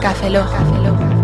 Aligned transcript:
Café 0.00 0.30
Lock. 0.30 1.21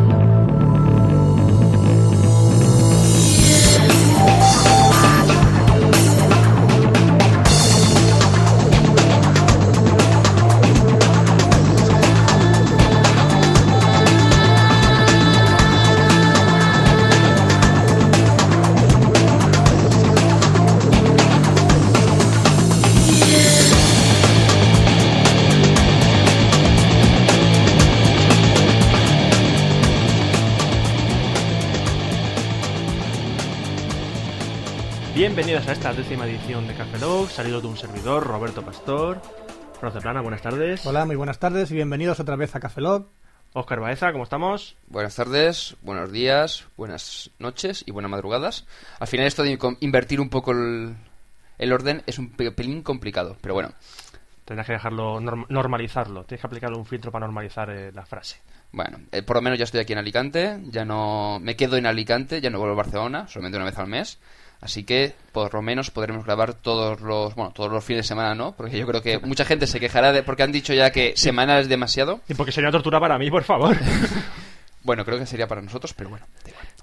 Bienvenidos 35.49 35.71
a 35.71 35.73
esta 35.73 35.95
décima 35.95 36.27
edición 36.27 36.69
de 36.69 36.75
Café 36.75 36.99
Lock, 36.99 37.31
salido 37.31 37.63
de 37.63 37.69
un 37.69 37.77
servidor, 37.79 38.23
Roberto 38.23 38.61
Pastor. 38.63 39.23
Froze 39.81 39.99
Plana, 39.99 40.21
buenas 40.21 40.43
tardes. 40.43 40.85
Hola, 40.85 41.07
muy 41.07 41.17
buenas 41.17 41.39
tardes 41.39 41.71
y 41.71 41.75
bienvenidos 41.75 42.21
otra 42.21 42.37
vez 42.37 42.55
a 42.55 42.61
Café 42.61 42.83
Lock. 42.83 43.09
Oscar 43.55 43.81
Baeza, 43.81 44.13
¿cómo 44.13 44.25
estamos? 44.25 44.77
Buenas 44.89 45.17
tardes, 45.17 45.75
buenos 45.81 46.13
días, 46.13 46.67
buenas 46.77 47.31
noches 47.39 47.83
y 47.87 47.93
buenas 47.93 48.11
madrugadas. 48.11 48.67
Al 49.01 49.07
final 49.07 49.27
esto 49.27 49.43
de 49.43 49.59
invertir 49.81 50.21
un 50.21 50.29
poco 50.29 50.51
el, 50.51 50.95
el 51.57 51.73
orden 51.73 52.03
es 52.05 52.19
un 52.19 52.29
pe- 52.29 52.53
pelín 52.53 52.83
complicado, 52.83 53.39
pero 53.41 53.55
bueno. 53.55 53.71
Tendrás 54.45 54.67
que 54.67 54.75
dejarlo, 54.75 55.19
norm- 55.19 55.47
normalizarlo. 55.49 56.25
Tienes 56.25 56.43
que 56.43 56.47
aplicarle 56.47 56.77
un 56.77 56.85
filtro 56.85 57.11
para 57.11 57.25
normalizar 57.25 57.71
eh, 57.71 57.91
la 57.91 58.05
frase. 58.05 58.37
Bueno, 58.71 58.99
eh, 59.13 59.23
por 59.23 59.37
lo 59.37 59.41
menos 59.41 59.59
ya 59.59 59.65
estoy 59.65 59.81
aquí 59.81 59.95
en 59.95 59.99
Alicante, 60.01 60.61
ya 60.65 60.85
no 60.85 61.39
me 61.41 61.57
quedo 61.57 61.79
en 61.79 61.87
Alicante, 61.87 62.43
ya 62.43 62.51
no 62.51 62.59
vuelvo 62.59 62.75
a 62.75 62.83
Barcelona, 62.83 63.27
solamente 63.29 63.57
una 63.57 63.65
vez 63.65 63.79
al 63.79 63.87
mes. 63.87 64.19
Así 64.61 64.83
que 64.83 65.15
por 65.33 65.55
lo 65.55 65.63
menos 65.63 65.91
podremos 65.93 66.25
grabar 66.25 66.53
todos 66.55 67.01
los, 67.01 67.35
bueno, 67.37 67.53
todos 67.53 67.71
los 67.71 67.85
fines 67.85 68.05
de 68.05 68.09
semana, 68.09 68.35
¿no? 68.35 68.53
Porque 68.53 68.77
yo 68.77 68.87
creo 68.87 69.03
que 69.03 69.19
mucha 69.21 69.45
gente 69.45 69.67
se 69.69 69.79
quejará 69.79 70.13
de 70.13 70.25
porque 70.25 70.43
han 70.43 70.51
dicho 70.51 70.75
ya 70.75 70.91
que 70.91 71.13
semanal 71.17 71.61
es 71.61 71.69
demasiado. 71.69 72.21
Y 72.29 72.35
porque 72.35 72.51
sería 72.51 72.69
una 72.69 72.73
tortura 72.79 72.99
para 72.99 73.19
mí, 73.19 73.31
por 73.31 73.45
favor. 73.45 73.77
Bueno, 74.85 75.05
creo 75.05 75.19
que 75.19 75.27
sería 75.27 75.47
para 75.49 75.61
nosotros, 75.61 75.93
pero 75.93 76.09
bueno. 76.09 76.25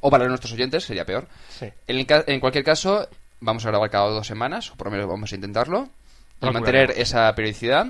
O 0.01 0.11
para 0.11 0.27
nuestros 0.27 0.51
oyentes 0.53 0.83
sería 0.83 1.05
peor. 1.05 1.27
sí. 1.49 1.65
En, 1.87 1.97
el 1.97 2.23
en 2.27 2.39
cualquier 2.39 2.63
caso, 2.63 3.07
vamos 3.39 3.65
a 3.65 3.69
grabar 3.69 3.89
cada 3.89 4.09
dos 4.09 4.27
semanas, 4.27 4.69
o 4.69 4.75
por 4.75 4.87
lo 4.87 4.91
menos 4.91 5.07
vamos 5.07 5.31
a 5.31 5.35
intentarlo. 5.35 5.83
Y 5.83 6.39
Procuraremos. 6.41 6.53
mantener 6.53 6.91
esa 7.01 7.33
periodicidad 7.33 7.87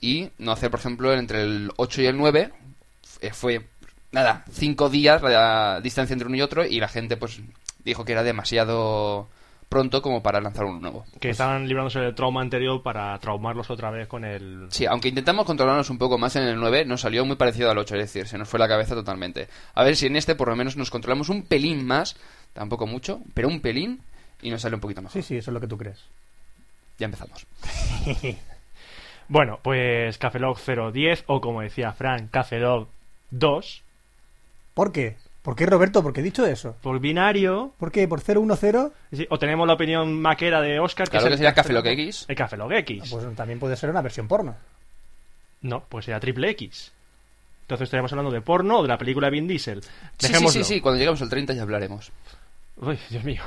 y 0.00 0.30
no 0.38 0.52
hacer, 0.52 0.70
por 0.70 0.80
ejemplo, 0.80 1.14
entre 1.14 1.42
el 1.42 1.70
8 1.76 2.02
y 2.02 2.06
el 2.06 2.16
9, 2.18 2.52
eh, 3.20 3.30
fue, 3.32 3.66
nada, 4.10 4.44
cinco 4.52 4.90
días 4.90 5.22
la 5.22 5.80
distancia 5.82 6.12
entre 6.12 6.26
uno 6.28 6.36
y 6.36 6.42
otro 6.42 6.66
y 6.66 6.78
la 6.80 6.88
gente 6.88 7.16
pues 7.16 7.40
dijo 7.84 8.04
que 8.04 8.12
era 8.12 8.22
demasiado 8.22 9.28
pronto 9.68 10.00
como 10.00 10.22
para 10.22 10.40
lanzar 10.40 10.64
uno 10.64 10.80
nuevo. 10.80 11.04
Que 11.20 11.30
estaban 11.30 11.68
librándose 11.68 12.00
del 12.00 12.14
trauma 12.14 12.40
anterior 12.40 12.82
para 12.82 13.18
traumarlos 13.18 13.70
otra 13.70 13.90
vez 13.90 14.08
con 14.08 14.24
el... 14.24 14.66
Sí, 14.70 14.86
aunque 14.86 15.08
intentamos 15.08 15.44
controlarnos 15.44 15.90
un 15.90 15.98
poco 15.98 16.16
más 16.16 16.36
en 16.36 16.44
el 16.44 16.58
9, 16.58 16.86
nos 16.86 17.02
salió 17.02 17.24
muy 17.24 17.36
parecido 17.36 17.70
al 17.70 17.78
8, 17.78 17.96
es 17.96 18.00
decir, 18.00 18.26
se 18.26 18.38
nos 18.38 18.48
fue 18.48 18.58
la 18.58 18.68
cabeza 18.68 18.94
totalmente. 18.94 19.48
A 19.74 19.84
ver 19.84 19.96
si 19.96 20.06
en 20.06 20.16
este 20.16 20.34
por 20.34 20.48
lo 20.48 20.56
menos 20.56 20.76
nos 20.76 20.90
controlamos 20.90 21.28
un 21.28 21.42
pelín 21.42 21.86
más, 21.86 22.16
tampoco 22.54 22.86
mucho, 22.86 23.20
pero 23.34 23.48
un 23.48 23.60
pelín 23.60 24.00
y 24.40 24.50
nos 24.50 24.62
sale 24.62 24.74
un 24.74 24.80
poquito 24.80 25.02
mejor. 25.02 25.20
Sí, 25.20 25.26
sí, 25.26 25.36
eso 25.36 25.50
es 25.50 25.54
lo 25.54 25.60
que 25.60 25.68
tú 25.68 25.76
crees. 25.76 26.02
Ya 26.98 27.04
empezamos. 27.04 27.46
Bueno, 29.28 29.60
pues 29.62 30.16
Café 30.16 30.38
Lock 30.38 30.58
010 30.58 31.24
o 31.26 31.42
como 31.42 31.60
decía 31.60 31.92
Frank, 31.92 32.30
Café 32.30 32.60
Lock 32.60 32.88
2. 33.30 33.82
¿Por 34.72 34.90
qué? 34.90 35.16
¿Por 35.48 35.56
qué, 35.56 35.64
Roberto? 35.64 36.02
¿Por 36.02 36.12
qué 36.12 36.20
he 36.20 36.22
dicho 36.22 36.44
eso? 36.44 36.76
Por 36.82 37.00
binario. 37.00 37.72
¿Por 37.78 37.90
qué? 37.90 38.06
¿Por 38.06 38.20
010? 38.22 38.92
sí, 39.12 39.26
O 39.30 39.38
tenemos 39.38 39.66
la 39.66 39.72
opinión 39.72 40.20
maquera 40.20 40.60
de 40.60 40.78
Oscar. 40.78 41.08
Claro 41.08 41.24
es 41.24 41.28
que 41.30 41.32
el 41.32 41.38
sería 41.38 41.54
Café 41.54 41.72
Lock 41.72 41.86
X. 41.86 42.26
El 42.28 42.36
Café 42.36 42.58
Lock 42.58 42.72
X. 42.72 43.04
Pues 43.10 43.34
también 43.34 43.58
puede 43.58 43.74
ser 43.74 43.88
una 43.88 44.02
versión 44.02 44.28
porno. 44.28 44.56
No, 45.62 45.84
pues 45.88 46.04
sería 46.04 46.20
triple 46.20 46.50
X. 46.50 46.92
Entonces 47.62 47.86
estaríamos 47.86 48.12
hablando 48.12 48.30
de 48.30 48.42
porno 48.42 48.80
o 48.80 48.82
de 48.82 48.88
la 48.88 48.98
película 48.98 49.28
de 49.28 49.30
Vin 49.30 49.48
Diesel. 49.48 49.82
Sí, 50.18 50.34
sí, 50.34 50.48
sí, 50.48 50.64
sí, 50.64 50.80
cuando 50.82 50.98
lleguemos 50.98 51.22
al 51.22 51.30
30 51.30 51.54
ya 51.54 51.62
hablaremos. 51.62 52.12
Uy, 52.76 52.98
Dios 53.08 53.24
mío. 53.24 53.42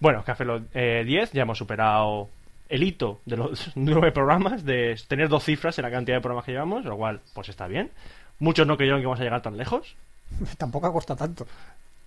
Bueno, 0.00 0.24
Café 0.24 0.46
Lock 0.46 0.62
eh, 0.72 1.02
10, 1.04 1.32
ya 1.32 1.42
hemos 1.42 1.58
superado 1.58 2.30
el 2.70 2.82
hito 2.82 3.20
de 3.26 3.36
los 3.36 3.72
nueve 3.74 4.12
programas, 4.12 4.64
de 4.64 4.98
tener 5.06 5.28
dos 5.28 5.44
cifras 5.44 5.78
en 5.78 5.82
la 5.82 5.90
cantidad 5.90 6.16
de 6.16 6.22
programas 6.22 6.46
que 6.46 6.52
llevamos, 6.52 6.86
lo 6.86 6.96
cual, 6.96 7.20
pues 7.34 7.50
está 7.50 7.66
bien. 7.66 7.90
Muchos 8.38 8.66
no 8.66 8.78
creyeron 8.78 9.00
que 9.00 9.02
íbamos 9.02 9.20
a 9.20 9.24
llegar 9.24 9.42
tan 9.42 9.58
lejos. 9.58 9.94
Tampoco 10.58 10.86
ha 10.86 10.92
costado 10.92 11.18
tanto. 11.18 11.46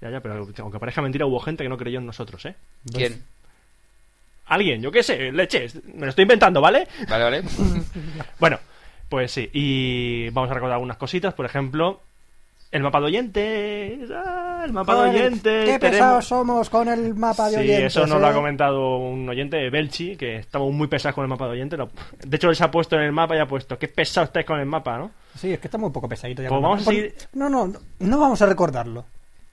Ya, 0.01 0.09
ya, 0.09 0.19
pero 0.19 0.47
aunque 0.59 0.79
parezca 0.79 1.01
mentira, 1.01 1.25
hubo 1.25 1.39
gente 1.39 1.63
que 1.63 1.69
no 1.69 1.77
creyó 1.77 1.99
en 1.99 2.07
nosotros, 2.07 2.43
¿eh? 2.45 2.55
¿Quién? 2.91 3.23
Alguien, 4.47 4.81
yo 4.81 4.91
qué 4.91 5.03
sé, 5.03 5.31
leches, 5.31 5.75
me 5.85 6.01
lo 6.01 6.09
estoy 6.09 6.23
inventando, 6.23 6.59
¿vale? 6.59 6.87
Vale, 7.07 7.23
vale. 7.23 7.43
Bueno, 8.39 8.59
pues 9.07 9.31
sí, 9.31 9.49
y 9.53 10.29
vamos 10.31 10.49
a 10.49 10.55
recordar 10.55 10.75
algunas 10.75 10.97
cositas, 10.97 11.33
por 11.33 11.45
ejemplo, 11.45 12.01
el 12.71 12.81
mapa 12.83 12.99
de 13.01 13.05
oyentes, 13.07 14.09
ah, 14.15 14.61
el 14.65 14.71
mapa 14.73 14.95
de 15.03 15.09
oyentes. 15.09 15.65
¡Qué 15.69 15.77
tenemos- 15.79 15.81
pesados 15.91 16.25
somos 16.25 16.69
con 16.69 16.87
el 16.87 17.13
mapa 17.15 17.45
de 17.49 17.55
Sí, 17.55 17.59
oyentes! 17.63 17.85
eso 17.97 18.07
nos 18.07 18.21
lo 18.21 18.27
ha 18.27 18.31
eh! 18.31 18.33
comentado 18.33 18.97
un 18.97 19.27
oyente, 19.27 19.69
Belchi, 19.69 20.15
que 20.15 20.37
estamos 20.37 20.71
muy 20.73 20.87
pesados 20.87 21.15
con 21.15 21.23
el 21.23 21.29
mapa 21.29 21.45
de 21.45 21.51
oyentes. 21.51 21.79
De 22.23 22.35
hecho, 22.37 22.49
él 22.49 22.55
se 22.55 22.63
ha 22.63 22.71
puesto 22.71 22.95
en 22.95 23.01
el 23.03 23.11
mapa 23.11 23.35
y 23.35 23.39
ha 23.39 23.45
puesto, 23.47 23.77
qué 23.77 23.87
pesado 23.89 24.25
estáis 24.25 24.45
con 24.45 24.59
el 24.59 24.65
mapa, 24.65 24.97
¿no? 24.97 25.11
Sí, 25.35 25.51
es 25.51 25.59
que 25.59 25.67
está 25.67 25.77
muy 25.77 25.91
poco 25.91 26.07
pesadito 26.07 26.41
ya. 26.41 26.47
Pues 26.49 26.55
con- 26.57 26.63
vamos 26.63 26.81
a 26.81 26.85
por- 26.85 26.93
seguir- 26.93 27.13
No, 27.33 27.49
no, 27.49 27.67
no, 27.67 27.79
no 27.99 28.19
vamos 28.19 28.41
a 28.41 28.45
recordarlo. 28.45 29.05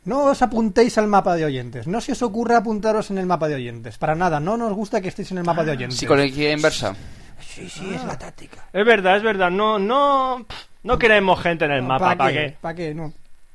No 0.05 0.25
os 0.27 0.41
apuntéis 0.41 0.97
al 0.97 1.06
mapa 1.09 1.35
de 1.35 1.45
oyentes. 1.45 1.87
No 1.87 2.00
se 2.00 2.12
os 2.12 2.23
ocurra 2.23 2.59
apuntaros 2.59 3.11
en 3.11 3.19
el 3.19 3.27
mapa 3.27 3.49
de 3.49 3.56
oyentes. 3.56 3.99
Para 3.99 4.15
nada, 4.15 4.39
no 4.41 4.56
nos 4.56 4.73
gusta 4.73 5.00
que 5.00 5.09
estéis 5.09 5.33
en 5.33 5.39
el 5.39 5.45
mapa 5.45 5.65
de 5.65 5.73
oyentes. 5.73 5.99
Psicología 5.99 6.53
inversa. 6.53 6.95
Sí, 7.41 7.69
sí, 7.69 7.93
es 7.95 8.05
la 8.05 8.17
táctica. 8.17 8.69
Es 8.73 8.87
verdad, 8.87 9.17
es 9.17 9.23
verdad, 9.23 9.50
no, 9.50 9.79
no, 9.79 10.45
pff, 10.49 10.67
no 10.88 10.99
queremos 10.99 11.41
gente 11.41 11.66
en 11.66 11.71
el 11.72 11.82
mapa, 11.82 12.16
¿para 12.16 12.32
qué? 12.32 12.56
¿Para 12.60 12.75
qué? 12.75 12.94
No. 12.94 13.12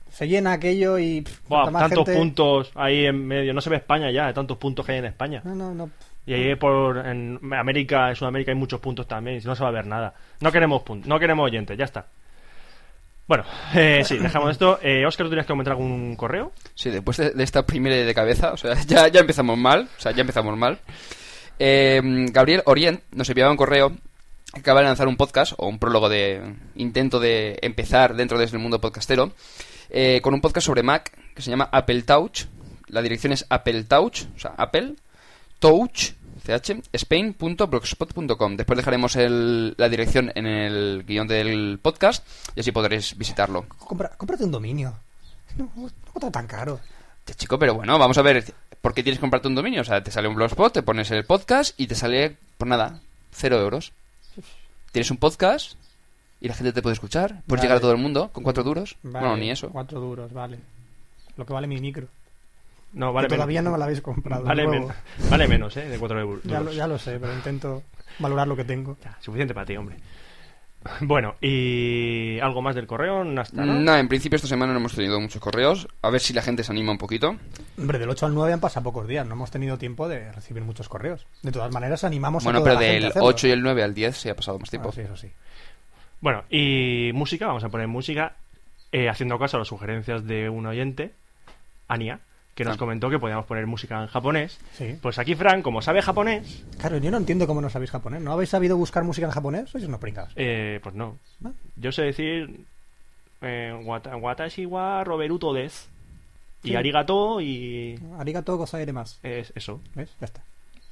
Se 0.10 0.28
llena 0.28 0.54
aquello 0.54 1.00
y... 1.00 1.22
pff, 1.22 1.50
más 1.50 1.72
tantos 1.72 2.06
gente- 2.06 2.14
puntos 2.16 2.72
ahí 2.76 3.08
en 3.08 3.26
medio, 3.28 3.54
no 3.54 3.62
se 3.62 3.70
ve 3.72 3.78
España 3.78 4.12
ya, 4.12 4.28
de 4.28 4.34
tantos 4.34 4.58
puntos 4.58 4.86
que 4.86 4.92
hay 4.92 5.00
en 5.00 5.06
España. 5.06 5.42
No, 5.44 5.56
no, 5.56 5.74
no. 5.74 5.90
Y 6.26 6.34
ahí 6.34 6.56
por 6.56 6.98
en 7.06 7.40
América, 7.52 8.10
en 8.10 8.16
Sudamérica 8.16 8.52
hay 8.52 8.58
muchos 8.58 8.80
puntos 8.80 9.08
también, 9.08 9.42
y 9.42 9.46
no 9.46 9.56
se 9.56 9.64
va 9.64 9.70
a 9.70 9.74
ver 9.74 9.88
nada. 9.88 10.14
No 10.40 10.52
queremos 10.52 10.84
puntos, 10.84 11.10
no 11.10 11.20
queremos 11.20 11.46
oyentes, 11.46 11.76
ya 11.78 11.86
está. 11.86 12.06
Bueno, 13.28 13.44
eh, 13.74 14.04
sí, 14.06 14.20
dejamos 14.20 14.52
esto. 14.52 14.78
Eh, 14.84 15.04
Oscar, 15.06 15.26
¿tú 15.26 15.32
tienes 15.32 15.46
que 15.48 15.52
comentar 15.54 15.72
algún 15.74 16.16
correo? 16.16 16.52
Sí, 16.76 16.92
después 16.92 17.18
de, 17.18 17.32
de 17.32 17.44
esta 17.44 17.66
primera 17.66 17.96
de 17.96 18.14
cabeza, 18.14 18.54
o 18.54 18.58
sea, 18.58 18.76
ya, 18.88 19.08
ya 19.08 19.22
empezamos 19.22 19.58
mal, 19.58 19.90
o 19.98 20.00
sea, 20.02 20.12
ya 20.12 20.22
empezamos 20.22 20.56
mal. 20.56 20.78
Eh, 21.58 22.02
Gabriel 22.32 22.62
Orient 22.66 23.02
nos 23.12 23.28
enviaba 23.30 23.50
un 23.52 23.58
correo 23.58 23.92
que 24.54 24.60
acaba 24.60 24.82
de 24.82 24.86
lanzar 24.88 25.08
un 25.08 25.18
podcast, 25.18 25.54
o 25.58 25.68
un 25.68 25.80
prólogo 25.80 26.10
de 26.10 26.56
intento 26.76 27.20
de 27.20 27.58
empezar 27.62 28.16
dentro 28.16 28.38
de 28.38 28.46
este 28.46 28.58
mundo 28.58 28.80
podcastero, 28.80 29.32
eh, 29.90 30.20
con 30.22 30.34
un 30.34 30.42
podcast 30.42 30.68
sobre 30.68 30.84
Mac 30.84 31.12
que 31.36 31.42
se 31.42 31.50
llama 31.50 31.70
Apple 31.72 32.04
Touch. 32.04 32.46
La 32.88 33.02
dirección 33.02 33.34
es 33.34 33.46
Apple 33.50 33.84
Touch, 33.86 34.24
o 34.36 34.40
sea, 34.40 34.54
Apple 34.58 34.94
Touch, 35.60 36.12
ch, 36.46 36.72
spain.blogspot.com. 36.94 38.56
Después 38.58 38.78
dejaremos 38.78 39.16
el- 39.16 39.74
la 39.78 39.90
dirección 39.90 40.32
en 40.36 40.46
el 40.46 41.04
guion 41.08 41.28
del 41.28 41.80
podcast 41.82 42.26
y 42.56 42.60
así 42.60 42.72
podréis 42.72 43.18
visitarlo. 43.18 43.66
Compra- 43.80 44.12
cómprate 44.18 44.44
un 44.44 44.52
dominio. 44.52 44.94
No, 45.58 45.72
no 45.76 45.88
está 46.16 46.30
tan 46.32 46.46
caro. 46.48 46.80
Chico, 47.38 47.58
pero 47.58 47.74
bueno, 47.76 47.98
vamos 47.98 48.18
a 48.18 48.22
ver, 48.22 48.44
¿por 48.82 48.94
qué 48.94 49.02
tienes 49.02 49.18
que 49.18 49.22
comprarte 49.22 49.48
un 49.48 49.56
dominio? 49.56 49.82
O 49.82 49.86
sea, 49.86 50.04
te 50.04 50.12
sale 50.12 50.28
un 50.28 50.36
blogspot, 50.36 50.74
te 50.74 50.84
pones 50.84 51.10
el 51.12 51.26
podcast 51.26 51.80
y 51.80 51.88
te 51.88 51.96
sale, 51.96 52.36
por 52.58 52.68
nada, 52.68 53.00
cero 53.32 53.60
euros. 53.60 53.94
Tienes 54.94 55.12
un 55.12 55.18
podcast 55.18 55.74
y 56.40 56.48
la 56.48 56.54
gente 56.54 56.72
te 56.72 56.82
puede 56.82 56.94
escuchar, 56.94 57.30
puedes 57.48 57.48
Vale. 57.48 57.62
llegar 57.64 57.78
a 57.78 57.82
todo 57.82 57.92
el 57.92 57.98
mundo 57.98 58.30
con 58.32 58.44
cuatro 58.44 58.64
duros. 58.64 58.96
Vale, 59.04 59.26
bueno, 59.28 59.38
ni 59.42 59.50
eso. 59.52 59.70
Cuatro 59.70 60.00
duros, 60.00 60.32
vale. 60.32 60.60
Lo 61.36 61.46
que 61.46 61.52
vale 61.54 61.68
mi 61.68 61.82
micro. 61.82 62.08
No, 62.94 63.08
Que 63.08 63.14
vale 63.16 63.26
menos. 63.26 63.38
todavía 63.38 63.62
no 63.64 63.72
me 63.72 63.78
la 63.80 63.86
habéis 63.86 64.02
comprado. 64.02 64.44
Vale, 64.44 64.66
nuevo. 64.68 64.88
men- 64.90 65.30
vale 65.32 65.48
menos, 65.48 65.76
¿eh? 65.78 65.90
De 65.90 65.98
4 65.98 66.20
euros. 66.20 66.44
Ya 66.46 66.60
lo, 66.62 66.72
ya 66.72 66.86
lo 66.88 66.98
sé, 67.00 67.20
pero 67.20 67.34
intento 67.34 67.82
valorar 68.20 68.48
lo 68.48 68.56
que 68.56 68.64
tengo. 68.66 68.96
Ya, 69.04 69.18
suficiente 69.20 69.54
para 69.56 69.66
ti, 69.66 69.76
hombre. 69.76 69.98
Bueno, 71.02 71.36
y 71.42 72.40
algo 72.40 72.62
más 72.62 72.76
del 72.76 72.88
correo, 72.88 73.24
no. 73.24 73.44
No, 73.54 73.96
en 73.96 74.08
principio 74.08 74.36
esta 74.36 74.48
semana 74.48 74.74
no 74.74 74.80
hemos 74.80 74.94
tenido 74.94 75.20
muchos 75.20 75.42
correos. 75.42 75.88
A 76.02 76.10
ver 76.10 76.22
si 76.22 76.34
la 76.34 76.42
gente 76.42 76.64
se 76.64 76.72
anima 76.72 76.92
un 76.92 76.98
poquito. 76.98 77.36
Hombre, 77.78 78.00
del 78.00 78.10
8 78.10 78.26
al 78.26 78.34
9 78.34 78.54
han 78.54 78.60
pasado 78.60 78.84
pocos 78.84 79.08
días. 79.08 79.26
No 79.26 79.34
hemos 79.34 79.52
tenido 79.52 79.78
tiempo 79.78 80.08
de 80.08 80.32
recibir 80.32 80.64
muchos 80.64 80.90
correos. 80.90 81.26
De 81.42 81.52
todas 81.52 81.72
maneras, 81.72 82.04
animamos 82.04 82.44
bueno, 82.44 82.60
a 82.60 82.62
toda 82.62 82.72
pero 82.72 82.80
la 82.80 82.86
gente 82.86 82.98
a 82.98 83.02
del 83.02 83.10
hacerlo. 83.12 83.28
8 83.28 83.48
y 83.48 83.52
el 83.52 83.62
9 83.62 83.84
al 83.84 83.94
10 83.94 84.18
se 84.18 84.30
ha 84.30 84.36
pasado 84.36 84.60
más 84.60 84.70
tiempo. 84.70 84.90
Ah, 84.90 84.96
sí, 84.96 85.02
eso 85.02 85.16
sí. 85.16 85.32
Bueno, 86.22 86.44
y 86.50 87.12
música, 87.14 87.48
vamos 87.48 87.64
a 87.64 87.70
poner 87.70 87.88
música, 87.88 88.36
eh, 88.92 89.10
haciendo 89.10 89.38
caso 89.38 89.58
a 89.58 89.60
las 89.60 89.68
sugerencias 89.68 90.26
de 90.26 90.50
un 90.50 90.66
oyente, 90.66 91.12
Ania, 91.88 92.22
que 92.56 92.64
nos 92.64 92.76
Ah. 92.76 92.80
comentó 92.80 93.10
que 93.10 93.20
podíamos 93.20 93.46
poner 93.46 93.66
música 93.66 94.00
en 94.02 94.08
japonés. 94.08 94.60
Sí. 94.74 94.98
Pues 95.02 95.18
aquí 95.20 95.34
Fran, 95.36 95.62
como 95.62 95.82
sabe 95.82 96.02
japonés, 96.02 96.64
Claro, 96.78 96.98
yo 96.98 97.10
no 97.12 97.18
entiendo 97.18 97.48
cómo 97.48 97.62
no 97.62 97.70
sabéis 97.70 97.92
japonés. 97.92 98.22
¿No 98.22 98.32
habéis 98.34 98.50
sabido 98.50 98.78
buscar 98.78 99.04
música 99.04 99.26
en 99.28 99.34
japonés? 99.34 99.70
Sois 99.70 99.86
unos 99.86 100.00
pringados. 100.00 100.32
eh, 100.36 100.80
pues 100.84 100.94
no. 100.96 101.18
¿No? 101.40 101.54
Yo 101.76 101.92
sé 101.92 102.04
decir 102.04 102.66
eh, 103.42 103.74
wata- 103.84 104.16
watashi 104.16 104.66
wa 104.66 105.04
roberuto 105.04 105.54
des. 105.54 105.90
Y 106.64 106.70
Sí. 106.70 106.76
arigato 106.78 107.42
y... 107.42 108.00
Arigato 108.18 108.56
gozaire 108.56 108.94
más. 108.94 109.20
Es 109.22 109.52
eso. 109.56 109.82
¿Ves? 109.96 110.10
Ya 110.22 110.26
está. 110.26 110.42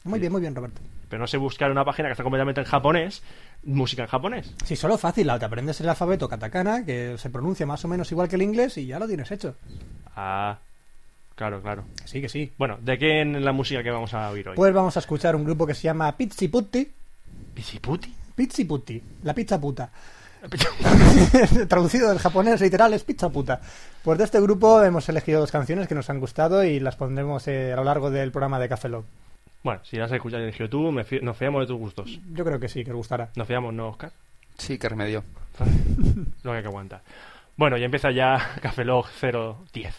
Muy 0.03 0.19
bien, 0.19 0.31
muy 0.31 0.41
bien, 0.41 0.53
Roberto. 0.53 0.81
Pero 1.07 1.21
no 1.21 1.27
sé 1.27 1.37
buscar 1.37 1.71
una 1.71 1.85
página 1.85 2.07
que 2.09 2.13
está 2.13 2.23
completamente 2.23 2.59
en 2.59 2.67
japonés, 2.67 3.21
música 3.63 4.01
en 4.01 4.09
japonés. 4.09 4.53
Sí, 4.65 4.75
solo 4.75 4.97
fácil, 4.97 5.27
te 5.39 5.45
aprendes 5.45 5.79
el 5.79 5.87
alfabeto 5.87 6.27
katakana, 6.27 6.83
que 6.83 7.17
se 7.17 7.29
pronuncia 7.29 7.65
más 7.65 7.85
o 7.85 7.87
menos 7.87 8.11
igual 8.11 8.27
que 8.27 8.35
el 8.35 8.41
inglés, 8.41 8.77
y 8.79 8.87
ya 8.87 8.97
lo 8.99 9.07
tienes 9.07 9.31
hecho. 9.31 9.55
Ah, 10.15 10.57
claro, 11.36 11.62
claro. 11.62 11.83
Sí, 12.06 12.22
que 12.22 12.30
sí. 12.30 12.51
Bueno, 12.57 12.78
¿de 12.81 12.98
qué 12.98 13.22
en 13.22 13.44
la 13.44 13.51
música 13.51 13.81
que 13.83 13.92
vamos 13.92 14.13
a 14.13 14.30
oír 14.30 14.50
hoy? 14.50 14.56
Pues 14.56 14.74
vamos 14.74 14.95
a 14.98 15.00
escuchar 15.00 15.36
un 15.36 15.44
grupo 15.44 15.66
que 15.68 15.74
se 15.74 15.83
llama 15.83 16.16
Pizzi 16.18 16.48
Putti. 16.48 16.88
¿Pisiputi? 17.54 18.13
Pizzi 18.36 18.66
Putti, 18.66 19.01
la 19.24 19.33
pizza 19.33 19.60
puta. 19.60 19.92
Traducido 21.68 22.10
del 22.10 22.18
japonés 22.19 22.62
literal 22.62 22.94
es 22.94 23.04
pizza 23.04 23.30
puta. 23.30 23.62
Pues 24.04 24.18
de 24.18 24.24
este 24.24 24.39
grupo 24.42 24.81
hemos 24.83 25.07
elegido 25.10 25.39
dos 25.39 25.51
canciones 25.51 25.88
que 25.88 25.95
nos 25.95 26.10
han 26.10 26.19
gustado 26.19 26.63
y 26.63 26.80
las 26.80 26.95
pondremos 26.95 27.48
eh, 27.48 27.74
a 27.74 27.75
lo 27.75 27.83
largo 27.83 28.10
del 28.10 28.31
programa 28.31 28.57
de 28.60 28.69
Café 28.69 28.89
Lock. 28.89 29.06
Bueno, 29.63 29.81
si 29.83 29.98
las 29.98 30.10
has 30.12 30.16
escuchado 30.16 30.42
y 30.42 30.45
elegido 30.45 30.69
tú, 30.69 30.92
me 30.92 31.04
fi- 31.04 31.19
nos 31.22 31.38
fiamos 31.38 31.62
de 31.62 31.68
tus 31.68 31.78
gustos. 31.78 32.19
Yo 32.33 32.44
creo 32.44 32.60
que 32.60 32.68
sí, 32.69 32.83
que 32.83 32.89
os 32.92 32.98
gustará. 32.98 33.30
Nos 33.36 33.48
fiamos, 33.48 33.74
¿no, 33.74 33.89
Oscar? 33.89 34.12
Sí, 34.57 34.78
qué 34.80 34.89
remedio. 34.89 35.24
Lo 36.44 36.51
que 36.51 36.57
hay 36.57 36.63
que 36.63 36.69
aguantar. 36.69 37.01
Bueno, 37.57 37.78
y 37.78 37.83
empieza 37.83 38.10
ya 38.12 38.54
Café 38.62 38.83
Log 38.86 39.06
010. 39.22 39.94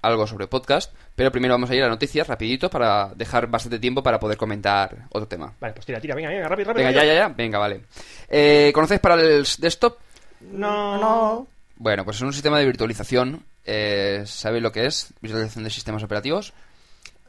algo 0.00 0.26
sobre 0.26 0.46
podcast. 0.46 0.94
Pero 1.16 1.30
primero 1.30 1.54
vamos 1.54 1.70
a 1.70 1.74
ir 1.74 1.82
a 1.82 1.88
noticias 1.88 2.26
rapidito 2.26 2.68
para 2.68 3.12
dejar 3.14 3.46
bastante 3.46 3.78
tiempo 3.78 4.02
para 4.02 4.18
poder 4.18 4.36
comentar 4.36 5.06
otro 5.10 5.28
tema. 5.28 5.52
Vale, 5.60 5.74
pues 5.74 5.86
tira, 5.86 6.00
tira, 6.00 6.14
venga, 6.14 6.28
venga, 6.28 6.48
rápido, 6.48 6.68
rápido. 6.68 6.86
Venga, 6.86 7.00
ya, 7.00 7.06
ya, 7.06 7.14
ya. 7.14 7.28
Venga, 7.28 7.58
vale. 7.58 7.82
Eh, 8.28 8.72
¿Conocéis 8.74 9.00
Parallels 9.00 9.60
Desktop? 9.60 9.98
No, 10.40 10.98
No. 10.98 11.46
Bueno, 11.76 12.04
pues 12.04 12.16
es 12.16 12.22
un 12.22 12.32
sistema 12.32 12.58
de 12.58 12.66
virtualización. 12.66 13.44
Eh, 13.64 14.22
¿Sabéis 14.26 14.62
lo 14.62 14.72
que 14.72 14.86
es? 14.86 15.12
Virtualización 15.20 15.64
de 15.64 15.70
sistemas 15.70 16.02
operativos. 16.02 16.52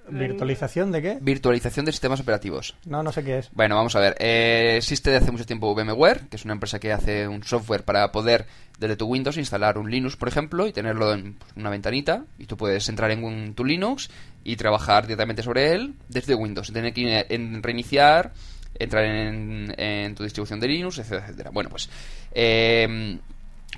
¿Virtualización 0.09 0.91
de 0.91 1.01
qué? 1.01 1.17
Virtualización 1.21 1.85
de 1.85 1.91
sistemas 1.91 2.19
operativos. 2.19 2.75
No, 2.85 3.01
no 3.03 3.11
sé 3.11 3.23
qué 3.23 3.39
es. 3.39 3.49
Bueno, 3.53 3.75
vamos 3.75 3.95
a 3.95 3.99
ver. 3.99 4.15
Eh, 4.19 4.75
existe 4.77 5.09
desde 5.09 5.23
hace 5.23 5.31
mucho 5.31 5.45
tiempo 5.45 5.73
VMware, 5.73 6.27
que 6.29 6.35
es 6.35 6.45
una 6.45 6.53
empresa 6.53 6.79
que 6.79 6.91
hace 6.93 7.27
un 7.27 7.43
software 7.43 7.83
para 7.83 8.11
poder 8.11 8.45
desde 8.79 8.95
tu 8.97 9.05
Windows 9.07 9.37
instalar 9.37 9.77
un 9.77 9.89
Linux, 9.89 10.15
por 10.17 10.27
ejemplo, 10.27 10.67
y 10.67 10.73
tenerlo 10.73 11.13
en 11.13 11.33
pues, 11.35 11.51
una 11.55 11.69
ventanita. 11.69 12.23
Y 12.37 12.45
tú 12.45 12.57
puedes 12.57 12.87
entrar 12.89 13.09
en 13.11 13.23
un- 13.23 13.53
tu 13.55 13.65
Linux 13.65 14.09
y 14.43 14.55
trabajar 14.57 15.03
directamente 15.07 15.41
sobre 15.43 15.71
él 15.73 15.95
desde 16.09 16.35
Windows. 16.35 16.71
Tener 16.71 16.93
que 16.93 17.01
ir 17.01 17.25
en 17.29 17.63
reiniciar, 17.63 18.33
entrar 18.77 19.05
en, 19.05 19.73
en 19.77 20.13
tu 20.15 20.23
distribución 20.23 20.59
de 20.59 20.67
Linux, 20.67 20.97
etcétera, 20.99 21.25
etcétera. 21.27 21.49
Bueno, 21.51 21.69
pues... 21.69 21.89
eh, 22.33 23.17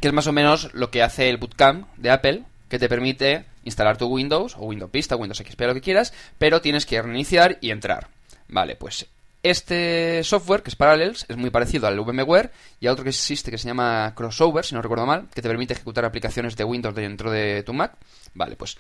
que 0.02 0.10
es 0.10 0.14
más 0.14 0.28
o 0.28 0.34
menos 0.34 0.72
lo 0.76 0.92
que 0.92 1.02
hace 1.02 1.28
el 1.30 1.38
Bootcamp 1.38 1.88
de 1.98 2.12
Apple, 2.12 2.44
que 2.70 2.78
te 2.78 2.88
permite 2.88 3.46
instalar 3.68 3.98
tu 3.98 4.08
Windows, 4.08 4.56
o 4.58 4.66
Windows 4.66 4.92
Vista, 4.92 5.16
Windows 5.16 5.38
XP, 5.38 5.62
lo 5.62 5.74
que 5.74 5.82
quieras, 5.82 6.14
pero 6.38 6.62
tienes 6.62 6.86
que 6.86 7.02
reiniciar 7.02 7.58
y 7.62 7.70
entrar. 7.70 8.08
Vale, 8.48 8.76
pues 8.76 9.06
este 9.44 10.24
software, 10.24 10.64
que 10.64 10.70
es 10.70 10.76
Parallels, 10.76 11.26
es 11.28 11.38
muy 11.38 11.50
parecido 11.50 11.88
al 11.88 12.00
VMware 12.00 12.52
y 12.80 12.88
a 12.88 12.92
otro 12.92 13.04
que 13.04 13.12
existe 13.12 13.52
que 13.52 13.58
se 13.58 13.68
llama 13.68 14.14
Crossover, 14.16 14.66
si 14.66 14.74
no 14.74 14.82
recuerdo 14.82 15.06
mal, 15.06 15.28
que 15.34 15.42
te 15.42 15.48
permite 15.48 15.74
ejecutar 15.74 16.06
aplicaciones 16.06 16.56
de 16.56 16.64
Windows 16.64 16.96
dentro 16.96 17.32
de 17.32 17.64
tu 17.64 17.74
Mac. 17.74 17.94
Vale, 18.34 18.56
pues 18.56 18.78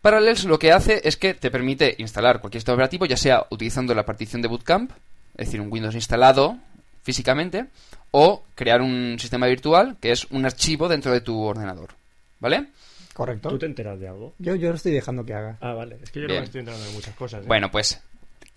Parallels 0.00 0.44
lo 0.44 0.58
que 0.58 0.72
hace 0.72 1.00
es 1.04 1.16
que 1.16 1.34
te 1.34 1.50
permite 1.50 1.94
instalar 1.98 2.40
cualquier 2.40 2.60
sistema 2.60 2.74
operativo, 2.74 3.06
ya 3.06 3.16
sea 3.16 3.46
utilizando 3.50 3.94
la 3.94 4.04
partición 4.06 4.42
de 4.42 4.48
Bootcamp, 4.48 4.92
es 5.36 5.46
decir, 5.46 5.60
un 5.60 5.72
Windows 5.72 5.94
instalado 5.94 6.58
físicamente, 7.02 7.66
o 8.10 8.44
crear 8.54 8.82
un 8.82 9.16
sistema 9.18 9.46
virtual 9.46 9.96
que 10.00 10.12
es 10.12 10.26
un 10.30 10.44
archivo 10.44 10.88
dentro 10.88 11.12
de 11.12 11.20
tu 11.20 11.40
ordenador. 11.40 11.90
¿Vale? 12.38 12.68
Correcto. 13.14 13.48
¿Tú 13.48 13.58
te 13.58 13.66
enteras 13.66 13.98
de 13.98 14.08
algo? 14.08 14.34
Yo, 14.38 14.54
yo 14.54 14.70
lo 14.70 14.76
estoy 14.76 14.92
dejando 14.92 15.24
que 15.24 15.34
haga. 15.34 15.58
Ah, 15.60 15.72
vale. 15.72 15.98
Es 16.02 16.10
que 16.10 16.20
yo 16.20 16.28
no 16.28 16.34
me 16.34 16.44
estoy 16.44 16.60
enterando 16.60 16.86
de 16.86 16.92
muchas 16.92 17.14
cosas. 17.14 17.42
¿eh? 17.42 17.46
Bueno, 17.46 17.70
pues, 17.70 18.00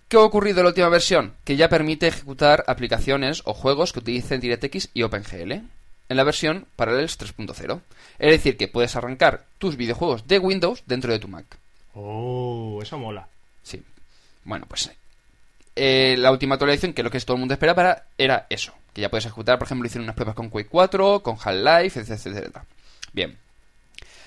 ¿qué 0.08 0.16
ha 0.16 0.20
ocurrido 0.20 0.60
en 0.60 0.64
la 0.64 0.70
última 0.70 0.88
versión? 0.88 1.34
Que 1.44 1.56
ya 1.56 1.68
permite 1.68 2.06
ejecutar 2.06 2.64
aplicaciones 2.66 3.42
o 3.44 3.54
juegos 3.54 3.92
que 3.92 3.98
utilicen 3.98 4.40
DirectX 4.40 4.90
y 4.94 5.02
OpenGL 5.02 5.52
en 5.52 6.16
la 6.16 6.24
versión 6.24 6.66
Parallels 6.76 7.18
3.0. 7.18 7.80
Es 8.18 8.30
decir, 8.30 8.56
que 8.56 8.68
puedes 8.68 8.94
arrancar 8.96 9.44
tus 9.58 9.76
videojuegos 9.76 10.26
de 10.26 10.38
Windows 10.38 10.82
dentro 10.86 11.12
de 11.12 11.18
tu 11.18 11.28
Mac. 11.28 11.44
Oh, 11.94 12.80
eso 12.82 12.98
mola. 12.98 13.26
Sí. 13.62 13.82
Bueno, 14.44 14.66
pues 14.68 14.90
eh, 15.76 16.16
la 16.18 16.30
última 16.30 16.54
actualización, 16.54 16.92
que 16.92 17.02
es 17.02 17.04
lo 17.04 17.10
que 17.10 17.20
todo 17.20 17.36
el 17.36 17.40
mundo 17.40 17.54
espera 17.54 17.74
para, 17.74 18.06
era 18.16 18.46
eso. 18.48 18.72
Que 18.92 19.00
ya 19.00 19.10
puedes 19.10 19.26
ejecutar, 19.26 19.58
por 19.58 19.66
ejemplo, 19.66 19.86
hicieron 19.86 20.04
unas 20.04 20.14
pruebas 20.14 20.36
con 20.36 20.50
Quake 20.50 20.68
4, 20.68 21.22
con 21.22 21.36
Half-Life, 21.42 22.00
etc, 22.00 22.10
etcétera. 22.10 22.64
Bien. 23.12 23.36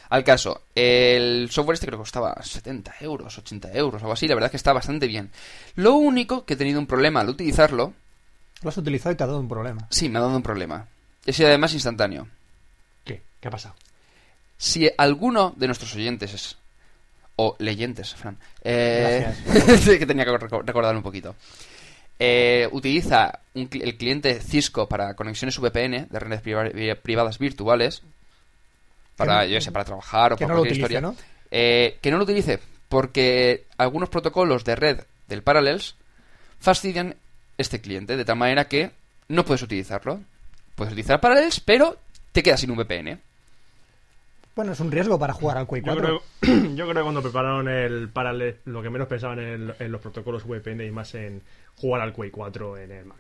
Al 0.09 0.23
caso, 0.23 0.63
el 0.75 1.49
software 1.51 1.73
este 1.75 1.85
creo 1.87 1.99
que 1.99 2.03
costaba 2.03 2.35
70 2.41 2.95
euros, 3.01 3.37
80 3.37 3.71
euros, 3.73 4.01
algo 4.01 4.13
así. 4.13 4.27
La 4.27 4.35
verdad 4.35 4.47
es 4.47 4.51
que 4.51 4.57
está 4.57 4.71
bastante 4.73 5.07
bien. 5.07 5.29
Lo 5.75 5.95
único 5.95 6.45
que 6.45 6.53
he 6.53 6.57
tenido 6.57 6.79
un 6.79 6.87
problema 6.87 7.19
al 7.21 7.29
utilizarlo, 7.29 7.93
Lo 8.63 8.69
has 8.69 8.77
utilizado 8.77 9.11
y 9.13 9.15
te 9.17 9.23
ha 9.23 9.27
dado 9.27 9.39
un 9.39 9.49
problema. 9.49 9.85
sí, 9.89 10.07
me 10.09 10.17
ha 10.19 10.21
dado 10.21 10.35
un 10.35 10.43
problema. 10.43 10.87
Es 11.25 11.39
además 11.41 11.73
instantáneo. 11.73 12.27
¿Qué? 13.03 13.21
¿Qué 13.41 13.47
ha 13.49 13.51
pasado? 13.51 13.75
Si 14.57 14.89
alguno 14.97 15.53
de 15.57 15.67
nuestros 15.67 15.93
oyentes 15.95 16.33
es- 16.33 16.57
o 17.35 17.55
leyentes, 17.59 18.15
Fran, 18.15 18.37
eh, 18.63 19.27
que 19.99 20.05
tenía 20.07 20.25
que 20.25 20.31
reco- 20.31 20.63
recordar 20.65 20.95
un 20.95 21.03
poquito, 21.03 21.35
eh, 22.17 22.67
utiliza 22.71 23.41
un 23.53 23.69
el 23.71 23.95
cliente 23.97 24.39
Cisco 24.39 24.87
para 24.89 25.13
conexiones 25.15 25.59
VPN 25.59 26.07
de 26.09 26.19
redes 26.19 26.41
privadas 26.97 27.37
virtuales 27.37 28.01
para, 29.17 29.39
no- 29.43 29.45
yo 29.45 29.59
sé, 29.59 29.71
para 29.71 29.83
trabajar 29.85 30.33
o 30.33 30.35
Que 30.37 30.45
para 30.45 30.53
no 30.53 30.59
lo 30.59 30.61
cualquier 30.67 30.85
utilice, 30.85 30.99
historia. 30.99 31.01
¿no? 31.01 31.47
Eh, 31.51 31.97
que 32.01 32.11
no 32.11 32.17
lo 32.17 32.23
utilice 32.23 32.59
porque 32.89 33.65
algunos 33.77 34.07
protocolos 34.09 34.63
de 34.63 34.75
red 34.77 34.99
del 35.27 35.43
Parallels 35.43 35.95
fastidian 36.59 37.15
este 37.57 37.81
cliente 37.81 38.15
de 38.15 38.23
tal 38.25 38.37
manera 38.37 38.67
que 38.67 38.91
no 39.27 39.43
puedes 39.43 39.61
utilizarlo. 39.63 40.21
Puedes 40.75 40.93
utilizar 40.93 41.19
Parallels, 41.19 41.59
pero 41.59 41.97
te 42.31 42.43
quedas 42.43 42.59
sin 42.61 42.71
un 42.71 42.77
VPN. 42.77 43.19
Bueno, 44.55 44.71
es 44.71 44.79
un 44.79 44.91
riesgo 44.91 45.19
para 45.19 45.33
jugar 45.33 45.57
al 45.57 45.67
Quake 45.67 45.85
Yo 45.85 45.93
4. 45.95 46.21
creo, 46.41 46.65
yo 46.75 46.85
creo 46.85 46.95
que 46.95 47.01
cuando 47.03 47.21
prepararon 47.21 47.67
el 47.69 48.09
Parallel, 48.09 48.57
lo 48.65 48.81
que 48.81 48.89
menos 48.89 49.07
pensaban 49.07 49.39
en, 49.39 49.73
en 49.79 49.91
los 49.91 50.01
protocolos 50.01 50.45
VPN 50.45 50.81
y 50.85 50.91
más 50.91 51.13
en 51.15 51.41
jugar 51.75 52.01
al 52.01 52.13
Quake 52.13 52.31
4 52.31 52.77
en 52.77 52.91
el 52.91 53.05
Mac. 53.05 53.17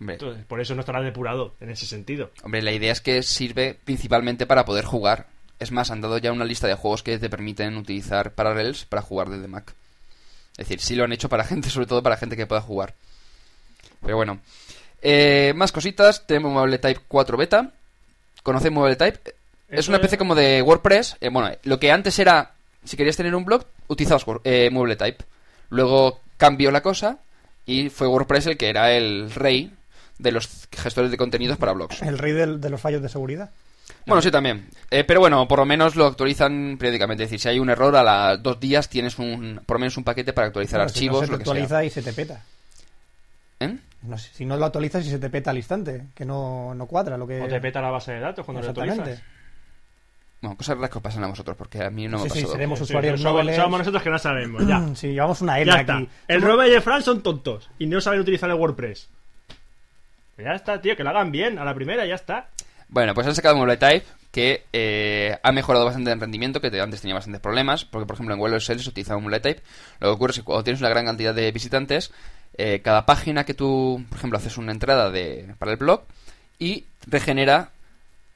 Hombre, 0.00 0.18
por 0.46 0.60
eso 0.60 0.74
no 0.74 0.80
estará 0.80 1.00
depurado 1.00 1.54
en 1.60 1.70
ese 1.70 1.86
sentido. 1.86 2.30
Hombre, 2.42 2.62
la 2.62 2.72
idea 2.72 2.92
es 2.92 3.00
que 3.00 3.22
sirve 3.22 3.78
principalmente 3.84 4.46
para 4.46 4.64
poder 4.64 4.84
jugar. 4.84 5.28
Es 5.58 5.72
más, 5.72 5.90
han 5.90 6.02
dado 6.02 6.18
ya 6.18 6.32
una 6.32 6.44
lista 6.44 6.66
de 6.66 6.74
juegos 6.74 7.02
que 7.02 7.18
te 7.18 7.30
permiten 7.30 7.76
utilizar 7.76 8.32
Parallels 8.32 8.84
para 8.84 9.02
jugar 9.02 9.30
desde 9.30 9.48
Mac. 9.48 9.74
Es 10.52 10.68
decir, 10.68 10.80
sí 10.80 10.94
lo 10.94 11.04
han 11.04 11.12
hecho 11.12 11.28
para 11.28 11.44
gente, 11.48 11.70
sobre 11.70 11.86
todo 11.86 12.02
para 12.02 12.16
gente 12.16 12.36
que 12.36 12.46
pueda 12.46 12.60
jugar. 12.60 12.94
Pero 14.02 14.16
bueno. 14.16 14.40
Eh, 15.02 15.52
más 15.56 15.72
cositas. 15.72 16.26
Tenemos 16.26 16.52
Mobile 16.52 16.78
Type 16.78 17.00
4 17.08 17.36
Beta. 17.36 17.72
¿Conocéis 18.42 18.72
Mobile 18.72 18.96
Type? 18.96 19.34
Es 19.68 19.88
una 19.88 19.96
especie 19.96 20.18
como 20.18 20.34
de 20.34 20.62
WordPress. 20.62 21.16
Eh, 21.20 21.28
bueno, 21.30 21.50
lo 21.64 21.80
que 21.80 21.90
antes 21.90 22.18
era, 22.18 22.52
si 22.84 22.96
querías 22.96 23.16
tener 23.16 23.34
un 23.34 23.44
blog, 23.44 23.64
utilizabas 23.88 24.24
eh, 24.44 24.70
Mobile 24.70 24.96
Type. 24.96 25.24
Luego 25.70 26.20
cambió 26.36 26.70
la 26.70 26.82
cosa 26.82 27.18
y 27.64 27.88
fue 27.88 28.06
WordPress 28.06 28.46
el 28.46 28.56
que 28.56 28.68
era 28.68 28.92
el 28.92 29.30
rey 29.32 29.72
de 30.18 30.32
los 30.32 30.68
gestores 30.72 31.10
de 31.10 31.16
contenidos 31.16 31.58
para 31.58 31.72
blogs. 31.72 32.02
El 32.02 32.18
rey 32.18 32.32
del- 32.32 32.60
de 32.60 32.70
los 32.70 32.80
fallos 32.80 33.02
de 33.02 33.08
seguridad. 33.08 33.50
Bueno, 34.06 34.20
sí, 34.22 34.30
también. 34.30 34.68
Eh, 34.90 35.04
pero 35.04 35.20
bueno, 35.20 35.46
por 35.46 35.58
lo 35.60 35.64
menos 35.66 35.94
lo 35.96 36.06
actualizan 36.06 36.76
periódicamente. 36.78 37.24
Es 37.24 37.30
decir, 37.30 37.40
si 37.40 37.48
hay 37.48 37.58
un 37.58 37.70
error, 37.70 37.94
a 37.96 38.32
los 38.32 38.42
dos 38.42 38.58
días 38.58 38.88
tienes 38.88 39.18
un, 39.18 39.60
por 39.64 39.76
lo 39.76 39.80
menos 39.80 39.96
un 39.96 40.04
paquete 40.04 40.32
para 40.32 40.48
actualizar 40.48 40.80
Bueno, 40.80 40.88
si 40.88 40.98
archivos, 40.98 41.20
no 41.22 41.26
se 41.26 41.30
te 41.30 41.36
actualiza 41.36 41.68
sea. 41.68 41.84
y 41.84 41.90
se 41.90 42.02
te 42.02 42.12
peta. 42.12 42.42
¿Eh? 43.60 43.76
No 44.02 44.18
sé, 44.18 44.30
si 44.34 44.44
no 44.44 44.56
lo 44.56 44.64
actualizas 44.66 45.04
y 45.06 45.10
se 45.10 45.18
te 45.18 45.30
peta 45.30 45.50
al 45.50 45.56
instante, 45.56 46.06
que 46.14 46.24
no, 46.24 46.74
no 46.74 46.86
cuadra 46.86 47.16
lo 47.16 47.26
que... 47.26 47.40
O 47.40 47.48
te 47.48 47.60
peta 47.60 47.80
la 47.80 47.90
base 47.90 48.12
de 48.12 48.20
datos 48.20 48.44
cuando 48.44 48.62
lo 48.62 48.68
actualizas. 48.68 49.22
Bueno, 50.42 50.56
cosas 50.56 50.76
raras 50.76 50.90
que 50.90 50.98
os 50.98 51.02
pasan 51.02 51.24
a 51.24 51.28
vosotros, 51.28 51.56
porque 51.56 51.82
a 51.82 51.90
mí 51.90 52.06
no 52.06 52.18
me 52.18 52.24
Sí, 52.24 52.30
sí, 52.30 52.34
pasado. 52.40 52.52
seremos 52.52 52.78
Sí, 52.78 52.84
usuarios 52.84 53.20
somos, 53.20 53.40
nobles. 53.44 53.56
somos 53.56 53.78
nosotros 53.78 54.02
que 54.02 54.10
no 54.10 54.18
sabemos, 54.18 54.66
ya. 54.66 54.82
Sí, 54.94 55.08
llevamos 55.08 55.40
una 55.40 55.58
L 55.58 55.72
Ya 55.72 55.80
está. 55.80 55.96
aquí. 55.96 56.08
El 56.28 56.40
Somos- 56.40 56.50
Robert 56.54 56.70
y 56.70 56.74
el 56.74 56.82
Fran 56.82 57.02
son 57.02 57.22
tontos 57.22 57.70
y 57.78 57.86
no 57.86 58.00
saben 58.00 58.20
utilizar 58.20 58.50
el 58.50 58.56
WordPress. 58.56 59.08
Pues 60.36 60.46
ya 60.46 60.54
está, 60.54 60.80
tío, 60.80 60.96
que 60.96 61.02
lo 61.02 61.10
hagan 61.10 61.32
bien 61.32 61.58
a 61.58 61.64
la 61.64 61.74
primera, 61.74 62.06
ya 62.06 62.14
está. 62.14 62.48
Bueno, 62.88 63.14
pues 63.14 63.26
han 63.26 63.34
sacado 63.34 63.54
un 63.54 63.62
Mobile 63.62 63.78
Type 63.78 64.04
que 64.30 64.64
eh, 64.72 65.36
ha 65.42 65.50
mejorado 65.50 65.84
bastante 65.86 66.10
en 66.10 66.20
rendimiento, 66.20 66.60
que 66.60 66.70
te- 66.70 66.80
antes 66.80 67.00
tenía 67.00 67.14
bastantes 67.14 67.40
problemas, 67.40 67.84
porque 67.86 68.06
por 68.06 68.14
ejemplo 68.14 68.34
en 68.34 68.40
WebSL 68.40 68.78
se 68.80 68.90
utilizaba 68.90 69.16
un 69.16 69.24
Mobile 69.24 69.40
Type. 69.40 69.62
Lo 70.00 70.08
que 70.08 70.14
ocurre 70.14 70.30
es 70.32 70.38
que 70.38 70.44
cuando 70.44 70.62
tienes 70.64 70.80
una 70.80 70.90
gran 70.90 71.06
cantidad 71.06 71.34
de 71.34 71.50
visitantes, 71.52 72.12
eh, 72.58 72.80
cada 72.84 73.06
página 73.06 73.44
que 73.44 73.54
tú, 73.54 74.04
por 74.08 74.18
ejemplo, 74.18 74.38
haces 74.38 74.56
una 74.58 74.72
entrada 74.72 75.10
de, 75.10 75.54
para 75.58 75.72
el 75.72 75.78
blog 75.78 76.02
y 76.58 76.84
regenera 77.06 77.70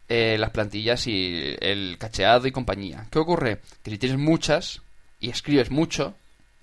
eh, 0.09 0.37
las 0.38 0.50
plantillas 0.50 1.07
y 1.07 1.54
el 1.61 1.97
cacheado 1.99 2.47
y 2.47 2.52
compañía. 2.52 3.07
¿Qué 3.11 3.19
ocurre? 3.19 3.61
Que 3.85 3.90
si 3.90 3.99
tienes 3.99 4.19
muchas 4.19 4.80
y 5.21 5.28
escribes 5.30 5.71
mucho, 5.71 6.14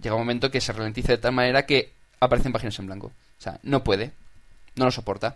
llega 0.01 0.15
un 0.15 0.21
momento 0.21 0.49
que 0.51 0.61
se 0.61 0.73
ralentiza 0.73 1.13
de 1.13 1.17
tal 1.19 1.31
manera 1.33 1.65
que 1.65 1.91
aparecen 2.19 2.51
páginas 2.51 2.77
en 2.79 2.87
blanco. 2.87 3.07
O 3.07 3.41
sea, 3.41 3.59
no 3.63 3.83
puede, 3.83 4.11
no 4.77 4.85
lo 4.85 4.91
soporta. 4.91 5.35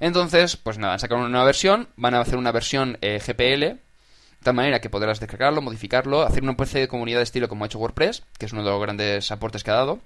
Entonces, 0.00 0.56
pues 0.56 0.78
nada, 0.78 0.98
sacado 0.98 1.20
una 1.20 1.28
nueva 1.30 1.44
versión, 1.46 1.88
van 1.96 2.14
a 2.14 2.20
hacer 2.20 2.36
una 2.36 2.52
versión 2.52 2.98
eh, 3.02 3.20
GPL, 3.24 3.60
de 3.60 3.78
tal 4.42 4.54
manera 4.54 4.80
que 4.80 4.88
podrás 4.90 5.20
descargarlo, 5.20 5.60
modificarlo, 5.60 6.22
hacer 6.22 6.42
una 6.42 6.52
especie 6.52 6.80
de 6.80 6.88
comunidad 6.88 7.18
de 7.18 7.24
estilo 7.24 7.48
como 7.48 7.64
ha 7.64 7.66
hecho 7.66 7.78
WordPress, 7.78 8.22
que 8.38 8.46
es 8.46 8.52
uno 8.52 8.64
de 8.64 8.70
los 8.70 8.80
grandes 8.80 9.30
aportes 9.30 9.62
que 9.62 9.70
ha 9.70 9.74
dado. 9.74 10.00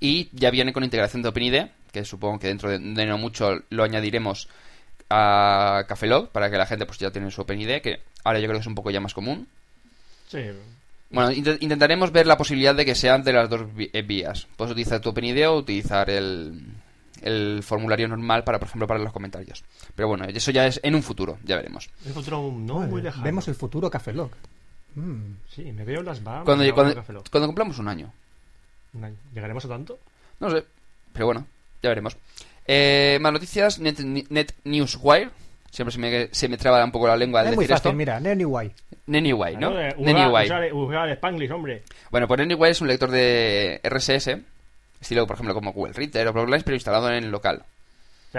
Y 0.00 0.28
ya 0.32 0.50
viene 0.50 0.72
con 0.72 0.84
integración 0.84 1.22
de 1.22 1.28
OpenID, 1.28 1.62
que 1.92 2.04
supongo 2.04 2.38
que 2.38 2.48
dentro 2.48 2.70
de, 2.70 2.78
de 2.78 3.06
no 3.06 3.18
mucho 3.18 3.60
lo 3.70 3.84
añadiremos 3.84 4.48
a 5.10 5.84
Cafelog, 5.88 6.28
para 6.30 6.50
que 6.50 6.56
la 6.56 6.66
gente 6.66 6.86
pues 6.86 6.98
ya 6.98 7.10
tiene 7.10 7.30
su 7.30 7.40
OpenID, 7.42 7.80
que 7.82 8.00
ahora 8.24 8.38
yo 8.38 8.46
creo 8.46 8.56
que 8.58 8.62
es 8.62 8.66
un 8.66 8.74
poco 8.74 8.90
ya 8.90 9.00
más 9.00 9.14
común. 9.14 9.46
Sí. 10.28 10.38
Bueno, 11.10 11.30
int- 11.32 11.58
intentaremos 11.60 12.10
ver 12.10 12.26
la 12.26 12.36
posibilidad 12.38 12.74
de 12.74 12.84
que 12.84 12.94
sean 12.94 13.22
de 13.22 13.32
las 13.32 13.50
dos 13.50 13.62
eh, 13.76 14.02
vías. 14.02 14.46
Puedes 14.56 14.72
utilizar 14.72 15.00
tu 15.00 15.10
OpenID 15.10 15.48
o 15.48 15.56
utilizar 15.56 16.08
el, 16.08 16.58
el 17.22 17.62
formulario 17.62 18.08
normal 18.08 18.44
para, 18.44 18.58
por 18.58 18.68
ejemplo, 18.68 18.86
para 18.86 19.00
los 19.00 19.12
comentarios. 19.12 19.64
Pero 19.94 20.08
bueno, 20.08 20.24
eso 20.24 20.50
ya 20.50 20.66
es 20.66 20.80
en 20.82 20.94
un 20.94 21.02
futuro, 21.02 21.38
ya 21.44 21.56
veremos. 21.56 21.88
Un 22.04 22.12
futuro 22.12 22.52
no 22.56 22.74
Joder, 22.74 22.88
muy 22.90 23.02
lejano. 23.02 23.24
Vemos 23.24 23.48
el 23.48 23.54
futuro 23.54 23.90
Café 23.90 24.12
Lock. 24.12 24.32
Mm. 24.94 25.34
Sí, 25.48 25.72
me 25.72 25.84
veo 25.84 26.00
en 26.00 26.06
las 26.06 26.22
Bahamas. 26.22 26.44
Cuando, 26.44 27.04
cuando, 27.30 27.46
cumplamos 27.46 27.78
un 27.78 27.88
año. 27.88 28.12
Un 28.94 29.04
año. 29.04 29.16
¿Llegaremos 29.34 29.64
a 29.64 29.68
tanto? 29.68 29.98
No 30.40 30.50
sé, 30.50 30.64
pero 31.12 31.26
bueno, 31.26 31.46
ya 31.82 31.88
veremos. 31.88 32.16
Eh, 32.66 33.18
más 33.20 33.32
noticias, 33.32 33.78
Net, 33.78 33.98
Net 34.00 34.52
Newswire. 34.64 35.30
Siempre 35.70 35.92
se 35.92 35.98
me, 35.98 36.28
se 36.32 36.48
me 36.48 36.58
traba 36.58 36.84
un 36.84 36.92
poco 36.92 37.06
la 37.06 37.16
lengua 37.16 37.40
al 37.40 37.46
Es 37.48 37.54
muy 37.54 37.64
decir 37.64 37.76
fácil, 37.76 37.88
esto. 37.88 37.96
mira, 37.96 38.16
Anyway. 38.16 38.72
Neniway, 39.06 39.56
¿no? 39.56 39.70
Neniway. 39.98 40.46
Usar, 40.46 40.72
usar 40.72 41.08
el 41.08 41.14
Spanglish, 41.14 41.50
hombre. 41.50 41.82
Bueno, 42.10 42.28
pues 42.28 42.38
Neniway 42.38 42.70
es 42.72 42.80
un 42.80 42.88
lector 42.88 43.10
de 43.10 43.80
RSS, 43.82 44.38
estilo, 45.02 45.26
por 45.26 45.34
ejemplo, 45.34 45.54
como 45.54 45.72
Google 45.72 45.92
Reader 45.92 46.28
o 46.28 46.32
Bloglines, 46.32 46.64
pero 46.64 46.74
instalado 46.76 47.08
en 47.10 47.24
el 47.24 47.30
local. 47.30 47.62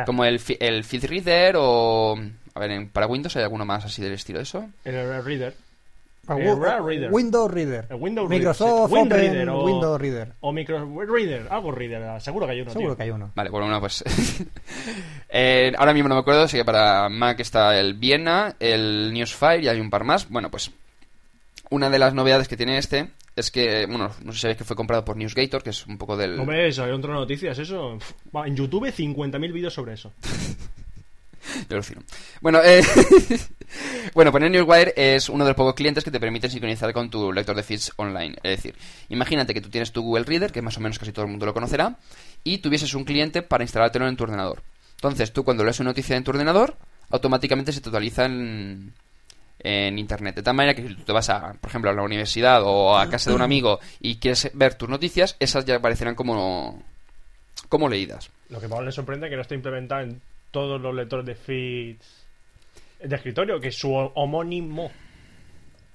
Como 0.05 0.25
el, 0.25 0.41
el 0.59 0.83
Feed 0.83 1.05
Reader 1.05 1.55
o... 1.59 2.17
A 2.55 2.59
ver, 2.59 2.71
en- 2.71 2.89
para 2.89 3.05
Windows 3.07 3.35
hay 3.35 3.43
alguno 3.43 3.63
más 3.65 3.85
así 3.85 4.01
del 4.01 4.13
estilo 4.13 4.39
de 4.39 4.43
eso. 4.43 4.67
el, 4.85 5.23
Reader. 5.23 5.55
Ah, 6.27 6.35
Reader. 6.35 7.11
Windows 7.11 7.51
Reader. 7.51 7.87
El 7.89 7.97
Windows 7.97 8.29
Microsoft 8.29 8.91
Reader. 8.91 9.05
Open 9.05 9.09
Reader 9.09 9.49
o- 9.49 9.65
Windows 9.65 10.01
Reader. 10.01 10.27
O 10.39 10.51
Micro 10.51 11.05
Reader. 11.05 11.47
Algo 11.51 11.71
Reader. 11.71 12.21
Seguro 12.21 12.45
que 12.47 12.53
hay 12.53 12.61
uno, 12.61 12.71
Seguro 12.71 12.91
tío. 12.91 12.97
que 12.97 13.03
hay 13.03 13.09
uno. 13.11 13.31
Vale, 13.35 13.49
bueno, 13.49 13.67
no, 13.67 13.79
pues... 13.79 14.03
eh, 15.29 15.73
ahora 15.77 15.93
mismo 15.93 16.09
no 16.09 16.15
me 16.15 16.21
acuerdo, 16.21 16.47
sé 16.47 16.57
que 16.57 16.65
para 16.65 17.09
Mac 17.09 17.39
está 17.39 17.77
el 17.79 17.93
Vienna, 17.95 18.55
el 18.59 19.11
Newsfire 19.13 19.61
y 19.63 19.67
hay 19.67 19.79
un 19.79 19.89
par 19.89 20.03
más. 20.03 20.29
Bueno, 20.29 20.49
pues 20.49 20.71
una 21.73 21.89
de 21.89 21.97
las 21.97 22.13
novedades 22.13 22.47
que 22.47 22.55
tiene 22.55 22.77
este 22.77 23.09
es 23.35 23.49
que, 23.49 23.87
bueno, 23.87 24.11
no 24.23 24.31
sé 24.31 24.37
si 24.37 24.41
sabéis 24.41 24.59
que 24.59 24.63
fue 24.63 24.75
comprado 24.75 25.03
por 25.03 25.17
NewsGator, 25.17 25.63
que 25.63 25.71
es 25.71 25.87
un 25.87 25.97
poco 25.97 26.15
del... 26.15 26.39
Hombre, 26.39 26.67
eso, 26.67 26.83
hay 26.83 26.91
otra 26.91 27.13
noticias, 27.13 27.57
eso. 27.57 27.97
En 28.45 28.55
YouTube 28.55 28.85
50.000 28.85 29.51
vídeos 29.51 29.73
sobre 29.73 29.93
eso. 29.93 30.13
Yo 31.69 31.75
alucino. 31.75 32.01
Bueno, 32.41 32.59
eh, 32.63 32.83
bueno, 34.13 34.31
pues 34.31 34.51
Newswire 34.51 34.93
es 34.95 35.29
uno 35.29 35.45
de 35.45 35.49
los 35.49 35.57
pocos 35.57 35.73
clientes 35.73 36.03
que 36.03 36.11
te 36.11 36.19
permiten 36.19 36.51
sincronizar 36.51 36.93
con 36.93 37.09
tu 37.09 37.33
lector 37.33 37.55
de 37.55 37.63
feeds 37.63 37.91
online. 37.95 38.35
Es 38.43 38.57
decir, 38.57 38.75
imagínate 39.09 39.55
que 39.55 39.61
tú 39.61 39.69
tienes 39.69 39.91
tu 39.91 40.03
Google 40.03 40.25
Reader, 40.25 40.51
que 40.51 40.61
más 40.61 40.77
o 40.77 40.79
menos 40.79 40.99
casi 40.99 41.11
todo 41.11 41.25
el 41.25 41.31
mundo 41.31 41.47
lo 41.47 41.55
conocerá, 41.55 41.97
y 42.43 42.59
tuvieses 42.59 42.93
un 42.93 43.03
cliente 43.03 43.41
para 43.41 43.63
instalártelo 43.63 44.07
en 44.07 44.15
tu 44.15 44.25
ordenador. 44.25 44.61
Entonces, 44.97 45.33
tú 45.33 45.43
cuando 45.43 45.63
lees 45.63 45.79
una 45.79 45.89
noticia 45.89 46.15
en 46.15 46.23
tu 46.23 46.29
ordenador, 46.29 46.77
automáticamente 47.09 47.73
se 47.73 47.81
te 47.81 47.89
actualiza 47.89 48.25
en, 48.25 48.93
en 49.63 49.97
internet. 49.97 50.35
De 50.35 50.43
tal 50.43 50.55
manera 50.55 50.73
que 50.75 50.87
si 50.87 50.93
tú 50.95 51.03
te 51.03 51.11
vas 51.13 51.29
a, 51.29 51.53
por 51.53 51.69
ejemplo, 51.69 51.89
a 51.89 51.93
la 51.93 52.03
universidad 52.03 52.61
o 52.63 52.97
a 52.97 53.09
casa 53.09 53.29
de 53.29 53.35
un 53.37 53.41
amigo 53.41 53.79
y 54.01 54.17
quieres 54.17 54.51
ver 54.53 54.75
tus 54.75 54.89
noticias, 54.89 55.35
esas 55.39 55.65
ya 55.65 55.77
aparecerán 55.77 56.15
como, 56.15 56.83
como 57.69 57.87
leídas. 57.89 58.29
Lo 58.49 58.59
que 58.59 58.67
más 58.67 58.81
le 58.81 58.91
sorprende 58.91 59.27
es 59.27 59.31
que 59.31 59.35
no 59.37 59.41
está 59.41 59.55
implementado 59.55 60.01
en 60.01 60.21
todos 60.51 60.79
los 60.81 60.93
lectores 60.93 61.25
de 61.25 61.35
feeds 61.35 62.05
de 63.01 63.15
escritorio, 63.15 63.59
que 63.59 63.71
su 63.71 63.91
homónimo 63.93 64.91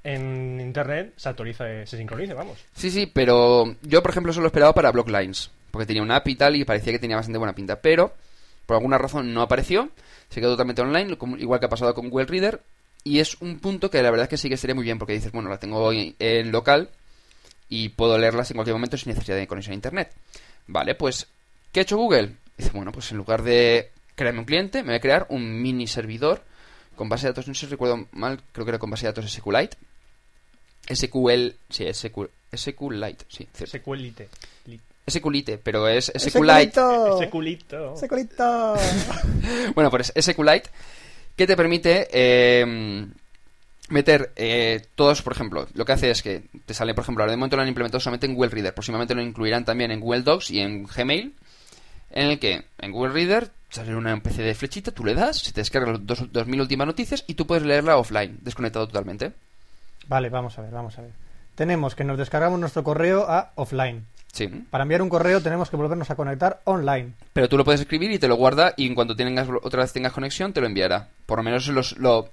en 0.04 0.60
internet 0.60 1.12
se 1.16 1.28
actualiza, 1.28 1.64
se 1.86 1.96
sincronice, 1.96 2.34
vamos. 2.34 2.58
Sí, 2.74 2.90
sí, 2.90 3.06
pero 3.06 3.74
yo, 3.82 4.02
por 4.02 4.10
ejemplo, 4.10 4.32
solo 4.32 4.46
esperaba 4.46 4.74
para 4.74 4.90
Blocklines, 4.92 5.50
porque 5.70 5.86
tenía 5.86 6.02
una 6.02 6.16
API 6.16 6.32
y 6.32 6.36
tal 6.36 6.56
y 6.56 6.64
parecía 6.64 6.92
que 6.92 6.98
tenía 6.98 7.16
bastante 7.16 7.38
buena 7.38 7.54
pinta, 7.54 7.80
pero 7.80 8.12
por 8.66 8.76
alguna 8.76 8.98
razón 8.98 9.32
no 9.34 9.42
apareció, 9.42 9.90
se 10.28 10.40
quedó 10.40 10.52
totalmente 10.52 10.82
online, 10.82 11.16
como- 11.16 11.36
igual 11.36 11.60
que 11.60 11.66
ha 11.66 11.70
pasado 11.70 11.94
con 11.94 12.08
Google 12.10 12.26
Reader, 12.26 12.60
y 13.04 13.20
es 13.20 13.36
un 13.40 13.58
punto 13.58 13.90
que 13.90 14.02
la 14.02 14.10
verdad 14.10 14.24
es 14.24 14.30
que 14.30 14.36
sí 14.36 14.48
que 14.48 14.56
sería 14.56 14.74
muy 14.74 14.84
bien, 14.84 14.98
porque 14.98 15.12
dices, 15.14 15.32
bueno, 15.32 15.48
la 15.48 15.58
tengo 15.58 15.92
en, 15.92 16.52
local 16.52 16.90
y 17.68 17.90
puedo 17.90 18.18
leerlas 18.18 18.50
en 18.50 18.56
cualquier 18.56 18.74
momento 18.74 18.96
sin 18.96 19.12
necesidad 19.12 19.36
de 19.36 19.46
conexión 19.46 19.72
a 19.72 19.74
internet. 19.76 20.12
Vale, 20.66 20.94
pues, 20.94 21.26
¿qué 21.72 21.80
ha 21.80 21.82
hecho 21.82 21.96
Google? 21.96 22.34
Dice, 22.56 22.70
bueno, 22.72 22.92
pues 22.92 23.10
en 23.10 23.16
lugar 23.18 23.42
de 23.42 23.90
crearme 24.14 24.40
un 24.40 24.46
cliente, 24.46 24.82
me 24.82 24.88
voy 24.88 24.96
a 24.96 25.00
crear 25.00 25.26
un 25.30 25.62
mini 25.62 25.86
servidor 25.86 26.42
con 26.96 27.08
base 27.08 27.26
de 27.26 27.30
datos, 27.32 27.46
no 27.46 27.54
sé 27.54 27.60
si 27.60 27.66
recuerdo 27.70 28.06
mal, 28.12 28.40
creo 28.52 28.64
que 28.66 28.70
era 28.70 28.78
con 28.78 28.90
base 28.90 29.06
de 29.06 29.12
datos 29.12 29.30
SQLite. 29.30 29.76
SQL, 30.92 31.54
sí, 31.68 31.84
SQ, 31.92 32.28
SQLite, 32.54 33.24
sí, 33.28 33.46
cierto. 33.52 33.78
SQLite. 33.78 34.28
Li- 34.66 34.80
SQLite, 35.08 35.58
pero 35.58 35.86
es 35.88 36.10
¡Ese 36.14 36.30
SQLite. 36.30 36.80
¡Ese 37.14 37.30
culito! 37.30 37.94
Bueno, 39.74 39.90
pues 39.90 40.12
SQLite 40.18 40.68
que 41.38 41.46
te 41.46 41.56
permite 41.56 42.08
eh, 42.10 43.06
meter 43.90 44.32
eh, 44.34 44.82
todos, 44.96 45.22
por 45.22 45.32
ejemplo, 45.32 45.68
lo 45.72 45.84
que 45.84 45.92
hace 45.92 46.10
es 46.10 46.20
que 46.20 46.42
te 46.66 46.74
sale, 46.74 46.94
por 46.94 47.02
ejemplo, 47.02 47.22
ahora 47.22 47.30
de 47.30 47.36
momento 47.36 47.56
lo 47.56 47.62
han 47.62 47.68
implementado 47.68 48.00
solamente 48.00 48.26
en 48.26 48.34
Google 48.34 48.50
Reader, 48.50 48.74
próximamente 48.74 49.14
lo 49.14 49.22
incluirán 49.22 49.64
también 49.64 49.92
en 49.92 50.00
Google 50.00 50.22
Docs 50.22 50.50
y 50.50 50.58
en 50.58 50.84
Gmail, 50.84 51.34
en 52.10 52.26
el 52.26 52.38
que 52.40 52.64
en 52.78 52.90
Google 52.90 53.12
Reader 53.12 53.50
sale 53.70 53.94
una 53.94 54.14
especie 54.14 54.42
de 54.42 54.54
flechita, 54.54 54.90
tú 54.90 55.04
le 55.04 55.14
das, 55.14 55.38
se 55.38 55.52
te 55.52 55.60
descarga 55.60 55.92
las 55.92 56.04
dos, 56.04 56.32
2000 56.32 56.60
últimas 56.60 56.88
noticias 56.88 57.22
y 57.28 57.34
tú 57.34 57.46
puedes 57.46 57.64
leerla 57.64 57.98
offline, 57.98 58.38
desconectado 58.42 58.88
totalmente. 58.88 59.32
Vale, 60.08 60.30
vamos 60.30 60.58
a 60.58 60.62
ver, 60.62 60.72
vamos 60.72 60.98
a 60.98 61.02
ver. 61.02 61.12
Tenemos 61.54 61.94
que 61.94 62.02
nos 62.02 62.18
descargamos 62.18 62.58
nuestro 62.58 62.82
correo 62.82 63.30
a 63.30 63.52
offline. 63.54 64.04
Sí. 64.32 64.46
Para 64.70 64.82
enviar 64.82 65.02
un 65.02 65.08
correo 65.08 65.40
tenemos 65.42 65.70
que 65.70 65.76
volvernos 65.76 66.10
a 66.10 66.14
conectar 66.16 66.60
online. 66.64 67.12
Pero 67.32 67.48
tú 67.48 67.56
lo 67.56 67.64
puedes 67.64 67.80
escribir 67.80 68.10
y 68.12 68.18
te 68.18 68.28
lo 68.28 68.36
guarda 68.36 68.74
y 68.76 68.86
en 68.86 68.94
cuanto 68.94 69.16
tengas 69.16 69.48
otra 69.62 69.82
vez 69.82 69.92
tengas 69.92 70.12
conexión 70.12 70.52
te 70.52 70.60
lo 70.60 70.66
enviará. 70.66 71.08
Por 71.26 71.38
lo 71.38 71.42
menos 71.44 71.66
es 71.66 71.74
los- 71.74 71.96
lo 71.98 72.28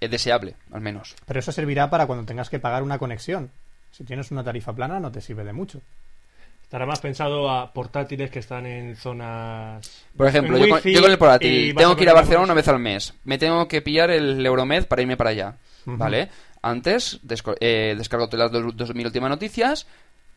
es 0.00 0.10
deseable, 0.10 0.54
al 0.72 0.80
menos. 0.80 1.14
Pero 1.26 1.40
eso 1.40 1.52
servirá 1.52 1.90
para 1.90 2.06
cuando 2.06 2.24
tengas 2.24 2.48
que 2.50 2.58
pagar 2.60 2.82
una 2.82 2.98
conexión. 2.98 3.50
Si 3.90 4.04
tienes 4.04 4.30
una 4.30 4.42
tarifa 4.44 4.72
plana 4.72 5.00
no 5.00 5.10
te 5.12 5.20
sirve 5.20 5.44
de 5.44 5.52
mucho. 5.52 5.80
Estará 6.62 6.86
más 6.86 7.00
pensado 7.00 7.50
a 7.50 7.72
portátiles 7.72 8.30
que 8.30 8.38
están 8.40 8.66
en 8.66 8.96
zonas. 8.96 9.88
Por 10.16 10.26
ejemplo, 10.26 10.56
yo 10.58 10.64
con, 10.68 10.72
wifi 10.76 10.92
yo 10.94 11.02
con 11.02 11.10
el 11.10 11.18
portátil 11.18 11.74
tengo 11.76 11.94
que 11.94 12.02
ir 12.04 12.10
a 12.10 12.14
Barcelona 12.14 12.44
una 12.44 12.54
vez 12.54 12.66
al 12.68 12.78
mes. 12.80 13.14
Me 13.24 13.38
tengo 13.38 13.68
que 13.68 13.82
pillar 13.82 14.10
el 14.10 14.44
Euromed 14.44 14.86
para 14.86 15.02
irme 15.02 15.16
para 15.16 15.30
allá. 15.30 15.56
¿Vale? 15.86 16.30
Antes 16.62 17.20
desco- 17.22 17.56
eh, 17.60 17.94
descargo 17.96 18.28
las 18.32 18.50
dos, 18.50 18.74
dos 18.76 18.94
mil 18.94 19.04
últimas 19.06 19.28
noticias, 19.28 19.86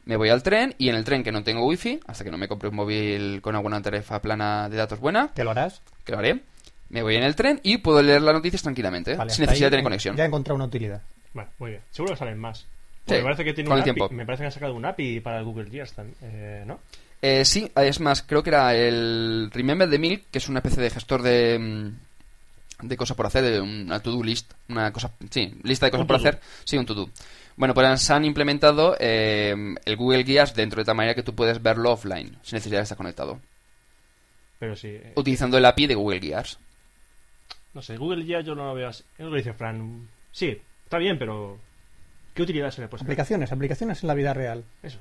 me 0.07 0.15
voy 0.15 0.29
al 0.29 0.41
tren 0.41 0.73
y 0.77 0.89
en 0.89 0.95
el 0.95 1.03
tren 1.03 1.23
que 1.23 1.31
no 1.31 1.43
tengo 1.43 1.65
wifi, 1.67 1.99
hasta 2.07 2.23
que 2.23 2.31
no 2.31 2.37
me 2.37 2.47
compre 2.47 2.69
un 2.69 2.75
móvil 2.75 3.41
con 3.41 3.55
alguna 3.55 3.81
tarifa 3.81 4.21
plana 4.21 4.69
de 4.69 4.77
datos 4.77 4.99
buena, 4.99 5.27
¿Te 5.33 5.43
lo 5.43 5.51
harás? 5.51 5.81
que 6.03 6.13
lo 6.13 6.19
haré, 6.19 6.41
me 6.89 7.01
voy 7.03 7.15
en 7.15 7.23
el 7.23 7.35
tren 7.35 7.59
y 7.63 7.77
puedo 7.77 8.01
leer 8.01 8.21
las 8.21 8.33
noticias 8.33 8.61
tranquilamente, 8.63 9.15
Vale, 9.15 9.31
sin 9.31 9.43
necesidad 9.45 9.67
de 9.67 9.71
tener 9.71 9.83
conexión. 9.83 10.15
Ya 10.15 10.23
he 10.23 10.27
encontrado 10.27 10.55
una 10.55 10.65
utilidad. 10.65 11.01
Vale, 11.33 11.49
muy 11.59 11.71
bien. 11.71 11.81
Seguro 11.91 12.13
que 12.13 12.19
salen 12.19 12.39
más. 12.39 12.65
Sí, 13.05 13.13
me 13.13 13.21
parece 13.23 13.43
que 13.43 13.53
tiene 13.53 13.67
con 13.69 13.77
un 13.77 13.83
el 13.83 13.89
API. 13.89 13.93
tiempo. 13.99 14.13
Me 14.13 14.25
parece 14.25 14.41
que 14.41 14.45
han 14.47 14.51
sacado 14.51 14.73
un 14.73 14.85
API 14.85 15.19
para 15.19 15.39
el 15.39 15.45
Google 15.45 15.69
Gears 15.69 15.93
también, 15.93 16.17
eh, 16.21 16.63
¿no? 16.65 16.79
Eh, 17.21 17.43
sí, 17.45 17.71
es 17.75 17.99
más, 17.99 18.21
creo 18.21 18.43
que 18.43 18.49
era 18.51 18.75
el 18.75 19.49
Remember 19.53 19.89
the 19.89 19.97
Milk, 19.99 20.25
que 20.31 20.37
es 20.37 20.47
una 20.49 20.59
especie 20.59 20.81
de 20.83 20.89
gestor 20.89 21.21
de, 21.21 21.57
mm, 21.59 22.87
de 22.87 22.97
cosas 22.97 23.17
por 23.17 23.25
hacer, 23.25 23.43
de 23.43 23.59
una 23.59 23.99
to-do 24.01 24.23
list, 24.23 24.53
una 24.69 24.91
cosa, 24.93 25.11
sí, 25.31 25.53
lista 25.63 25.87
de 25.87 25.91
cosas 25.91 26.05
por 26.05 26.15
hacer, 26.17 26.39
sí, 26.63 26.77
un 26.77 26.85
to-do. 26.85 27.09
Bueno, 27.57 27.73
pues 27.73 28.09
han 28.11 28.23
implementado 28.23 28.95
eh, 28.99 29.53
el 29.83 29.95
Google 29.97 30.23
Guías 30.23 30.53
dentro 30.55 30.79
de 30.81 30.85
tal 30.85 30.95
manera 30.95 31.15
que 31.15 31.23
tú 31.23 31.33
puedes 31.35 31.61
verlo 31.61 31.91
offline, 31.91 32.37
sin 32.43 32.55
necesidad 32.57 32.79
de 32.79 32.83
estar 32.83 32.97
conectado, 32.97 33.39
Pero 34.59 34.75
sí. 34.75 34.89
eh, 34.89 35.13
utilizando 35.15 35.57
el 35.57 35.65
API 35.65 35.87
de 35.87 35.95
Google 35.95 36.19
Guías. 36.19 36.59
No 37.73 37.81
sé, 37.81 37.97
Google 37.97 38.25
ya 38.25 38.41
yo 38.41 38.55
no 38.55 38.65
lo 38.65 38.73
veo 38.75 38.87
así. 38.89 39.03
Es 39.17 39.25
lo 39.25 39.31
que 39.31 39.37
dice 39.37 39.53
Fran. 39.53 40.07
Sí, 40.31 40.57
está 40.83 40.97
bien, 40.97 41.17
pero. 41.19 41.57
¿Qué 42.33 42.43
utilidad 42.43 42.69
se 42.71 42.81
le 42.81 42.87
puede? 42.87 43.03
Aplicaciones, 43.03 43.51
aplicaciones 43.51 44.01
en 44.03 44.07
la 44.07 44.13
vida 44.13 44.33
real. 44.33 44.63
Eso. 44.83 44.99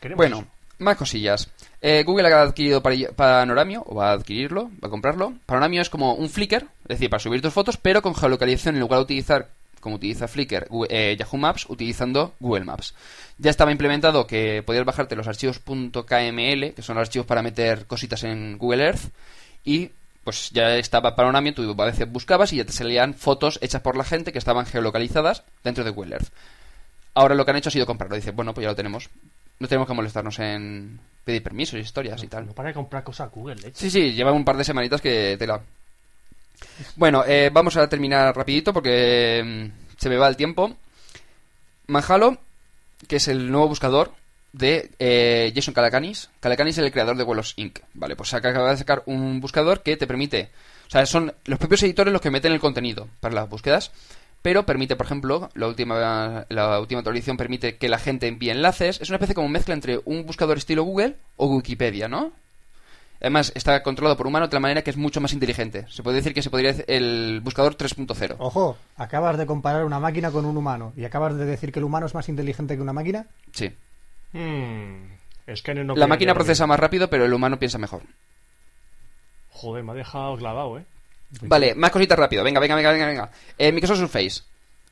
Queremos 0.00 0.16
Bueno, 0.18 0.38
eso. 0.38 0.46
más 0.78 0.96
cosillas. 0.96 1.50
Eh, 1.82 2.02
Google 2.04 2.32
ha 2.32 2.40
adquirido 2.42 2.82
Panoramio, 2.82 3.82
o 3.86 3.94
va 3.94 4.10
a 4.10 4.12
adquirirlo, 4.14 4.70
va 4.82 4.88
a 4.88 4.90
comprarlo. 4.90 5.34
Panoramio 5.46 5.82
es 5.82 5.90
como 5.90 6.14
un 6.14 6.28
Flickr, 6.30 6.62
es 6.64 6.88
decir, 6.88 7.10
para 7.10 7.20
subir 7.22 7.42
tus 7.42 7.52
fotos, 7.52 7.76
pero 7.76 8.00
con 8.02 8.14
geolocalización 8.14 8.74
en 8.76 8.80
lugar 8.80 8.98
de 9.00 9.04
utilizar, 9.04 9.48
como 9.86 9.96
utiliza 9.96 10.26
Flickr, 10.28 10.68
Gu- 10.68 10.86
eh, 10.90 11.16
Yahoo 11.18 11.38
Maps, 11.38 11.64
utilizando 11.68 12.34
Google 12.40 12.64
Maps. 12.64 12.92
Ya 13.38 13.50
estaba 13.50 13.70
implementado 13.70 14.26
que 14.26 14.62
podías 14.66 14.84
bajarte 14.84 15.14
los 15.16 15.28
archivos 15.28 15.60
.kml, 15.60 16.72
que 16.74 16.82
son 16.82 16.96
los 16.96 17.06
archivos 17.08 17.26
para 17.26 17.42
meter 17.42 17.86
cositas 17.86 18.24
en 18.24 18.58
Google 18.58 18.84
Earth, 18.84 19.12
y 19.64 19.90
pues 20.24 20.50
ya 20.50 20.76
estaba 20.76 21.14
Panoramio, 21.14 21.54
tú 21.54 21.70
a 21.80 21.84
veces 21.84 22.10
buscabas 22.10 22.52
y 22.52 22.56
ya 22.56 22.64
te 22.64 22.72
salían 22.72 23.14
fotos 23.14 23.60
hechas 23.62 23.80
por 23.80 23.96
la 23.96 24.02
gente 24.02 24.32
que 24.32 24.38
estaban 24.38 24.66
geolocalizadas 24.66 25.44
dentro 25.62 25.84
de 25.84 25.90
Google 25.90 26.14
Earth. 26.16 26.28
Ahora 27.14 27.34
lo 27.36 27.44
que 27.44 27.52
han 27.52 27.56
hecho 27.58 27.68
ha 27.68 27.72
sido 27.72 27.86
comprarlo. 27.86 28.16
Dice, 28.16 28.32
bueno, 28.32 28.52
pues 28.52 28.64
ya 28.64 28.70
lo 28.70 28.74
tenemos. 28.76 29.08
No 29.58 29.68
tenemos 29.68 29.86
que 29.88 29.94
molestarnos 29.94 30.38
en 30.40 30.98
pedir 31.24 31.42
permisos 31.42 31.78
y 31.78 31.82
historias 31.82 32.22
y 32.22 32.26
tal. 32.26 32.46
No 32.46 32.52
para 32.52 32.68
de 32.70 32.74
comprar 32.74 33.04
cosas 33.04 33.30
Google, 33.30 33.54
leche. 33.54 33.72
Sí, 33.74 33.90
sí, 33.90 34.12
lleva 34.12 34.32
un 34.32 34.44
par 34.44 34.56
de 34.56 34.64
semanitas 34.64 35.00
que 35.00 35.36
tela. 35.38 35.60
Bueno, 36.96 37.24
eh, 37.26 37.50
vamos 37.52 37.76
a 37.76 37.88
terminar 37.88 38.34
rapidito 38.34 38.72
porque 38.72 39.42
mm, 39.44 39.98
se 39.98 40.08
me 40.08 40.16
va 40.16 40.28
el 40.28 40.36
tiempo. 40.36 40.76
Manjalo, 41.86 42.38
que 43.06 43.16
es 43.16 43.28
el 43.28 43.50
nuevo 43.50 43.68
buscador 43.68 44.12
de 44.52 44.90
eh, 44.98 45.52
Jason 45.54 45.74
Calacanis. 45.74 46.30
Calacanis 46.40 46.78
es 46.78 46.84
el 46.84 46.92
creador 46.92 47.16
de 47.16 47.24
Vuelos 47.24 47.54
Inc. 47.56 47.80
Vale, 47.94 48.16
pues 48.16 48.32
acaba 48.34 48.70
de 48.70 48.76
sacar 48.76 49.02
un 49.06 49.40
buscador 49.40 49.82
que 49.82 49.96
te 49.96 50.06
permite... 50.06 50.50
O 50.86 50.90
sea, 50.90 51.04
son 51.04 51.34
los 51.46 51.58
propios 51.58 51.82
editores 51.82 52.12
los 52.12 52.22
que 52.22 52.30
meten 52.30 52.52
el 52.52 52.60
contenido 52.60 53.08
para 53.18 53.34
las 53.34 53.48
búsquedas, 53.48 53.90
pero 54.40 54.64
permite, 54.64 54.94
por 54.94 55.06
ejemplo, 55.06 55.50
la 55.54 55.66
última, 55.66 56.46
la 56.48 56.78
última 56.78 57.00
actualización 57.00 57.36
permite 57.36 57.76
que 57.76 57.88
la 57.88 57.98
gente 57.98 58.28
envíe 58.28 58.50
enlaces. 58.50 59.00
Es 59.00 59.08
una 59.08 59.16
especie 59.16 59.34
como 59.34 59.48
mezcla 59.48 59.74
entre 59.74 60.00
un 60.04 60.24
buscador 60.24 60.58
estilo 60.58 60.84
Google 60.84 61.16
o 61.36 61.48
Wikipedia, 61.48 62.06
¿no? 62.06 62.32
Además, 63.26 63.50
está 63.56 63.82
controlado 63.82 64.16
por 64.16 64.28
humanos 64.28 64.50
de 64.50 64.54
la 64.54 64.60
manera 64.60 64.82
que 64.82 64.90
es 64.90 64.96
mucho 64.96 65.20
más 65.20 65.32
inteligente. 65.32 65.84
Se 65.88 66.04
puede 66.04 66.18
decir 66.18 66.32
que 66.32 66.42
se 66.42 66.48
podría 66.48 66.70
decir 66.70 66.84
el 66.86 67.40
buscador 67.42 67.76
3.0. 67.76 68.36
Ojo, 68.38 68.78
acabas 68.94 69.36
de 69.36 69.46
comparar 69.46 69.84
una 69.84 69.98
máquina 69.98 70.30
con 70.30 70.44
un 70.44 70.56
humano 70.56 70.92
y 70.96 71.04
acabas 71.04 71.34
de 71.34 71.44
decir 71.44 71.72
que 71.72 71.80
el 71.80 71.86
humano 71.86 72.06
es 72.06 72.14
más 72.14 72.28
inteligente 72.28 72.76
que 72.76 72.82
una 72.82 72.92
máquina. 72.92 73.26
Sí. 73.50 73.74
Hmm, 74.32 75.10
es 75.44 75.60
que 75.60 75.74
no 75.74 75.96
La 75.96 76.06
máquina 76.06 76.34
procesa 76.34 76.68
más 76.68 76.78
rápido, 76.78 77.10
pero 77.10 77.24
el 77.24 77.34
humano 77.34 77.58
piensa 77.58 77.78
mejor. 77.78 78.02
Joder, 79.50 79.82
me 79.82 79.90
ha 79.90 79.96
dejado 79.96 80.36
clavado, 80.36 80.78
eh. 80.78 80.84
Vale, 81.40 81.74
más 81.74 81.90
cositas 81.90 82.16
rápido. 82.16 82.44
Venga, 82.44 82.60
venga, 82.60 82.76
venga, 82.76 82.92
venga. 82.92 83.06
venga. 83.06 83.30
Eh, 83.58 83.72
Microsoft 83.72 83.98
Surface. 83.98 84.42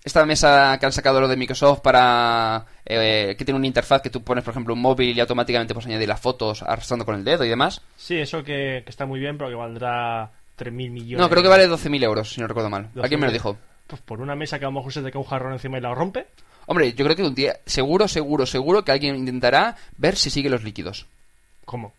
Esta 0.05 0.27
mesa 0.27 0.77
que 0.79 0.85
han 0.85 0.93
sacado 0.93 1.19
lo 1.19 1.29
de 1.29 1.37
Microsoft 1.37 1.81
para... 1.81 2.67
eh, 2.85 3.35
que 3.39 3.45
tiene 3.47 3.57
una 3.57 3.67
interfaz 3.67 4.03
que 4.03 4.11
tú 4.11 4.23
pones, 4.23 4.45
por 4.45 4.53
ejemplo, 4.53 4.75
un 4.75 4.81
móvil 4.83 5.17
y 5.17 5.21
automáticamente 5.21 5.73
puedes 5.73 5.87
añadir 5.87 6.07
las 6.09 6.21
fotos 6.21 6.63
arrastrando 6.63 7.07
con 7.07 7.15
el 7.15 7.25
dedo 7.25 7.43
y 7.43 7.49
demás. 7.49 7.81
Sí, 7.97 8.19
eso 8.19 8.45
que, 8.45 8.83
que 8.85 8.91
está 8.91 9.07
muy 9.07 9.19
bien, 9.19 9.39
pero 9.39 9.49
que 9.49 9.57
valdrá 9.57 10.31
3.000 10.59 10.71
millones. 10.91 11.19
No, 11.19 11.31
creo 11.31 11.43
que 11.43 11.49
vale 11.49 11.67
12.000 11.67 12.05
euros, 12.05 12.31
si 12.35 12.41
no 12.43 12.47
recuerdo 12.47 12.69
mal. 12.69 12.91
12.000. 12.95 13.03
Alguien 13.03 13.21
me 13.21 13.27
lo 13.29 13.33
dijo. 13.33 13.57
Pues 13.87 14.03
por 14.03 14.21
una 14.21 14.35
mesa 14.35 14.59
que 14.59 14.67
a 14.67 14.69
lo 14.69 14.73
mejor 14.73 14.93
se 14.93 15.01
te 15.01 15.11
cae 15.11 15.23
un 15.23 15.27
jarrón 15.27 15.55
encima 15.55 15.79
y 15.79 15.81
la 15.81 15.95
rompe. 15.95 16.27
Hombre, 16.67 16.93
yo 16.93 17.05
creo 17.05 17.17
que 17.17 17.23
un 17.23 17.35
día, 17.35 17.59
seguro, 17.65 18.07
seguro, 18.07 18.45
seguro 18.45 18.85
que 18.85 18.93
alguien 18.93 19.17
intentará 19.17 19.75
ver 19.97 20.17
si 20.17 20.29
sigue 20.29 20.51
los 20.51 20.65
líquidos. 20.65 21.07
¿Cómo? 21.65 21.95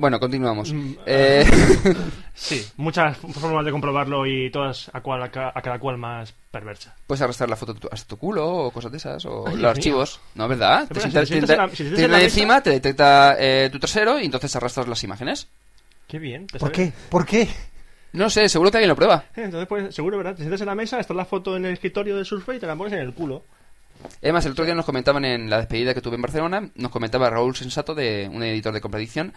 Bueno, 0.00 0.18
continuamos. 0.18 0.72
Mm, 0.72 0.94
Eh, 1.06 1.44
Sí, 2.34 2.64
muchas 2.78 3.18
formas 3.18 3.64
de 3.66 3.70
comprobarlo 3.70 4.24
y 4.26 4.50
todas 4.50 4.90
a, 4.94 5.02
cual, 5.02 5.22
a, 5.22 5.30
ca- 5.30 5.52
a 5.54 5.60
cada 5.60 5.78
cual 5.78 5.98
más 5.98 6.32
perversa. 6.50 6.96
Puedes 7.06 7.20
arrastrar 7.20 7.50
la 7.50 7.56
foto 7.56 7.76
hasta 7.92 8.08
tu 8.08 8.16
culo 8.16 8.46
o 8.48 8.70
cosas 8.70 8.90
de 8.90 8.96
esas, 8.96 9.24
o 9.26 9.44
Ay, 9.46 9.56
los 9.56 9.70
archivos. 9.70 10.20
¿No, 10.34 10.48
verdad? 10.48 10.88
Te 10.88 10.94
si 10.94 11.00
sientas- 11.10 11.20
te 11.20 11.26
sientas 11.26 11.48
te- 11.48 11.52
en 11.54 11.58
la- 11.58 11.68
si 11.68 11.70
te 11.70 11.76
te 11.76 11.76
sientas 11.84 11.96
tiene 11.98 12.04
en 12.06 12.12
la 12.12 12.22
encima, 12.24 12.62
te 12.62 12.70
detecta 12.70 13.36
eh, 13.38 13.68
tu 13.70 13.78
trasero 13.78 14.18
y 14.18 14.24
entonces 14.24 14.56
arrastras 14.56 14.88
las 14.88 15.04
imágenes. 15.04 15.48
Qué 16.08 16.18
bien. 16.18 16.46
te 16.46 16.58
¿Por 16.58 16.72
qué? 16.72 16.92
¿Por 17.10 17.26
qué? 17.26 17.46
No 18.14 18.30
sé, 18.30 18.48
seguro 18.48 18.70
que 18.70 18.78
alguien 18.78 18.88
lo 18.88 18.96
prueba. 18.96 19.24
Entonces, 19.36 19.68
pues, 19.68 19.94
seguro, 19.94 20.16
¿verdad? 20.16 20.32
Te 20.32 20.38
sientas 20.38 20.60
en 20.62 20.66
la 20.66 20.74
mesa, 20.74 20.98
está 20.98 21.12
la 21.14 21.24
foto 21.26 21.56
en 21.56 21.66
el 21.66 21.74
escritorio 21.74 22.16
de 22.16 22.24
Surface 22.24 22.56
y 22.56 22.60
te 22.60 22.66
la 22.66 22.74
pones 22.74 22.94
en 22.94 23.00
el 23.00 23.12
culo. 23.14 23.44
Además, 24.22 24.46
el 24.46 24.52
otro 24.52 24.64
día 24.64 24.74
nos 24.74 24.86
comentaban 24.86 25.24
en 25.26 25.50
la 25.50 25.58
despedida 25.58 25.92
que 25.94 26.00
tuve 26.00 26.16
en 26.16 26.22
Barcelona, 26.22 26.70
nos 26.74 26.90
comentaba 26.90 27.28
Raúl 27.28 27.54
Sensato, 27.54 27.94
de 27.94 28.28
un 28.32 28.42
editor 28.42 28.72
de 28.72 28.80
Contradicción, 28.80 29.32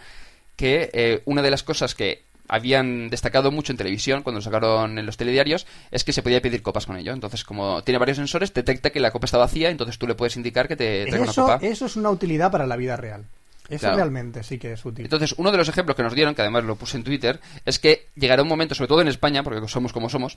que 0.56 0.90
eh, 0.92 1.22
una 1.24 1.42
de 1.42 1.50
las 1.50 1.62
cosas 1.62 1.94
que 1.94 2.22
habían 2.46 3.08
destacado 3.08 3.50
mucho 3.50 3.72
en 3.72 3.78
televisión 3.78 4.22
cuando 4.22 4.38
lo 4.38 4.42
sacaron 4.42 4.98
en 4.98 5.06
los 5.06 5.16
telediarios 5.16 5.66
es 5.90 6.04
que 6.04 6.12
se 6.12 6.22
podía 6.22 6.42
pedir 6.42 6.60
copas 6.62 6.84
con 6.86 6.96
ello. 6.96 7.12
Entonces, 7.12 7.42
como 7.42 7.82
tiene 7.82 7.98
varios 7.98 8.18
sensores, 8.18 8.52
detecta 8.52 8.90
que 8.90 9.00
la 9.00 9.10
copa 9.10 9.24
está 9.24 9.38
vacía, 9.38 9.70
entonces 9.70 9.98
tú 9.98 10.06
le 10.06 10.14
puedes 10.14 10.36
indicar 10.36 10.68
que 10.68 10.76
te 10.76 11.06
traiga 11.06 11.22
una 11.22 11.30
Eso, 11.32 11.42
copa. 11.42 11.58
eso 11.62 11.86
es 11.86 11.96
una 11.96 12.10
utilidad 12.10 12.50
para 12.50 12.66
la 12.66 12.76
vida 12.76 12.96
real. 12.96 13.24
Eso 13.70 13.80
Claro. 13.80 13.96
realmente 13.96 14.42
sí 14.42 14.58
que 14.58 14.74
es 14.74 14.84
útil. 14.84 15.06
Entonces, 15.06 15.34
uno 15.38 15.50
de 15.50 15.56
los 15.56 15.68
ejemplos 15.70 15.96
que 15.96 16.02
nos 16.02 16.14
dieron, 16.14 16.34
que 16.34 16.42
además 16.42 16.64
lo 16.64 16.76
puse 16.76 16.98
en 16.98 17.04
Twitter, 17.04 17.40
es 17.64 17.78
que 17.78 18.08
llegará 18.14 18.42
un 18.42 18.48
momento, 18.48 18.74
sobre 18.74 18.88
todo 18.88 19.00
en 19.00 19.08
España, 19.08 19.42
porque 19.42 19.66
somos 19.66 19.94
como 19.94 20.10
somos, 20.10 20.36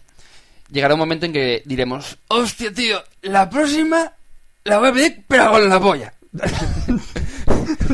llegará 0.71 0.93
un 0.93 1.01
momento 1.01 1.25
en 1.25 1.34
que 1.34 1.62
diremos, 1.65 2.17
hostia, 2.30 2.73
tío, 2.73 3.03
la 3.23 3.49
próxima 3.49 4.13
la 4.63 4.77
voy 4.80 4.88
a 4.89 4.93
pedir, 4.93 5.23
pero 5.27 5.51
con 5.51 5.67
la 5.69 5.80
polla. 5.80 6.13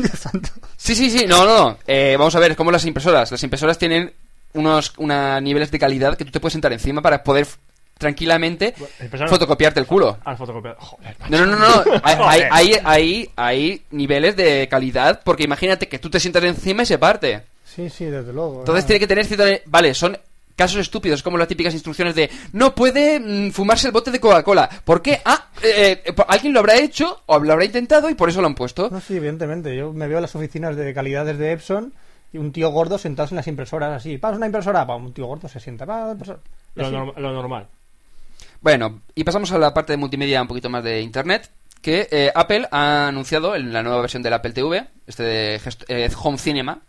Dios 0.02 0.18
santo. 0.18 0.48
Sí, 0.76 0.94
sí, 0.94 1.10
sí, 1.10 1.26
no, 1.26 1.44
no, 1.44 1.56
no. 1.58 1.78
Eh, 1.86 2.16
vamos 2.18 2.34
a 2.34 2.40
ver, 2.40 2.52
es 2.52 2.56
como 2.56 2.70
las 2.70 2.84
impresoras. 2.84 3.30
Las 3.30 3.42
impresoras 3.42 3.78
tienen 3.78 4.12
unos 4.54 4.92
una 4.98 5.40
niveles 5.40 5.70
de 5.70 5.78
calidad 5.78 6.16
que 6.16 6.24
tú 6.24 6.30
te 6.30 6.40
puedes 6.40 6.52
sentar 6.52 6.72
encima 6.72 7.02
para 7.02 7.22
poder 7.24 7.46
tranquilamente 7.98 8.74
fotocopiarte 9.28 9.80
el 9.80 9.86
culo. 9.86 10.18
Al 10.24 10.36
fotocopiador. 10.36 10.78
Joder, 10.80 11.16
No, 11.28 11.46
no, 11.46 11.56
no, 11.56 11.58
no. 11.58 11.84
Hay, 12.02 12.16
hay, 12.20 12.42
hay, 12.50 12.80
hay- 12.84 13.30
hay 13.36 13.82
niveles 13.90 14.36
de 14.36 14.68
calidad 14.68 15.20
porque 15.24 15.44
imagínate 15.44 15.88
que 15.88 15.98
tú 15.98 16.10
te 16.10 16.20
sientas 16.20 16.44
encima 16.44 16.82
y 16.82 16.86
se 16.86 16.98
parte. 16.98 17.42
Sí, 17.64 17.88
sí, 17.90 18.04
desde 18.04 18.32
luego. 18.32 18.60
Entonces 18.60 18.84
Ah. 18.84 18.86
tiene 18.86 19.00
que 19.00 19.06
tener 19.06 19.26
cierto... 19.26 19.44
Vale, 19.66 19.94
son 19.94 20.16
casos 20.56 20.78
estúpidos, 20.80 21.22
como 21.22 21.36
las 21.38 21.48
típicas 21.48 21.74
instrucciones 21.74 22.14
de 22.14 22.30
no 22.52 22.74
puede 22.74 23.18
mm, 23.20 23.50
fumarse 23.52 23.86
el 23.88 23.92
bote 23.92 24.10
de 24.10 24.20
Coca-Cola. 24.20 24.68
¿Por 24.84 25.02
qué? 25.02 25.20
Ah, 25.24 25.48
eh, 25.62 26.02
eh, 26.04 26.14
alguien 26.28 26.52
lo 26.52 26.60
habrá 26.60 26.76
hecho 26.78 27.22
o 27.26 27.38
lo 27.38 27.52
habrá 27.52 27.64
intentado 27.64 28.08
y 28.10 28.14
por 28.14 28.28
eso 28.28 28.40
lo 28.40 28.46
han 28.46 28.54
puesto. 28.54 28.88
No, 28.90 29.00
sí, 29.00 29.16
evidentemente. 29.16 29.74
Yo 29.76 29.92
me 29.92 30.06
veo 30.08 30.18
en 30.18 30.22
las 30.22 30.34
oficinas 30.36 30.76
de 30.76 30.94
calidades 30.94 31.38
de 31.38 31.52
Epson 31.52 31.92
y 32.32 32.38
un 32.38 32.52
tío 32.52 32.70
gordo 32.70 32.98
sentado 32.98 33.28
en 33.30 33.36
las 33.36 33.46
impresoras 33.46 33.92
así. 33.92 34.18
Pasa 34.18 34.36
una 34.36 34.46
impresora, 34.46 34.86
pa, 34.86 34.96
un 34.96 35.12
tío 35.12 35.26
gordo 35.26 35.48
se 35.48 35.60
sienta. 35.60 35.86
Pa, 35.86 36.14
Lo, 36.74 36.90
norm- 36.90 37.16
lo 37.16 37.32
normal. 37.32 37.68
Bueno, 38.60 39.02
y 39.14 39.24
pasamos 39.24 39.52
a 39.52 39.58
la 39.58 39.74
parte 39.74 39.92
de 39.92 39.96
multimedia 39.98 40.40
un 40.42 40.48
poquito 40.48 40.70
más 40.70 40.82
de 40.84 41.00
internet. 41.00 41.50
Que 41.82 42.08
eh, 42.10 42.32
Apple 42.34 42.66
ha 42.70 43.08
anunciado 43.08 43.54
en 43.54 43.70
la 43.70 43.82
nueva 43.82 44.00
versión 44.00 44.22
del 44.22 44.32
Apple 44.32 44.52
TV, 44.52 44.86
este 45.06 45.22
de 45.22 45.60
gest- 45.60 45.84
eh, 45.88 46.08
Home 46.22 46.38
Cinema, 46.38 46.80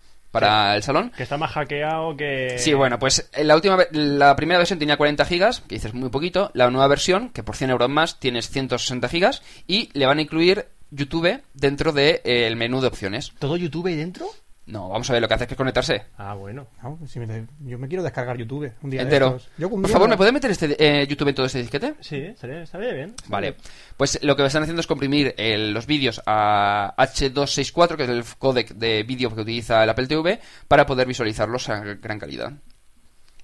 para 0.41 0.75
el 0.75 0.83
salón. 0.83 1.11
Que 1.15 1.23
está 1.23 1.37
más 1.37 1.51
hackeado 1.51 2.15
que. 2.15 2.55
Sí, 2.59 2.73
bueno, 2.73 2.99
pues 2.99 3.29
en 3.33 3.47
la 3.47 3.55
última 3.55 3.75
ve- 3.75 3.87
la 3.91 4.35
primera 4.35 4.57
versión 4.59 4.79
tenía 4.79 4.97
40 4.97 5.25
gigas, 5.25 5.61
que 5.67 5.75
dices 5.75 5.93
muy 5.93 6.09
poquito. 6.09 6.51
La 6.53 6.69
nueva 6.69 6.87
versión, 6.87 7.29
que 7.29 7.43
por 7.43 7.55
100 7.55 7.69
euros 7.71 7.89
más, 7.89 8.19
tienes 8.19 8.49
160 8.49 9.07
gigas. 9.09 9.41
Y 9.67 9.89
le 9.93 10.05
van 10.05 10.19
a 10.19 10.21
incluir 10.21 10.67
YouTube 10.91 11.41
dentro 11.53 11.91
del 11.91 12.55
menú 12.55 12.79
de 12.81 12.87
opciones. 12.87 13.33
¿Todo 13.39 13.57
YouTube 13.57 13.87
ahí 13.87 13.95
dentro? 13.95 14.27
No, 14.67 14.89
vamos 14.89 15.07
a 15.09 15.13
ver, 15.13 15.21
lo 15.21 15.27
que 15.27 15.33
hace 15.35 15.43
es 15.43 15.47
que 15.47 15.53
es 15.53 15.57
conectarse. 15.57 16.05
Ah, 16.17 16.33
bueno. 16.33 16.65
No, 16.81 16.97
si 17.07 17.19
me- 17.19 17.45
yo 17.59 17.77
me 17.77 17.87
quiero 17.87 18.01
descargar 18.03 18.35
YouTube 18.35 18.71
un 18.81 18.89
día 18.89 19.01
de 19.01 19.03
entero. 19.03 19.27
estos. 19.35 19.49
Yo 19.59 19.67
un 19.67 19.81
Por 19.81 19.89
día 19.89 19.93
favor, 19.93 20.07
me- 20.09 20.13
¿me 20.13 20.17
puedes 20.17 20.33
meter 20.33 20.49
este 20.49 20.75
eh, 21.01 21.05
YouTube 21.05 21.27
en 21.27 21.35
todo 21.35 21.45
este 21.45 21.59
disquete? 21.59 21.93
Sí, 21.99 22.15
estaría, 22.17 22.63
estaría 22.63 22.91
bien. 22.93 23.13
Vale, 23.27 23.55
pues 23.95 24.17
lo 24.23 24.35
que 24.35 24.43
están 24.43 24.63
haciendo 24.63 24.79
es 24.81 24.87
comprimir 24.87 25.35
el- 25.37 25.71
los 25.71 25.85
vídeos 25.85 26.19
a 26.25 26.95
H264, 26.97 27.95
que 27.95 28.03
es 28.05 28.09
el 28.09 28.23
códec 28.39 28.69
de 28.73 29.03
vídeo 29.03 29.33
que 29.35 29.41
utiliza 29.41 29.83
el 29.83 29.89
Apple 29.91 30.07
TV, 30.07 30.39
para 30.67 30.87
poder 30.87 31.07
visualizarlos 31.07 31.69
a 31.69 31.81
gran 31.83 32.17
calidad. 32.17 32.51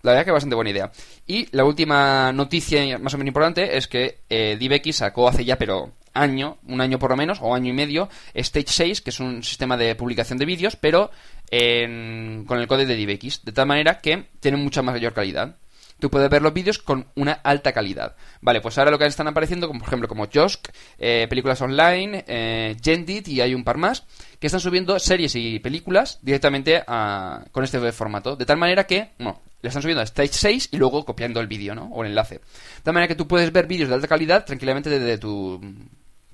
La 0.02 0.14
verdad 0.14 0.26
que 0.26 0.32
bastante 0.32 0.56
buena 0.56 0.72
idea. 0.72 0.92
Y 1.28 1.56
la 1.56 1.64
última 1.66 2.32
noticia 2.32 2.98
más 2.98 3.14
o 3.14 3.20
menos 3.20 3.28
importante 3.30 3.78
es 3.78 3.88
que 3.88 4.22
eh, 4.28 4.58
DivX 4.60 4.96
sacó 4.96 5.28
hace 5.28 5.46
ya, 5.46 5.60
pero 5.60 5.92
año, 6.14 6.58
un 6.68 6.82
año 6.82 7.00
por 7.00 7.12
lo 7.12 7.18
menos, 7.18 7.40
o 7.42 7.54
año 7.56 7.70
y 7.70 7.74
medio, 7.74 8.10
Stage 8.34 8.66
6, 8.68 9.02
que 9.02 9.10
es 9.12 9.20
un 9.20 9.44
sistema 9.44 9.78
de 9.78 9.96
publicación 9.96 10.38
de 10.38 10.46
vídeos, 10.46 10.76
pero 10.76 11.12
en- 11.50 12.46
con 12.48 12.60
el 12.60 12.68
código 12.68 12.88
de 12.90 12.96
DivX, 12.96 13.44
de 13.44 13.52
tal 13.52 13.68
manera 13.68 14.00
que 14.00 14.26
tiene 14.40 14.58
mucha 14.58 14.82
mayor 14.82 15.14
calidad. 15.14 15.56
tú 16.00 16.10
puedes 16.10 16.32
ver 16.32 16.42
los 16.42 16.52
vídeos 16.52 16.80
con 16.80 17.06
una 17.14 17.34
alta 17.44 17.74
calidad. 17.74 18.16
Vale, 18.42 18.60
pues 18.60 18.76
ahora 18.80 18.90
lo 18.90 18.98
que 18.98 19.06
están 19.06 19.28
apareciendo, 19.28 19.68
como 19.68 19.82
por 19.82 19.88
ejemplo, 19.88 20.08
como 20.08 20.28
Josk, 20.34 20.70
eh, 20.98 21.28
películas 21.30 21.62
online, 21.62 22.26
eh, 22.28 22.76
Gendit 22.84 23.28
y 23.28 23.40
hay 23.40 23.54
un 23.54 23.64
par 23.64 23.78
más, 23.78 24.04
que 24.40 24.48
están 24.48 24.60
subiendo 24.62 24.98
series 24.98 25.36
y 25.36 25.60
películas 25.60 26.18
directamente 26.24 26.82
a- 26.88 27.46
con 27.52 27.64
este 27.64 27.92
formato. 27.92 28.36
De 28.36 28.48
tal 28.48 28.58
manera 28.58 28.88
que, 28.88 29.12
bueno, 29.20 29.42
le 29.62 29.68
están 29.68 29.84
subiendo 29.84 30.02
a 30.02 30.06
Stage 30.06 30.34
6 30.34 30.70
y 30.72 30.78
luego 30.78 31.06
copiando 31.06 31.40
el 31.40 31.46
vídeo, 31.46 31.76
¿no? 31.76 31.84
O 31.94 32.04
el 32.04 32.10
enlace. 32.10 32.38
De 32.40 32.82
tal 32.82 32.96
manera 32.96 33.08
que 33.08 33.14
tú 33.16 33.28
puedes 33.28 33.52
ver 33.52 33.68
vídeos 33.68 33.88
de 33.90 33.94
alta 33.94 34.08
calidad 34.08 34.44
tranquilamente 34.44 34.90
desde 34.90 35.20
tu 35.20 35.62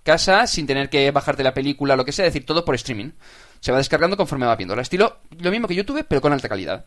casa 0.07 0.47
sin 0.47 0.65
tener 0.65 0.89
que 0.89 1.11
bajarte 1.11 1.43
la 1.43 1.53
película, 1.53 1.95
lo 1.95 2.05
que 2.05 2.11
sea, 2.11 2.25
es 2.25 2.33
decir, 2.33 2.45
todo 2.45 2.63
por 2.65 2.73
streaming. 2.75 3.11
Se 3.59 3.71
va 3.71 3.77
descargando 3.77 4.15
conforme 4.17 4.45
va 4.45 4.55
viendo. 4.55 4.73
El 4.73 4.79
estilo, 4.79 5.17
lo 5.39 5.51
mismo 5.51 5.67
que 5.67 5.75
YouTube, 5.75 6.05
pero 6.07 6.21
con 6.21 6.31
alta 6.33 6.47
calidad. 6.49 6.85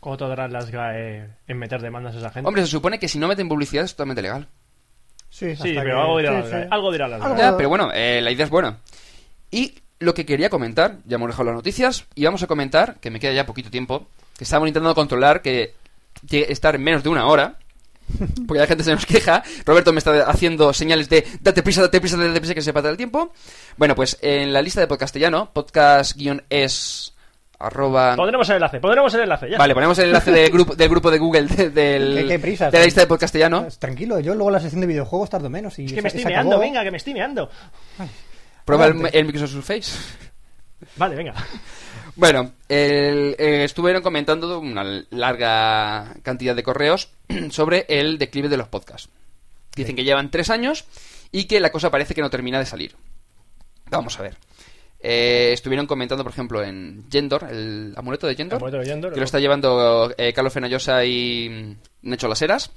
¿Cómo 0.00 0.16
tardarán 0.16 0.52
las 0.52 0.70
GAE 0.70 1.26
en 1.48 1.58
meter 1.58 1.80
demandas 1.80 2.14
a 2.14 2.18
esa 2.18 2.30
gente? 2.30 2.46
Hombre, 2.46 2.62
se 2.62 2.68
supone 2.70 2.98
que 2.98 3.08
si 3.08 3.18
no 3.18 3.26
meten 3.28 3.48
publicidad 3.48 3.84
es 3.84 3.92
totalmente 3.92 4.22
legal. 4.22 4.46
Sí, 5.30 5.46
sí, 5.56 5.70
hasta 5.70 5.82
pero 5.82 5.82
que- 5.84 5.90
algo 6.00 6.18
dirá 6.18 6.30
sí, 6.30 6.36
las 6.50 6.62
sí. 6.62 6.68
Algo 6.70 6.92
dirá 6.92 7.08
las 7.08 7.20
Algo- 7.22 7.34
GAE. 7.36 7.42
Ya, 7.50 7.56
pero 7.56 7.68
bueno, 7.68 7.90
eh, 7.92 8.20
la 8.22 8.30
idea 8.30 8.44
es 8.44 8.50
buena. 8.50 8.78
Y 9.50 9.74
lo 9.98 10.14
que 10.14 10.24
quería 10.26 10.48
comentar, 10.50 10.98
ya 11.06 11.16
hemos 11.16 11.28
dejado 11.28 11.46
las 11.46 11.54
noticias, 11.56 12.06
y 12.14 12.24
vamos 12.24 12.42
a 12.42 12.46
comentar, 12.46 12.96
que 13.00 13.10
me 13.10 13.18
queda 13.18 13.32
ya 13.32 13.46
poquito 13.46 13.70
tiempo, 13.70 14.06
que 14.36 14.44
estamos 14.44 14.68
intentando 14.68 14.94
controlar 14.94 15.42
que 15.42 15.74
llegue 16.28 16.46
a 16.48 16.52
estar 16.52 16.74
en 16.74 16.82
menos 16.84 17.02
de 17.02 17.08
una 17.08 17.26
hora, 17.26 17.56
porque 18.46 18.60
la 18.60 18.66
gente 18.66 18.84
se 18.84 18.92
nos 18.92 19.04
queja. 19.06 19.42
Roberto 19.64 19.92
me 19.92 19.98
está 19.98 20.28
haciendo 20.28 20.72
señales 20.72 21.08
de 21.08 21.26
date 21.40 21.62
prisa, 21.62 21.82
date 21.82 22.00
prisa, 22.00 22.16
date 22.16 22.38
prisa, 22.40 22.54
que 22.54 22.62
se 22.62 22.72
pasa 22.72 22.88
el 22.90 22.96
tiempo. 22.96 23.32
Bueno, 23.76 23.94
pues 23.94 24.18
en 24.22 24.52
la 24.52 24.62
lista 24.62 24.80
de 24.80 24.86
podcastellano, 24.86 25.50
podcast-es 25.52 27.12
arroba... 27.58 28.16
Pondremos 28.16 28.48
el 28.50 28.56
enlace, 28.56 28.80
pondremos 28.80 29.14
el 29.14 29.20
enlace, 29.22 29.50
ya. 29.50 29.56
Vale, 29.58 29.72
ponemos 29.74 29.98
el 29.98 30.06
enlace 30.06 30.30
del 30.30 30.50
grupo, 30.50 30.74
del 30.74 30.88
grupo 30.90 31.10
de 31.10 31.18
Google 31.18 31.46
de, 31.46 31.70
del- 31.70 32.14
¿Qué- 32.16 32.26
qué 32.28 32.38
prisas? 32.38 32.70
de 32.70 32.78
la 32.78 32.84
lista 32.84 33.00
de 33.00 33.06
podcastellano. 33.06 33.62
Pues 33.62 33.78
Tranquilo, 33.78 34.20
yo 34.20 34.34
luego 34.34 34.50
la 34.50 34.60
sección 34.60 34.82
de 34.82 34.86
videojuegos 34.86 35.30
tardo 35.30 35.48
menos. 35.48 35.78
Y 35.78 35.86
Es 35.86 35.92
que 35.94 36.02
me 36.02 36.08
estoy 36.08 36.24
meando, 36.26 36.52
acabó. 36.56 36.62
venga, 36.62 36.82
que 36.84 36.90
me 36.90 36.98
estoy 36.98 37.14
meando. 37.14 37.48
Prueba 38.64 38.86
el, 38.86 39.08
el 39.12 39.24
Microsoft 39.24 39.52
Surface. 39.52 39.92
Vale, 40.96 41.14
venga. 41.16 41.32
Bueno, 42.16 42.52
el- 42.68 43.36
eh, 43.38 43.64
estuvieron 43.64 44.02
comentando 44.02 44.58
una 44.58 45.04
larga 45.10 46.14
cantidad 46.22 46.56
de 46.56 46.62
correos 46.62 47.10
sobre 47.50 47.84
el 47.88 48.18
declive 48.18 48.48
de 48.48 48.56
los 48.56 48.68
podcasts. 48.68 49.10
Dicen 49.74 49.94
que 49.96 50.04
llevan 50.04 50.30
tres 50.30 50.48
años 50.50 50.86
y 51.30 51.44
que 51.44 51.60
la 51.60 51.70
cosa 51.70 51.90
parece 51.90 52.14
que 52.14 52.22
no 52.22 52.30
termina 52.30 52.58
de 52.58 52.64
salir. 52.66 52.96
Vamos 53.90 54.18
a 54.18 54.22
ver. 54.22 54.36
Eh, 54.98 55.50
estuvieron 55.52 55.86
comentando, 55.86 56.24
por 56.24 56.32
ejemplo, 56.32 56.64
en 56.64 57.04
Gendor, 57.12 57.44
el 57.50 57.92
amuleto 57.96 58.26
de 58.26 58.34
Gendor, 58.34 58.56
Amuleto 58.58 58.78
de 58.78 58.86
Gendor, 58.86 59.12
que 59.12 59.20
lo 59.20 59.24
está 59.24 59.38
llevando 59.38 60.10
eh, 60.16 60.32
Carlos 60.32 60.54
Fenollosa 60.54 61.04
y 61.04 61.76
Nacho 62.02 62.26
Laseras, 62.28 62.70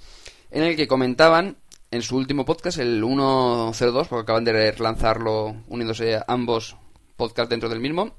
en 0.51 0.63
el 0.63 0.75
que 0.75 0.87
comentaban 0.87 1.55
en 1.91 2.01
su 2.01 2.17
último 2.17 2.43
podcast, 2.45 2.77
el 2.79 2.99
102, 3.01 4.07
porque 4.09 4.23
acaban 4.23 4.43
de 4.43 4.75
lanzarlo 4.77 5.55
uniéndose 5.69 6.19
ambos 6.27 6.75
podcasts 7.15 7.49
dentro 7.49 7.69
del 7.69 7.79
mismo, 7.79 8.13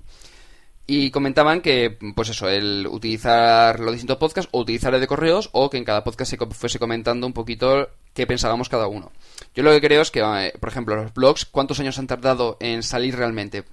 y 0.92 1.11
comentaban 1.11 1.61
que, 1.61 1.98
pues 2.14 2.31
eso, 2.31 2.48
el 2.48 2.87
utilizar 2.90 3.79
los 3.81 3.92
distintos 3.92 4.16
podcasts 4.16 4.48
o 4.53 4.61
utilizar 4.61 4.92
el 4.94 5.00
de 5.00 5.07
correos 5.07 5.48
o 5.53 5.70
que 5.70 5.76
en 5.79 5.85
cada 5.85 6.03
podcast 6.05 6.31
se 6.31 6.37
fuese 6.37 6.79
comentando 6.79 7.26
un 7.26 7.33
poquito 7.33 7.88
qué 8.14 8.26
pensábamos 8.26 8.68
cada 8.68 8.87
uno. 8.88 9.12
Yo 9.55 9.62
lo 9.62 9.70
que 9.70 9.81
creo 9.81 10.03
es 10.03 10.11
que, 10.11 10.20
eh, 10.20 10.53
por 10.59 10.68
ejemplo, 10.68 10.96
los 10.96 11.14
blogs, 11.14 11.44
¿cuántos 11.44 11.79
años 11.81 11.98
han 11.98 12.07
tardado 12.07 12.57
en 12.61 12.83
salir 12.83 13.14
realmente? 13.16 13.64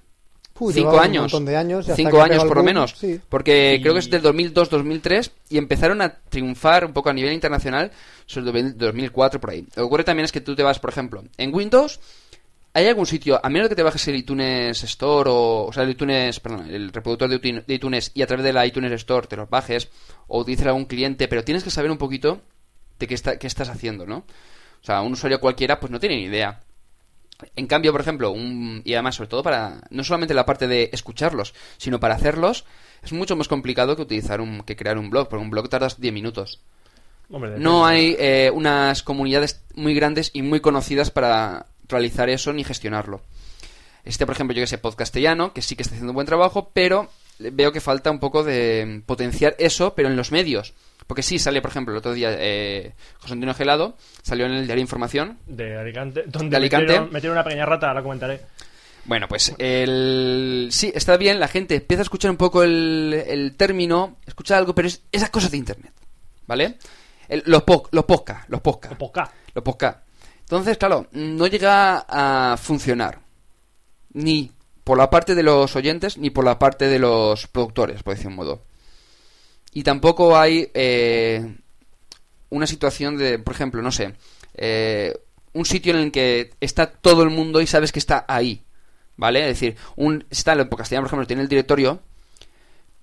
Uy, 0.60 0.74
cinco 0.74 0.94
un 0.94 0.98
años. 1.00 1.22
montón 1.32 1.44
de 1.44 1.56
años 1.56 1.86
cinco 1.94 2.20
años 2.20 2.44
por 2.44 2.56
lo 2.56 2.62
menos. 2.64 2.92
sí. 2.98 3.20
Porque 3.28 3.76
Y- 3.76 3.80
creo 3.80 3.92
que 3.94 4.00
es 4.00 4.10
del 4.10 4.22
2002-2003 4.22 5.30
y 5.50 5.58
empezaron 5.58 6.00
a 6.02 6.16
triunfar 6.28 6.84
un 6.84 6.92
poco 6.92 7.10
a 7.10 7.12
nivel 7.12 7.32
internacional 7.32 7.92
sobre 8.26 8.58
el 8.60 8.76
2004 8.76 9.40
por 9.40 9.50
ahí. 9.50 9.60
Lo 9.60 9.74
que 9.74 9.80
ocurre 9.82 10.04
también 10.04 10.24
es 10.24 10.32
que 10.32 10.40
tú 10.40 10.56
te 10.56 10.62
vas, 10.64 10.78
por 10.80 10.90
ejemplo, 10.90 11.22
en 11.36 11.54
Windows. 11.54 12.00
¿Hay 12.78 12.86
algún 12.86 13.06
sitio, 13.06 13.40
a 13.42 13.48
menos 13.48 13.68
que 13.68 13.74
te 13.74 13.82
bajes 13.82 14.06
el 14.06 14.14
iTunes 14.14 14.84
Store 14.84 15.28
o, 15.28 15.66
o 15.66 15.72
sea, 15.72 15.82
el 15.82 15.90
iTunes, 15.90 16.38
perdón, 16.38 16.70
el 16.70 16.92
reproductor 16.92 17.28
de 17.28 17.74
iTunes- 17.74 18.12
y 18.14 18.22
a 18.22 18.26
través 18.28 18.44
de 18.44 18.52
la 18.52 18.64
iTunes 18.64 18.92
Store 18.92 19.26
te 19.26 19.34
los 19.34 19.50
bajes 19.50 19.88
o 20.28 20.38
utilices 20.38 20.64
algún 20.64 20.84
cliente, 20.84 21.26
pero 21.26 21.42
tienes 21.42 21.64
que 21.64 21.70
saber 21.70 21.90
un 21.90 21.98
poquito 21.98 22.40
de 23.00 23.08
qué, 23.08 23.14
está, 23.14 23.36
qué 23.36 23.48
estás 23.48 23.68
haciendo, 23.68 24.06
¿no? 24.06 24.18
O 24.18 24.84
sea, 24.84 25.02
un 25.02 25.14
usuario 25.14 25.40
cualquiera 25.40 25.80
pues 25.80 25.90
no 25.90 25.98
tiene 25.98 26.18
ni 26.18 26.26
idea. 26.26 26.60
En 27.56 27.66
cambio, 27.66 27.90
por 27.90 28.00
ejemplo, 28.00 28.30
un, 28.30 28.80
y 28.84 28.94
además 28.94 29.16
sobre 29.16 29.28
todo 29.28 29.42
para 29.42 29.80
no 29.90 30.04
solamente 30.04 30.32
la 30.32 30.46
parte 30.46 30.68
de 30.68 30.88
escucharlos, 30.92 31.54
sino 31.78 31.98
para 31.98 32.14
hacerlos, 32.14 32.64
es 33.02 33.12
mucho 33.12 33.34
más 33.34 33.48
complicado 33.48 33.96
que 33.96 34.02
utilizar 34.02 34.40
un 34.40 34.60
que 34.62 34.76
crear 34.76 34.98
un 34.98 35.10
blog, 35.10 35.28
porque 35.28 35.42
un 35.42 35.50
blog 35.50 35.68
tardas 35.68 36.00
10 36.00 36.14
minutos. 36.14 36.60
Hombre. 37.28 37.58
No 37.58 37.84
hay 37.84 38.14
eh, 38.20 38.52
unas 38.54 39.02
comunidades 39.02 39.64
muy 39.74 39.94
grandes 39.94 40.30
y 40.32 40.42
muy 40.42 40.60
conocidas 40.60 41.10
para 41.10 41.66
realizar 41.88 42.28
eso 42.28 42.52
ni 42.52 42.64
gestionarlo. 42.64 43.20
Este, 44.04 44.24
por 44.26 44.34
ejemplo, 44.34 44.56
yo 44.56 44.62
que 44.62 44.66
sé, 44.66 44.78
Podcastellano, 44.78 45.52
que 45.52 45.62
sí 45.62 45.76
que 45.76 45.82
está 45.82 45.94
haciendo 45.94 46.12
un 46.12 46.16
buen 46.16 46.26
trabajo, 46.26 46.70
pero 46.72 47.10
veo 47.38 47.72
que 47.72 47.80
falta 47.80 48.10
un 48.10 48.18
poco 48.20 48.42
de 48.42 49.02
potenciar 49.06 49.54
eso, 49.58 49.94
pero 49.94 50.08
en 50.08 50.16
los 50.16 50.32
medios. 50.32 50.74
Porque 51.06 51.22
sí, 51.22 51.38
sale, 51.38 51.60
por 51.62 51.70
ejemplo, 51.70 51.92
el 51.92 51.98
otro 51.98 52.12
día 52.12 52.30
eh, 52.38 52.92
José 53.20 53.34
Antonio 53.34 53.54
Gelado, 53.54 53.96
salió 54.22 54.46
en 54.46 54.52
el 54.52 54.66
diario 54.66 54.82
Información, 54.82 55.38
De 55.46 55.76
Alicante. 55.78 56.24
Donde 56.26 56.50
De 56.50 56.56
Alicante. 56.56 56.86
Metieron, 56.86 57.12
metieron 57.12 57.36
una 57.36 57.44
pequeña 57.44 57.66
rata, 57.66 57.88
ahora 57.88 58.02
comentaré. 58.02 58.40
Bueno, 59.04 59.26
pues 59.26 59.54
el... 59.58 60.68
sí, 60.70 60.92
está 60.94 61.16
bien, 61.16 61.40
la 61.40 61.48
gente 61.48 61.76
empieza 61.76 62.02
a 62.02 62.04
escuchar 62.04 62.30
un 62.30 62.36
poco 62.36 62.62
el, 62.62 63.24
el 63.26 63.56
término, 63.56 64.16
escucha 64.26 64.58
algo, 64.58 64.74
pero 64.74 64.88
es 64.88 65.02
esas 65.10 65.30
cosas 65.30 65.50
de 65.50 65.56
Internet, 65.56 65.92
¿vale? 66.46 66.76
El- 67.28 67.42
los, 67.46 67.62
po- 67.62 67.88
los 67.92 68.04
podcast, 68.04 68.48
los 68.50 68.60
podcast, 68.60 68.94
O 68.94 68.98
Poca. 68.98 69.32
los 69.54 69.64
podcast. 69.64 70.02
Entonces, 70.48 70.78
claro, 70.78 71.06
no 71.12 71.46
llega 71.46 72.06
a 72.08 72.56
funcionar, 72.56 73.20
ni 74.14 74.50
por 74.82 74.96
la 74.96 75.10
parte 75.10 75.34
de 75.34 75.42
los 75.42 75.76
oyentes, 75.76 76.16
ni 76.16 76.30
por 76.30 76.42
la 76.42 76.58
parte 76.58 76.86
de 76.86 76.98
los 76.98 77.46
productores, 77.48 78.02
por 78.02 78.14
decir 78.14 78.28
un 78.28 78.36
modo. 78.36 78.62
Y 79.74 79.82
tampoco 79.82 80.38
hay 80.38 80.70
eh, 80.72 81.54
una 82.48 82.66
situación 82.66 83.18
de, 83.18 83.38
por 83.38 83.52
ejemplo, 83.52 83.82
no 83.82 83.92
sé, 83.92 84.14
eh, 84.54 85.14
un 85.52 85.66
sitio 85.66 85.92
en 85.92 86.00
el 86.00 86.12
que 86.12 86.54
está 86.62 86.90
todo 86.92 87.22
el 87.24 87.28
mundo 87.28 87.60
y 87.60 87.66
sabes 87.66 87.92
que 87.92 87.98
está 87.98 88.24
ahí, 88.26 88.64
¿vale? 89.18 89.40
Es 89.40 89.60
decir, 89.60 89.76
un 89.96 90.24
está 90.30 90.54
en 90.54 90.66
castellano, 90.66 91.04
por 91.04 91.08
ejemplo, 91.08 91.26
tiene 91.26 91.42
el 91.42 91.48
directorio, 91.48 92.00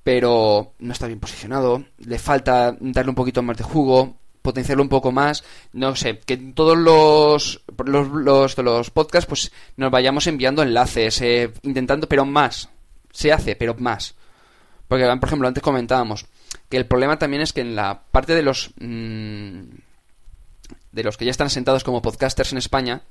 pero 0.01 0.73
no 0.79 0.93
está 0.93 1.05
bien 1.05 1.19
posicionado, 1.19 1.85
le 1.99 2.17
falta 2.17 2.75
darle 2.79 3.09
un 3.09 3.15
poquito 3.15 3.43
más 3.43 3.57
de 3.57 3.63
jugo, 3.63 4.17
potenciarlo 4.45 4.83
un 4.83 4.89
poco 4.89 5.11
más, 5.11 5.43
no 5.73 5.95
sé, 5.95 6.19
que 6.19 6.37
todos 6.37 6.77
los 6.77 7.61
los, 7.85 8.07
los, 8.07 8.57
los 8.57 8.89
podcasts 8.91 9.27
pues 9.27 9.51
nos 9.75 9.91
vayamos 9.91 10.27
enviando 10.27 10.63
enlaces, 10.63 11.19
eh, 11.21 11.51
intentando, 11.63 12.07
pero 12.07 12.23
más, 12.23 12.69
se 13.11 13.33
hace, 13.33 13.57
pero 13.57 13.75
más. 13.77 14.15
Porque, 14.87 15.05
por 15.05 15.27
ejemplo, 15.27 15.47
antes 15.47 15.63
comentábamos 15.63 16.25
que 16.69 16.77
el 16.77 16.85
problema 16.85 17.19
también 17.19 17.41
es 17.41 17.51
que 17.51 17.61
en 17.61 17.75
la 17.75 18.03
parte 18.11 18.35
de 18.35 18.43
los 18.43 18.71
mm, 18.79 19.61
de 20.91 21.03
los 21.03 21.17
que 21.17 21.25
ya 21.25 21.31
están 21.31 21.49
sentados 21.49 21.83
como 21.83 22.01
podcasters 22.01 22.53
en 22.53 22.57
España, 22.57 23.01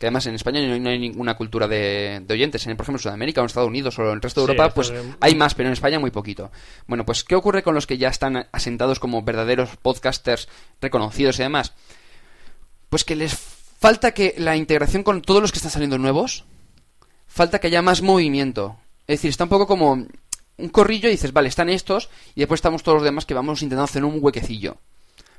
que 0.00 0.06
además 0.06 0.24
en 0.24 0.34
España 0.34 0.66
no 0.66 0.72
hay, 0.72 0.80
no 0.80 0.88
hay 0.88 0.98
ninguna 0.98 1.36
cultura 1.36 1.68
de, 1.68 2.22
de 2.26 2.34
oyentes, 2.34 2.66
en, 2.66 2.74
por 2.74 2.84
ejemplo 2.84 2.98
en 2.98 3.02
Sudamérica 3.02 3.42
o 3.42 3.44
en 3.44 3.48
Estados 3.48 3.68
Unidos 3.68 3.98
o 3.98 4.02
en 4.02 4.12
el 4.12 4.22
resto 4.22 4.40
de 4.40 4.46
Sí, 4.46 4.52
Europa, 4.52 4.74
pues 4.74 4.94
hay 5.20 5.34
más, 5.34 5.54
pero 5.54 5.68
en 5.68 5.74
España 5.74 5.98
muy 5.98 6.10
poquito. 6.10 6.50
Bueno, 6.86 7.04
pues 7.04 7.22
¿qué 7.22 7.34
ocurre 7.34 7.62
con 7.62 7.74
los 7.74 7.86
que 7.86 7.98
ya 7.98 8.08
están 8.08 8.48
asentados 8.50 8.98
como 8.98 9.20
verdaderos 9.20 9.76
podcasters 9.76 10.48
reconocidos 10.80 11.38
y 11.38 11.42
demás? 11.42 11.74
Pues 12.88 13.04
que 13.04 13.14
les 13.14 13.36
falta 13.36 14.12
que 14.12 14.34
la 14.38 14.56
integración 14.56 15.02
con 15.02 15.20
todos 15.20 15.42
los 15.42 15.52
que 15.52 15.58
están 15.58 15.70
saliendo 15.70 15.98
nuevos, 15.98 16.46
falta 17.26 17.58
que 17.58 17.66
haya 17.66 17.82
más 17.82 18.00
movimiento. 18.00 18.78
Es 19.06 19.18
decir, 19.18 19.28
está 19.28 19.44
un 19.44 19.50
poco 19.50 19.66
como 19.66 19.92
un 19.92 20.68
corrillo 20.70 21.08
y 21.08 21.12
dices, 21.12 21.34
vale, 21.34 21.50
están 21.50 21.68
estos 21.68 22.08
y 22.34 22.40
después 22.40 22.56
estamos 22.56 22.82
todos 22.82 22.96
los 22.96 23.04
demás 23.04 23.26
que 23.26 23.34
vamos 23.34 23.60
intentando 23.60 23.84
hacer 23.84 24.02
un 24.02 24.16
huequecillo. 24.18 24.78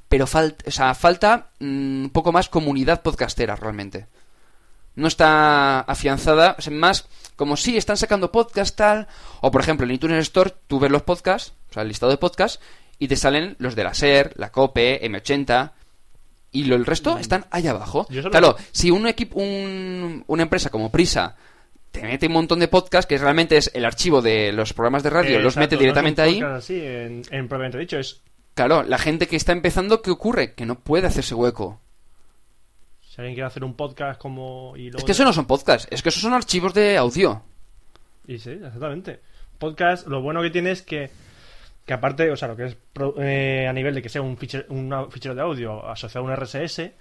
Pero 0.08 0.28
falta, 0.28 0.65
o 0.67 0.71
sea, 0.71 0.93
falta 0.93 1.50
mm, 1.60 2.04
un 2.04 2.10
poco 2.13 2.32
más 2.32 2.47
comunidad 2.47 3.02
podcastera 3.02 3.56
realmente. 3.56 4.06
No 4.95 5.08
está 5.08 5.82
afianzada, 5.82 6.56
es 6.60 6.69
más 6.71 7.08
como 7.36 7.56
si 7.58 7.77
están 7.77 7.97
sacando 7.97 8.32
podcast 8.32 8.75
tal, 8.75 9.08
o 9.41 9.49
por 9.51 9.62
ejemplo 9.62 9.86
en 9.86 9.91
iTunes 9.93 10.19
Store 10.23 10.54
tú 10.67 10.80
ves 10.80 10.91
los 10.91 11.01
podcasts, 11.04 11.54
o 11.69 11.73
sea, 11.73 11.82
el 11.84 11.88
listado 11.88 12.12
de 12.12 12.17
podcasts 12.17 12.60
y 12.99 13.08
te 13.08 13.15
salen 13.15 13.56
los 13.58 13.75
de 13.75 13.84
la 13.84 13.93
SER, 13.93 14.34
la 14.36 14.51
COPE, 14.51 15.01
M80 15.10 15.71
y 16.51 16.65
lo, 16.65 16.75
el 16.75 16.86
resto 16.86 17.17
están 17.17 17.45
ahí 17.49 17.65
abajo. 17.67 18.06
Solo- 18.10 18.30
Claro, 18.32 18.56
si 18.71 18.91
un 18.91 19.08
equipo, 19.08 19.39
un- 19.39 20.23
una 20.27 20.43
empresa 20.43 20.69
como 20.69 20.91
Prisa 20.91 21.36
te 21.91 22.01
mete 22.04 22.27
un 22.27 22.34
montón 22.34 22.60
de 22.60 22.67
podcasts 22.67 23.08
que 23.08 23.17
realmente 23.17 23.58
es 23.58 23.71
el 23.73 23.86
archivo 23.86 24.21
de 24.21 24.51
los 24.51 24.73
programas 24.73 25.01
de 25.04 25.10
radio, 25.10 25.39
los 25.39 25.58
mete 25.58 25.77
directamente 25.77 26.21
no 26.21 26.27
ahí. 26.27 26.41
así, 26.58 26.80
en, 26.80 27.23
en 27.32 27.80
dicho, 27.80 27.97
es. 27.97 28.21
Claro, 28.54 28.84
la 28.84 28.97
gente 28.97 29.27
que 29.27 29.36
está 29.38 29.51
empezando, 29.54 30.01
¿qué 30.01 30.12
ocurre? 30.12 30.54
Que 30.54 30.65
no 30.65 30.75
puede 30.75 31.08
hacerse 31.08 31.34
hueco. 31.36 31.80
Si 33.21 33.25
alguien 33.25 33.36
quiere 33.36 33.47
hacer 33.47 33.63
un 33.63 33.75
podcast 33.75 34.19
como. 34.19 34.73
Y 34.75 34.86
luego 34.86 34.97
Es 34.99 35.03
que 35.03 35.12
eso 35.12 35.23
no 35.23 35.31
son 35.34 35.45
podcasts, 35.45 35.88
es 35.91 36.01
que 36.01 36.10
esos 36.10 36.21
son 36.21 36.34
archivos 36.34 36.73
de 36.73 36.97
audio. 36.97 37.43
Y 38.27 38.39
sí, 38.39 38.51
exactamente. 38.51 39.19
Podcast, 39.60 40.07
lo 40.07 40.21
bueno 40.21 40.41
que 40.41 40.49
tiene 40.49 40.71
es 40.71 40.81
que, 40.81 41.10
que 41.86 41.93
aparte, 41.93 42.31
o 42.31 42.36
sea, 42.36 42.47
lo 42.47 42.55
que 42.55 42.65
es 42.65 42.77
pro- 42.93 43.13
eh, 43.19 43.67
a 43.67 43.73
nivel 43.73 43.93
de 43.93 44.01
que 44.01 44.10
sea 44.10 44.21
un 44.23 44.38
fichero, 44.38 44.65
una- 44.69 45.05
fichero 45.05 45.36
de 45.36 45.41
audio 45.41 45.86
asociado 45.88 46.25
a 46.25 46.29
un 46.29 46.36
RSS, 46.36 46.91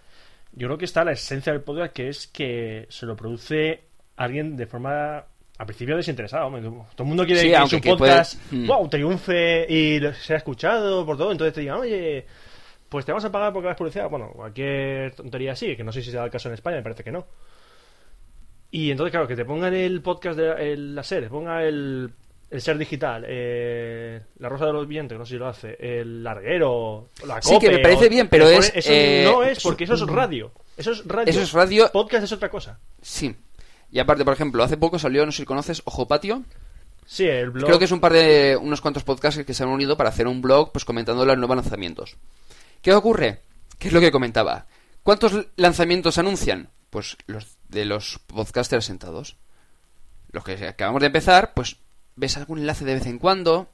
yo 0.53 0.67
creo 0.67 0.77
que 0.79 0.85
está 0.85 1.05
la 1.05 1.13
esencia 1.13 1.53
del 1.53 1.63
podcast, 1.63 1.93
que 1.95 2.09
es 2.09 2.27
que 2.27 2.87
se 2.91 3.07
lo 3.07 3.17
produce 3.17 3.85
alguien 4.17 4.57
de 4.57 4.67
forma, 4.67 5.25
a 5.59 5.65
principio 5.67 5.97
desinteresada. 5.97 6.45
hombre. 6.45 6.61
Todo 6.63 6.85
el 6.99 7.05
mundo 7.05 7.25
quiere 7.25 7.41
Sí, 7.41 7.49
que 7.51 7.67
su 7.69 7.81
podcast, 7.81 8.39
puede- 8.51 8.63
Mm. 8.63 8.67
wow, 8.67 8.89
triunfe 8.89 9.67
y 9.73 10.01
sea 10.23 10.37
escuchado 10.37 11.07
por 11.07 11.17
todo, 11.17 11.33
entonces 11.33 11.55
te 11.55 11.61
digan, 11.63 11.79
oye, 11.79 12.27
pues 12.91 13.07
te 13.07 13.13
vamos 13.13 13.25
a 13.25 13.33
pagar 13.33 13.53
porque 13.55 13.69
hagas 13.69 13.79
publicidad. 13.79 14.11
Bueno, 14.11 14.31
cualquier 14.35 15.15
tontería 15.15 15.53
así, 15.53 15.75
que 15.77 15.83
no 15.85 15.93
sé 15.93 16.03
si 16.03 16.11
será 16.11 16.25
el 16.25 16.31
caso 16.31 16.49
en 16.49 16.55
España, 16.55 16.77
me 16.77 16.83
parece 16.83 17.03
que 17.05 17.13
no. 17.13 17.27
Y 18.71 18.91
entonces, 18.91 19.11
claro, 19.11 19.27
que 19.27 19.37
te 19.37 19.45
pongan 19.45 19.75
el 19.75 20.01
podcast 20.03 20.39
de 20.39 20.73
el- 20.73 20.95
la 20.95 21.03
serie, 21.03 21.29
ponga 21.29 21.65
el, 21.65 22.11
el 22.51 22.61
ser 22.61 22.79
digital, 22.79 23.25
eh, 23.27 24.21
la 24.39 24.49
rosa 24.49 24.67
de 24.67 24.73
los 24.73 24.87
vientos, 24.87 25.19
no 25.19 25.25
sé 25.27 25.33
si 25.35 25.39
lo 25.39 25.49
hace, 25.49 25.77
el 25.81 26.23
larguero, 26.23 27.09
la 27.27 27.43
Sí, 27.43 27.59
que 27.59 27.67
me 27.69 27.73
Cope, 27.75 27.83
parece 27.83 28.07
o- 28.07 28.11
bien, 28.11 28.29
pero 28.29 28.45
pone- 28.45 28.59
es, 28.59 28.73
Eso 28.77 28.91
eh, 28.93 29.23
no 29.25 29.43
es, 29.43 29.61
porque 29.63 29.85
eso 29.85 29.95
es 29.95 30.03
radio. 30.07 30.53
Eso 30.77 30.93
es 30.93 31.05
radio. 31.07 31.31
Eso 31.31 31.41
es 31.43 31.53
radio. 31.53 31.91
Podcast 31.93 32.25
es 32.25 32.33
otra 32.33 32.49
cosa. 32.49 32.79
Sí. 33.03 33.35
Y 33.93 33.99
aparte, 33.99 34.25
por 34.25 34.35
ejemplo, 34.35 34.63
hace 34.63 34.77
poco 34.77 34.99
salió, 35.01 35.27
no 35.27 35.33
sé 35.33 35.39
si 35.43 35.47
conoces, 35.47 35.83
Ojo 35.85 36.07
Patio. 36.07 36.45
Sí, 37.07 37.27
el 37.27 37.51
blog. 37.51 37.67
Creo 37.67 37.79
que 37.81 37.87
es 37.87 37.91
un 37.91 37.99
par 38.01 38.13
de 38.13 38.57
unos 38.61 38.81
cuantos 38.81 39.03
podcasts 39.03 39.45
que 39.45 39.53
se 39.53 39.65
han 39.65 39.69
unido 39.69 39.97
para 39.97 40.11
hacer 40.11 40.29
un 40.29 40.41
blog 40.41 40.71
pues 40.71 40.85
comentando 40.85 41.27
los 41.27 41.37
nuevos 41.37 41.57
lanzamientos. 41.57 42.17
¿Qué 42.83 42.95
ocurre? 42.95 43.43
¿Qué 43.79 43.89
es 43.89 43.95
lo 43.95 44.01
que 44.01 44.11
comentaba? 44.11 44.67
¿Cuántos 45.03 45.49
lanzamientos 45.57 46.19
anuncian? 46.19 46.71
Pues 46.89 47.17
los 47.27 47.59
de 47.69 47.85
los 47.85 48.21
podcasters 48.27 48.87
sentados. 48.87 49.37
Los 50.33 50.45
que 50.45 50.67
acabamos 50.67 51.01
de 51.01 51.07
empezar, 51.07 51.53
pues 51.55 51.77
ves 52.17 52.37
algún 52.37 52.61
enlace 52.61 52.85
de 52.85 52.95
vez 52.95 53.07
en 53.07 53.19
cuando. 53.19 53.69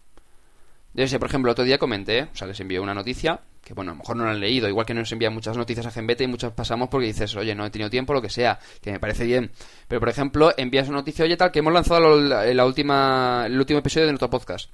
Yo 0.95 1.07
sé, 1.07 1.19
por 1.19 1.29
ejemplo, 1.29 1.53
otro 1.53 1.65
día 1.65 1.79
comenté, 1.79 2.23
o 2.23 2.35
sea, 2.35 2.49
les 2.49 2.59
envié 2.59 2.81
una 2.81 2.95
noticia, 2.95 3.41
que 3.63 3.75
bueno, 3.75 3.91
a 3.91 3.95
lo 3.95 3.99
mejor 3.99 4.17
no 4.17 4.25
la 4.25 4.31
han 4.31 4.41
leído, 4.41 4.69
igual 4.69 4.87
que 4.87 4.95
nos 4.95 5.13
envían 5.13 5.35
muchas 5.35 5.57
noticias 5.57 5.85
a 5.85 5.91
Genbete 5.91 6.25
y 6.25 6.27
muchas 6.27 6.53
pasamos 6.53 6.89
porque 6.89 7.09
dices, 7.09 7.37
oye, 7.37 7.55
no 7.55 7.67
he 7.67 7.71
tenido 7.71 7.91
tiempo, 7.91 8.15
lo 8.15 8.23
que 8.23 8.31
sea, 8.31 8.59
que 8.81 8.93
me 8.93 8.99
parece 8.99 9.25
bien. 9.25 9.53
Pero, 9.89 10.01
por 10.01 10.09
ejemplo, 10.09 10.53
envías 10.57 10.89
una 10.89 10.99
noticia, 10.99 11.25
oye, 11.25 11.37
tal, 11.37 11.53
que 11.53 11.59
hemos 11.59 11.73
lanzado 11.73 12.17
la, 12.17 12.47
la 12.47 12.65
última, 12.65 13.45
el 13.47 13.59
último 13.59 13.81
episodio 13.81 14.07
de 14.07 14.13
nuestro 14.13 14.31
podcast. 14.31 14.71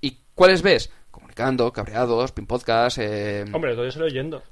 ¿Y 0.00 0.18
cuáles 0.34 0.62
ves? 0.62 0.90
Comunicando, 1.32 1.72
cabreados, 1.72 2.30
pin 2.32 2.44
podcast, 2.46 2.98
eh... 3.00 3.46
Hombre, 3.54 3.74
todo 3.74 3.86
eso 3.86 3.98
lo 4.00 4.04
oyendo. 4.04 4.42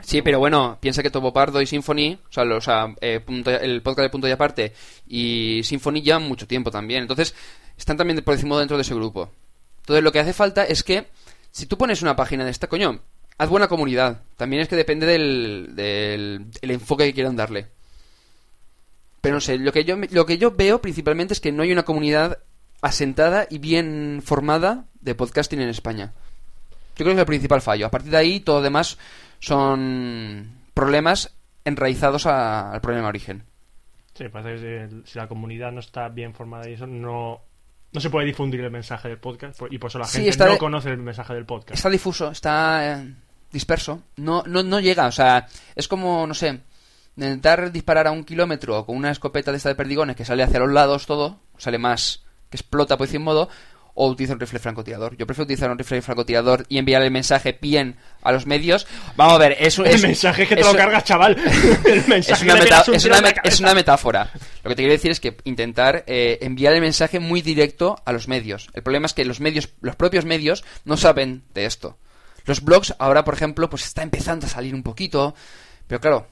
Sí, 0.00 0.22
pero 0.22 0.38
bueno, 0.38 0.78
piensa 0.80 1.02
que 1.02 1.10
Topo 1.10 1.32
Pardo 1.32 1.60
y 1.60 1.66
Symphony, 1.66 2.20
o 2.28 2.32
sea, 2.32 2.44
lo- 2.44 2.58
o 2.58 2.60
sea, 2.60 2.94
eh, 3.00 3.18
punto- 3.18 3.50
el 3.50 3.82
podcast 3.82 4.04
de 4.04 4.10
Punto 4.10 4.28
y 4.28 4.30
Aparte 4.30 4.72
y 5.08 5.60
Symphony 5.64 6.02
llevan 6.02 6.22
mucho 6.22 6.46
tiempo 6.46 6.70
también. 6.70 7.02
Entonces, 7.02 7.34
están 7.76 7.96
también, 7.96 8.22
por 8.22 8.34
decirlo 8.34 8.58
dentro 8.60 8.76
de 8.76 8.82
ese 8.82 8.94
grupo. 8.94 9.28
Entonces, 9.80 10.04
lo 10.04 10.12
que 10.12 10.20
hace 10.20 10.32
falta 10.32 10.62
es 10.64 10.84
que, 10.84 11.08
si 11.50 11.66
tú 11.66 11.76
pones 11.76 12.00
una 12.00 12.14
página 12.14 12.44
de 12.44 12.52
esta, 12.52 12.68
coño, 12.68 13.00
haz 13.36 13.48
buena 13.48 13.66
comunidad. 13.66 14.22
También 14.36 14.62
es 14.62 14.68
que 14.68 14.76
depende 14.76 15.06
del, 15.06 15.70
del 15.74 16.46
el 16.62 16.70
enfoque 16.70 17.06
que 17.06 17.14
quieran 17.14 17.34
darle. 17.34 17.66
Pero 19.20 19.34
no 19.34 19.40
sé, 19.40 19.58
lo 19.58 19.72
que, 19.72 19.84
yo, 19.84 19.96
lo 20.12 20.26
que 20.26 20.38
yo 20.38 20.52
veo 20.52 20.80
principalmente 20.80 21.34
es 21.34 21.40
que 21.40 21.50
no 21.50 21.64
hay 21.64 21.72
una 21.72 21.82
comunidad 21.82 22.38
asentada 22.82 23.48
y 23.50 23.58
bien 23.58 24.22
formada 24.24 24.86
de 25.00 25.14
podcasting 25.14 25.60
en 25.60 25.68
España. 25.68 26.12
Yo 26.96 27.04
creo 27.04 27.08
que 27.08 27.12
es 27.12 27.18
el 27.20 27.26
principal 27.26 27.62
fallo. 27.62 27.86
A 27.86 27.90
partir 27.90 28.10
de 28.10 28.16
ahí, 28.18 28.40
todo 28.40 28.56
lo 28.58 28.62
demás 28.62 28.98
son 29.60 30.50
problemas 30.74 31.32
enraizados 31.64 32.26
a- 32.26 32.72
al 32.72 32.80
problema 32.80 33.06
de 33.06 33.08
origen. 33.10 33.42
Sí, 34.14 34.28
parece 34.28 34.60
que 34.64 34.88
si- 34.90 35.12
si 35.12 35.18
la 35.18 35.28
comunidad 35.28 35.72
no 35.72 35.80
está 35.80 36.08
bien 36.08 36.34
formada 36.34 36.68
y 36.68 36.74
eso, 36.74 36.86
no, 36.86 37.40
no 37.92 38.00
se 38.00 38.10
puede 38.10 38.26
difundir 38.26 38.60
el 38.60 38.70
mensaje 38.70 39.08
del 39.08 39.18
podcast 39.18 39.60
y 39.70 39.78
por 39.78 39.88
eso 39.88 39.98
la 39.98 40.04
Sí, 40.04 40.22
gente 40.24 40.44
no 40.44 40.52
de- 40.52 40.58
conoce 40.58 40.90
el 40.90 40.98
mensaje 40.98 41.34
del 41.34 41.46
podcast. 41.46 41.74
Está 41.74 41.88
difuso, 41.90 42.30
está 42.30 43.00
eh, 43.00 43.14
disperso. 43.52 44.02
No, 44.16 44.42
no, 44.46 44.62
no 44.62 44.80
llega, 44.80 45.06
o 45.06 45.12
sea, 45.12 45.46
es 45.74 45.88
como, 45.88 46.26
no 46.26 46.34
sé, 46.34 46.60
intentar 47.16 47.72
disparar 47.72 48.06
a 48.06 48.10
un 48.12 48.24
kilómetro 48.24 48.84
con 48.84 48.96
una 48.96 49.10
escopeta 49.10 49.50
de 49.50 49.56
esta 49.58 49.68
de 49.70 49.74
perdigones 49.74 50.16
que 50.16 50.24
sale 50.24 50.42
hacia 50.42 50.60
los 50.60 50.70
lados 50.72 51.06
todo, 51.06 51.40
sale 51.58 51.78
más, 51.78 52.22
que 52.50 52.56
explota 52.56 52.96
por 52.96 53.06
decir 53.06 53.20
modo, 53.20 53.48
o 54.02 54.08
utilizar 54.08 54.34
un 54.36 54.40
rifle 54.40 54.58
francotirador. 54.58 55.14
Yo 55.18 55.26
prefiero 55.26 55.44
utilizar 55.44 55.70
un 55.70 55.76
rifle 55.76 56.00
francotirador 56.00 56.64
y 56.70 56.78
enviar 56.78 57.02
el 57.02 57.10
mensaje 57.10 57.58
bien 57.60 57.96
a 58.22 58.32
los 58.32 58.46
medios. 58.46 58.86
Vamos 59.14 59.34
a 59.34 59.38
ver, 59.38 59.56
es, 59.60 59.78
un- 59.78 59.86
el 59.86 60.00
mensaje 60.00 60.44
es 60.44 60.48
que 60.48 60.56
te 60.56 60.62
lo 60.64 60.74
cargas, 60.74 61.04
chaval. 61.04 61.36
el 61.84 62.06
mensaje 62.08 62.32
es 62.32 62.42
una, 62.42 62.54
meta- 62.54 62.84
un 62.88 62.94
es 62.94 63.04
una 63.04 63.18
es 63.44 63.60
una 63.60 63.74
metáfora. 63.74 64.30
Lo 64.64 64.70
que 64.70 64.74
te 64.74 64.82
quiero 64.82 64.92
decir 64.92 65.10
es 65.10 65.20
que 65.20 65.36
intentar 65.44 66.04
eh, 66.06 66.38
enviar 66.40 66.72
el 66.72 66.80
mensaje 66.80 67.20
muy 67.20 67.42
directo 67.42 67.96
a 68.06 68.12
los 68.12 68.26
medios. 68.26 68.68
El 68.72 68.82
problema 68.82 69.04
es 69.04 69.12
que 69.12 69.26
los 69.26 69.40
medios, 69.40 69.68
los 69.82 69.96
propios 69.96 70.24
medios, 70.24 70.64
no 70.86 70.96
saben 70.96 71.42
de 71.52 71.66
esto. 71.66 71.98
Los 72.46 72.64
blogs 72.64 72.94
ahora, 72.98 73.22
por 73.22 73.34
ejemplo, 73.34 73.68
pues 73.68 73.84
está 73.84 74.02
empezando 74.02 74.46
a 74.46 74.48
salir 74.48 74.74
un 74.74 74.82
poquito, 74.82 75.34
pero 75.86 76.00
claro, 76.00 76.26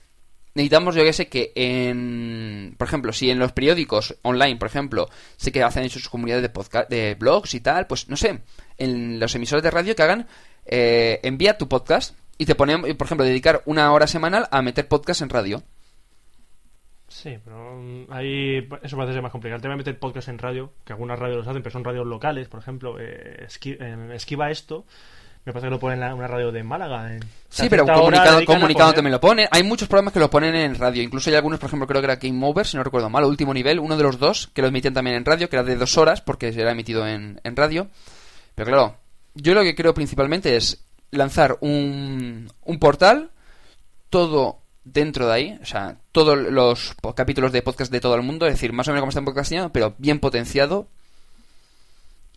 necesitamos, 0.58 0.94
yo 0.94 1.04
que 1.04 1.12
sé, 1.14 1.28
que 1.28 1.52
en, 1.54 2.74
por 2.76 2.86
ejemplo, 2.86 3.12
si 3.12 3.30
en 3.30 3.38
los 3.38 3.52
periódicos 3.52 4.16
online, 4.22 4.56
por 4.56 4.68
ejemplo, 4.68 5.08
sé 5.36 5.50
que 5.52 5.62
hacen 5.62 5.88
sus 5.88 6.08
comunidades 6.08 6.42
de 6.42 6.50
podcast, 6.50 6.90
de 6.90 7.14
blogs 7.14 7.54
y 7.54 7.60
tal, 7.60 7.86
pues 7.86 8.08
no 8.08 8.16
sé, 8.16 8.40
en 8.76 9.18
los 9.18 9.34
emisores 9.34 9.62
de 9.62 9.70
radio 9.70 9.96
que 9.96 10.02
hagan, 10.02 10.26
eh, 10.66 11.20
envía 11.22 11.56
tu 11.56 11.68
podcast 11.68 12.14
y 12.36 12.44
te 12.46 12.54
ponen, 12.54 12.82
por 12.96 13.06
ejemplo, 13.06 13.24
dedicar 13.24 13.62
una 13.64 13.90
hora 13.92 14.06
semanal 14.06 14.46
a 14.50 14.60
meter 14.62 14.86
podcast 14.86 15.22
en 15.22 15.30
radio. 15.30 15.62
Sí, 17.08 17.38
pero 17.42 17.76
mm, 17.80 18.12
ahí 18.12 18.68
eso 18.82 18.96
parece 18.96 19.14
ser 19.14 19.22
más 19.22 19.32
complicado. 19.32 19.56
El 19.56 19.62
tema 19.62 19.74
de 19.74 19.78
meter 19.78 19.98
podcast 19.98 20.28
en 20.28 20.38
radio, 20.38 20.72
que 20.84 20.92
algunas 20.92 21.18
radios 21.18 21.38
los 21.38 21.48
hacen, 21.48 21.62
pero 21.62 21.72
son 21.72 21.84
radios 21.84 22.06
locales, 22.06 22.48
por 22.48 22.60
ejemplo. 22.60 22.96
eh, 23.00 23.46
esqui- 23.48 23.78
eh, 23.80 24.14
esquiva 24.14 24.50
esto. 24.50 24.84
Me 25.48 25.52
parece 25.54 25.68
que 25.68 25.70
lo 25.70 25.78
ponen 25.80 26.02
en 26.02 26.12
una 26.12 26.26
radio 26.26 26.52
de 26.52 26.62
Málaga. 26.62 27.10
en- 27.10 27.22
Sí, 27.48 27.68
pero 27.70 27.86
comunicado, 27.86 28.44
comunicado 28.44 28.92
también 28.92 29.12
lo 29.12 29.20
pone. 29.20 29.48
Hay 29.50 29.62
muchos 29.62 29.88
programas 29.88 30.12
que 30.12 30.20
lo 30.20 30.28
ponen 30.28 30.54
en 30.54 30.74
radio. 30.74 31.02
Incluso 31.02 31.30
hay 31.30 31.36
algunos, 31.36 31.58
por 31.58 31.68
ejemplo, 31.68 31.86
creo 31.86 32.02
que 32.02 32.04
era 32.04 32.16
Game 32.16 32.46
Over, 32.46 32.66
si 32.66 32.76
no 32.76 32.84
recuerdo 32.84 33.08
mal, 33.08 33.24
último 33.24 33.54
nivel, 33.54 33.78
uno 33.80 33.96
de 33.96 34.02
los 34.02 34.18
dos, 34.18 34.50
que 34.52 34.60
lo 34.60 34.68
emitían 34.68 34.92
también 34.92 35.16
en 35.16 35.24
radio, 35.24 35.48
que 35.48 35.56
era 35.56 35.62
de 35.62 35.76
dos 35.76 35.96
horas, 35.96 36.20
porque 36.20 36.48
era 36.48 36.72
emitido 36.72 37.06
en, 37.06 37.40
en 37.42 37.56
radio. 37.56 37.88
Pero 38.54 38.66
claro, 38.70 38.96
yo 39.36 39.54
lo 39.54 39.62
que 39.62 39.74
creo 39.74 39.94
principalmente 39.94 40.54
es 40.54 40.84
lanzar 41.12 41.56
un, 41.62 42.52
un 42.66 42.78
portal, 42.78 43.30
todo 44.10 44.58
dentro 44.84 45.28
de 45.28 45.32
ahí, 45.32 45.58
o 45.62 45.64
sea, 45.64 45.96
todos 46.12 46.36
los 46.36 46.94
capítulos 47.16 47.52
de 47.52 47.62
podcast 47.62 47.90
de 47.90 48.00
todo 48.00 48.16
el 48.16 48.22
mundo, 48.22 48.46
es 48.46 48.52
decir, 48.52 48.74
más 48.74 48.86
o 48.88 48.90
menos 48.90 49.00
como 49.00 49.08
está 49.08 49.20
en 49.20 49.24
podcasting, 49.24 49.70
pero 49.72 49.94
bien 49.96 50.20
potenciado, 50.20 50.88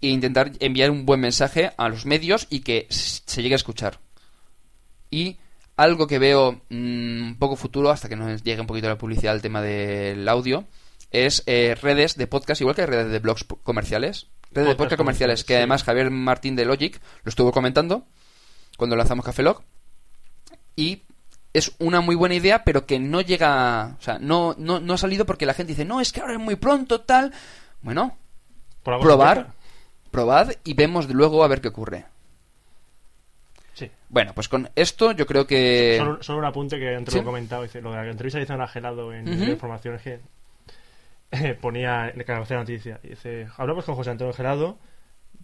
e 0.01 0.07
intentar 0.09 0.51
enviar 0.59 0.91
un 0.91 1.05
buen 1.05 1.19
mensaje 1.19 1.71
a 1.77 1.89
los 1.89 2.05
medios 2.05 2.47
y 2.49 2.61
que 2.61 2.87
se 2.89 3.41
llegue 3.41 3.55
a 3.55 3.57
escuchar. 3.57 3.99
Y 5.09 5.37
algo 5.77 6.07
que 6.07 6.19
veo 6.19 6.61
mm, 6.69 7.27
un 7.27 7.35
poco 7.39 7.55
futuro, 7.55 7.89
hasta 7.89 8.09
que 8.09 8.15
nos 8.15 8.43
llegue 8.43 8.61
un 8.61 8.67
poquito 8.67 8.87
la 8.87 8.97
publicidad 8.97 9.33
al 9.33 9.41
tema 9.41 9.61
del 9.61 10.27
audio, 10.27 10.65
es 11.11 11.43
eh, 11.45 11.75
redes 11.81 12.15
de 12.15 12.27
podcast, 12.27 12.61
igual 12.61 12.75
que 12.75 12.85
redes 12.85 13.11
de 13.11 13.19
blogs 13.19 13.45
comerciales. 13.63 14.27
Redes 14.53 14.69
de 14.69 14.75
Podcast 14.75 14.97
comerciales, 14.97 15.45
que 15.45 15.55
además 15.55 15.83
Javier 15.83 16.11
Martín 16.11 16.57
de 16.57 16.65
Logic 16.65 16.99
lo 17.23 17.29
estuvo 17.29 17.53
comentando 17.53 18.05
cuando 18.77 18.97
lanzamos 18.97 19.23
Café 19.23 19.43
Lock. 19.43 19.63
Y 20.75 21.03
es 21.53 21.73
una 21.79 22.01
muy 22.01 22.15
buena 22.15 22.35
idea, 22.35 22.65
pero 22.65 22.85
que 22.85 22.99
no 22.99 23.21
llega. 23.21 23.95
O 23.97 24.01
sea, 24.01 24.19
no, 24.19 24.53
no, 24.57 24.81
no 24.81 24.93
ha 24.93 24.97
salido 24.97 25.25
porque 25.25 25.45
la 25.45 25.53
gente 25.53 25.71
dice, 25.71 25.85
no, 25.85 26.01
es 26.01 26.11
que 26.11 26.19
ahora 26.19 26.33
es 26.33 26.39
muy 26.39 26.55
pronto, 26.55 27.01
tal. 27.01 27.31
Bueno, 27.81 28.17
probar. 28.83 29.53
Probad 30.11 30.51
y 30.63 30.73
vemos 30.73 31.09
luego 31.09 31.43
a 31.43 31.47
ver 31.47 31.61
qué 31.61 31.69
ocurre. 31.69 32.05
Sí. 33.73 33.89
Bueno, 34.09 34.33
pues 34.35 34.49
con 34.49 34.69
esto 34.75 35.13
yo 35.13 35.25
creo 35.25 35.47
que. 35.47 35.95
Solo, 35.97 36.21
solo 36.21 36.39
un 36.39 36.45
apunte 36.45 36.77
que 36.77 36.95
antes 36.95 37.13
¿Sí? 37.13 37.19
lo 37.19 37.23
he 37.23 37.25
comentado. 37.25 37.63
Dice, 37.63 37.81
lo 37.81 37.91
de 37.91 37.97
la 37.97 38.11
entrevista 38.11 38.37
que 38.37 38.43
hizo 38.43 38.53
a 38.53 38.67
Gelado 38.67 39.13
en 39.13 39.27
en 39.27 39.49
informaciones 39.49 40.01
que 40.01 40.19
eh, 41.31 41.57
ponía 41.59 42.09
en 42.09 42.17
la 42.27 42.43
de 42.43 42.55
noticia. 42.55 42.99
Dice, 43.01 43.47
hablamos 43.57 43.85
con 43.85 43.95
José 43.95 44.11
Antonio 44.11 44.33
Gelado, 44.33 44.77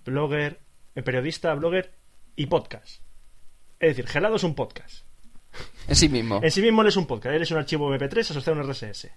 blogger, 0.03 0.59
eh, 0.95 1.01
periodista, 1.01 1.53
blogger 1.55 1.93
y 2.35 2.47
podcast. 2.47 3.01
Es 3.79 3.95
decir, 3.95 4.07
Gelado 4.07 4.35
es 4.35 4.43
un 4.43 4.53
podcast. 4.53 5.06
En 5.87 5.95
sí 5.95 6.09
mismo. 6.09 6.39
En 6.43 6.51
sí 6.51 6.61
mismo 6.61 6.81
él 6.81 6.87
es 6.89 6.97
un 6.97 7.05
podcast. 7.05 7.35
Él 7.35 7.41
es 7.41 7.51
un 7.51 7.57
archivo 7.59 7.89
MP3 7.95 8.19
asociado 8.19 8.59
a 8.59 8.63
un 8.63 8.69
RSS. 8.69 9.09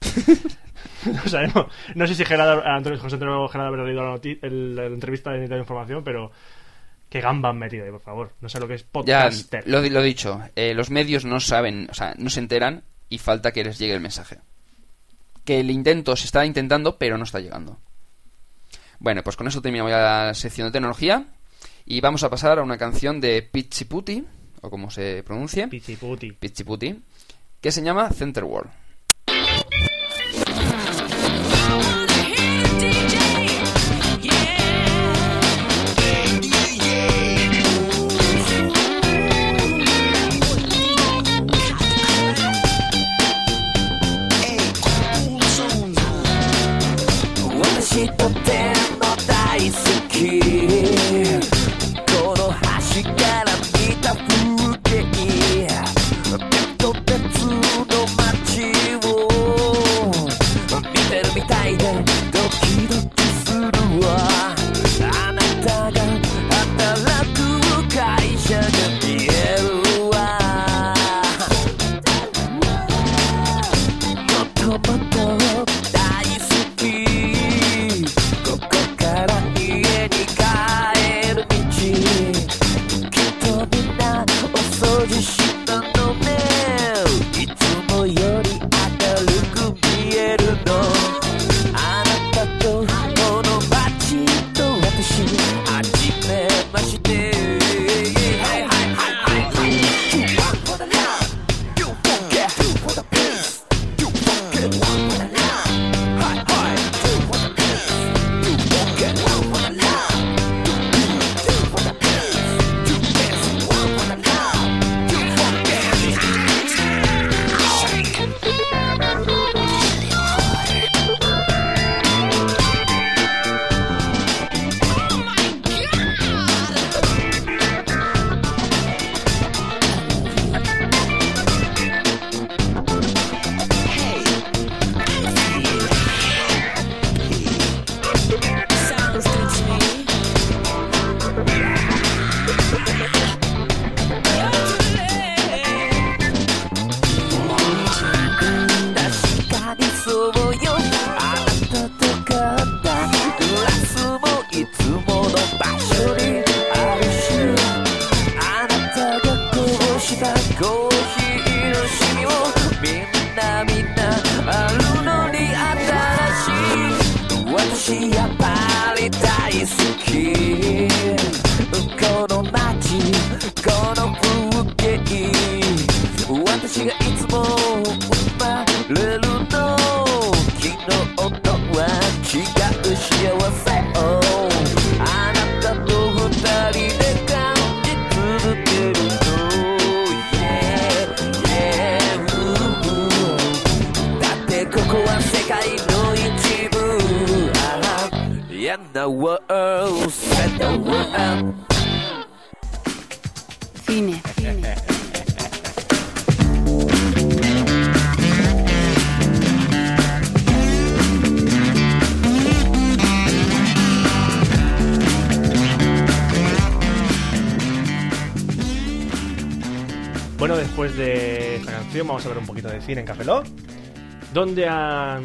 o 1.25 1.29
sea, 1.29 1.47
no, 1.49 1.69
no 1.95 2.07
sé 2.07 2.15
si 2.15 2.25
Gelado, 2.25 2.63
Antonio, 2.65 2.99
José 2.99 3.17
Antonio 3.17 3.49
Gelado 3.49 3.69
habrá 3.71 3.85
leído 3.85 4.03
la, 4.05 4.21
el- 4.43 4.77
la 4.77 4.87
entrevista 4.87 5.31
de 5.33 5.49
de 5.49 5.59
información, 5.59 6.05
pero 6.05 6.31
qué 7.09 7.21
gamba 7.21 7.49
han 7.51 7.59
metido 7.59 7.85
ahí, 7.85 7.91
por 7.91 8.01
favor. 8.01 8.33
No 8.41 8.49
sé 8.49 8.61
lo 8.61 8.69
que 8.69 8.75
es 8.75 8.83
Ya, 8.83 8.89
podcaster. 8.93 9.65
lo, 9.67 9.83
di- 9.83 9.91
lo 9.91 10.01
dicho, 10.03 10.41
eh, 10.55 10.75
los 10.75 10.91
medios 10.91 11.25
no 11.25 11.41
saben, 11.41 11.89
o 11.91 11.95
sea, 11.95 12.15
no 12.19 12.31
se 12.31 12.39
enteran 12.41 12.85
y 13.09 13.19
falta 13.19 13.51
que 13.53 13.65
les 13.65 13.79
llegue 13.79 13.95
el 13.95 14.01
mensaje. 14.01 14.39
Que 15.45 15.59
el 15.61 15.71
intento 15.71 16.15
se 16.15 16.27
está 16.27 16.47
intentando, 16.47 16.99
pero 16.99 17.19
no 17.19 17.25
está 17.25 17.41
llegando. 17.41 17.79
Bueno, 19.01 19.23
pues 19.25 19.37
con 19.37 19.49
eso 19.49 19.61
terminamos 19.63 19.91
ya 19.91 20.27
la 20.27 20.35
sección 20.35 20.69
de 20.69 20.73
tecnología 20.73 21.25
y 21.87 22.01
vamos 22.01 22.23
a 22.23 22.31
pasar 22.31 22.59
a 22.59 22.63
una 22.63 22.79
canción 22.79 23.21
de 23.21 23.43
Pichiputi, 23.43 24.25
o 24.61 24.71
como 24.71 24.91
se 24.91 25.23
pronuncie, 25.25 25.69
Pichiputi. 25.69 26.33
Pichiputi, 26.33 27.03
que 27.61 27.73
se 27.73 27.83
llama 27.83 28.11
Center 28.11 28.45
World. 28.45 28.71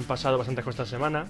Pasado 0.06 0.38
bastantes 0.38 0.64
cosas 0.64 0.86
esta 0.88 0.98
semana, 0.98 1.26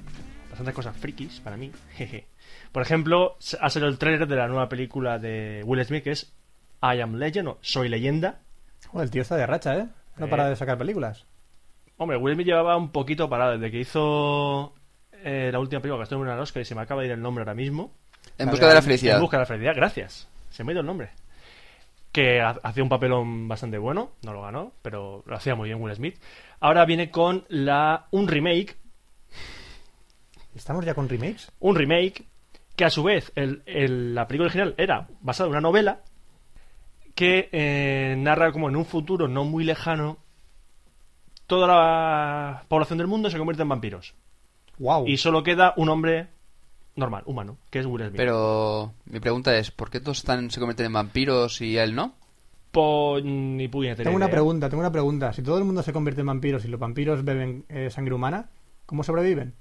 bastantes 0.49 0.73
cosas 0.75 0.95
frikis 0.95 1.39
para 1.39 1.57
mí. 1.57 1.71
jeje. 1.95 2.27
Por 2.71 2.81
ejemplo, 2.81 3.37
ha 3.61 3.69
salido 3.69 3.89
el 3.89 3.97
tráiler 3.97 4.27
de 4.27 4.35
la 4.35 4.47
nueva 4.47 4.69
película 4.69 5.17
de 5.19 5.61
Will 5.65 5.83
Smith 5.85 6.03
que 6.03 6.11
es 6.11 6.33
I 6.81 6.99
Am 7.01 7.15
Legend 7.15 7.47
o 7.47 7.57
Soy 7.61 7.89
Leyenda. 7.89 8.39
El 8.93 9.09
tío 9.09 9.21
está 9.21 9.35
de 9.35 9.45
racha, 9.45 9.75
¿eh? 9.77 9.87
No 10.17 10.27
Eh. 10.27 10.29
para 10.29 10.49
de 10.49 10.55
sacar 10.55 10.77
películas. 10.77 11.25
Hombre, 11.97 12.17
Will 12.17 12.35
Smith 12.35 12.47
llevaba 12.47 12.77
un 12.77 12.91
poquito 12.91 13.29
parado 13.29 13.53
desde 13.53 13.71
que 13.71 13.79
hizo 13.79 14.73
eh, 15.23 15.49
la 15.51 15.59
última 15.59 15.81
película 15.81 15.99
que 15.99 16.03
estuvo 16.03 16.23
en 16.25 16.31
el 16.31 16.39
Oscar 16.39 16.61
y 16.61 16.65
se 16.65 16.75
me 16.75 16.81
acaba 16.81 17.01
de 17.01 17.07
ir 17.07 17.13
el 17.13 17.21
nombre 17.21 17.41
ahora 17.41 17.55
mismo. 17.55 17.91
En 18.37 18.49
busca 18.49 18.67
de 18.67 18.73
la 18.75 18.81
felicidad. 18.81 19.15
En 19.15 19.21
busca 19.21 19.37
de 19.37 19.41
la 19.41 19.47
felicidad, 19.47 19.73
gracias. 19.75 20.27
Se 20.49 20.63
me 20.63 20.71
ha 20.71 20.73
ido 20.73 20.81
el 20.81 20.87
nombre. 20.87 21.09
Que 22.15 22.39
ha- 22.39 22.57
hacía 22.63 22.81
un 22.81 22.87
papelón 22.87 23.49
bastante 23.49 23.77
bueno, 23.77 24.11
no 24.23 24.31
lo 24.31 24.41
ganó, 24.43 24.71
pero 24.81 25.21
lo 25.25 25.35
hacía 25.35 25.53
muy 25.55 25.67
bien 25.67 25.81
Will 25.81 25.93
Smith. 25.95 26.17
Ahora 26.61 26.85
viene 26.85 27.11
con 27.11 27.43
la 27.49 28.07
un 28.11 28.29
remake, 28.29 28.77
¿Estamos 30.55 30.85
ya 30.85 30.93
con 30.93 31.09
remakes? 31.09 31.51
un 31.59 31.75
remake 31.75 32.23
que 32.77 32.85
a 32.85 32.89
su 32.89 33.03
vez 33.03 33.33
el- 33.35 33.63
el- 33.65 34.15
la 34.15 34.27
película 34.27 34.45
original 34.47 34.75
era 34.77 35.07
basada 35.19 35.47
en 35.47 35.51
una 35.51 35.61
novela 35.61 35.99
que 37.15 37.49
eh, 37.51 38.15
narra 38.17 38.51
como 38.53 38.69
en 38.69 38.77
un 38.77 38.85
futuro 38.85 39.27
no 39.27 39.43
muy 39.43 39.65
lejano 39.65 40.17
toda 41.47 41.67
la 41.67 42.63
población 42.69 42.97
del 42.97 43.07
mundo 43.07 43.29
se 43.29 43.37
convierte 43.37 43.63
en 43.63 43.69
vampiros 43.69 44.15
¡Wow! 44.79 45.05
y 45.07 45.17
solo 45.17 45.43
queda 45.43 45.73
un 45.77 45.89
hombre 45.89 46.27
normal, 46.95 47.23
humano, 47.25 47.57
que 47.69 47.79
es 47.79 47.85
Will 47.85 48.03
Smith. 48.05 48.15
Pero 48.17 48.93
mi 49.05 49.19
pregunta 49.19 49.55
es, 49.57 49.71
¿por 49.71 49.89
qué 49.89 49.99
todos 49.99 50.17
están, 50.19 50.49
se 50.51 50.59
convierten 50.59 50.87
en 50.87 50.93
vampiros 50.93 51.61
y 51.61 51.77
él 51.77 51.93
no? 51.95 52.13
Po- 52.71 53.19
ni 53.21 53.67
puñetera 53.67 54.03
Tengo 54.03 54.15
una 54.17 54.25
idea. 54.25 54.31
pregunta, 54.33 54.69
tengo 54.69 54.81
una 54.81 54.91
pregunta. 54.91 55.31
Si 55.33 55.41
todo 55.41 55.57
el 55.57 55.63
mundo 55.65 55.81
se 55.83 55.93
convierte 55.93 56.21
en 56.21 56.27
vampiros 56.27 56.65
y 56.65 56.67
los 56.67 56.79
vampiros 56.79 57.23
beben 57.23 57.65
eh, 57.69 57.89
sangre 57.89 58.13
humana, 58.13 58.49
¿cómo 58.85 59.03
sobreviven? 59.03 59.53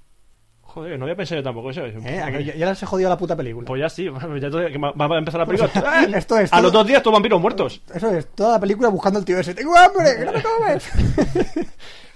Joder, 0.75 0.99
no 0.99 1.05
había 1.05 1.15
pensado 1.15 1.39
yo 1.39 1.43
tampoco 1.43 1.69
eso. 1.71 1.85
¿Eh? 1.85 2.21
¿A 2.21 2.31
que 2.31 2.43
Ya, 2.43 2.53
ya 2.55 2.65
les 2.69 2.83
he 2.83 2.85
jodido 2.85 3.09
la 3.09 3.17
puta 3.17 3.35
película. 3.35 3.65
Pues 3.65 3.79
ya 3.81 3.89
sí, 3.89 4.05
ya 4.41 4.49
todo- 4.49 4.67
que 4.67 4.77
va 4.77 4.91
va 4.91 5.15
a 5.15 5.19
empezar 5.19 5.39
la 5.39 5.45
película. 5.47 5.71
¡Ah! 5.75 6.05
Esto 6.13 6.37
es 6.37 6.51
A 6.51 6.57
todo- 6.57 6.63
los 6.63 6.73
dos 6.73 6.85
días 6.87 7.01
todos 7.01 7.13
vampiros 7.13 7.41
muertos. 7.41 7.81
Eso 7.93 8.11
es, 8.11 8.27
toda 8.35 8.51
la 8.53 8.59
película 8.59 8.89
buscando 8.89 9.17
al 9.19 9.25
tío 9.25 9.39
ese. 9.39 9.55
¡Tengo 9.55 9.75
hambre! 9.77 10.17
¡Que 10.19 10.25
no 10.25 10.33
me 10.33 10.43
comes! 10.43 10.91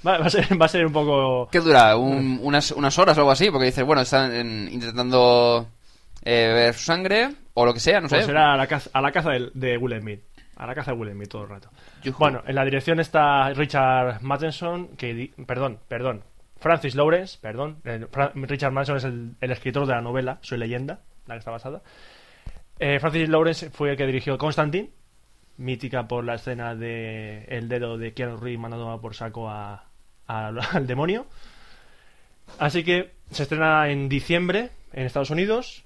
Va, 0.06 0.18
va 0.18 0.28
a 0.28 0.30
ser, 0.30 0.62
va 0.62 0.66
a 0.66 0.70
ser 0.70 0.86
un 0.86 0.94
poco... 0.94 1.50
¿Qué 1.52 1.60
dura? 1.60 1.98
Un- 1.98 2.40
unas, 2.42 2.72
unas 2.72 2.98
horas 2.98 3.18
o 3.18 3.22
algo 3.22 3.32
así? 3.32 3.52
Porque 3.52 3.66
dices, 3.66 3.84
bueno, 3.86 4.02
están 4.02 4.34
en- 4.34 4.70
intentando 4.72 5.68
eh, 6.24 6.52
ver 6.54 6.74
su 6.74 6.84
sangre 6.86 7.30
o 7.54 7.66
lo 7.66 7.74
que 7.74 7.82
sea, 7.82 8.00
no 8.00 8.08
sé. 8.08 8.16
Pues 8.16 8.30
era 8.30 8.54
a 8.54 8.58
la 8.58 8.66
caza, 8.68 8.90
a 8.94 9.02
la 9.02 9.12
caza 9.12 9.32
de, 9.54 9.78
Will 9.78 10.00
Smith. 10.00 10.22
A 10.56 10.66
la 10.68 10.74
caza 10.76 10.92
de 10.94 10.98
Will 10.98 11.12
Smith 11.12 11.28
todo 11.30 11.44
el 11.44 11.50
rato. 11.50 11.70
Bueno, 12.18 12.42
en 12.48 12.56
la 12.56 12.64
dirección 12.64 13.00
está 13.02 13.50
Richard 13.50 14.22
Matheson, 14.22 14.90
que... 14.96 15.14
di- 15.14 15.34
Perdón, 15.46 15.80
perdón. 15.90 16.24
Francis 16.60 16.96
Lawrence, 16.96 17.38
perdón. 17.42 17.78
Eh, 17.86 18.06
Fra- 18.12 18.32
Richard 18.36 18.72
Matheson 18.72 18.98
es 18.98 19.04
el, 19.06 19.32
el 19.40 19.52
escritor 19.52 19.86
de 19.86 19.94
la 19.94 20.02
novela 20.02 20.40
Soy 20.42 20.58
Leyenda, 20.58 21.00
la 21.28 21.36
que 21.36 21.40
está 21.40 21.52
basada. 21.52 21.82
Eh, 22.80 23.00
Francis 23.00 23.30
Lawrence 23.30 23.70
fue 23.72 23.92
el 23.92 23.98
que 23.98 24.06
dirigió 24.06 24.38
Constantine, 24.38 24.90
mítica 25.58 26.08
por 26.08 26.24
la 26.24 26.36
escena 26.36 26.76
de 26.76 27.44
el 27.50 27.68
dedo 27.68 27.98
de 27.98 28.14
Keanu 28.14 28.38
Reeves 28.38 28.60
mandando 28.60 29.00
por 29.02 29.14
saco 29.16 29.50
a, 29.50 29.86
a- 30.28 30.48
al 30.74 30.88
demonio. 30.88 31.26
Así 32.58 32.84
que 32.84 33.12
se 33.32 33.44
estrena 33.44 33.90
en 33.90 34.10
diciembre 34.10 34.70
en 34.94 35.06
Estados 35.06 35.30
Unidos. 35.30 35.84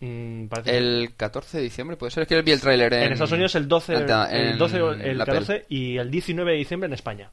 Mm, 0.00 0.46
El 0.66 1.14
14 1.16 1.56
de 1.58 1.62
diciembre, 1.62 1.96
puede 1.96 2.10
ser 2.10 2.22
es 2.22 2.28
que 2.28 2.40
vi 2.42 2.52
el 2.52 2.60
tráiler 2.60 2.92
en... 2.92 3.02
en 3.04 3.12
Estados 3.12 3.32
Unidos 3.32 3.54
el 3.54 3.66
12, 3.68 3.94
en- 3.94 4.10
el, 4.10 4.46
en 4.52 4.58
12 4.58 4.82
o 4.82 4.92
el 4.92 5.18
la 5.18 5.24
14 5.24 5.66
y 5.68 5.96
el 5.98 6.10
19 6.10 6.52
de 6.52 6.58
diciembre 6.58 6.86
en 6.86 6.92
España. 6.92 7.30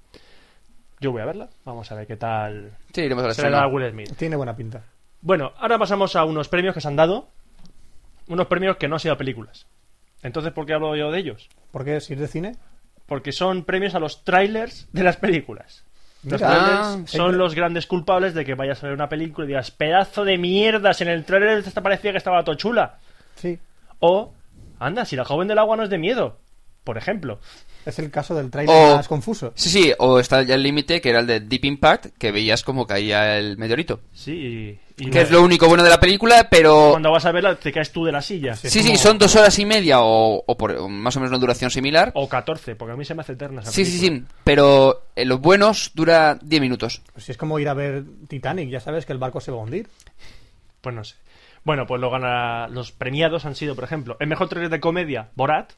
Yo 1.03 1.11
voy 1.11 1.21
a 1.21 1.25
verla. 1.25 1.49
Vamos 1.65 1.91
a 1.91 1.95
ver 1.95 2.07
qué 2.07 2.15
tal 2.15 2.71
Sí, 2.93 3.01
iremos 3.01 3.25
a 3.25 3.27
la 3.27 3.33
se 3.33 3.41
le 3.43 3.49
da 3.49 3.57
a 3.63 3.65
estreno. 3.65 3.75
Will 3.75 3.91
Smith. 3.91 4.17
Tiene 4.17 4.37
buena 4.37 4.55
pinta. 4.55 4.83
Bueno, 5.19 5.51
ahora 5.57 5.77
pasamos 5.77 6.15
a 6.15 6.23
unos 6.23 6.47
premios 6.47 6.73
que 6.73 6.79
se 6.79 6.87
han 6.87 6.95
dado. 6.95 7.27
Unos 8.29 8.47
premios 8.47 8.77
que 8.77 8.87
no 8.87 8.95
han 8.95 8.99
sido 9.01 9.17
películas. 9.17 9.67
Entonces, 10.21 10.53
¿por 10.53 10.65
qué 10.65 10.73
hablo 10.73 10.95
yo 10.95 11.11
de 11.11 11.19
ellos? 11.19 11.49
¿Por 11.71 11.83
qué? 11.83 11.99
Si 11.99 12.13
es 12.13 12.19
de 12.21 12.27
cine. 12.29 12.55
Porque 13.05 13.33
son 13.33 13.65
premios 13.65 13.95
a 13.95 13.99
los 13.99 14.23
trailers 14.23 14.87
de 14.93 15.03
las 15.03 15.17
películas. 15.17 15.83
Los 16.23 16.39
Mira. 16.41 16.47
trailers 16.47 16.79
Ah, 16.79 17.03
son 17.05 17.37
los 17.37 17.53
grandes 17.53 17.85
culpables 17.85 18.33
de 18.33 18.45
que 18.45 18.55
vayas 18.55 18.81
a 18.81 18.87
ver 18.87 18.95
una 18.95 19.09
película 19.09 19.43
y 19.43 19.49
digas, 19.49 19.71
pedazo 19.71 20.23
de 20.23 20.37
mierdas, 20.37 21.01
en 21.01 21.09
el 21.09 21.25
trailer 21.25 21.57
esta 21.57 21.81
parecía 21.83 22.11
que 22.11 22.17
estaba 22.17 22.45
todo 22.45 22.55
chula. 22.55 22.99
Sí. 23.35 23.59
O, 23.99 24.31
anda, 24.79 25.03
si 25.03 25.17
la 25.17 25.25
joven 25.25 25.49
del 25.49 25.59
agua 25.59 25.75
no 25.75 25.83
es 25.83 25.89
de 25.89 25.97
miedo. 25.97 26.37
Por 26.83 26.97
ejemplo. 26.97 27.39
Es 27.85 27.99
el 27.99 28.09
caso 28.11 28.33
del 28.33 28.49
trailer 28.49 28.73
O- 28.93 28.95
más 28.95 29.09
confuso. 29.09 29.51
Sí, 29.55 29.69
sí, 29.69 29.93
o 29.99 30.17
está 30.19 30.41
ya 30.43 30.55
el 30.55 30.63
límite 30.63 31.01
que 31.01 31.09
era 31.09 31.19
el 31.19 31.27
de 31.27 31.41
Deep 31.41 31.65
Impact, 31.65 32.05
que 32.17 32.31
veías 32.31 32.63
como 32.63 32.87
caía 32.87 33.37
el 33.37 33.57
meteorito. 33.57 33.99
Sí, 34.13 34.79
y, 34.97 35.03
y 35.05 35.09
Que 35.09 35.21
es 35.21 35.31
lo 35.31 35.41
único 35.41 35.67
bueno 35.67 35.83
de 35.83 35.89
la 35.89 35.99
película, 35.99 36.47
pero... 36.49 36.91
cuando 36.91 37.11
vas 37.11 37.25
a 37.25 37.33
verla 37.33 37.55
te 37.55 37.73
caes 37.73 37.91
tú 37.91 38.05
de 38.05 38.13
la 38.13 38.21
silla. 38.21 38.55
Sí, 38.55 38.69
sí, 38.69 38.95
son 38.95 39.17
dos 39.17 39.35
horas 39.35 39.59
y 39.59 39.65
media 39.65 39.99
o, 40.01 40.41
o 40.47 40.57
por 40.57 40.71
o 40.77 40.87
más 40.87 41.17
o 41.17 41.19
menos 41.19 41.31
una 41.31 41.39
duración 41.39 41.71
similar. 41.71 42.11
O 42.15 42.29
14, 42.29 42.77
porque 42.77 42.93
a 42.93 42.95
mí 42.95 43.03
se 43.03 43.15
me 43.15 43.21
hace 43.21 43.33
eterna 43.33 43.61
esa 43.61 43.71
Sí, 43.71 43.83
sí, 43.83 43.99
película. 43.99 44.27
sí, 44.29 44.35
pero 44.45 45.03
en 45.17 45.27
los 45.27 45.41
buenos 45.41 45.91
dura 45.93 46.39
10 46.41 46.61
minutos. 46.61 47.01
Pues 47.11 47.25
si 47.25 47.31
es 47.33 47.37
como 47.37 47.59
ir 47.59 47.67
a 47.67 47.73
ver 47.73 48.05
Titanic, 48.29 48.69
ya 48.69 48.79
sabes 48.79 49.05
que 49.05 49.11
el 49.11 49.19
barco 49.19 49.41
se 49.41 49.51
va 49.51 49.57
a 49.57 49.61
hundir. 49.61 49.89
Pues 50.79 50.95
no 50.95 51.03
sé. 51.03 51.15
Bueno, 51.65 51.85
pues 51.85 51.99
lo 51.99 52.09
gana. 52.09 52.67
Los 52.69 52.93
premiados 52.93 53.45
han 53.45 53.55
sido, 53.55 53.75
por 53.75 53.83
ejemplo, 53.83 54.15
el 54.21 54.27
mejor 54.27 54.47
trailer 54.47 54.69
de 54.71 54.79
comedia, 54.79 55.29
Borat. 55.35 55.73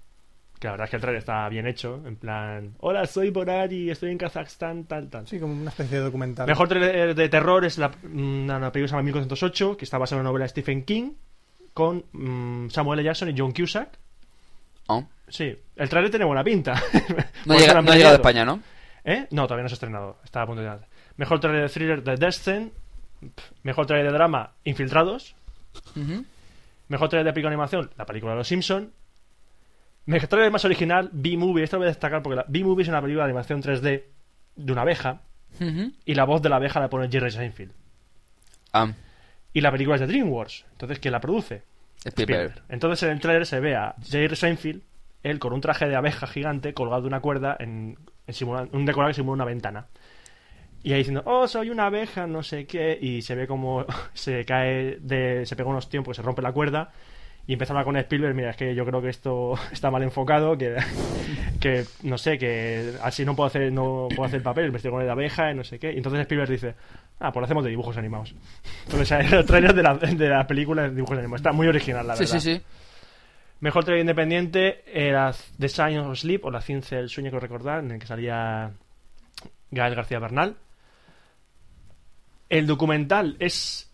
Que 0.59 0.67
la 0.67 0.71
verdad 0.71 0.85
es 0.85 0.89
que 0.89 0.95
el 0.95 1.01
trailer 1.01 1.19
está 1.19 1.49
bien 1.49 1.67
hecho. 1.67 2.01
En 2.05 2.15
plan, 2.15 2.73
hola, 2.79 3.05
soy 3.05 3.29
Borat 3.29 3.71
y 3.71 3.89
estoy 3.89 4.11
en 4.11 4.17
Kazajstán, 4.17 4.85
tal, 4.85 5.09
tal. 5.09 5.27
Sí, 5.27 5.39
como 5.39 5.53
una 5.53 5.69
especie 5.69 5.97
de 5.97 6.03
documental. 6.03 6.47
Mejor 6.47 6.67
trailer 6.69 7.13
de 7.13 7.29
terror 7.29 7.65
es 7.65 7.77
la, 7.77 7.91
una, 8.03 8.57
una 8.57 8.71
película 8.71 8.85
que 8.85 8.87
se 8.87 8.93
llama 8.93 9.03
1908, 9.03 9.77
que 9.77 9.85
está 9.85 9.97
basada 9.97 10.19
en 10.19 10.21
una 10.21 10.29
novela 10.29 10.45
de 10.45 10.49
Stephen 10.49 10.83
King, 10.83 11.11
con 11.73 12.05
mm, 12.13 12.69
Samuel 12.69 12.99
L. 12.99 13.05
Jackson 13.07 13.29
y 13.29 13.35
John 13.37 13.51
Cusack. 13.51 13.89
Oh. 14.87 15.05
Sí, 15.27 15.57
el 15.75 15.89
trailer 15.89 16.09
tiene 16.09 16.25
buena 16.25 16.43
pinta. 16.43 16.73
No, 17.45 17.55
llega- 17.57 17.81
no 17.81 17.91
ha 17.91 17.95
llegado 17.95 18.13
a. 18.13 18.17
España, 18.17 18.45
¿no? 18.45 18.61
¿Eh? 19.03 19.27
No, 19.31 19.43
todavía 19.43 19.63
no 19.63 19.69
se 19.69 19.73
ha 19.73 19.75
estrenado. 19.77 20.17
Está 20.23 20.41
a 20.43 20.45
punto 20.47 20.61
de 20.61 20.67
llegar. 20.69 20.87
Mejor 21.17 21.39
trailer 21.39 21.63
de 21.63 21.69
thriller 21.69 22.03
de 22.03 22.15
Descent. 22.15 22.73
Mejor 23.63 23.85
trailer 23.87 24.11
de 24.11 24.17
drama, 24.17 24.51
Infiltrados. 24.63 25.35
Mejor 26.87 27.09
trailer 27.09 27.25
de 27.25 27.33
película 27.33 27.49
de 27.49 27.55
animación, 27.55 27.91
la 27.97 28.05
película 28.05 28.31
de 28.33 28.37
Los 28.39 28.47
Simpson. 28.47 28.91
Mejor 30.05 30.29
trailer 30.29 30.51
más 30.51 30.65
original, 30.65 31.09
B-Movie. 31.11 31.63
Esto 31.63 31.77
lo 31.77 31.79
voy 31.81 31.87
a 31.87 31.89
destacar 31.91 32.21
porque 32.21 32.35
la 32.37 32.45
B-Movie 32.47 32.83
es 32.83 32.89
una 32.89 33.01
película 33.01 33.23
de 33.25 33.31
animación 33.31 33.61
3D 33.61 34.03
de 34.55 34.71
una 34.71 34.81
abeja. 34.81 35.21
Y 36.05 36.13
la 36.15 36.25
voz 36.25 36.41
de 36.41 36.49
la 36.49 36.57
abeja 36.57 36.79
la 36.79 36.89
pone 36.89 37.09
Jerry 37.09 37.31
Seinfeld. 37.31 37.71
Ah, 38.73 38.91
Y 39.53 39.61
la 39.61 39.71
película 39.71 39.95
es 39.95 40.01
de 40.01 40.07
DreamWorks. 40.07 40.65
Entonces, 40.73 40.99
¿quién 40.99 41.11
la 41.13 41.21
produce? 41.21 41.63
Spielberg. 42.03 42.39
Spielberg. 42.49 42.65
Entonces, 42.69 43.03
en 43.03 43.09
el 43.11 43.19
trailer 43.21 43.45
se 43.45 43.59
ve 43.61 43.75
a 43.75 43.95
Jerry 44.03 44.35
Seinfeld, 44.35 44.81
él 45.23 45.39
con 45.39 45.53
un 45.53 45.61
traje 45.61 45.87
de 45.87 45.95
abeja 45.95 46.27
gigante 46.27 46.73
colgado 46.73 47.01
de 47.03 47.07
una 47.07 47.21
cuerda 47.21 47.55
en, 47.59 47.97
en 48.27 48.33
simula- 48.33 48.67
un 48.73 48.85
decorado 48.85 49.09
que 49.11 49.15
simula 49.15 49.33
una 49.35 49.45
ventana. 49.45 49.87
Y 50.83 50.91
ahí 50.91 50.99
diciendo, 50.99 51.23
oh, 51.25 51.47
soy 51.47 51.69
una 51.71 51.87
abeja, 51.87 52.27
no 52.27 52.43
sé 52.43 52.67
qué. 52.67 52.99
Y 53.01 53.21
se 53.23 53.33
ve 53.33 53.47
como 53.47 53.85
se 54.13 54.43
cae, 54.45 54.97
de, 54.99 55.45
se 55.45 55.55
pega 55.55 55.69
unos 55.69 55.89
tiempos, 55.89 56.17
se 56.17 56.21
rompe 56.21 56.41
la 56.41 56.51
cuerda. 56.51 56.91
Y 57.47 57.53
empezaron 57.53 57.81
a 57.81 57.85
con 57.85 57.95
Spielberg, 57.95 58.33
mira, 58.33 58.49
es 58.49 58.57
que 58.57 58.73
yo 58.73 58.85
creo 58.85 59.01
que 59.01 59.09
esto 59.09 59.53
está 59.71 59.91
mal 59.91 60.01
enfocado, 60.03 60.57
que, 60.57 60.75
que 61.59 61.85
no 62.03 62.17
sé, 62.17 62.37
que 62.37 62.93
así 63.03 63.23
no 63.23 63.35
puedo 63.35 63.47
hacer 63.47 63.71
no 63.71 64.07
puedo 64.09 64.25
hacer 64.25 64.37
el 64.37 64.43
papel, 64.43 64.65
el 64.65 64.71
vestido 64.71 64.91
con 64.93 65.01
el 65.01 65.07
de 65.07 65.11
abeja, 65.11 65.51
y 65.51 65.55
no 65.55 65.63
sé 65.63 65.77
qué. 65.77 65.91
Y 65.93 65.97
entonces 65.97 66.21
Spielberg 66.21 66.49
dice, 66.49 66.75
ah, 67.19 67.31
pues 67.31 67.41
lo 67.41 67.45
hacemos 67.45 67.63
de 67.63 67.69
dibujos 67.69 67.97
animados. 67.97 68.33
Entonces 68.85 69.11
el 69.33 69.45
trailer 69.45 69.73
de 69.73 69.83
la, 69.83 69.95
de 69.95 70.29
la 70.29 70.47
película 70.47 70.83
de 70.83 70.95
dibujos 70.95 71.17
animados. 71.17 71.41
Está 71.41 71.51
muy 71.51 71.67
original, 71.67 72.07
la 72.07 72.15
Sí, 72.15 72.23
verdad. 72.23 72.39
sí, 72.39 72.55
sí. 72.55 72.61
Mejor 73.59 73.85
trailer 73.85 74.01
independiente 74.01 74.83
era 74.87 75.31
The 75.59 75.69
Science 75.69 75.99
of 75.99 76.17
Sleep 76.19 76.43
o 76.45 76.51
La 76.51 76.61
ciencia 76.61 76.97
del 76.97 77.09
sueño, 77.09 77.31
que 77.31 77.39
recordar, 77.39 77.79
en 77.83 77.91
el 77.91 77.99
que 77.99 78.05
salía 78.07 78.71
Gael 79.71 79.95
García 79.95 80.19
Bernal. 80.19 80.55
El 82.49 82.67
documental 82.67 83.37
es 83.39 83.91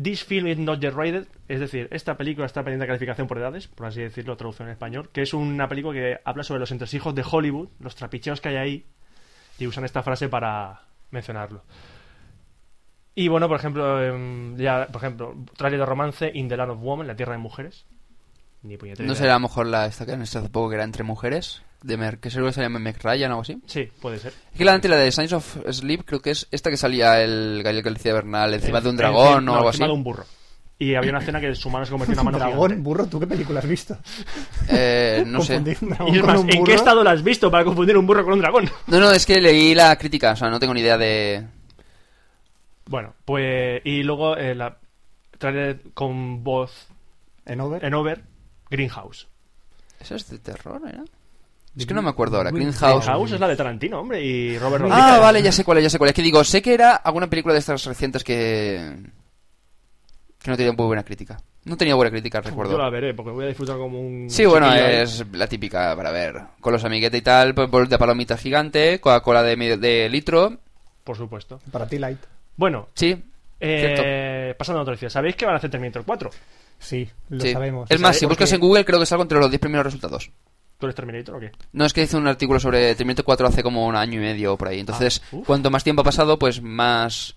This 0.00 0.24
Film 0.24 0.48
is 0.48 0.58
Not 0.58 0.80
Yet 0.80 0.92
Rated, 0.94 1.28
es 1.46 1.60
decir, 1.60 1.88
esta 1.92 2.16
película 2.16 2.46
está 2.46 2.64
pendiente 2.64 2.82
de 2.82 2.88
calificación 2.88 3.28
por 3.28 3.38
edades, 3.38 3.68
por 3.68 3.86
así 3.86 4.00
decirlo, 4.00 4.36
traducción 4.36 4.66
en 4.68 4.72
español, 4.72 5.10
que 5.12 5.22
es 5.22 5.32
una 5.34 5.68
película 5.68 5.94
que 5.94 6.18
habla 6.24 6.42
sobre 6.42 6.60
los 6.60 6.72
entresijos 6.72 7.14
de 7.14 7.24
Hollywood, 7.28 7.68
los 7.78 7.94
trapicheos 7.94 8.40
que 8.40 8.48
hay 8.48 8.56
ahí, 8.56 8.86
y 9.58 9.68
usan 9.68 9.84
esta 9.84 10.02
frase 10.02 10.28
para 10.28 10.82
mencionarlo. 11.12 11.62
Y 13.14 13.28
bueno, 13.28 13.46
por 13.46 13.58
ejemplo, 13.58 14.02
em, 14.02 14.56
ya, 14.56 14.88
por 14.88 14.96
ejemplo, 14.96 15.36
trailer 15.56 15.78
de 15.78 15.86
romance 15.86 16.30
In 16.34 16.48
the 16.48 16.56
Land 16.56 16.72
of 16.72 16.78
Women, 16.82 17.06
La 17.06 17.14
Tierra 17.14 17.32
de 17.32 17.38
Mujeres. 17.38 17.86
Ni 18.62 18.76
¿No 18.76 19.14
será 19.14 19.32
a 19.32 19.36
lo 19.36 19.40
mejor 19.40 19.66
la 19.66 19.86
esta 19.86 20.06
que 20.06 20.12
han 20.12 20.22
hecho 20.22 20.38
hace 20.38 20.48
poco 20.48 20.70
que 20.70 20.76
era 20.76 20.84
entre 20.84 21.04
mujeres? 21.04 21.62
De 21.84 21.98
Mer 21.98 22.18
que 22.18 22.30
seguro 22.30 22.46
que 22.48 22.54
salía 22.54 22.70
Meg 22.70 22.96
Ryan 23.02 23.30
o 23.30 23.34
algo 23.34 23.42
así. 23.42 23.60
Sí, 23.66 23.90
puede 24.00 24.18
ser. 24.18 24.32
Es 24.52 24.56
que 24.56 24.64
la 24.64 24.72
antes, 24.72 24.90
la 24.90 24.96
de 24.96 25.12
Science 25.12 25.34
of 25.34 25.58
Sleep, 25.70 26.02
creo 26.06 26.20
que 26.20 26.30
es 26.30 26.48
esta 26.50 26.70
que 26.70 26.78
salía 26.78 27.20
el 27.22 27.60
Gael 27.62 27.82
García 27.82 28.14
Bernal 28.14 28.54
encima 28.54 28.80
de 28.80 28.88
un 28.88 28.96
dragón 28.96 29.46
o 29.50 29.54
algo 29.54 29.68
así. 29.68 29.76
encima 29.76 29.88
de 29.88 29.92
un 29.92 30.02
burro. 30.02 30.24
Y 30.78 30.94
había 30.94 31.10
una 31.10 31.20
escena 31.20 31.40
que 31.40 31.54
su 31.54 31.68
mano 31.68 31.84
se 31.84 31.90
convertía 31.90 32.14
en 32.14 32.20
una 32.20 32.24
mano 32.24 32.38
Dragón, 32.38 32.70
gigante. 32.70 32.82
burro, 32.82 33.06
¿tú 33.06 33.20
qué 33.20 33.26
película 33.26 33.60
has 33.60 33.68
visto? 33.68 33.98
Eh, 34.70 35.22
no 35.26 35.42
sé. 35.42 35.62
Y 35.64 35.70
es 35.70 35.82
más, 35.82 36.00
¿en 36.00 36.46
burro. 36.46 36.64
qué 36.64 36.74
estado 36.74 37.04
la 37.04 37.10
has 37.10 37.22
visto 37.22 37.50
para 37.50 37.64
confundir 37.64 37.98
un 37.98 38.06
burro 38.06 38.24
con 38.24 38.32
un 38.32 38.40
dragón? 38.40 38.68
No, 38.86 38.98
no, 38.98 39.12
es 39.12 39.26
que 39.26 39.40
leí 39.40 39.74
la 39.74 39.94
crítica, 39.98 40.32
o 40.32 40.36
sea, 40.36 40.48
no 40.48 40.58
tengo 40.58 40.72
ni 40.72 40.80
idea 40.80 40.96
de... 40.96 41.44
Bueno, 42.86 43.14
pues. 43.26 43.82
Y 43.84 44.02
luego 44.02 44.36
eh, 44.38 44.54
la 44.54 44.78
trailer 45.38 45.80
con 45.92 46.42
voz 46.42 46.86
En 47.44 47.60
Over. 47.60 47.84
en 47.84 47.92
over, 47.94 48.22
Greenhouse. 48.70 49.26
¿Eso 50.00 50.14
es 50.16 50.28
de 50.30 50.38
terror, 50.38 50.80
era? 50.88 51.04
Es 51.76 51.86
que 51.86 51.94
no 51.94 52.02
me 52.02 52.10
acuerdo 52.10 52.36
ahora. 52.36 52.50
Greenhouse. 52.50 53.04
Greenhouse 53.04 53.32
es 53.32 53.40
la 53.40 53.48
de 53.48 53.56
Tarantino, 53.56 54.00
hombre, 54.00 54.22
y 54.24 54.58
Robert 54.58 54.84
Ah, 54.86 54.88
Rodríguez. 54.98 55.20
vale, 55.20 55.42
ya 55.42 55.52
sé 55.52 55.64
cuál 55.64 55.78
es, 55.78 55.84
ya 55.84 55.90
sé 55.90 55.98
cuál 55.98 56.10
es. 56.10 56.14
Que 56.14 56.22
digo, 56.22 56.44
sé 56.44 56.62
que 56.62 56.72
era 56.74 56.94
alguna 56.96 57.28
película 57.28 57.52
de 57.52 57.60
estas 57.60 57.84
recientes 57.84 58.22
que... 58.22 58.96
Que 60.42 60.50
no 60.50 60.56
tenía 60.56 60.72
muy 60.72 60.86
buena 60.86 61.02
crítica. 61.02 61.40
No 61.64 61.76
tenía 61.76 61.94
buena 61.94 62.10
crítica, 62.10 62.38
Yo 62.40 62.44
la 62.44 62.50
recuerdo. 62.50 62.90
veré, 62.90 63.14
porque 63.14 63.30
voy 63.32 63.44
a 63.46 63.48
disfrutar 63.48 63.78
como 63.78 63.98
un. 63.98 64.28
Sí, 64.28 64.44
bueno, 64.44 64.70
es 64.74 65.24
la 65.32 65.46
típica 65.46 65.96
para 65.96 66.10
ver. 66.10 66.34
Con 66.60 66.74
los 66.74 66.84
amiguetes 66.84 67.18
y 67.18 67.22
tal, 67.22 67.54
pues 67.54 67.70
bol 67.70 67.88
de 67.88 67.96
palomita 67.96 68.36
gigante, 68.36 69.00
Coca-Cola 69.00 69.42
de, 69.42 69.56
medio- 69.56 69.78
de 69.78 70.06
litro. 70.10 70.58
Por 71.02 71.16
supuesto. 71.16 71.58
Para 71.72 71.86
ti, 71.88 71.98
Light. 71.98 72.18
Bueno, 72.56 72.88
Sí, 72.92 73.16
eh, 73.58 74.54
pasando 74.58 74.80
a 74.80 74.82
otra 74.82 74.92
noticia. 74.92 75.08
¿Sabéis 75.08 75.34
que 75.36 75.46
van 75.46 75.54
a 75.54 75.56
hacer 75.58 75.70
Terminator 75.70 76.04
4? 76.04 76.30
Sí, 76.78 77.08
lo 77.30 77.40
sí. 77.40 77.52
sabemos. 77.52 77.90
Es 77.90 77.98
más, 77.98 78.14
si 78.14 78.26
Porque- 78.26 78.34
buscas 78.44 78.52
en 78.52 78.60
Google, 78.60 78.84
creo 78.84 79.00
que 79.00 79.06
salgo 79.06 79.22
entre 79.22 79.38
los 79.38 79.48
10 79.48 79.60
primeros 79.60 79.86
resultados. 79.86 80.30
¿Tú 80.78 80.86
eres 80.86 80.94
Terminator 80.96 81.36
o 81.36 81.40
qué? 81.40 81.52
No, 81.72 81.84
es 81.84 81.92
que 81.92 82.02
hice 82.02 82.16
un 82.16 82.26
artículo 82.26 82.58
sobre 82.60 82.94
Terminator 82.94 83.24
4 83.24 83.46
hace 83.46 83.62
como 83.62 83.86
un 83.86 83.96
año 83.96 84.14
y 84.18 84.22
medio 84.22 84.54
o 84.54 84.58
por 84.58 84.68
ahí. 84.68 84.80
Entonces, 84.80 85.22
Ah, 85.32 85.36
cuanto 85.46 85.70
más 85.70 85.84
tiempo 85.84 86.02
ha 86.02 86.04
pasado, 86.04 86.38
pues 86.38 86.60
más... 86.62 87.36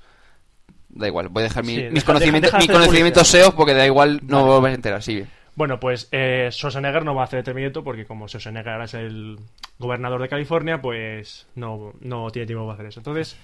Da 0.89 1.07
igual, 1.07 1.27
voy 1.29 1.41
a 1.41 1.43
dejar 1.45 1.63
mi- 1.63 1.75
Sí, 1.75 1.83
mis 1.83 1.93
deja- 1.95 2.05
conocimientos, 2.05 2.51
deja- 2.51 2.57
deja 2.59 2.73
mis 2.73 2.79
conocimientos. 2.79 3.27
SEO 3.27 3.55
porque 3.55 3.73
da 3.73 3.85
igual, 3.85 4.21
no 4.23 4.41
Vale. 4.41 4.53
os 4.55 4.61
vais 4.63 4.71
a 4.71 4.75
enterar, 4.75 5.03
sí. 5.03 5.23
Bueno, 5.55 5.79
pues 5.79 6.07
eh, 6.11 6.49
Schwarzenegger 6.51 7.03
no 7.05 7.13
va 7.15 7.21
a 7.21 7.25
hacer 7.25 7.43
Terminator 7.43 7.83
porque 7.83 8.05
como 8.05 8.27
Schwarzenegger 8.27 8.69
ahora 8.73 8.85
es 8.85 8.93
el 8.95 9.37
gobernador 9.79 10.21
de 10.21 10.29
California, 10.29 10.81
pues 10.81 11.45
no, 11.55 11.93
no 11.99 12.29
tiene 12.31 12.45
tiempo 12.47 12.63
para 12.65 12.75
hacer 12.75 12.85
eso. 12.87 12.99
Entonces, 13.01 13.35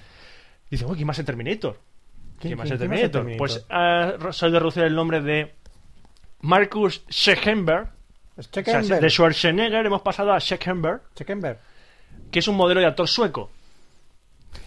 dice, 0.71 0.85
uy, 0.85 0.95
¿quién 0.95 1.07
va 1.07 1.11
a 1.11 1.15
ser 1.15 1.25
Terminator? 1.25 1.79
¿Quién, 2.39 2.49
quién 2.55 2.59
va 2.59 2.63
a 2.63 2.67
ser 2.67 2.77
Terminator? 2.79 3.37
Pues 3.37 3.65
ha 3.69 4.13
salido 4.31 4.57
a 4.57 4.59
reducir 4.61 4.83
el 4.83 4.95
nombre 4.95 5.21
de 5.21 5.53
Marcus 6.41 7.03
Scheckenberg. 7.09 7.89
Es 8.37 8.49
O 8.55 8.61
sea, 8.63 8.99
de 8.99 9.09
Schwarzenegger 9.09 9.85
hemos 9.85 10.01
pasado 10.01 10.33
a 10.33 10.39
Scheckenberg, 10.39 11.01
Checkenberg. 11.15 11.59
que 12.31 12.39
es 12.39 12.47
un 12.47 12.55
modelo 12.55 12.79
de 12.81 12.87
actor 12.87 13.07
sueco. 13.07 13.51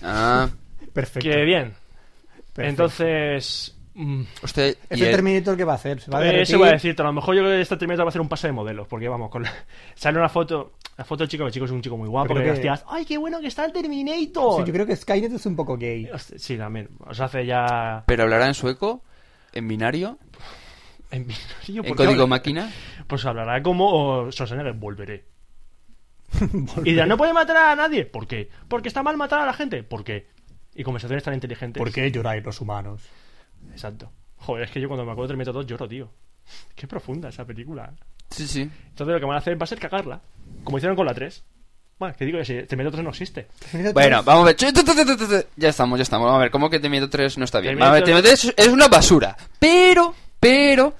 Ah, 0.02 0.48
Perfecto. 0.92 1.28
Que 1.28 1.44
bien. 1.44 1.74
perfecto. 2.54 2.62
Entonces, 2.62 3.76
mm, 3.94 4.22
usted... 4.42 4.76
y 4.90 4.94
¿Ese 4.94 5.04
él- 5.06 5.10
Terminator 5.16 5.56
qué 5.56 5.64
va 5.64 5.72
a 5.72 5.76
hacer? 5.76 6.00
¿Se 6.00 6.10
va 6.10 6.20
a? 6.20 6.30
Eso 6.30 6.56
iba 6.56 6.68
a 6.68 6.72
decirte, 6.72 7.02
a 7.02 7.04
lo 7.06 7.12
mejor 7.12 7.34
yo 7.34 7.42
creo 7.42 7.52
que 7.56 7.60
este 7.60 7.76
Terminator 7.76 8.06
va 8.06 8.08
a 8.08 8.12
ser 8.12 8.20
un 8.20 8.28
pase 8.28 8.46
de 8.46 8.52
modelos, 8.52 8.86
porque 8.88 9.08
vamos, 9.08 9.30
con 9.30 9.42
la- 9.42 9.52
sale 9.94 10.18
una 10.18 10.28
foto, 10.28 10.72
la 10.96 11.04
foto 11.04 11.24
del 11.24 11.28
chico, 11.28 11.44
el 11.46 11.52
chico 11.52 11.64
es 11.66 11.70
un 11.70 11.82
chico 11.82 11.96
muy 11.96 12.08
guapo, 12.08 12.34
que 12.34 12.40
creo 12.42 12.54
que- 12.54 12.72
¡ay, 12.88 13.04
qué 13.04 13.18
bueno 13.18 13.40
que 13.40 13.48
está 13.48 13.64
el 13.64 13.72
Terminator! 13.72 14.60
Sí, 14.62 14.66
yo 14.68 14.72
creo 14.72 14.86
que 14.86 14.96
Skynet 14.96 15.32
es 15.32 15.44
un 15.46 15.56
poco 15.56 15.76
gay. 15.76 16.08
Sí, 16.36 16.56
también, 16.56 16.88
os 17.06 17.18
hace 17.20 17.44
ya... 17.44 18.04
¿Pero 18.06 18.22
hablará 18.22 18.46
en 18.46 18.54
sueco? 18.54 19.02
¿En 19.52 19.68
binario? 19.68 20.18
En, 21.10 21.26
binario, 21.26 21.82
¿En 21.82 21.88
¿por 21.88 21.96
qué 21.96 22.04
código 22.04 22.22
habla? 22.22 22.26
máquina? 22.26 22.70
Pues 23.06 23.24
hablará 23.24 23.62
como 23.62 24.30
Schwarzenegger, 24.30 24.72
volveré. 24.74 25.24
Y 26.84 26.90
dirá, 26.90 27.06
no 27.06 27.16
puede 27.16 27.32
matar 27.32 27.56
a 27.56 27.76
nadie, 27.76 28.04
¿por 28.04 28.26
qué? 28.26 28.48
Porque 28.68 28.88
está 28.88 29.02
mal 29.02 29.16
matar 29.16 29.40
a 29.40 29.46
la 29.46 29.52
gente, 29.52 29.82
¿por 29.82 30.02
qué? 30.04 30.26
Y 30.74 30.82
conversaciones 30.82 31.22
tan 31.22 31.34
inteligentes. 31.34 31.80
¿Por 31.80 31.92
qué 31.92 32.10
lloráis 32.10 32.44
los 32.44 32.60
humanos? 32.60 33.02
Exacto. 33.70 34.10
Joder, 34.38 34.64
es 34.64 34.70
que 34.70 34.80
yo 34.80 34.88
cuando 34.88 35.04
me 35.04 35.12
acuerdo 35.12 35.28
de 35.28 35.32
Terminator 35.32 35.54
2 35.54 35.66
lloro, 35.66 35.88
tío. 35.88 36.10
Qué 36.74 36.86
profunda 36.86 37.30
esa 37.30 37.44
película. 37.46 37.94
Sí, 38.30 38.46
sí. 38.46 38.62
Entonces 38.62 39.14
lo 39.14 39.18
que 39.20 39.24
van 39.26 39.36
a 39.36 39.38
hacer 39.38 39.58
va 39.60 39.64
a 39.64 39.68
ser 39.68 39.78
cagarla. 39.78 40.20
Como 40.64 40.76
hicieron 40.76 40.96
con 40.96 41.06
la 41.06 41.14
3. 41.14 41.44
Bueno, 41.98 42.14
que 42.18 42.26
digo 42.26 42.38
que 42.38 42.44
si 42.44 42.52
Terminator 42.64 42.92
3 42.92 43.04
no 43.04 43.10
existe. 43.10 43.46
Bueno, 43.94 44.22
vamos 44.22 44.42
a 44.42 44.46
ver. 44.48 44.56
Ya 45.56 45.68
estamos, 45.70 45.98
ya 45.98 46.02
estamos. 46.02 46.26
Vamos 46.26 46.38
a 46.38 46.42
ver, 46.42 46.50
¿cómo 46.50 46.68
que 46.68 46.78
Terminator 46.78 47.08
3 47.08 47.38
no 47.38 47.44
está 47.46 47.60
bien? 47.60 47.78
Vamos 47.78 47.88
a 47.88 47.94
ver, 47.94 48.04
Terminator- 48.04 48.22
Terminator 48.34 48.54
3 48.54 48.66
es 48.66 48.72
una 48.72 48.88
basura. 48.88 49.36
Pero, 49.58 50.14
pero... 50.38 50.92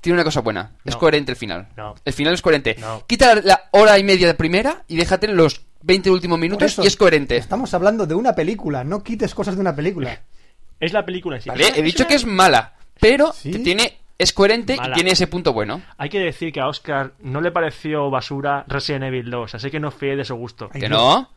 Tiene 0.00 0.14
una 0.14 0.24
cosa 0.24 0.40
buena. 0.40 0.72
Es 0.84 0.96
coherente 0.96 1.32
el 1.32 1.36
final. 1.36 1.68
No. 1.76 1.94
El 2.04 2.12
final 2.12 2.34
es 2.34 2.42
coherente. 2.42 2.76
No. 2.78 3.04
Quita 3.06 3.34
la 3.36 3.64
hora 3.72 3.98
y 3.98 4.04
media 4.04 4.26
de 4.26 4.34
primera 4.34 4.84
y 4.86 4.96
déjate 4.96 5.28
los 5.28 5.62
20 5.82 6.10
últimos 6.10 6.38
minutos 6.38 6.72
eso, 6.72 6.84
y 6.84 6.86
es 6.86 6.96
coherente. 6.96 7.36
Estamos 7.36 7.72
hablando 7.74 8.06
de 8.06 8.14
una 8.14 8.34
película, 8.34 8.84
no 8.84 9.02
quites 9.02 9.34
cosas 9.34 9.54
de 9.56 9.60
una 9.60 9.74
película. 9.74 10.20
Es 10.80 10.92
la 10.92 11.04
película 11.04 11.40
sí. 11.40 11.48
Vale, 11.48 11.72
he 11.74 11.82
dicho 11.82 12.06
que 12.06 12.14
es 12.14 12.24
mala, 12.24 12.74
pero 13.00 13.32
¿Sí? 13.32 13.50
que 13.50 13.58
tiene 13.58 13.98
es 14.16 14.32
coherente 14.32 14.76
Mala. 14.76 14.90
y 14.90 14.94
tiene 14.94 15.10
ese 15.10 15.26
punto 15.26 15.52
bueno. 15.52 15.82
Hay 15.96 16.08
que 16.08 16.20
decir 16.20 16.52
que 16.52 16.60
a 16.60 16.68
Oscar 16.68 17.14
no 17.20 17.40
le 17.40 17.50
pareció 17.50 18.08
basura 18.10 18.64
Resident 18.68 19.04
Evil 19.04 19.28
2, 19.28 19.56
así 19.56 19.72
que 19.72 19.80
no 19.80 19.90
fíe 19.90 20.14
de 20.14 20.24
su 20.24 20.36
gusto. 20.36 20.68
Que 20.68 20.88
no. 20.88 21.28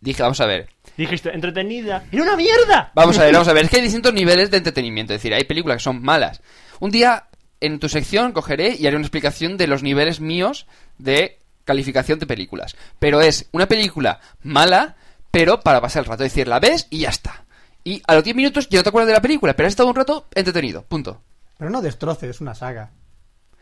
Dije, 0.00 0.22
vamos 0.22 0.40
a 0.40 0.46
ver. 0.46 0.68
Dijiste, 0.96 1.30
entretenida. 1.30 2.04
¡Era 2.10 2.22
una 2.22 2.36
mierda! 2.36 2.90
Vamos 2.94 3.18
a 3.18 3.24
ver, 3.24 3.32
vamos 3.34 3.48
a 3.48 3.52
ver. 3.52 3.64
Es 3.64 3.70
que 3.70 3.76
hay 3.76 3.82
distintos 3.84 4.12
niveles 4.14 4.50
de 4.50 4.56
entretenimiento. 4.56 5.12
Es 5.12 5.20
decir, 5.20 5.34
hay 5.34 5.44
películas 5.44 5.76
que 5.76 5.84
son 5.84 6.02
malas. 6.02 6.42
Un 6.80 6.90
día, 6.90 7.24
en 7.60 7.78
tu 7.78 7.88
sección, 7.88 8.32
cogeré 8.32 8.76
y 8.78 8.86
haré 8.86 8.96
una 8.96 9.04
explicación 9.04 9.56
de 9.56 9.66
los 9.66 9.82
niveles 9.82 10.20
míos 10.20 10.66
de 10.98 11.38
calificación 11.64 12.18
de 12.18 12.26
películas. 12.26 12.76
Pero 12.98 13.20
es 13.20 13.48
una 13.52 13.66
película 13.66 14.20
mala, 14.42 14.96
pero 15.30 15.60
para 15.60 15.80
pasar 15.80 16.02
el 16.02 16.08
rato. 16.08 16.24
Es 16.24 16.32
decir, 16.32 16.48
la 16.48 16.60
ves 16.60 16.86
y 16.90 17.00
ya 17.00 17.10
está. 17.10 17.44
Y 17.84 18.02
a 18.06 18.14
los 18.14 18.24
10 18.24 18.36
minutos 18.36 18.68
ya 18.68 18.78
no 18.78 18.82
te 18.82 18.88
acuerdas 18.88 19.08
de 19.08 19.14
la 19.14 19.22
película, 19.22 19.54
pero 19.54 19.66
has 19.66 19.72
estado 19.72 19.88
un 19.88 19.94
rato 19.94 20.26
entretenido. 20.34 20.82
Punto. 20.82 21.20
Pero 21.58 21.70
no 21.70 21.82
destroces 21.82 22.40
una 22.40 22.54
saga. 22.54 22.90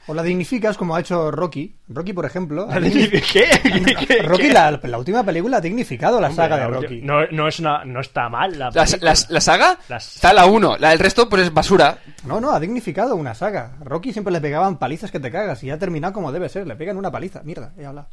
O 0.09 0.15
la 0.15 0.23
dignificas 0.23 0.77
como 0.79 0.97
ha 0.97 1.01
hecho 1.01 1.31
Rocky. 1.31 1.77
Rocky, 1.89 2.13
por 2.15 2.25
ejemplo. 2.25 2.67
ha 2.71 2.81
¿Qué? 2.81 2.81
digni- 2.81 3.23
¿Qué? 3.33 4.07
¿Qué? 4.07 4.23
Rocky, 4.23 4.49
la, 4.51 4.81
la 4.83 4.99
última 4.99 5.23
película 5.23 5.59
ha 5.59 5.61
dignificado 5.61 6.21
la 6.21 6.29
Hombre, 6.29 6.43
saga 6.45 6.57
de 6.57 6.63
la- 6.63 6.69
Rocky. 6.81 7.03
No, 7.03 7.27
no 7.31 7.47
es 7.47 7.59
una, 7.61 7.85
no 7.85 8.01
está 8.01 8.29
mal 8.31 8.59
la 8.59 8.71
La, 8.71 8.85
película. 8.85 9.13
la- 9.15 9.27
la 9.29 9.41
saga 9.41 9.79
Las- 9.89 10.15
está 10.17 10.33
la 10.33 10.47
1. 10.47 10.79
La 10.79 10.91
del 10.91 10.99
resto, 10.99 11.29
pues 11.29 11.43
es 11.43 11.53
basura. 11.53 11.99
No, 12.25 12.41
no, 12.41 12.53
ha 12.53 12.59
dignificado 12.61 13.15
una 13.17 13.35
saga. 13.35 13.77
Rocky 13.81 14.13
siempre 14.13 14.33
le 14.33 14.41
pegaban 14.41 14.79
palizas 14.79 15.11
que 15.13 15.21
te 15.21 15.31
cagas 15.31 15.63
y 15.63 15.71
ha 15.71 15.79
terminado 15.79 16.15
como 16.15 16.33
debe 16.33 16.49
ser. 16.49 16.67
Le 16.67 16.75
pegan 16.77 16.97
una 16.97 17.11
paliza. 17.11 17.43
Mierda, 17.43 17.75
he 17.79 17.85
hablado. 17.85 18.09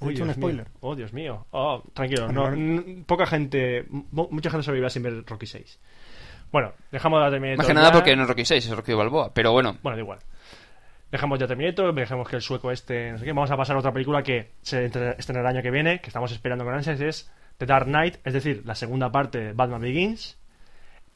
He 0.00 0.06
Uy, 0.06 0.14
hecho 0.14 0.22
un 0.24 0.28
mío. 0.30 0.34
spoiler. 0.36 0.66
Oh, 0.80 0.96
Dios 0.96 1.12
mío. 1.12 1.46
Oh, 1.52 1.80
tranquilo. 1.94 2.30
No, 2.32 2.50
poca 3.06 3.24
gente, 3.26 3.86
mu- 3.88 4.26
mucha 4.32 4.50
gente 4.50 4.64
sobrevivirá 4.64 4.90
sin 4.90 5.04
ver 5.04 5.24
Rocky 5.24 5.46
6. 5.46 5.78
Bueno, 6.50 6.72
dejamos 6.92 7.20
la 7.20 7.30
Terminator. 7.30 7.58
Más 7.58 7.66
que 7.66 7.74
nada 7.74 7.88
ya. 7.88 7.92
porque 7.92 8.16
no 8.16 8.22
es 8.22 8.28
Rocky 8.28 8.44
6, 8.44 8.66
es 8.66 8.76
Rocky 8.76 8.92
Balboa. 8.94 9.32
Pero 9.32 9.52
bueno, 9.52 9.76
Bueno, 9.82 9.96
da 9.96 10.02
igual. 10.02 10.18
Dejamos 11.14 11.38
ya 11.38 11.46
Terminator, 11.46 11.94
dejamos 11.94 12.28
que 12.28 12.34
el 12.34 12.42
sueco 12.42 12.72
este, 12.72 13.12
no 13.12 13.18
sé 13.18 13.24
qué. 13.24 13.32
Vamos 13.32 13.48
a 13.48 13.56
pasar 13.56 13.76
a 13.76 13.78
otra 13.78 13.92
película 13.92 14.24
que 14.24 14.50
se 14.62 14.86
estrenará 14.86 15.50
el 15.50 15.56
año 15.56 15.62
que 15.62 15.70
viene, 15.70 16.00
que 16.00 16.08
estamos 16.08 16.32
esperando 16.32 16.64
con 16.64 16.74
ansias, 16.74 17.00
es 17.00 17.30
The 17.58 17.66
Dark 17.66 17.86
Knight, 17.86 18.16
es 18.24 18.32
decir, 18.32 18.62
la 18.64 18.74
segunda 18.74 19.12
parte 19.12 19.38
de 19.38 19.52
Batman 19.52 19.80
Begins, 19.80 20.36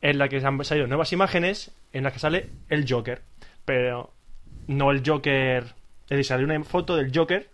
en 0.00 0.18
la 0.18 0.28
que 0.28 0.40
se 0.40 0.46
han 0.46 0.64
salido 0.64 0.86
nuevas 0.86 1.12
imágenes 1.12 1.72
en 1.92 2.04
las 2.04 2.12
que 2.12 2.20
sale 2.20 2.48
el 2.68 2.86
Joker. 2.88 3.22
Pero 3.64 4.12
no 4.68 4.92
el 4.92 5.02
Joker... 5.04 5.64
Es 5.64 6.10
decir, 6.10 6.26
sale 6.26 6.44
una 6.44 6.62
foto 6.62 6.94
del 6.94 7.10
Joker 7.12 7.50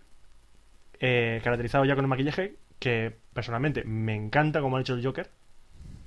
eh, 0.99 1.41
caracterizado 1.43 1.83
ya 1.85 1.95
con 1.95 2.05
el 2.05 2.09
maquillaje, 2.09 2.57
que 2.77 3.11
personalmente 3.33 3.85
me 3.85 4.13
encanta 4.13 4.61
como 4.61 4.77
ha 4.77 4.81
hecho 4.81 4.93
el 4.93 5.03
Joker. 5.03 5.31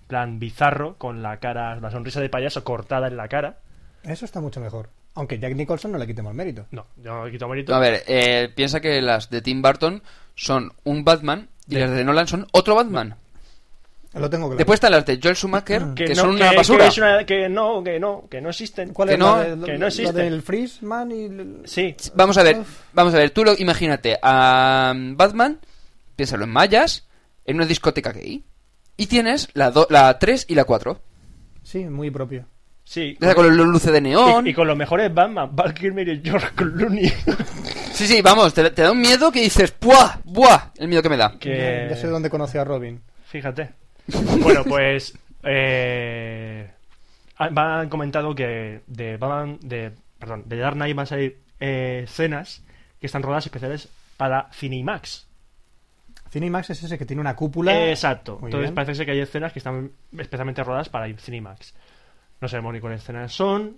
plan 0.07 0.39
bizarro, 0.39 0.99
con 0.99 1.21
la 1.21 1.39
cara, 1.41 1.81
la 1.81 1.91
sonrisa 1.91 2.21
de 2.21 2.29
payaso 2.29 2.63
cortada 2.63 3.09
en 3.09 3.17
la 3.17 3.27
cara. 3.27 3.59
Eso 4.05 4.25
está 4.25 4.41
mucho 4.41 4.61
mejor. 4.61 4.91
Aunque 5.19 5.39
Jack 5.39 5.55
Nicholson 5.57 5.91
no 5.93 5.99
le 5.99 6.07
quitemos 6.07 6.33
mérito. 6.33 6.67
No, 6.71 6.87
yo 7.03 7.25
no 7.25 7.31
quito 7.31 7.49
mérito. 7.49 7.75
A 7.75 7.79
ver, 7.81 8.05
eh, 8.07 8.51
piensa 8.55 8.81
que 8.81 9.03
las 9.03 9.29
de 9.31 9.43
Tim 9.43 9.61
Burton 9.61 10.01
son 10.37 10.73
un 10.85 11.05
Batman 11.05 11.49
y 11.69 11.75
las 11.75 11.91
de 11.91 12.05
Nolan 12.05 12.29
son 12.29 12.47
otro 12.53 12.77
Batman. 12.77 13.17
Lo 14.15 14.31
tengo 14.31 14.47
claro. 14.47 14.57
Después 14.59 14.77
están 14.79 14.93
las 14.93 15.05
de 15.05 15.19
Joel 15.23 15.37
Schumacher, 15.37 15.83
que, 15.95 16.09
no, 16.11 16.15
son 16.15 16.31
que- 16.31 16.37
una 16.37 16.51
que 16.51 16.57
basura. 16.57 16.87
es 16.87 16.99
una- 16.99 17.25
que 17.27 17.49
no, 17.49 17.83
que 17.85 17.99
no, 18.01 18.25
que 18.31 18.41
no 18.41 18.49
existen. 18.51 18.93
¿Cuál 18.93 19.09
que 19.09 19.15
es 19.15 19.19
no, 19.21 19.37
la 19.37 19.43
de- 19.57 19.67
que 19.67 19.73
no 19.75 19.79
lo 19.81 19.87
existe. 19.89 20.13
del 20.13 20.43
Freeze 20.43 20.85
Man 20.87 21.11
y 21.13 21.25
el- 21.25 21.63
Sí, 21.67 21.95
Vamos 22.15 22.39
a 22.39 22.43
ver, 22.45 22.57
vamos 22.93 23.13
a 23.13 23.19
ver, 23.19 23.31
tú 23.31 23.45
lo, 23.45 23.55
imagínate 23.59 24.19
a 24.23 24.93
um, 24.95 25.17
Batman, 25.17 25.59
piénsalo 26.17 26.45
en 26.45 26.51
mallas, 26.51 27.07
en 27.45 27.57
una 27.57 27.67
discoteca 27.67 28.13
gay, 28.13 28.43
y 28.97 29.07
tienes 29.09 29.49
la, 29.55 29.71
do- 29.73 29.87
la 29.91 30.17
3 30.19 30.47
y 30.49 30.55
la 30.55 30.65
4. 30.65 31.01
Sí, 31.63 31.85
muy 31.85 32.11
propio. 32.11 32.47
Sí. 32.89 33.17
O 33.21 33.25
sea, 33.25 33.35
con 33.35 33.57
los 33.57 33.67
luces 33.67 33.93
de 33.93 34.01
neón. 34.01 34.47
Y, 34.47 34.51
y 34.51 34.55
con 34.55 34.67
los 34.67 34.77
mejores 34.77 35.13
Batman, 35.13 35.51
Val 35.53 35.75
Kilmer 35.75 36.09
y 36.09 36.21
George 36.25 36.49
Clooney. 36.55 37.13
Sí, 37.93 38.07
sí, 38.07 38.23
vamos, 38.23 38.55
te, 38.55 38.71
te 38.71 38.83
da 38.83 38.93
un 38.93 39.01
miedo 39.01 39.33
que 39.33 39.41
dices, 39.41 39.75
¡buah! 39.81 40.21
¡buah! 40.23 40.71
El 40.77 40.87
miedo 40.87 41.03
que 41.03 41.09
me 41.09 41.17
da. 41.17 41.37
que... 41.37 41.89
Ya 41.91 41.97
sé 41.97 42.07
dónde 42.07 42.31
conocí 42.31 42.57
a 42.57 42.63
Robin. 42.65 43.01
Fíjate. 43.27 43.71
Bueno, 44.41 44.63
pues. 44.63 45.19
Eh, 45.43 46.71
han 47.39 47.59
han 47.59 47.89
comentado 47.89 48.35
que 48.37 48.83
de 48.87 49.17
Batman. 49.17 49.59
De, 49.63 49.91
perdón, 50.19 50.45
de 50.47 50.57
Dark 50.59 50.77
Knight 50.77 50.95
van 50.95 51.03
a 51.03 51.07
salir 51.07 51.39
eh, 51.59 52.03
escenas 52.05 52.63
que 53.01 53.07
están 53.07 53.23
rodadas 53.25 53.47
especiales 53.47 53.89
para 54.17 54.49
Cinemax. 54.53 55.27
Cinemax 56.31 56.71
es 56.71 56.83
ese 56.85 56.99
que 56.99 57.05
tiene 57.05 57.21
una 57.21 57.35
cúpula. 57.35 57.91
Exacto. 57.91 58.39
Muy 58.41 58.49
Entonces 58.49 58.69
bien. 58.69 58.75
parece 58.77 58.95
ser 58.95 59.07
que 59.07 59.13
hay 59.13 59.21
escenas 59.21 59.53
que 59.53 59.59
están 59.59 59.91
especialmente 60.17 60.63
rodadas 60.63 60.89
para 60.89 61.13
Cinemax. 61.17 61.75
No 62.41 62.49
sabemos 62.49 62.73
ni 62.73 62.81
cuáles 62.81 63.03
escenas 63.03 63.33
son. 63.33 63.77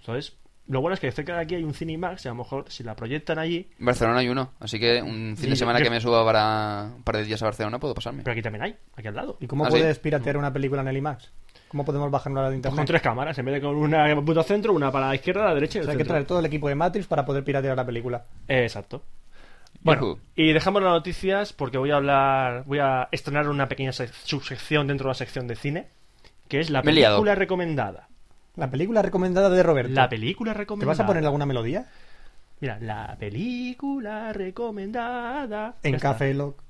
Entonces, 0.00 0.36
lo 0.68 0.80
bueno 0.80 0.94
es 0.94 1.00
que 1.00 1.10
cerca 1.12 1.36
de 1.36 1.42
aquí 1.42 1.54
hay 1.54 1.64
un 1.64 1.74
Cinemax 1.74 2.24
y 2.24 2.28
a 2.28 2.32
lo 2.32 2.36
mejor 2.36 2.64
si 2.68 2.82
la 2.84 2.94
proyectan 2.96 3.38
allí. 3.38 3.68
En 3.78 3.86
Barcelona 3.86 4.18
hay 4.20 4.28
uno, 4.28 4.52
así 4.60 4.78
que 4.78 5.00
un 5.02 5.36
fin 5.36 5.50
de 5.50 5.56
semana 5.56 5.80
que 5.80 5.90
me 5.90 6.00
suba 6.00 6.24
para 6.24 6.90
un 6.96 7.02
par 7.02 7.16
de 7.16 7.24
días 7.24 7.42
a 7.42 7.46
Barcelona 7.46 7.78
puedo 7.78 7.94
pasarme. 7.94 8.22
Pero 8.22 8.32
aquí 8.32 8.42
también 8.42 8.62
hay, 8.64 8.76
aquí 8.96 9.08
al 9.08 9.14
lado. 9.14 9.36
¿Y 9.40 9.46
cómo 9.46 9.64
¿Ah, 9.64 9.70
sí? 9.70 9.78
puedes 9.78 9.98
piratear 9.98 10.36
una 10.36 10.52
película 10.52 10.82
en 10.82 10.88
el 10.88 10.96
IMAX? 10.96 11.30
¿Cómo 11.68 11.84
podemos 11.84 12.10
bajarnos 12.10 12.42
la 12.42 12.48
de 12.50 12.52
Pues 12.52 12.58
internet? 12.58 12.76
con 12.76 12.86
tres 12.86 13.02
cámaras, 13.02 13.36
en 13.38 13.44
vez 13.46 13.54
de 13.56 13.60
con 13.60 13.74
una 13.76 14.14
puto 14.24 14.42
centro, 14.44 14.72
una 14.72 14.92
para 14.92 15.08
la 15.08 15.14
izquierda, 15.16 15.44
la 15.44 15.54
derecha 15.54 15.78
y 15.78 15.80
O 15.80 15.84
sea, 15.84 15.92
hay 15.92 15.98
que 15.98 16.04
traer 16.04 16.24
todo 16.24 16.38
el 16.38 16.46
equipo 16.46 16.68
de 16.68 16.74
Matrix 16.76 17.06
para 17.08 17.24
poder 17.24 17.42
piratear 17.42 17.76
la 17.76 17.84
película. 17.84 18.24
Eh, 18.48 18.62
Exacto. 18.62 19.02
Bueno, 19.82 20.18
y 20.36 20.52
dejamos 20.52 20.82
las 20.82 20.92
noticias 20.92 21.52
porque 21.52 21.76
voy 21.78 21.90
a 21.90 21.96
hablar, 21.96 22.64
voy 22.64 22.78
a 22.78 23.08
estrenar 23.10 23.48
una 23.48 23.68
pequeña 23.68 23.90
sec- 23.90 24.12
subsección 24.24 24.86
dentro 24.86 25.06
de 25.06 25.10
la 25.10 25.14
sección 25.14 25.46
de 25.48 25.56
cine, 25.56 25.88
que 26.54 26.60
es 26.60 26.70
la 26.70 26.82
Me 26.82 26.92
película 26.92 27.34
recomendada. 27.34 28.08
La 28.54 28.70
película 28.70 29.02
recomendada 29.02 29.50
de 29.50 29.60
Roberto. 29.64 29.92
La 29.92 30.08
película 30.08 30.52
¿Te 30.52 30.58
recomendada. 30.58 30.92
vas 30.92 31.00
a 31.00 31.06
poner 31.06 31.24
alguna 31.24 31.46
melodía? 31.46 31.86
Mira, 32.60 32.78
la 32.80 33.16
película 33.18 34.32
recomendada. 34.32 35.74
En 35.82 35.92
Ya 35.92 35.96
está, 35.96 36.12
Café 36.12 36.32
Lock. 36.32 36.62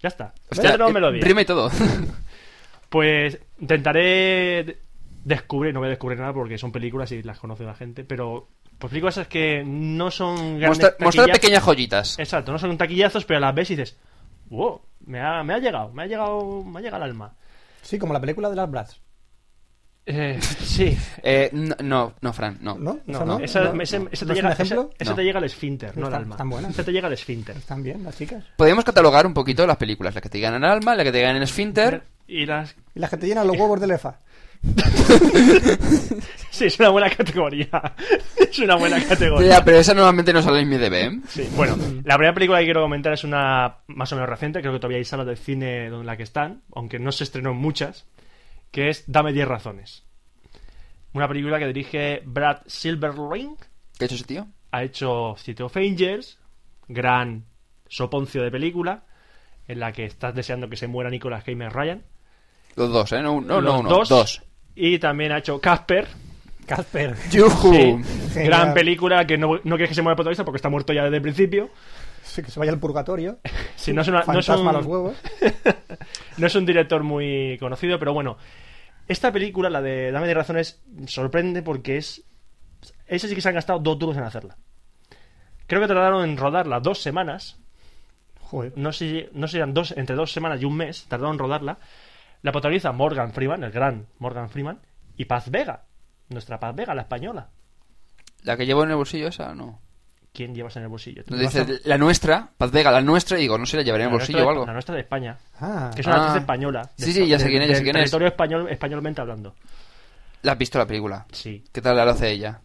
Ya 0.00 0.08
está. 0.08 0.32
Hostia, 0.48 0.62
ya 0.62 0.70
tenemos 0.72 0.90
eh, 0.90 0.94
melodía. 0.94 1.24
rima 1.24 1.42
y 1.42 1.44
todo. 1.44 1.70
Pues 2.88 3.38
intentaré 3.58 4.64
de- 4.64 4.78
descubrir, 5.24 5.72
no 5.72 5.80
voy 5.80 5.86
a 5.86 5.90
descubrir 5.90 6.18
nada 6.20 6.32
porque 6.34 6.58
son 6.58 6.70
películas 6.72 7.10
y 7.12 7.22
las 7.22 7.38
conoce 7.40 7.64
la 7.64 7.74
gente, 7.74 8.04
pero 8.04 8.48
pues 8.78 8.90
películas 8.90 9.16
esas 9.16 9.28
que 9.28 9.64
no 9.64 10.10
son 10.10 10.58
grandes 10.60 10.94
Mostrar, 11.00 11.30
pequeñas 11.32 11.62
joyitas. 11.64 12.18
Exacto, 12.18 12.52
no 12.52 12.58
son 12.58 12.76
taquillazos, 12.76 13.24
pero 13.24 13.38
a 13.38 13.40
las 13.40 13.54
ves 13.54 13.70
y 13.70 13.76
dices, 13.76 13.98
wow, 14.50 14.82
me 15.06 15.20
ha, 15.20 15.42
me 15.42 15.54
ha 15.54 15.58
llegado, 15.58 15.90
me 15.92 16.02
ha 16.02 16.06
llegado, 16.06 16.62
me 16.64 16.78
ha 16.78 16.82
llegado 16.82 17.02
al 17.02 17.10
alma. 17.10 17.32
Sí, 17.80 17.98
como 17.98 18.12
la 18.12 18.20
película 18.20 18.50
de 18.50 18.56
las 18.56 18.70
Bratz. 18.70 19.00
Eh, 20.04 20.38
sí, 20.40 20.98
Eh, 21.22 21.48
no, 21.52 21.76
no, 21.80 22.14
no, 22.20 22.32
Fran, 22.32 22.58
no. 22.60 22.74
¿No? 22.76 22.98
no, 23.06 23.14
¿Esa 23.14 23.24
no? 23.24 23.38
esa, 23.38 23.60
¿No? 23.72 23.82
ese- 23.82 23.98
¿No 24.00 24.08
ese 24.10 24.24
es 24.24 24.28
te 24.28 24.34
llega, 24.34 24.52
ejemplo? 24.52 24.90
ese- 24.94 24.96
ese 25.04 25.10
No. 25.10 25.16
te 25.16 25.22
llega 25.24 25.38
al 25.38 25.44
esfínter, 25.44 25.96
no 25.96 26.06
al 26.06 26.12
Están- 26.12 26.22
alma. 26.22 26.34
están 26.34 26.50
buenas. 26.50 26.70
Ese 26.72 26.84
te 26.84 26.92
llega 26.92 27.06
al 27.06 27.12
esfínter. 27.12 27.56
Están 27.56 27.82
bien 27.84 28.02
las 28.02 28.18
chicas. 28.18 28.44
Podemos 28.56 28.84
catalogar 28.84 29.26
un 29.26 29.34
poquito 29.34 29.64
las 29.66 29.76
películas, 29.76 30.14
las 30.14 30.22
que 30.22 30.28
te 30.28 30.38
llegan 30.38 30.54
al 30.54 30.64
alma, 30.64 30.96
las 30.96 31.04
que 31.04 31.12
te 31.12 31.18
llegan 31.18 31.36
en 31.36 31.42
esfínter. 31.44 32.02
Y 32.26 32.46
las... 32.46 32.74
Y 32.94 32.98
las 32.98 33.10
que 33.10 33.16
te 33.16 33.26
llenan 33.28 33.46
los 33.46 33.56
huevos 33.56 33.80
de 33.80 33.86
lefa. 33.86 34.18
Sí, 36.50 36.66
es 36.66 36.78
una 36.78 36.90
buena 36.90 37.08
categoría. 37.10 37.68
es 38.36 38.58
una 38.58 38.76
buena 38.76 39.02
categoría. 39.02 39.48
Ya, 39.58 39.64
pero 39.64 39.78
esa 39.78 39.94
normalmente 39.94 40.32
no 40.34 40.42
sale 40.42 40.60
en 40.60 40.68
mi 40.68 40.76
DB, 40.76 40.92
¿eh? 40.94 41.20
Sí, 41.28 41.48
bueno, 41.56 41.76
la 42.04 42.16
primera 42.16 42.34
película 42.34 42.58
que 42.58 42.66
quiero 42.66 42.82
comentar 42.82 43.12
es 43.14 43.24
una 43.24 43.78
más 43.86 44.12
o 44.12 44.16
menos 44.16 44.28
reciente, 44.28 44.60
creo 44.60 44.72
que 44.74 44.78
todavía 44.78 44.98
hay 44.98 45.04
salas 45.04 45.26
de 45.26 45.36
cine 45.36 45.88
donde 45.88 46.04
la 46.06 46.16
que 46.16 46.22
están, 46.24 46.60
aunque 46.74 46.98
no 46.98 47.10
se 47.10 47.24
estrenó 47.24 47.52
en 47.52 47.56
muchas, 47.56 48.04
que 48.72 48.88
es 48.88 49.04
Dame 49.06 49.32
10 49.32 49.46
razones. 49.46 50.02
Una 51.12 51.28
película 51.28 51.58
que 51.60 51.66
dirige 51.68 52.22
Brad 52.24 52.62
Silverling, 52.66 53.56
¿Qué 53.98 54.04
ha 54.04 54.06
hecho 54.06 54.14
ese 54.16 54.24
tío? 54.24 54.46
ha 54.72 54.82
hecho 54.82 55.36
City 55.38 55.62
of 55.62 55.76
Angels, 55.76 56.38
gran 56.88 57.44
soponcio 57.86 58.42
de 58.42 58.50
película, 58.50 59.04
en 59.68 59.78
la 59.78 59.92
que 59.92 60.04
estás 60.06 60.34
deseando 60.34 60.68
que 60.68 60.76
se 60.76 60.86
muera 60.88 61.10
Nicolas 61.10 61.44
Cage 61.44 61.68
Ryan. 61.68 62.02
Los 62.74 62.90
dos, 62.90 63.12
¿eh? 63.12 63.20
No, 63.22 63.40
no, 63.42 63.60
Los 63.60 63.74
no 63.74 63.80
uno, 63.80 63.88
dos. 63.90 64.08
dos. 64.08 64.42
Y 64.74 64.98
también 64.98 65.32
ha 65.32 65.38
hecho 65.38 65.60
Casper, 65.60 66.08
Casper. 66.66 67.14
Sí, 67.28 67.38
gran 68.34 68.72
película 68.72 69.26
que 69.26 69.36
no, 69.36 69.56
no 69.62 69.76
quieres 69.76 69.90
que 69.90 69.94
se 69.94 70.00
muera 70.00 70.12
el 70.14 70.16
protagonista 70.16 70.44
porque 70.46 70.56
está 70.56 70.70
muerto 70.70 70.94
ya 70.94 71.04
desde 71.04 71.16
el 71.16 71.22
principio. 71.22 71.68
Sí, 72.22 72.42
que 72.42 72.50
se 72.50 72.58
vaya 72.58 72.72
al 72.72 72.78
purgatorio. 72.80 73.38
Si 73.76 73.92
no 73.92 74.00
es, 74.02 74.08
una- 74.08 74.22
no 74.24 74.38
es 74.38 74.48
un- 74.48 74.68
a 74.68 74.72
los 74.72 74.86
huevos. 74.86 75.16
No 76.38 76.46
es 76.46 76.54
un 76.54 76.64
director 76.64 77.02
muy 77.02 77.58
conocido, 77.60 77.98
pero 77.98 78.14
bueno. 78.14 78.38
Esta 79.12 79.30
película, 79.30 79.68
la 79.68 79.82
de 79.82 80.10
Dame 80.10 80.26
de 80.26 80.32
Razones, 80.32 80.80
sorprende 81.06 81.62
porque 81.62 81.98
es. 81.98 82.24
Esa 83.06 83.28
sí 83.28 83.34
que 83.34 83.42
se 83.42 83.48
han 83.50 83.54
gastado 83.54 83.78
dos 83.78 83.98
duros 83.98 84.16
en 84.16 84.22
hacerla. 84.22 84.56
Creo 85.66 85.82
que 85.82 85.86
tardaron 85.86 86.24
en 86.24 86.38
rodarla 86.38 86.80
dos 86.80 87.02
semanas. 87.02 87.58
Joder. 88.40 88.72
No 88.74 88.90
sé, 88.90 89.28
no 89.34 89.48
sé, 89.48 89.58
eran 89.58 89.74
dos, 89.74 89.92
entre 89.98 90.16
dos 90.16 90.32
semanas 90.32 90.62
y 90.62 90.64
un 90.64 90.78
mes. 90.78 91.04
Tardaron 91.08 91.34
en 91.34 91.40
rodarla. 91.40 91.76
La 92.40 92.52
protagoniza 92.52 92.90
Morgan 92.92 93.34
Freeman, 93.34 93.62
el 93.64 93.70
gran 93.70 94.06
Morgan 94.18 94.48
Freeman. 94.48 94.80
Y 95.18 95.26
Paz 95.26 95.50
Vega. 95.50 95.84
Nuestra 96.30 96.58
Paz 96.58 96.74
Vega, 96.74 96.94
la 96.94 97.02
española. 97.02 97.50
¿La 98.44 98.56
que 98.56 98.64
llevo 98.64 98.82
en 98.82 98.92
el 98.92 98.96
bolsillo 98.96 99.28
esa? 99.28 99.54
No. 99.54 99.81
¿Quién 100.32 100.54
llevas 100.54 100.74
en 100.76 100.84
el 100.84 100.88
bolsillo? 100.88 101.22
tú? 101.24 101.34
La 101.84 101.98
nuestra, 101.98 102.48
Paz 102.56 102.70
Vega, 102.70 102.90
la 102.90 103.02
nuestra, 103.02 103.36
y 103.38 103.42
digo, 103.42 103.58
no 103.58 103.66
sé, 103.66 103.76
la 103.76 103.82
llevaré 103.82 104.04
en 104.04 104.10
el 104.10 104.16
bolsillo 104.16 104.46
o 104.46 104.50
algo. 104.50 104.64
La 104.66 104.72
nuestra 104.72 104.94
de 104.94 105.02
España. 105.02 105.36
Ah, 105.60 105.90
Que 105.94 106.00
es 106.00 106.06
una 106.06 106.16
Ah. 106.16 106.24
actriz 106.26 106.40
española. 106.40 106.90
de- 106.96 107.04
Sí, 107.04 107.12
sí, 107.12 107.26
ya 107.26 107.38
sé 107.38 107.48
quién 107.48 107.62
es, 107.62 107.68
ya 107.68 107.74
sé 107.76 107.82
quién 107.82 107.96
es. 107.96 108.00
territorio 108.02 108.28
español, 108.28 108.66
españolmente 108.70 109.20
hablando. 109.20 109.54
¿La 110.42 110.52
has 110.52 110.58
visto 110.58 110.78
la 110.78 110.86
película? 110.86 111.26
Sí. 111.32 111.62
¿Qué 111.70 111.82
tal 111.82 111.96
la 111.96 112.04
hace 112.04 112.30
ella? 112.30 112.60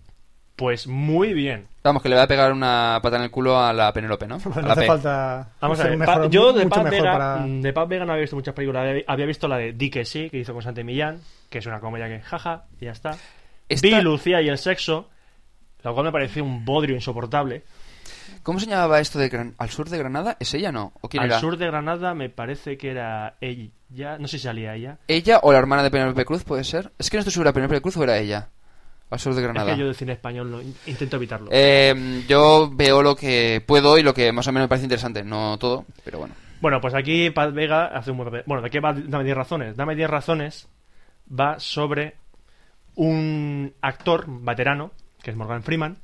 Pues 0.56 0.88
muy 0.88 1.34
bien. 1.34 1.68
Vamos, 1.84 2.02
que 2.02 2.10
le 2.10 2.16
va 2.16 2.24
a 2.24 2.28
pegar 2.28 2.52
una 2.52 3.00
pata 3.04 3.18
en 3.18 3.24
el 3.24 3.32
culo 3.32 3.60
a 3.60 3.72
la 3.74 3.92
Penélope, 3.94 4.28
¿no? 4.28 4.38
no 4.46 4.56
A 4.56 4.62
la 4.62 4.72
hace 4.72 4.82
P. 4.82 4.88
falta. 4.88 5.50
Vamos 5.62 5.80
a 5.80 5.84
ver, 5.84 5.98
mejor- 5.98 6.30
yo 6.30 6.54
de 6.54 6.66
Paz, 6.68 6.90
Vega, 6.90 7.12
para- 7.12 7.38
mm, 7.46 7.62
de 7.62 7.74
Paz 7.74 7.88
Vega 7.90 8.06
no 8.06 8.14
había 8.14 8.22
visto 8.22 8.36
muchas 8.38 8.56
películas. 8.56 8.88
Había- 8.88 9.04
Había 9.08 9.26
visto 9.26 9.48
la 9.50 9.58
de 9.58 9.74
Di 9.74 9.90
que 9.90 10.06
sí, 10.06 10.30
que 10.30 10.38
hizo 10.40 10.54
con 10.54 10.64
Santi 10.64 10.84
Millán, 10.86 11.20
que 11.50 11.60
es 11.60 11.66
una 11.66 11.80
comedia 11.82 12.08
que 12.08 12.22
jaja, 12.22 12.64
y 12.80 12.86
ya 12.86 12.92
está. 12.92 13.12
Esta- 13.70 13.88
Vi 13.88 14.02
Lucía 14.02 14.42
y 14.42 14.48
el 14.50 14.58
sexo, 14.58 15.10
lo 15.90 15.94
cual 15.96 16.06
me 16.08 16.12
pareció 16.12 16.44
un 16.44 16.64
bodrio 16.66 16.96
insoportable. 16.96 17.64
¿Cómo 18.44 18.60
se 18.60 18.68
llamaba 18.68 19.00
esto 19.00 19.20
de 19.20 19.30
Gran- 19.30 19.56
al 19.58 19.70
sur 19.70 19.90
de 19.90 19.98
Granada? 19.98 20.38
¿Es 20.40 20.54
ella 20.54 20.72
no? 20.72 20.94
¿O 21.02 21.10
quién 21.10 21.24
Al 21.24 21.30
era? 21.32 21.40
sur 21.40 21.58
de 21.58 21.66
Granada 21.68 22.14
me 22.14 22.30
parece 22.30 22.78
que 22.78 22.92
era 22.92 23.36
ella, 23.42 24.18
no 24.20 24.28
sé 24.28 24.38
si 24.38 24.44
salía 24.44 24.74
ella. 24.76 24.98
¿Ella 25.08 25.40
o 25.44 25.52
la 25.52 25.58
hermana 25.60 25.84
de 25.84 25.92
Penélope 25.92 26.24
Cruz 26.26 26.44
puede 26.44 26.64
ser? 26.64 26.92
Es 26.98 27.10
que 27.10 27.18
no 27.18 27.20
estoy 27.20 27.34
segura, 27.34 27.52
¿Penélope 27.54 27.82
Cruz 27.82 27.98
o 27.98 28.04
era 28.04 28.18
ella? 28.18 28.50
Al 29.10 29.20
sur 29.20 29.34
de 29.34 29.42
Granada. 29.42 29.72
Es 29.72 29.76
que 29.76 29.82
yo 29.82 29.88
de 29.88 29.94
cine 29.94 30.14
español 30.14 30.64
intento 30.86 31.16
evitarlo. 31.18 31.48
Eh, 31.52 32.24
yo 32.28 32.70
veo 32.74 33.02
lo 33.02 33.16
que 33.16 33.64
puedo 33.66 33.98
y 33.98 34.04
lo 34.04 34.14
que 34.14 34.32
más 34.34 34.48
o 34.48 34.52
menos 34.52 34.66
me 34.66 34.70
parece 34.70 34.86
interesante. 34.86 35.24
No 35.24 35.58
todo, 35.58 35.86
pero 36.04 36.20
bueno. 36.20 36.34
Bueno, 36.60 36.82
pues 36.82 36.94
aquí 36.94 37.30
Paz 37.30 37.54
Vega 37.54 37.86
hace 37.88 38.12
un 38.12 38.18
buen 38.18 38.28
papel. 38.30 38.44
Bueno, 38.46 38.62
¿de 38.64 38.70
qué 38.70 38.80
va 38.80 38.94
Dame 38.94 39.24
10 39.24 39.38
razones? 39.38 39.76
Dame 39.78 39.96
10 39.96 40.10
razones 40.10 40.68
va 41.30 41.60
sobre 41.60 42.16
un 42.96 43.74
actor 43.82 44.26
veterano, 44.28 44.92
que 45.28 45.32
es 45.32 45.36
Morgan 45.38 45.62
Freeman, 45.62 45.98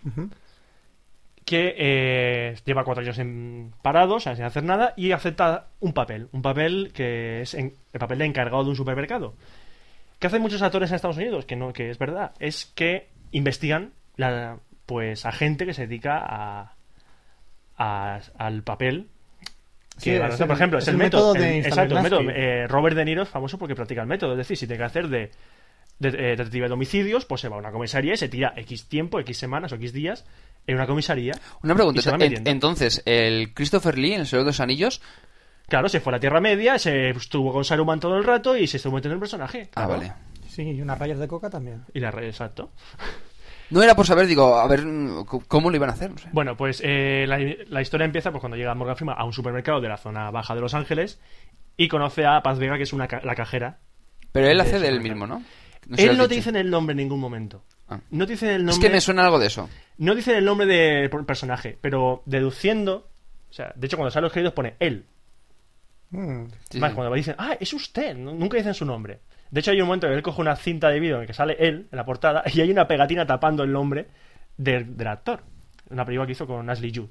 que 1.46 1.76
eh, 1.78 2.56
lleva 2.66 2.84
cuatro 2.84 3.02
años 3.04 3.18
en 3.20 3.72
parado, 3.82 4.16
o 4.16 4.20
sea, 4.20 4.36
sin 4.36 4.44
hacer 4.44 4.64
nada, 4.66 4.94
y 4.98 5.14
acepta 5.14 5.68
un 5.80 5.94
papel, 5.94 6.28
un 6.34 6.42
papel 6.42 6.92
que 6.94 7.42
es 7.42 7.54
en- 7.54 7.74
el 7.94 8.00
papel 8.02 8.18
de 8.20 8.26
encargado 8.26 8.66
de 8.66 8.72
un 8.72 8.76
supermercado. 8.76 9.34
¿Qué 10.20 10.28
hacen 10.28 10.42
muchos 10.42 10.62
actores 10.62 10.90
en 10.92 10.96
Estados 10.96 11.16
Unidos? 11.16 11.46
Que 11.46 11.56
no, 11.56 11.72
que 11.72 11.90
es 11.90 11.98
verdad, 11.98 12.32
es 12.40 12.66
que 12.76 13.08
investigan 13.32 13.94
la, 14.18 14.58
pues 14.86 15.26
a 15.26 15.32
gente 15.32 15.66
que 15.66 15.74
se 15.74 15.88
dedica 15.88 16.18
a, 16.22 16.74
a- 17.78 18.20
al 18.38 18.64
papel. 18.64 19.08
Sí, 19.96 20.10
Que, 20.10 20.18
es 20.26 20.36
por 20.38 20.52
ejemplo, 20.52 20.80
es, 20.80 20.88
el 20.90 20.96
el 20.96 20.98
método. 20.98 21.34
método 21.34 21.46
de 21.46 21.60
el- 21.60 21.66
exacto, 21.66 21.96
el 21.98 22.04
método. 22.04 22.22
Eh, 22.30 22.68
Robert 22.68 22.98
De 22.98 23.06
Niro 23.06 23.24
es 23.24 23.30
famoso 23.30 23.58
porque 23.58 23.74
practica 23.76 24.02
el 24.02 24.08
método. 24.08 24.32
Es 24.34 24.38
decir, 24.40 24.58
si 24.58 24.68
tiene 24.68 24.80
que 24.80 24.86
hacer 24.86 25.08
de, 25.08 25.32
detective 26.00 26.68
de 26.68 26.74
homicidios, 26.74 27.26
pues 27.26 27.42
se 27.42 27.50
va 27.50 27.56
a 27.56 27.60
una 27.60 27.72
comisaría 27.72 28.14
y 28.14 28.18
se 28.18 28.30
tira 28.30 28.54
X 28.58 28.88
tiempo, 28.90 29.20
X 29.20 29.38
semanas 29.38 29.72
o 29.72 29.76
X 29.76 29.94
días 29.94 30.26
en 30.68 30.76
una 30.76 30.88
comisaría. 30.88 31.34
Una 31.62 31.76
pregunta. 31.76 32.00
Y 32.00 32.04
se 32.04 32.12
va 32.12 32.18
en- 32.26 32.48
entonces, 32.48 33.02
el 33.06 33.54
Christopher 33.54 33.98
Lee 33.98 34.14
en 34.14 34.22
El 34.22 34.28
Señor 34.28 34.44
de 34.46 34.50
los 34.50 34.60
Anillos. 34.60 35.02
Claro, 35.68 35.88
se 35.90 36.00
fue 36.02 36.12
a 36.12 36.16
la 36.18 36.20
Tierra 36.20 36.42
Media, 36.42 36.78
se 36.78 37.10
estuvo 37.12 37.54
con 37.54 37.64
Saruman 37.64 38.00
todo 38.00 38.18
el 38.18 38.24
rato 38.24 38.58
y 38.58 38.68
se 38.68 38.78
estuvo 38.78 38.96
metiendo 38.96 39.14
en 39.14 39.18
el 39.18 39.22
personaje. 39.22 39.70
Ah, 39.76 39.86
Claro. 39.86 39.90
vale. 39.94 40.14
Sí, 40.50 40.62
y 40.64 40.82
unas 40.82 41.00
rayas 41.00 41.20
de 41.20 41.28
coca 41.28 41.50
también. 41.50 41.84
Y 41.94 42.00
la 42.00 42.12
red, 42.12 42.26
exacto. 42.28 42.72
No 43.70 43.82
era 43.82 43.96
por 43.96 44.06
saber, 44.06 44.28
digo, 44.28 44.56
a 44.60 44.68
ver 44.68 44.86
mm, 44.86 45.26
cómo 45.48 45.70
lo 45.72 45.76
iban 45.76 45.90
a 45.90 45.94
hacer, 45.94 46.12
no 46.12 46.18
sé. 46.18 46.30
Bueno, 46.32 46.56
pues 46.56 46.80
eh, 46.86 47.26
la, 47.28 47.40
la 47.70 47.82
historia 47.82 48.06
empieza 48.06 48.30
pues, 48.32 48.40
cuando 48.42 48.56
llega 48.58 48.76
Morgan 48.76 48.96
Freeman 48.96 49.16
a 49.18 49.24
un 49.24 49.34
supermercado 49.34 49.82
de 49.82 49.88
la 49.90 49.98
zona 49.98 50.30
baja 50.30 50.54
de 50.54 50.62
Los 50.62 50.76
Ángeles 50.76 51.20
y 51.76 51.88
conoce 51.88 52.26
a 52.26 52.42
Paz 52.44 52.60
Vega, 52.60 52.78
que 52.78 52.84
es 52.84 52.94
una 52.94 53.08
ca- 53.08 53.22
la 53.24 53.34
cajera. 53.34 53.80
Pero 54.32 54.48
él 54.48 54.60
hace 54.62 54.80
del 54.80 55.02
mismo, 55.02 55.26
¿no? 55.26 55.42
No 55.88 55.98
sé 55.98 56.04
Él 56.06 56.18
no 56.18 56.28
te 56.28 56.36
dice 56.36 56.50
el 56.52 56.70
nombre 56.70 56.94
en 56.94 56.98
ningún 56.98 57.20
momento. 57.20 57.64
Ah. 57.90 58.00
No 58.12 58.26
te 58.26 58.34
dice 58.34 58.56
el 58.56 58.66
nombre. 58.66 58.74
Es 58.74 58.80
que 58.80 58.90
me 58.90 59.02
suena 59.02 59.24
algo 59.26 59.40
de 59.40 59.48
eso. 59.48 59.70
No 59.98 60.16
dice 60.16 60.38
el 60.38 60.46
nombre 60.46 60.66
del 60.68 61.10
personaje, 61.26 61.78
pero 61.82 62.24
deduciendo. 62.26 63.10
O 63.50 63.54
sea, 63.54 63.72
de 63.76 63.86
hecho, 63.88 63.98
cuando 63.98 64.12
salen 64.12 64.24
los 64.24 64.34
créditos 64.34 64.54
pone 64.54 64.76
él. 64.80 65.06
Mm. 66.12 66.46
Sí, 66.70 66.80
Más 66.80 66.92
sí. 66.92 66.96
cuando 66.96 67.14
dicen, 67.14 67.36
ah, 67.38 67.56
es 67.60 67.74
usted. 67.74 68.16
Nu- 68.16 68.34
Nunca 68.36 68.58
dicen 68.58 68.74
su 68.74 68.86
nombre. 68.86 69.20
De 69.52 69.60
hecho, 69.60 69.72
hay 69.72 69.82
un 69.82 69.88
momento 69.88 70.08
que 70.08 70.14
él 70.14 70.24
coge 70.24 70.42
una 70.42 70.56
cinta 70.56 70.90
de 70.90 71.00
vídeo 71.00 71.16
en 71.18 71.22
el 71.22 71.28
que 71.28 71.34
sale 71.34 71.56
él 71.60 71.88
en 71.92 71.98
la 71.98 72.06
portada 72.06 72.44
y 72.52 72.62
hay 72.62 72.72
una 72.72 72.88
pegatina 72.88 73.26
tapando 73.28 73.64
el 73.64 73.72
nombre 73.72 74.08
del, 74.58 74.96
del 74.98 75.08
actor. 75.08 75.42
Una 75.90 76.06
película 76.06 76.26
que 76.26 76.32
hizo 76.32 76.48
con 76.48 76.68
Ashley 76.70 76.92
Judd. 76.96 77.10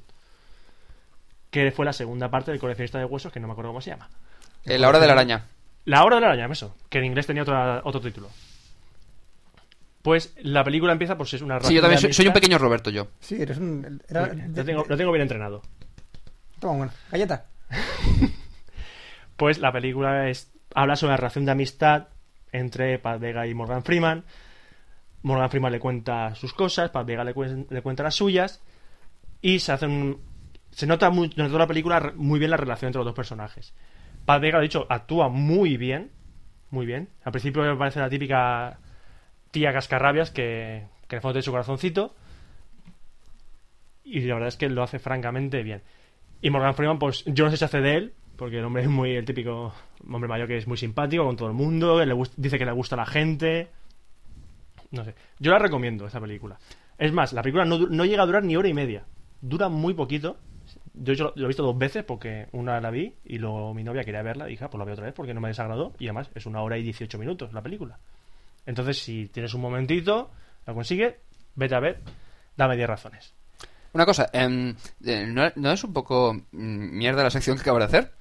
Que 1.51 1.71
fue 1.71 1.85
la 1.85 1.93
segunda 1.93 2.31
parte 2.31 2.51
del 2.51 2.59
coleccionista 2.61 2.99
de 2.99 3.05
huesos, 3.05 3.31
que 3.33 3.39
no 3.39 3.47
me 3.47 3.53
acuerdo 3.53 3.71
cómo 3.71 3.81
se 3.81 3.91
llama. 3.91 4.09
Eh, 4.65 4.79
la 4.79 4.89
hora 4.89 4.99
de 4.99 5.07
la 5.07 5.13
araña. 5.13 5.45
La 5.85 6.05
hora 6.05 6.17
de 6.17 6.23
la 6.23 6.29
araña, 6.29 6.47
eso. 6.51 6.75
Que 6.89 6.99
en 6.99 7.05
inglés 7.05 7.27
tenía 7.27 7.43
otra- 7.43 7.83
otro 7.85 8.01
título. 8.01 8.31
Pues 10.03 10.35
la 10.43 10.65
película 10.65 10.93
empieza, 10.93 11.17
pues 11.17 11.33
es 11.35 11.43
una 11.43 11.61
Sí, 11.61 11.75
yo 11.75 11.81
relación 11.81 11.83
también 11.83 12.01
soy, 12.01 12.13
soy 12.13 12.27
un 12.27 12.33
pequeño 12.33 12.59
Roberto, 12.59 12.91
yo. 12.91 13.09
Sí, 13.21 13.41
eres 13.41 13.57
un... 13.59 14.03
era- 14.09 14.31
Sí, 14.31 14.37
de- 14.41 14.49
Lo 14.59 14.65
tengo, 14.65 14.85
lo 14.89 14.97
tengo 14.97 15.13
bien 15.13 15.23
entrenado. 15.23 15.63
Toma, 16.59 16.77
bueno. 16.77 16.93
Galleta. 17.11 17.47
Pues 19.37 19.59
la 19.59 19.73
película 19.73 20.29
es, 20.29 20.53
habla 20.75 20.97
sobre 20.97 21.13
la 21.13 21.17
relación 21.17 21.45
de 21.45 21.53
amistad 21.53 22.09
entre 22.53 22.99
Paz 22.99 23.19
Vega 23.19 23.47
y 23.47 23.55
Morgan 23.55 23.83
Freeman. 23.83 24.25
Morgan 25.23 25.51
Freeman 25.51 25.73
le 25.73 25.81
cuenta 25.81 26.35
sus 26.35 26.53
cosas, 26.53 26.91
Paz 26.91 27.07
Vega 27.07 27.25
le, 27.25 27.35
cuen- 27.35 27.67
le 27.71 27.83
cuenta 27.83 28.03
las 28.03 28.15
suyas. 28.15 28.61
Y 29.41 29.59
se 29.59 29.73
hace 29.73 29.87
un- 29.87 30.21
Se 30.71 30.87
nota 30.87 31.11
muy, 31.11 31.29
durante 31.29 31.49
toda 31.51 31.61
la 31.61 31.67
película 31.67 32.13
muy 32.17 32.39
bien 32.39 32.51
la 32.51 32.57
relación 32.57 32.89
entre 32.89 32.99
los 33.01 33.07
dos 33.07 33.15
personajes. 33.15 33.75
Paz 34.25 34.41
Vega, 34.41 34.59
de 34.61 34.67
hecho, 34.67 34.87
actúa 34.89 35.29
muy 35.29 35.77
bien. 35.77 36.11
Muy 36.71 36.87
bien. 36.87 37.09
Al 37.25 37.33
principio 37.33 37.63
me 37.63 37.77
parece 37.77 38.01
la 38.01 38.09
típica 38.09 38.79
tía 39.53 39.73
cascarrabias 39.73 40.33
que, 40.33 40.87
que 41.07 41.17
en 41.17 41.37
el 41.37 41.43
su 41.43 41.53
corazoncito. 41.53 42.15
Y 44.03 44.21
la 44.23 44.35
verdad 44.35 44.49
es 44.49 44.57
que 44.57 44.69
lo 44.69 44.83
hace 44.83 44.99
francamente 44.99 45.63
bien. 45.63 45.83
Y 46.41 46.51
Morgan 46.51 46.75
Freeman, 46.75 46.99
pues 46.99 47.25
yo 47.27 47.45
no 47.45 47.51
sé 47.53 47.57
si 47.57 47.65
hace 47.65 47.81
de 47.81 47.95
él, 47.95 48.15
porque 48.37 48.59
el 48.59 48.65
hombre 48.65 48.83
es 48.83 48.89
muy 48.89 49.15
el 49.15 49.25
típico 49.25 49.73
hombre 50.11 50.29
mayor 50.29 50.49
que 50.49 50.57
es 50.57 50.67
muy 50.67 50.77
simpático 50.77 51.25
con 51.25 51.37
todo 51.37 51.49
el 51.49 51.55
mundo, 51.55 52.05
le 52.05 52.17
dice 52.37 52.59
que 52.59 52.65
le 52.65 52.73
gusta 52.73 52.97
a 52.97 52.99
la 52.99 53.07
gente. 53.07 53.69
No 54.91 55.05
sé. 55.05 55.15
Yo 55.39 55.53
la 55.53 55.59
recomiendo, 55.59 56.07
esta 56.07 56.21
película. 56.21 56.59
Es 56.99 57.13
más, 57.13 57.33
la 57.33 57.43
película 57.43 57.65
no, 57.65 57.79
no 57.79 58.05
llega 58.05 58.25
a 58.25 58.27
durar 58.27 58.43
ni 58.43 58.57
hora 58.57 58.69
y 58.69 58.75
media. 58.75 59.05
Dura 59.41 59.69
muy 59.69 59.95
poquito. 59.95 60.39
Yo, 60.95 61.15
yo 61.15 61.33
lo 61.37 61.45
he 61.45 61.49
visto 61.49 61.63
dos 61.63 61.79
veces 61.79 62.05
porque 62.05 62.49
una 62.53 62.81
la 62.81 62.91
vi 62.91 63.15
y 63.25 63.39
luego 63.39 63.73
mi 63.73 63.85
novia 63.85 64.05
quería 64.05 64.23
verla 64.23 64.47
dije, 64.47 64.65
"Ah, 64.65 64.71
pues 64.71 64.79
la 64.79 64.85
veo 64.85 64.95
otra 64.95 65.07
vez 65.07 65.15
porque 65.15 65.33
no 65.33 65.41
me 65.41 65.49
desagradó. 65.49 65.93
Y 65.99 66.07
además 66.07 66.31
es 66.35 66.47
una 66.47 66.63
hora 66.63 66.77
y 66.79 66.83
18 66.83 67.19
minutos 67.19 67.53
la 67.53 67.63
película. 67.63 67.99
Entonces, 68.67 68.99
si 68.99 69.27
tienes 69.29 69.55
un 69.55 69.61
momentito, 69.61 70.31
la 70.67 70.75
consigues, 70.75 71.15
vete 71.55 71.75
a 71.75 71.81
ver, 71.81 72.01
dame 72.57 72.77
10 72.77 72.89
razones. 72.89 73.35
Una 73.93 74.07
cosa, 74.07 74.31
em, 74.33 74.75
eh, 75.05 75.27
¿no, 75.27 75.73
es 75.73 75.85
un 75.85 75.93
poco 75.93 76.33
mm, 76.35 76.97
mierda 76.97 77.23
la 77.23 77.31
sección 77.31 77.57
que 77.57 77.63
acabas 77.63 77.91
de 77.91 77.99
hacer? 77.99 78.13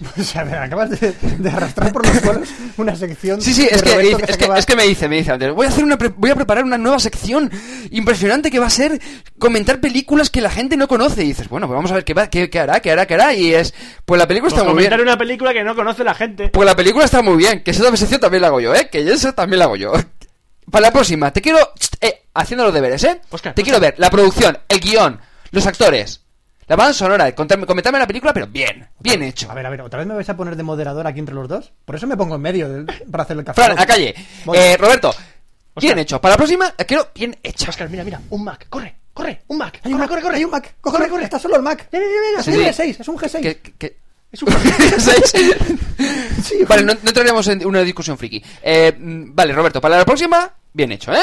O 0.18 0.22
sea, 0.24 0.44
me 0.44 0.56
acabas 0.56 0.90
de, 0.90 1.12
de 1.38 1.48
arrastrar 1.50 1.92
por 1.92 2.04
los 2.06 2.16
suelos 2.18 2.48
una 2.76 2.96
sección. 2.96 3.40
Sí, 3.40 3.52
sí, 3.54 3.62
de 3.66 3.68
es 3.76 3.82
que, 3.82 3.90
es, 4.10 4.16
que, 4.36 4.44
acaba- 4.44 4.58
es 4.58 4.66
que 4.66 4.74
me 4.76 4.82
dice, 4.84 5.08
me 5.08 5.16
dice 5.16 5.30
antes, 5.32 5.52
voy 5.52 5.66
a 5.66 5.68
hacer 5.68 5.84
una 5.84 5.96
pre- 5.96 6.08
voy 6.16 6.30
a 6.30 6.34
preparar 6.34 6.64
una 6.64 6.76
nueva 6.78 6.98
sección 6.98 7.50
impresionante 7.90 8.50
que 8.50 8.58
va 8.58 8.66
a 8.66 8.70
ser 8.70 9.00
comentar 9.38 9.80
películas 9.80 10.30
que 10.30 10.40
la 10.40 10.50
gente 10.50 10.76
no 10.76 10.88
conoce. 10.88 11.22
Y 11.22 11.28
dices, 11.28 11.48
bueno, 11.48 11.66
pues 11.68 11.76
vamos 11.76 11.90
a 11.92 11.94
ver 11.94 12.04
qué, 12.04 12.14
va, 12.14 12.28
qué, 12.28 12.50
qué 12.50 12.58
hará, 12.58 12.80
qué 12.80 12.90
hará, 12.90 13.06
qué 13.06 13.14
hará. 13.14 13.34
Y 13.34 13.54
es, 13.54 13.74
pues 14.04 14.18
la 14.18 14.26
película 14.26 14.50
Pues 14.50 14.58
está 14.60 14.64
muy 14.72 14.78
bien. 14.80 14.90
comentar 14.90 15.06
una 15.06 15.18
película 15.18 15.52
que 15.52 15.62
no 15.62 15.76
conoce 15.76 16.02
la 16.04 16.14
gente. 16.14 16.48
Pues 16.48 16.66
la 16.66 16.74
película 16.74 17.04
está 17.04 17.22
muy 17.22 17.36
bien, 17.36 17.62
que 17.62 17.70
esa 17.70 17.94
sección 17.96 18.20
también 18.20 18.40
la 18.42 18.48
hago 18.48 18.60
yo, 18.60 18.74
¿eh? 18.74 18.88
Que 18.90 19.00
esa 19.12 19.32
también 19.32 19.60
la 19.60 19.66
hago 19.66 19.76
yo. 19.76 19.92
Para 20.70 20.86
la 20.86 20.92
próxima, 20.92 21.32
te 21.32 21.40
quiero... 21.42 21.58
Eh, 22.00 22.22
haciendo 22.34 22.64
los 22.64 22.74
deberes, 22.74 23.04
¿eh? 23.04 23.20
Oscar, 23.30 23.54
te 23.54 23.62
quiero 23.62 23.78
ver 23.78 23.94
la 23.98 24.10
producción, 24.10 24.58
el 24.68 24.80
guion, 24.80 25.20
los 25.50 25.66
actores, 25.66 26.21
la 26.72 26.76
banda 26.76 26.94
sonora, 26.94 27.34
contarme, 27.34 27.66
comentarme 27.66 27.98
la 27.98 28.06
película, 28.06 28.32
pero 28.32 28.46
bien, 28.46 28.88
bien 28.98 29.22
hecho. 29.22 29.50
A 29.50 29.54
ver, 29.54 29.66
a 29.66 29.68
ver, 29.68 29.82
¿otra 29.82 29.98
vez 29.98 30.06
me 30.08 30.14
vais 30.14 30.26
a 30.30 30.34
poner 30.34 30.56
de 30.56 30.62
moderador 30.62 31.06
aquí 31.06 31.18
entre 31.18 31.34
los 31.34 31.46
dos? 31.46 31.70
Por 31.84 31.96
eso 31.96 32.06
me 32.06 32.16
pongo 32.16 32.36
en 32.36 32.40
medio 32.40 32.86
para 33.10 33.24
hacer 33.24 33.36
el 33.36 33.44
café. 33.44 33.62
Fran, 33.62 33.78
a 33.78 33.84
calle. 33.84 34.14
Eh, 34.54 34.76
Roberto, 34.78 35.14
bien 35.76 35.98
hecho. 35.98 36.18
Para 36.18 36.32
la 36.32 36.36
próxima, 36.38 36.72
la 36.78 36.84
quiero 36.86 37.08
bien 37.14 37.36
hecha. 37.42 37.68
Oscar, 37.68 37.90
mira, 37.90 38.04
mira, 38.04 38.22
un 38.30 38.42
Mac, 38.42 38.68
corre, 38.70 38.94
corre, 39.12 39.42
un 39.48 39.58
Mac, 39.58 39.80
Hay 39.84 39.92
un 39.92 39.98
corre, 39.98 40.00
Mac, 40.00 40.08
corre, 40.08 40.22
corre. 40.22 40.36
hay 40.36 40.44
un 40.46 40.50
Mac. 40.50 40.74
Corre, 40.80 41.08
corre, 41.10 41.24
está 41.24 41.38
solo 41.38 41.56
el 41.56 41.62
Mac. 41.62 41.88
Mira, 41.92 42.06
mira, 42.06 42.20
mira, 42.30 42.40
es 42.40 42.46
un 42.48 42.54
sí. 42.54 42.82
G6, 42.82 43.00
es 43.00 43.08
un 43.08 43.18
G6. 43.18 43.40
Que- 43.42 43.56
que- 43.58 43.72
que- 43.72 43.96
Es 44.32 44.42
un 44.42 44.48
¿Seis? 44.98 45.32
Sí, 46.42 46.64
vale, 46.66 46.84
no, 46.84 46.94
no 46.94 47.08
entraremos 47.08 47.46
en 47.48 47.66
una 47.66 47.82
discusión 47.82 48.16
friki. 48.16 48.42
Eh, 48.62 48.96
mm, 48.98 49.34
vale, 49.34 49.52
Roberto, 49.52 49.78
para 49.78 49.98
la 49.98 50.06
próxima, 50.06 50.50
bien 50.72 50.90
hecho, 50.92 51.12
¿eh? 51.12 51.20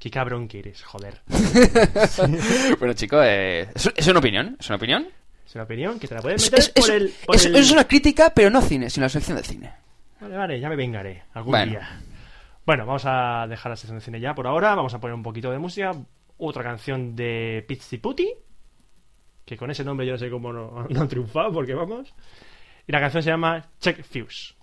Qué 0.00 0.10
cabrón 0.10 0.48
que 0.48 0.58
eres, 0.60 0.82
joder. 0.82 1.20
bueno, 2.78 2.94
chicos, 2.94 3.22
eh, 3.24 3.68
es, 3.74 3.92
es 3.94 4.06
una 4.08 4.18
opinión, 4.18 4.56
es 4.58 4.66
una 4.68 4.76
opinión. 4.76 5.06
Es 5.46 5.54
una 5.54 5.64
opinión 5.64 5.98
que 6.00 6.08
te 6.08 6.14
la 6.14 6.22
puedes 6.22 6.42
Es, 6.42 6.50
meter 6.50 6.58
es- 6.60 6.72
es- 6.74 6.84
por 6.86 6.90
el... 6.94 7.14
por 7.26 7.36
es- 7.36 7.44
el- 7.44 7.56
es 7.56 7.70
una 7.70 7.84
crítica, 7.86 8.32
pero 8.34 8.50
no 8.50 8.62
cine, 8.62 8.88
sino 8.90 9.04
la 9.04 9.10
sección 9.10 9.36
de 9.36 9.42
cine. 9.44 9.72
Vale, 10.20 10.36
vale, 10.36 10.58
ya 10.60 10.68
me 10.68 10.76
vengaré 10.76 11.24
algún 11.34 11.52
Bueno. 11.52 11.72
día. 11.72 12.00
Bueno, 12.64 12.86
vamos 12.86 13.02
a 13.04 13.46
dejar 13.48 13.70
la 13.70 13.76
sesión 13.76 13.98
de 13.98 14.04
cine 14.04 14.20
ya 14.20 14.34
por 14.34 14.46
ahora. 14.46 14.74
Vamos 14.74 14.94
a 14.94 15.00
poner 15.00 15.14
un 15.14 15.22
poquito 15.22 15.50
de 15.50 15.58
música. 15.58 15.92
Otra 16.38 16.62
canción 16.62 17.14
de 17.14 17.64
Pizzi 17.68 17.98
Putti. 17.98 18.32
Que 19.44 19.56
con 19.56 19.70
ese 19.70 19.84
nombre 19.84 20.06
yo 20.06 20.12
no 20.12 20.18
sé 20.18 20.30
cómo 20.30 20.52
no, 20.52 20.86
no 20.88 21.00
han 21.00 21.08
triunfado, 21.08 21.52
porque 21.52 21.74
vamos. 21.74 22.12
Y 22.86 22.92
la 22.92 23.00
canción 23.00 23.22
se 23.22 23.30
llama 23.30 23.66
Check 23.80 24.02
Fuse. 24.04 24.54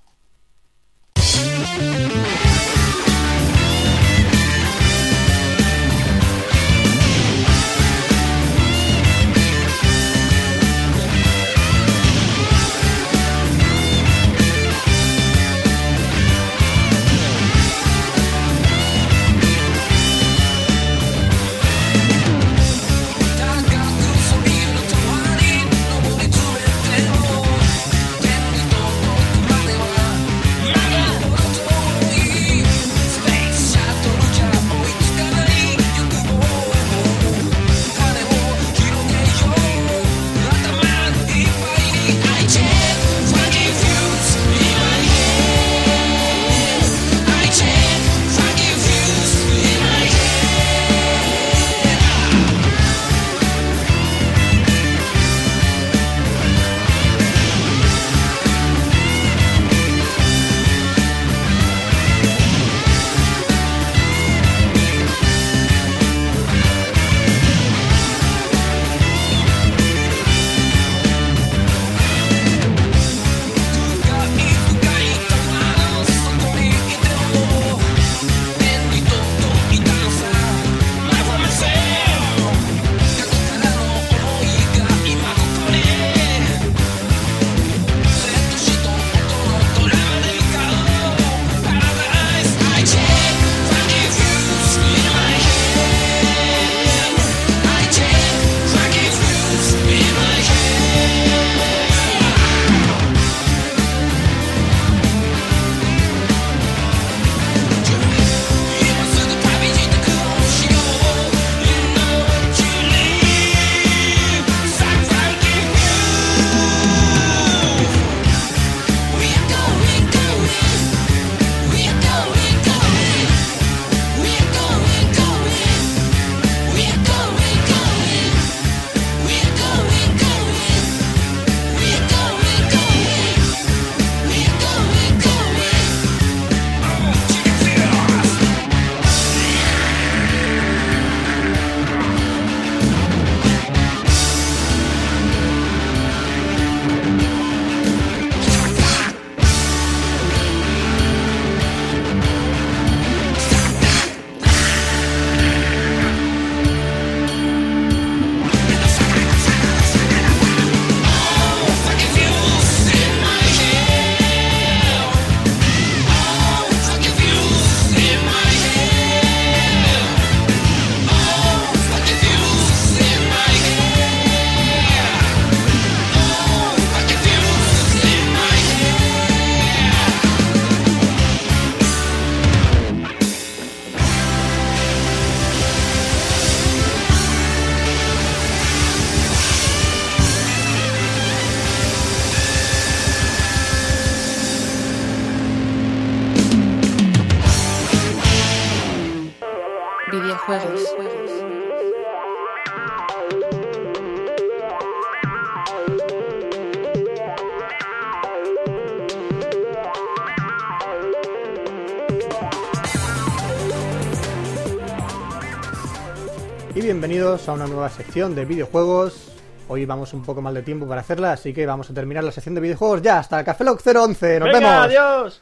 Bienvenidos 217.47 217.49
a 217.49 217.53
una 217.53 217.67
nueva 217.67 217.89
sección 217.89 218.35
de 218.35 218.43
videojuegos. 218.45 219.31
Hoy 219.69 219.85
vamos 219.85 220.13
un 220.13 220.21
poco 220.23 220.41
mal 220.41 220.53
de 220.53 220.63
tiempo 220.63 220.85
para 220.85 220.99
hacerla, 221.01 221.31
así 221.31 221.53
que 221.53 221.65
vamos 221.65 221.89
a 221.89 221.93
terminar 221.93 222.23
la 222.23 222.31
sección 222.31 222.55
de 222.55 222.61
videojuegos 222.61 223.01
ya. 223.01 223.19
Hasta 223.19 223.41
Café 223.43 223.63
Lock 223.63 223.81
011. 223.85 224.39
¡Nos 224.39 224.51
¡Venga, 224.51 224.59
vemos! 224.59 224.85
adiós! 224.85 225.41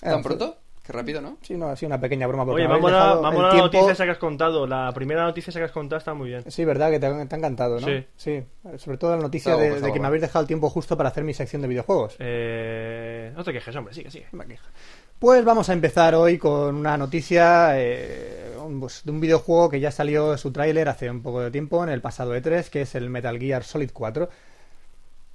¿Tan 0.00 0.22
pronto? 0.22 0.56
Qué 0.82 0.92
rápido, 0.92 1.20
¿no? 1.20 1.36
Sí, 1.42 1.54
no, 1.54 1.68
ha 1.68 1.76
sido 1.76 1.88
una 1.88 2.00
pequeña 2.00 2.26
broma. 2.26 2.44
porque 2.46 2.62
Oye, 2.62 2.72
vamos 2.72 2.92
a, 2.92 3.14
vamos 3.14 3.34
el 3.34 3.40
a 3.40 3.42
la 3.42 3.50
tiempo- 3.50 3.64
noticia 3.66 3.92
esa 3.92 4.04
que 4.04 4.10
has 4.10 4.18
contado. 4.18 4.66
La 4.66 4.90
primera 4.94 5.24
noticia 5.24 5.50
esa 5.50 5.58
que 5.60 5.64
has 5.66 5.72
contado 5.72 5.98
está 5.98 6.14
muy 6.14 6.28
bien. 6.28 6.50
Sí, 6.50 6.64
verdad 6.64 6.90
que 6.90 6.98
te, 6.98 7.06
ha 7.06 7.10
encantado, 7.22 7.80
¿no? 7.80 7.86
Sí. 8.16 8.42
Sobre 8.76 8.98
todo 8.98 9.16
la 9.16 9.22
noticia 9.22 9.56
de, 9.56 9.92
que 9.92 10.00
me 10.00 10.06
habéis 10.06 10.22
dejado 10.22 10.42
el 10.42 10.46
tiempo 10.46 10.70
justo 10.70 10.96
para 10.96 11.10
hacer 11.10 11.24
mi 11.24 11.34
sección 11.34 11.60
de 11.62 11.68
videojuegos. 11.68 12.16
Eh, 12.18 13.32
no 13.36 13.44
te 13.44 13.52
quejes, 13.52 13.74
hombre, 13.76 13.92
sigue, 13.92 14.10
sigue. 14.10 14.26
Me 14.32 14.46
queja. 14.46 14.64
Pues 15.18 15.44
vamos 15.44 15.68
a 15.68 15.72
empezar 15.72 16.14
hoy 16.14 16.38
con 16.38 16.74
una 16.74 16.96
noticia 16.96 17.80
eh, 17.80 18.52
pues, 18.78 19.02
de 19.04 19.10
un 19.10 19.20
videojuego 19.20 19.70
que 19.70 19.80
ya 19.80 19.90
salió 19.90 20.36
su 20.36 20.52
tráiler 20.52 20.88
hace 20.88 21.10
un 21.10 21.22
poco 21.22 21.40
de 21.40 21.50
tiempo, 21.50 21.82
en 21.82 21.90
el 21.90 22.00
pasado 22.00 22.36
E3, 22.36 22.68
que 22.68 22.82
es 22.82 22.94
el 22.94 23.08
Metal 23.08 23.38
Gear 23.38 23.64
Solid 23.64 23.90
4. 23.92 24.28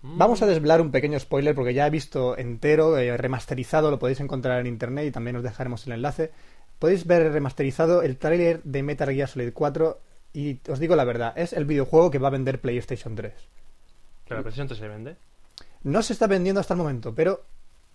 Vamos 0.01 0.41
a 0.41 0.45
desvelar 0.45 0.79
un 0.79 0.91
pequeño 0.91 1.19
spoiler 1.19 1.55
porque 1.55 1.73
ya 1.73 1.87
he 1.87 1.89
visto 1.89 2.37
entero, 2.37 2.97
eh, 2.97 3.17
remasterizado, 3.17 3.91
lo 3.91 3.99
podéis 3.99 4.21
encontrar 4.21 4.59
en 4.59 4.67
internet 4.67 5.07
y 5.07 5.11
también 5.11 5.35
os 5.35 5.43
dejaremos 5.43 5.85
el 5.87 5.93
enlace. 5.93 6.31
Podéis 6.77 7.05
ver 7.05 7.31
remasterizado 7.33 8.01
el 8.01 8.17
tráiler 8.17 8.61
de 8.63 8.83
Metal 8.83 9.13
Gear 9.13 9.27
Solid 9.27 9.51
4 9.53 9.99
y 10.33 10.59
os 10.69 10.79
digo 10.79 10.95
la 10.95 11.03
verdad, 11.03 11.33
es 11.35 11.51
el 11.53 11.65
videojuego 11.65 12.11
que 12.11 12.19
va 12.19 12.29
a 12.29 12.31
vender 12.31 12.61
PlayStation 12.61 13.15
3. 13.15 13.33
Que 14.25 14.33
la 14.33 14.41
PlayStation 14.41 14.67
3 14.67 14.79
se 14.79 14.87
vende. 14.87 15.15
No 15.83 16.01
se 16.01 16.13
está 16.13 16.27
vendiendo 16.27 16.61
hasta 16.61 16.75
el 16.75 16.77
momento, 16.77 17.13
pero 17.13 17.43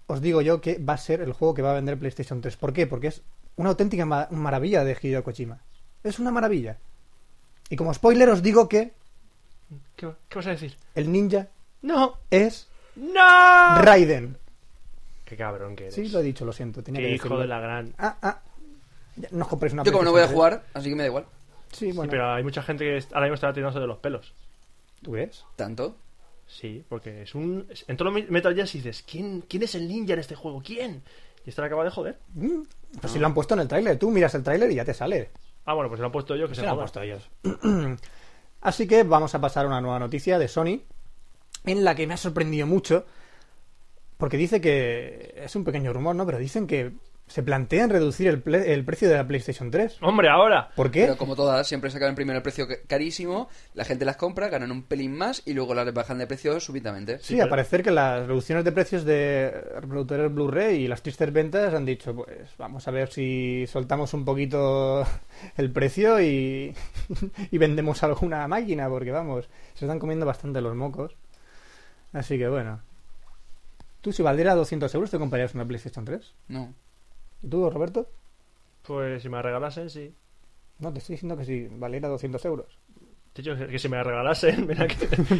os 0.06 0.20
digo 0.20 0.40
yo 0.42 0.60
que 0.60 0.78
va 0.78 0.94
a 0.94 0.98
ser 0.98 1.20
el 1.20 1.32
juego 1.32 1.54
que 1.54 1.62
va 1.62 1.70
a 1.70 1.74
vender 1.74 1.98
PlayStation 1.98 2.40
3. 2.40 2.56
¿Por 2.56 2.72
qué? 2.72 2.86
Porque 2.86 3.08
es 3.08 3.22
una 3.56 3.70
auténtica 3.70 4.04
ma- 4.06 4.28
maravilla 4.30 4.84
de 4.84 4.96
Hideo 5.00 5.24
Kojima. 5.24 5.60
Es 6.02 6.18
una 6.18 6.30
maravilla. 6.30 6.76
Y 7.70 7.76
como 7.76 7.94
spoiler 7.94 8.28
os 8.28 8.42
digo 8.42 8.68
que 8.68 8.92
¿Qué, 9.96 10.10
qué 10.28 10.34
vas 10.36 10.46
a 10.46 10.50
decir? 10.50 10.76
el 10.94 11.10
ninja 11.10 11.48
¡No! 11.82 12.18
es 12.30 12.68
¡No! 12.96 13.80
Raiden. 13.82 14.36
¡Qué 15.24 15.36
cabrón 15.36 15.74
que 15.74 15.84
eres! 15.84 15.94
Sí, 15.94 16.08
lo 16.08 16.20
he 16.20 16.22
dicho, 16.22 16.44
lo 16.44 16.52
siento. 16.52 16.82
Tenía 16.82 17.00
¡Qué 17.00 17.08
que 17.08 17.14
hijo 17.14 17.24
decirlo. 17.24 17.40
de 17.40 17.48
la 17.48 17.60
gran... 17.60 17.94
Ah, 17.98 18.16
ah. 18.22 18.40
Ya, 19.16 19.28
no 19.32 19.44
os 19.44 19.48
compréis 19.48 19.72
una 19.72 19.84
Yo 19.84 19.92
como 19.92 20.04
no 20.04 20.12
voy 20.12 20.22
a 20.22 20.28
jugar, 20.28 20.64
así 20.74 20.88
que 20.90 20.94
me 20.96 21.02
da 21.04 21.08
igual. 21.08 21.24
3. 21.68 21.78
Sí, 21.78 21.86
bueno. 21.92 22.02
Sí, 22.04 22.08
pero 22.10 22.32
hay 22.32 22.42
mucha 22.44 22.62
gente 22.62 22.84
que 22.84 23.04
ahora 23.14 23.26
mismo 23.26 23.34
está 23.34 23.52
tirándose 23.52 23.80
de 23.80 23.86
los 23.86 23.98
pelos. 23.98 24.32
¿Tú 25.02 25.12
ves? 25.12 25.44
¿Tanto? 25.56 25.96
Sí, 26.46 26.84
porque 26.88 27.22
es 27.22 27.34
un... 27.34 27.66
En 27.88 27.96
todos 27.96 28.12
los 28.12 28.30
Metal 28.30 28.54
Gear 28.54 28.68
dices, 28.68 29.04
¿quién, 29.10 29.42
¿quién 29.48 29.62
es 29.62 29.74
el 29.74 29.88
ninja 29.88 30.12
en 30.12 30.18
este 30.20 30.34
juego? 30.34 30.62
¿Quién? 30.64 31.02
Y 31.44 31.50
esto 31.50 31.62
le 31.62 31.66
acaba 31.66 31.84
de 31.84 31.90
joder. 31.90 32.18
Mm, 32.34 32.62
Pues 33.00 33.12
si 33.12 33.18
lo 33.18 33.26
han 33.26 33.34
puesto 33.34 33.54
en 33.54 33.60
el 33.60 33.68
tráiler. 33.68 33.98
Tú 33.98 34.10
miras 34.10 34.34
el 34.34 34.42
tráiler 34.42 34.70
y 34.70 34.76
ya 34.76 34.84
te 34.84 34.94
sale. 34.94 35.30
Ah, 35.64 35.74
bueno, 35.74 35.88
pues 35.88 35.98
se 35.98 36.02
lo 36.02 36.06
han 36.06 36.12
puesto 36.12 36.36
yo, 36.36 36.48
que 36.48 36.54
Se 36.54 36.60
se 36.60 36.66
lo 36.66 36.72
han 36.72 36.78
puesto 36.78 37.00
ellos. 37.02 37.28
Así 38.60 38.86
que 38.86 39.02
vamos 39.02 39.34
a 39.34 39.40
pasar 39.40 39.64
a 39.64 39.68
una 39.68 39.80
nueva 39.80 39.98
noticia 39.98 40.38
de 40.38 40.48
Sony, 40.48 40.80
en 41.64 41.84
la 41.84 41.94
que 41.94 42.06
me 42.06 42.14
ha 42.14 42.18
sorprendido 42.18 42.66
mucho, 42.66 43.04
porque 44.16 44.36
dice 44.36 44.60
que 44.60 45.34
es 45.36 45.54
un 45.56 45.64
pequeño 45.64 45.92
rumor, 45.92 46.14
¿no? 46.16 46.24
Pero 46.24 46.38
dicen 46.38 46.66
que 46.66 46.92
se 47.26 47.42
plantean 47.42 47.88
reducir 47.88 48.28
el, 48.28 48.44
ple- 48.44 48.64
el 48.68 48.84
precio 48.84 49.08
de 49.08 49.14
la 49.16 49.26
PlayStation 49.26 49.70
3. 49.70 49.96
¡Hombre, 50.02 50.28
ahora! 50.28 50.68
¿Por 50.76 50.90
qué? 50.90 51.02
Pero 51.04 51.16
como 51.16 51.34
todas, 51.34 51.66
siempre 51.66 51.90
sacan 51.90 52.14
primero 52.14 52.36
el 52.36 52.42
precio 52.42 52.68
ca- 52.68 52.76
carísimo, 52.86 53.48
la 53.72 53.84
gente 53.86 54.04
las 54.04 54.16
compra, 54.16 54.48
ganan 54.50 54.70
un 54.70 54.82
pelín 54.82 55.16
más 55.16 55.42
y 55.46 55.54
luego 55.54 55.74
las 55.74 55.92
bajan 55.94 56.18
de 56.18 56.26
precio 56.26 56.60
súbitamente. 56.60 57.18
Sí, 57.20 57.24
Sí, 57.24 57.34
pero- 57.36 57.46
a 57.46 57.50
parecer 57.50 57.82
que 57.82 57.90
las 57.90 58.26
reducciones 58.26 58.62
de 58.64 58.72
precios 58.72 59.04
de 59.04 59.50
reproductores 59.80 60.32
Blu-ray 60.32 60.82
y 60.84 60.86
las 60.88 61.02
tristes 61.02 61.32
ventas 61.32 61.72
han 61.72 61.86
dicho, 61.86 62.14
pues 62.14 62.50
vamos 62.58 62.86
a 62.86 62.90
ver 62.90 63.10
si 63.10 63.64
soltamos 63.68 64.12
un 64.12 64.24
poquito 64.26 65.04
el 65.56 65.72
precio 65.72 66.20
y, 66.20 66.74
y 67.50 67.58
vendemos 67.58 68.02
alguna 68.02 68.46
máquina, 68.48 68.88
porque 68.90 69.10
vamos, 69.12 69.48
se 69.72 69.86
están 69.86 69.98
comiendo 69.98 70.26
bastante 70.26 70.60
los 70.60 70.76
mocos. 70.76 71.16
Así 72.12 72.36
que 72.38 72.48
bueno. 72.48 72.80
Tú 74.02 74.12
si 74.12 74.22
valiera 74.22 74.54
200 74.54 74.94
euros 74.94 75.10
te 75.10 75.18
comprarías 75.18 75.54
una 75.54 75.64
PlayStation 75.64 76.04
3. 76.04 76.34
No. 76.48 76.74
¿Y 77.44 77.48
tú, 77.48 77.68
Roberto? 77.68 78.08
Pues 78.82 79.22
si 79.22 79.28
me 79.28 79.36
la 79.36 79.42
regalasen, 79.42 79.90
sí. 79.90 80.14
No, 80.78 80.92
te 80.92 80.98
estoy 80.98 81.14
diciendo 81.14 81.36
que 81.36 81.44
si 81.44 81.68
valiera 81.70 82.08
200 82.08 82.42
euros. 82.46 82.78
De 83.34 83.42
hecho, 83.42 83.56
que 83.66 83.78
si 83.78 83.88
me 83.88 83.96
la 83.98 84.04
regalasen, 84.04 84.66
mira 84.68 84.86
que... 84.86 84.94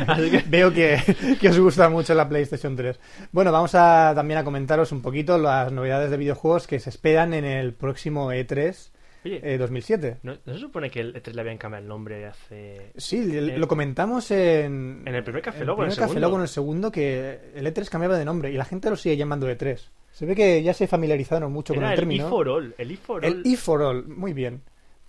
Así 0.06 0.30
que... 0.30 0.44
Veo 0.46 0.72
que, 0.72 0.98
que 1.40 1.48
os 1.48 1.58
gusta 1.58 1.88
mucho 1.88 2.12
la 2.14 2.28
PlayStation 2.28 2.76
3. 2.76 2.98
Bueno, 3.32 3.52
vamos 3.52 3.74
a 3.74 4.12
también 4.14 4.38
a 4.38 4.44
comentaros 4.44 4.92
un 4.92 5.00
poquito 5.00 5.38
las 5.38 5.72
novedades 5.72 6.10
de 6.10 6.16
videojuegos 6.18 6.66
que 6.66 6.78
se 6.78 6.90
esperan 6.90 7.32
en 7.32 7.44
el 7.44 7.72
próximo 7.72 8.32
E3 8.32 8.90
Oye, 9.24 9.40
eh, 9.42 9.56
2007. 9.56 10.18
¿no, 10.22 10.36
no 10.44 10.52
se 10.52 10.58
supone 10.58 10.90
que 10.90 11.00
el 11.00 11.14
E3 11.14 11.32
le 11.32 11.40
habían 11.40 11.56
cambiado 11.56 11.82
el 11.82 11.88
nombre 11.88 12.26
hace... 12.26 12.92
Sí, 12.96 13.16
Eh, 13.32 13.56
lo 13.56 13.66
comentamos 13.68 14.30
en... 14.30 15.04
en 15.06 15.14
el 15.14 15.24
primer 15.24 15.40
Café 15.40 15.60
en 15.60 15.66
Lock, 15.68 15.78
en 15.78 15.84
el 15.84 15.90
primer 15.90 15.98
Café 15.98 16.08
segundo. 16.14 16.28
Lock, 16.28 16.36
en 16.36 16.42
el 16.42 16.48
segundo, 16.48 16.92
que 16.92 17.52
el 17.54 17.66
E3 17.66 17.88
cambiaba 17.88 18.18
de 18.18 18.24
nombre 18.26 18.50
y 18.50 18.56
la 18.56 18.66
gente 18.66 18.90
lo 18.90 18.96
sigue 18.96 19.16
llamando 19.16 19.48
E3. 19.50 19.78
Se 20.14 20.24
ve 20.26 20.34
que 20.34 20.62
ya 20.62 20.72
se 20.72 20.86
familiarizaron 20.86 21.52
mucho 21.52 21.74
con 21.74 21.82
el 21.82 21.90
el 21.90 21.96
término. 21.96 22.26
E 22.26 22.30
for 22.30 22.48
All. 22.48 22.74
El 22.78 22.90
E 22.92 22.96
for 22.96 23.24
All. 23.24 23.32
El 23.32 23.42
E 23.44 23.56
for 23.56 23.82
All, 23.82 24.06
muy 24.06 24.32
bien. 24.32 24.62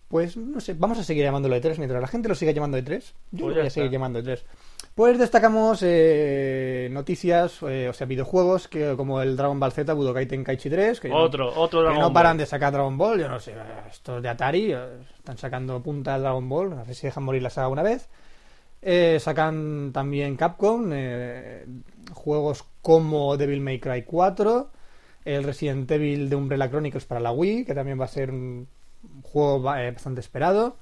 Pues 0.07 0.35
no 0.35 0.59
sé, 0.59 0.73
vamos 0.73 0.97
a 0.99 1.03
seguir 1.03 1.23
llamándolo 1.23 1.55
E3 1.55 1.77
mientras 1.77 2.01
la 2.01 2.07
gente 2.07 2.27
lo 2.27 2.35
siga 2.35 2.51
llamando 2.51 2.77
E3. 2.77 3.01
Yo 3.31 3.45
Pues 3.45 3.55
voy 3.55 3.65
a 3.67 3.69
seguir 3.69 3.91
llamando 3.91 4.19
E3. 4.19 4.39
Pues 4.95 5.19
destacamos 5.19 5.79
eh, 5.83 6.87
noticias, 6.91 7.59
eh, 7.67 7.87
o 7.89 7.93
sea, 7.93 8.07
videojuegos 8.07 8.67
que, 8.67 8.95
como 8.95 9.21
el 9.21 9.35
Dragon 9.35 9.59
Ball 9.59 9.73
Z 9.73 9.93
Budokai 9.93 10.25
Tenkaichi 10.25 10.69
3, 10.69 10.99
que, 10.99 11.11
Otro, 11.11 11.49
otro 11.55 11.79
que 11.81 11.85
Dragon 11.85 12.01
no 12.01 12.13
paran 12.13 12.33
Ball. 12.33 12.37
de 12.39 12.45
sacar 12.45 12.71
Dragon 12.73 12.97
Ball. 12.97 13.19
Yo 13.19 13.27
no 13.27 13.39
sé, 13.39 13.53
estos 13.89 14.21
de 14.23 14.29
Atari 14.29 14.73
eh, 14.73 14.79
están 15.17 15.37
sacando 15.37 15.81
punta 15.83 16.15
al 16.15 16.21
Dragon 16.21 16.47
Ball, 16.47 16.73
a 16.73 16.83
ver 16.83 16.95
si 16.95 17.07
dejan 17.07 17.23
morir 17.23 17.43
la 17.43 17.49
saga 17.49 17.67
una 17.67 17.83
vez. 17.83 18.07
Eh, 18.81 19.17
sacan 19.19 19.91
también 19.91 20.35
Capcom 20.37 20.91
eh, 20.93 21.65
juegos 22.13 22.63
como 22.81 23.35
Devil 23.35 23.59
May 23.61 23.79
Cry 23.79 24.03
4, 24.03 24.69
el 25.25 25.43
Resident 25.43 25.89
Evil 25.91 26.29
de 26.29 26.35
Umbrella 26.35 26.69
Chronicles 26.69 27.05
para 27.05 27.19
la 27.19 27.31
Wii, 27.31 27.65
que 27.65 27.73
también 27.73 27.99
va 27.99 28.05
a 28.05 28.09
ser 28.09 28.31
un 28.31 28.67
juego 29.23 29.75
eh, 29.75 29.91
bastante 29.91 30.21
esperado. 30.21 30.77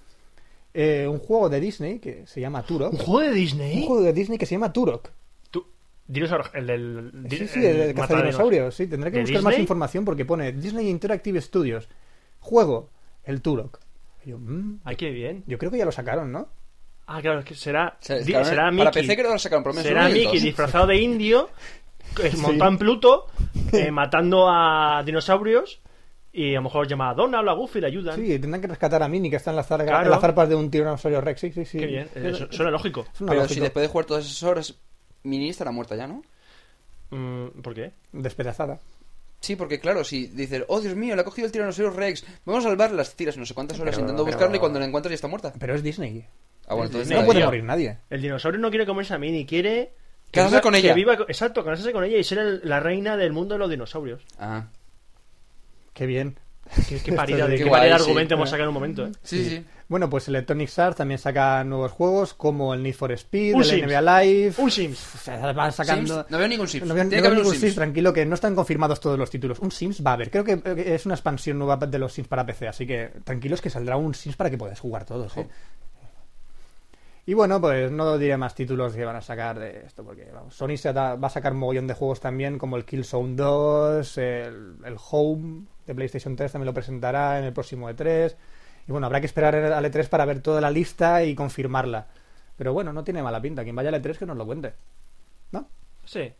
Eh, 0.73 1.07
un 1.07 1.19
juego 1.19 1.49
de 1.49 1.59
Disney 1.59 1.99
que 1.99 2.25
se 2.27 2.41
llama 2.41 2.63
Turok. 2.63 2.93
¿Un 2.93 2.99
juego 2.99 3.19
de 3.21 3.29
Un 3.29 3.35
Disney? 3.35 3.85
juego 3.85 4.01
de 4.03 4.13
Disney 4.13 4.37
que 4.37 4.45
se 4.45 4.55
llama 4.55 4.73
Turok. 4.73 5.09
Tú- 5.51 5.65
Dinosaur, 6.07 6.49
el 6.53 6.67
del... 6.67 7.11
di- 7.27 7.37
Sí, 7.37 7.47
sí, 7.47 7.65
el 7.65 7.77
de 7.77 7.93
mata 7.93 8.07
cazadinosaurios. 8.07 8.75
Sí, 8.75 8.87
tendré 8.87 9.11
que 9.11 9.17
¿De 9.17 9.23
buscar 9.23 9.41
más 9.43 9.57
información 9.59 10.03
porque 10.03 10.25
pone 10.25 10.51
Disney 10.51 10.89
Interactive 10.89 11.39
Studios. 11.41 11.87
Juego, 12.39 12.89
el 13.23 13.41
Turok. 13.41 13.79
Y 14.25 14.29
yo, 14.31 14.39
mm, 14.39 14.79
Ay, 14.83 14.95
qué 14.95 15.11
bien. 15.11 15.43
yo 15.47 15.57
creo 15.57 15.69
que 15.71 15.77
ya 15.77 15.85
lo 15.85 15.91
sacaron, 15.91 16.31
¿no? 16.31 16.47
Ah, 17.05 17.21
claro, 17.21 17.39
es 17.39 17.45
que 17.45 17.53
será... 17.55 17.97
Será 17.99 18.21
para 18.43 18.71
Mickey. 18.71 18.91
PC 19.03 19.15
creo 19.15 19.27
que 19.27 19.33
lo 19.33 19.39
sacaron 19.39 19.73
Será 19.75 20.07
el 20.07 20.13
Mickey 20.13 20.39
disfrazado 20.39 20.87
de 20.87 20.97
indio, 20.97 21.49
eh, 22.23 22.31
montado 22.37 22.71
en 22.71 22.77
Pluto, 22.77 23.27
eh, 23.71 23.91
matando 23.91 24.47
a 24.49 25.03
dinosaurios, 25.05 25.79
y 26.31 26.51
a 26.53 26.57
lo 26.57 26.63
mejor 26.63 26.87
llama 26.87 27.11
a 27.11 27.13
Donald 27.13 27.47
o 27.47 27.51
a 27.51 27.53
Goofy 27.53 27.77
y 27.77 27.81
le 27.81 27.87
ayudan. 27.87 28.15
Sí, 28.15 28.39
tendrán 28.39 28.61
que 28.61 28.67
rescatar 28.67 29.03
a 29.03 29.07
Minnie 29.07 29.29
que 29.29 29.35
está 29.37 29.51
en 29.51 29.57
las, 29.57 29.69
zarga- 29.69 29.85
Claro. 29.85 30.05
en 30.05 30.09
las 30.11 30.19
zarpas 30.21 30.49
de 30.49 30.55
un 30.55 30.71
tiranosaurio 30.71 31.21
Rex. 31.21 31.39
Sí, 31.41 31.51
sí, 31.51 31.65
sí. 31.65 31.77
Qué 31.77 31.85
bien, 31.85 32.09
eh, 32.15 32.29
Es- 32.31 32.37
su- 32.37 32.47
suena 32.51 32.71
lógico. 32.71 33.05
Pero 33.25 33.47
si 33.47 33.59
después 33.59 33.83
de 33.83 33.87
jugar 33.89 34.05
todas 34.05 34.25
esas 34.25 34.41
horas, 34.43 34.75
Mini 35.23 35.49
estará 35.49 35.71
muerta 35.71 35.95
ya, 35.95 36.07
¿no? 36.07 36.23
Mm, 37.11 37.61
¿Por 37.61 37.73
qué? 37.75 37.91
Despedazada. 38.11 38.79
Sí, 39.39 39.55
porque 39.55 39.79
claro, 39.79 40.03
si 40.03 40.27
dices, 40.27 40.63
oh 40.69 40.79
Dios 40.79 40.95
mío, 40.95 41.15
le 41.15 41.21
ha 41.21 41.25
cogido 41.25 41.45
el 41.45 41.51
tiranosaurio 41.51 41.93
Rex, 41.93 42.25
vamos 42.45 42.65
a 42.65 42.69
salvarla, 42.69 42.95
las 42.97 43.13
tiras 43.15 43.37
no 43.37 43.45
sé 43.45 43.53
cuántas 43.53 43.77
horas 43.79 43.91
Pero- 43.93 44.01
intentando 44.05 44.23
pero- 44.23 44.35
buscarla 44.37 44.55
y 44.55 44.59
cuando 44.59 44.79
la 44.79 44.85
encuentras 44.85 45.11
ya 45.11 45.15
está 45.15 45.27
muerta. 45.27 45.53
Pero 45.59 45.75
es 45.75 45.83
Disney. 45.83 46.25
Ah, 46.65 46.75
bueno, 46.75 46.85
Es 46.85 46.89
entonces 46.91 47.09
Disney. 47.09 47.21
No 47.21 47.25
puede 47.27 47.45
morir 47.45 47.63
nadie. 47.63 47.97
El 48.09 48.21
dinosaurio 48.21 48.59
no 48.59 48.69
quiere 48.69 48.85
comerse 48.85 49.13
a 49.13 49.17
Minnie, 49.19 49.45
quiere... 49.45 49.93
que 50.33 50.39
Casarse 50.39 50.55
viva- 50.55 50.61
con 50.61 50.73
que 50.73 50.79
ella. 50.79 50.93
viva- 50.95 51.13
exacto, 51.27 51.63
casarse 51.63 51.91
con 51.91 52.03
ella 52.03 52.17
y 52.17 52.23
ser 52.23 52.39
el- 52.39 52.61
la 52.63 52.79
reina 52.79 53.15
del 53.15 53.31
mundo 53.33 53.53
de 53.55 53.59
los 53.59 53.69
dinosaurios. 53.69 54.23
Ah, 54.39 54.65
Qué 55.93 56.07
bien. 56.07 56.39
Qué, 56.89 56.97
qué 56.99 57.13
parida 57.13 57.45
de, 57.47 57.55
Qué 57.57 57.65
guay, 57.65 57.81
parida 57.81 57.93
de 57.93 57.99
sí. 57.99 58.05
argumento 58.05 58.33
hemos 58.33 58.49
sacado 58.49 58.63
en 58.63 58.69
un 58.69 58.73
momento, 58.73 59.05
¿eh? 59.05 59.11
sí, 59.21 59.45
sí. 59.47 59.65
Bueno, 59.89 60.09
pues 60.09 60.27
Electronic 60.27 60.71
Arts 60.79 60.97
también 60.97 61.19
saca 61.19 61.63
nuevos 61.63 61.91
juegos 61.91 62.33
como 62.33 62.73
el 62.73 62.81
Need 62.81 62.95
for 62.95 63.11
Speed, 63.11 63.53
Un 63.53 63.61
el 63.61 63.67
Sims. 63.69 63.83
NBA 63.91 64.01
Live. 64.23 64.53
Un 64.57 64.71
Sims. 64.71 65.15
O 65.15 65.17
sea, 65.19 65.51
van 65.53 65.71
sacando. 65.71 66.15
Sims, 66.15 66.31
no 66.31 66.37
veo 66.39 66.47
ningún 66.47 66.67
Sims. 66.67 66.87
No 66.87 66.95
veo- 66.95 67.03
Tiene 67.03 67.17
no 67.17 67.21
que 67.21 67.21
veo 67.21 67.27
haber 67.27 67.37
un 67.37 67.43
ningún 67.43 67.51
Sims. 67.53 67.61
Sims, 67.61 67.75
tranquilo, 67.75 68.11
que 68.13 68.25
no 68.25 68.33
están 68.33 68.55
confirmados 68.55 68.99
todos 68.99 69.19
los 69.19 69.29
títulos. 69.29 69.59
Un 69.59 69.69
Sims 69.71 70.01
va 70.03 70.11
a 70.11 70.13
haber. 70.15 70.31
Creo 70.31 70.43
que 70.43 70.53
eh, 70.53 70.95
es 70.95 71.05
una 71.05 71.13
expansión 71.13 71.59
nueva 71.59 71.77
de 71.77 71.99
los 71.99 72.11
Sims 72.11 72.27
para 72.27 72.43
PC, 72.43 72.67
así 72.69 72.87
que 72.87 73.11
tranquilos 73.23 73.61
que 73.61 73.69
saldrá 73.69 73.97
un 73.97 74.15
Sims 74.15 74.35
para 74.35 74.49
que 74.49 74.57
podáis 74.57 74.79
jugar 74.79 75.05
todos. 75.05 75.37
¿eh? 75.37 75.47
Y 77.25 77.33
bueno, 77.35 77.61
pues 77.61 77.89
no 77.91 78.17
diré 78.17 78.35
más 78.35 78.53
títulos 78.53 78.93
que 78.95 79.05
van 79.05 79.15
a 79.15 79.21
sacar 79.21 79.57
de 79.57 79.85
esto, 79.85 80.03
porque 80.03 80.29
vamos, 80.33 80.55
Sony 80.55 80.75
se 80.75 80.91
da- 80.91 81.15
va 81.15 81.27
a 81.27 81.31
sacar 81.31 81.53
un 81.53 81.59
mogollón 81.59 81.87
de 81.87 81.93
juegos 81.93 82.19
también, 82.19 82.57
como 82.57 82.75
el 82.75 82.83
Killzone 82.83 83.35
2, 83.35 84.17
el, 84.17 84.75
el 84.83 84.95
Home 85.11 85.65
de 85.87 85.95
PlayStation 85.95 86.35
3 86.35 86.51
también 86.51 86.65
lo 86.65 86.73
presentará 86.73 87.39
en 87.39 87.45
el 87.45 87.53
próximo 87.53 87.89
E3. 87.89 88.35
Y 88.87 88.91
bueno, 88.91 89.07
habrá 89.07 89.21
que 89.21 89.27
esperar 89.27 89.55
al 89.55 89.85
E3 89.85 90.09
para 90.09 90.25
ver 90.25 90.41
toda 90.41 90.59
la 90.59 90.69
lista 90.69 91.23
y 91.23 91.33
confirmarla. 91.35 92.07
Pero 92.57 92.73
bueno, 92.73 92.91
no 92.91 93.03
tiene 93.05 93.23
mala 93.23 93.41
pinta. 93.41 93.63
Quien 93.63 93.75
vaya 93.75 93.89
al 93.89 93.95
E3 93.95 94.17
que 94.17 94.25
nos 94.25 94.35
lo 94.37 94.45
cuente. 94.45 94.73
¿No? 95.51 95.67
Sí. 96.05 96.33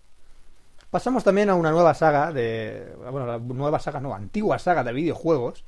Pasamos 0.90 1.24
también 1.24 1.50
a 1.50 1.56
una 1.56 1.72
nueva 1.72 1.94
saga 1.94 2.32
de. 2.32 2.94
Bueno, 3.12 3.26
la 3.26 3.40
nueva 3.40 3.80
saga, 3.80 4.00
no, 4.00 4.14
antigua 4.14 4.60
saga 4.60 4.84
de 4.84 4.94
videojuegos. 4.94 5.64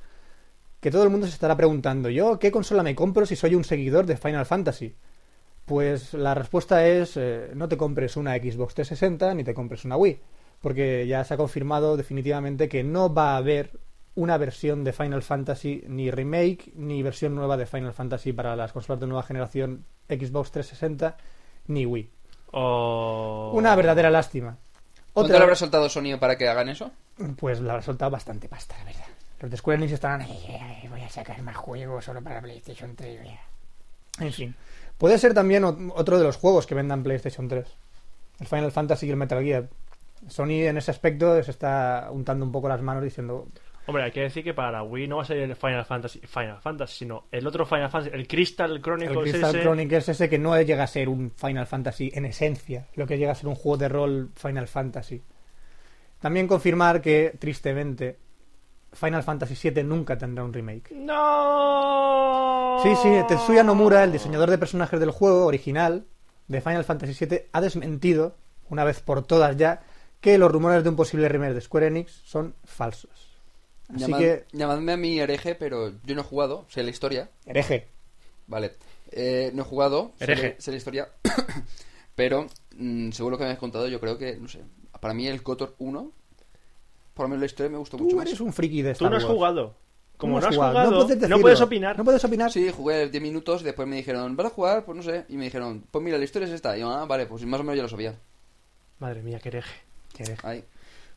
Que 0.80 0.90
todo 0.90 1.04
el 1.04 1.10
mundo 1.10 1.26
se 1.26 1.32
estará 1.32 1.56
preguntando: 1.56 2.08
¿Yo 2.08 2.38
qué 2.38 2.50
consola 2.50 2.82
me 2.82 2.94
compro 2.94 3.26
si 3.26 3.36
soy 3.36 3.54
un 3.54 3.64
seguidor 3.64 4.06
de 4.06 4.16
Final 4.16 4.46
Fantasy? 4.46 4.94
Pues 5.64 6.14
la 6.14 6.34
respuesta 6.34 6.86
es: 6.86 7.16
eh, 7.16 7.50
no 7.54 7.68
te 7.68 7.76
compres 7.76 8.16
una 8.16 8.34
Xbox 8.36 8.74
360 8.74 9.34
ni 9.34 9.44
te 9.44 9.54
compres 9.54 9.84
una 9.84 9.96
Wii. 9.96 10.20
Porque 10.60 11.06
ya 11.06 11.22
se 11.24 11.34
ha 11.34 11.36
confirmado 11.36 11.96
definitivamente 11.96 12.68
que 12.68 12.82
no 12.82 13.12
va 13.12 13.34
a 13.34 13.36
haber 13.38 13.78
una 14.16 14.38
versión 14.38 14.82
de 14.82 14.92
Final 14.92 15.22
Fantasy, 15.22 15.84
ni 15.86 16.10
remake, 16.10 16.72
ni 16.74 17.02
versión 17.02 17.34
nueva 17.34 17.56
de 17.56 17.66
Final 17.66 17.92
Fantasy 17.92 18.32
para 18.32 18.56
las 18.56 18.72
consolas 18.72 19.00
de 19.00 19.06
nueva 19.06 19.22
generación 19.22 19.84
Xbox 20.08 20.50
360, 20.52 21.16
ni 21.66 21.84
Wii. 21.84 22.10
O... 22.52 23.52
Una 23.54 23.76
verdadera 23.76 24.10
lástima. 24.10 24.56
¿Cuánto 25.12 25.32
le 25.32 25.38
habrá 25.38 25.54
soltado 25.54 25.88
Sony 25.88 26.18
para 26.18 26.36
que 26.36 26.48
hagan 26.48 26.68
eso? 26.68 26.90
Pues 27.36 27.60
la 27.60 27.74
habrá 27.74 27.82
soltado 27.82 28.10
bastante 28.10 28.48
pasta, 28.48 28.76
la 28.78 28.84
verdad. 28.84 29.06
Los 29.40 29.50
de 29.50 29.56
Square 29.56 29.78
Enix 29.78 29.92
estarán 29.92 30.22
ahí, 30.22 30.46
"Ay, 30.60 30.88
voy 30.88 31.02
a 31.02 31.08
sacar 31.08 31.40
más 31.42 31.56
juegos 31.56 32.04
solo 32.04 32.22
para 32.22 32.40
PlayStation 32.40 32.94
3. 32.96 33.20
voy 33.20 33.28
a-". 33.28 34.24
En 34.24 34.32
fin. 34.32 34.54
Puede 34.96 35.18
ser 35.18 35.34
también 35.34 35.62
otro 35.64 36.18
de 36.18 36.24
los 36.24 36.36
juegos 36.36 36.66
que 36.66 36.74
vendan 36.74 37.02
PlayStation 37.02 37.48
3. 37.48 37.66
El 38.40 38.46
Final 38.46 38.72
Fantasy 38.72 39.06
y 39.06 39.10
el 39.10 39.16
Metal 39.16 39.42
Gear. 39.42 39.68
Sony 40.28 40.64
en 40.64 40.78
ese 40.78 40.90
aspecto 40.90 41.42
se 41.42 41.50
está 41.50 42.08
untando 42.10 42.44
un 42.44 42.52
poco 42.52 42.68
las 42.68 42.80
manos 42.80 43.02
diciendo 43.02 43.46
Hombre, 43.88 44.02
hay 44.02 44.10
que 44.10 44.22
decir 44.22 44.42
que 44.42 44.52
para 44.52 44.72
la 44.72 44.82
Wii 44.82 45.06
no 45.06 45.18
va 45.18 45.22
a 45.22 45.26
ser 45.26 45.36
el 45.36 45.54
Final 45.54 45.84
Fantasy, 45.84 46.18
Final 46.20 46.60
Fantasy, 46.60 46.98
sino 46.98 47.26
el 47.30 47.46
otro 47.46 47.64
Final 47.64 47.88
Fantasy, 47.88 48.16
el 48.16 48.26
Crystal 48.26 48.80
Chronicles 48.82 49.16
el 49.16 49.22
Crystal 49.22 49.50
ese. 49.50 49.62
Chronicles 49.62 50.08
ese 50.08 50.28
que 50.28 50.38
no 50.38 50.60
llega 50.60 50.82
a 50.82 50.88
ser 50.88 51.08
un 51.08 51.30
Final 51.30 51.68
Fantasy 51.68 52.10
en 52.12 52.24
esencia, 52.24 52.88
lo 52.96 53.06
que 53.06 53.16
llega 53.16 53.30
a 53.30 53.36
ser 53.36 53.46
un 53.46 53.54
juego 53.54 53.76
de 53.76 53.88
rol 53.88 54.30
Final 54.34 54.66
Fantasy. 54.66 55.22
También 56.18 56.48
confirmar 56.48 57.00
que, 57.00 57.36
tristemente, 57.38 58.18
Final 58.92 59.22
Fantasy 59.22 59.70
VII 59.70 59.82
nunca 59.84 60.16
tendrá 60.16 60.44
un 60.44 60.52
remake. 60.52 60.92
¡No! 60.94 62.78
Sí, 62.82 62.94
sí, 63.02 63.08
Tetsuya 63.28 63.62
Nomura, 63.62 64.04
el 64.04 64.12
diseñador 64.12 64.50
de 64.50 64.58
personajes 64.58 64.98
del 65.00 65.10
juego 65.10 65.46
original 65.46 66.06
de 66.48 66.60
Final 66.60 66.84
Fantasy 66.84 67.26
VII, 67.26 67.42
ha 67.52 67.60
desmentido, 67.60 68.36
una 68.70 68.84
vez 68.84 69.00
por 69.00 69.22
todas 69.26 69.56
ya, 69.56 69.82
que 70.20 70.38
los 70.38 70.50
rumores 70.50 70.82
de 70.84 70.90
un 70.90 70.96
posible 70.96 71.28
remake 71.28 71.54
de 71.54 71.60
Square 71.60 71.88
Enix 71.88 72.12
son 72.24 72.54
falsos. 72.64 73.10
Así 73.88 74.04
Llamad- 74.04 74.18
que, 74.18 74.44
Llamadme 74.52 74.92
a 74.92 74.96
mí 74.96 75.18
hereje, 75.20 75.54
pero 75.54 75.92
yo 76.04 76.14
no 76.14 76.20
he 76.20 76.24
jugado, 76.24 76.64
sé 76.68 76.82
la 76.82 76.90
historia. 76.90 77.30
hereje. 77.46 77.88
Vale. 78.46 78.72
Eh, 79.12 79.50
no 79.54 79.62
he 79.62 79.64
jugado, 79.64 80.12
sé, 80.18 80.24
Hereje. 80.24 80.56
sé 80.58 80.70
la 80.70 80.76
historia. 80.76 81.08
pero, 82.14 82.46
mm, 82.76 83.10
según 83.10 83.32
lo 83.32 83.38
que 83.38 83.44
me 83.44 83.50
has 83.50 83.58
contado, 83.58 83.88
yo 83.88 84.00
creo 84.00 84.18
que, 84.18 84.36
no 84.36 84.48
sé, 84.48 84.62
para 85.00 85.14
mí 85.14 85.26
el 85.26 85.42
KOTOR 85.42 85.74
1, 85.78 86.12
por 87.16 87.24
lo 87.24 87.30
menos 87.30 87.40
la 87.40 87.46
historia 87.46 87.70
me 87.70 87.78
gustó 87.78 87.96
mucho 87.96 88.10
Tú 88.10 88.16
más. 88.16 88.26
eres 88.26 88.40
un 88.40 88.52
friki 88.52 88.82
de 88.82 88.90
Tú 88.90 89.06
Star 89.06 89.10
no 89.10 89.16
has 89.16 89.24
Wars. 89.24 89.34
jugado. 89.34 89.74
Como 90.18 90.36
Tú 90.36 90.42
no 90.42 90.48
has 90.48 90.54
jugado, 90.54 90.90
no, 91.28 91.40
puedes 91.40 91.60
opinar. 91.62 91.96
No 91.96 92.04
puedes 92.04 92.22
opinar. 92.24 92.52
Sí, 92.52 92.70
jugué 92.70 93.08
10 93.08 93.22
minutos, 93.22 93.62
después 93.62 93.88
me 93.88 93.96
dijeron, 93.96 94.36
¿vas 94.36 94.46
a 94.46 94.50
jugar? 94.50 94.84
Pues 94.84 94.96
no 94.96 95.02
sé. 95.02 95.24
Y 95.30 95.36
me 95.38 95.44
dijeron, 95.44 95.84
pues 95.90 96.04
mira, 96.04 96.18
la 96.18 96.24
historia 96.24 96.46
es 96.46 96.52
esta. 96.54 96.76
Y 96.76 96.80
yo, 96.80 96.90
ah, 96.90 97.06
vale, 97.06 97.26
pues 97.26 97.44
más 97.46 97.58
o 97.60 97.62
menos 97.64 97.76
ya 97.76 97.82
lo 97.82 97.88
sabía. 97.88 98.14
Madre 98.98 99.22
mía, 99.22 99.40
qué 99.42 99.48
hereje. 99.48 99.74
Qué 100.14 100.22
hereje. 100.24 100.46
Ahí. 100.46 100.64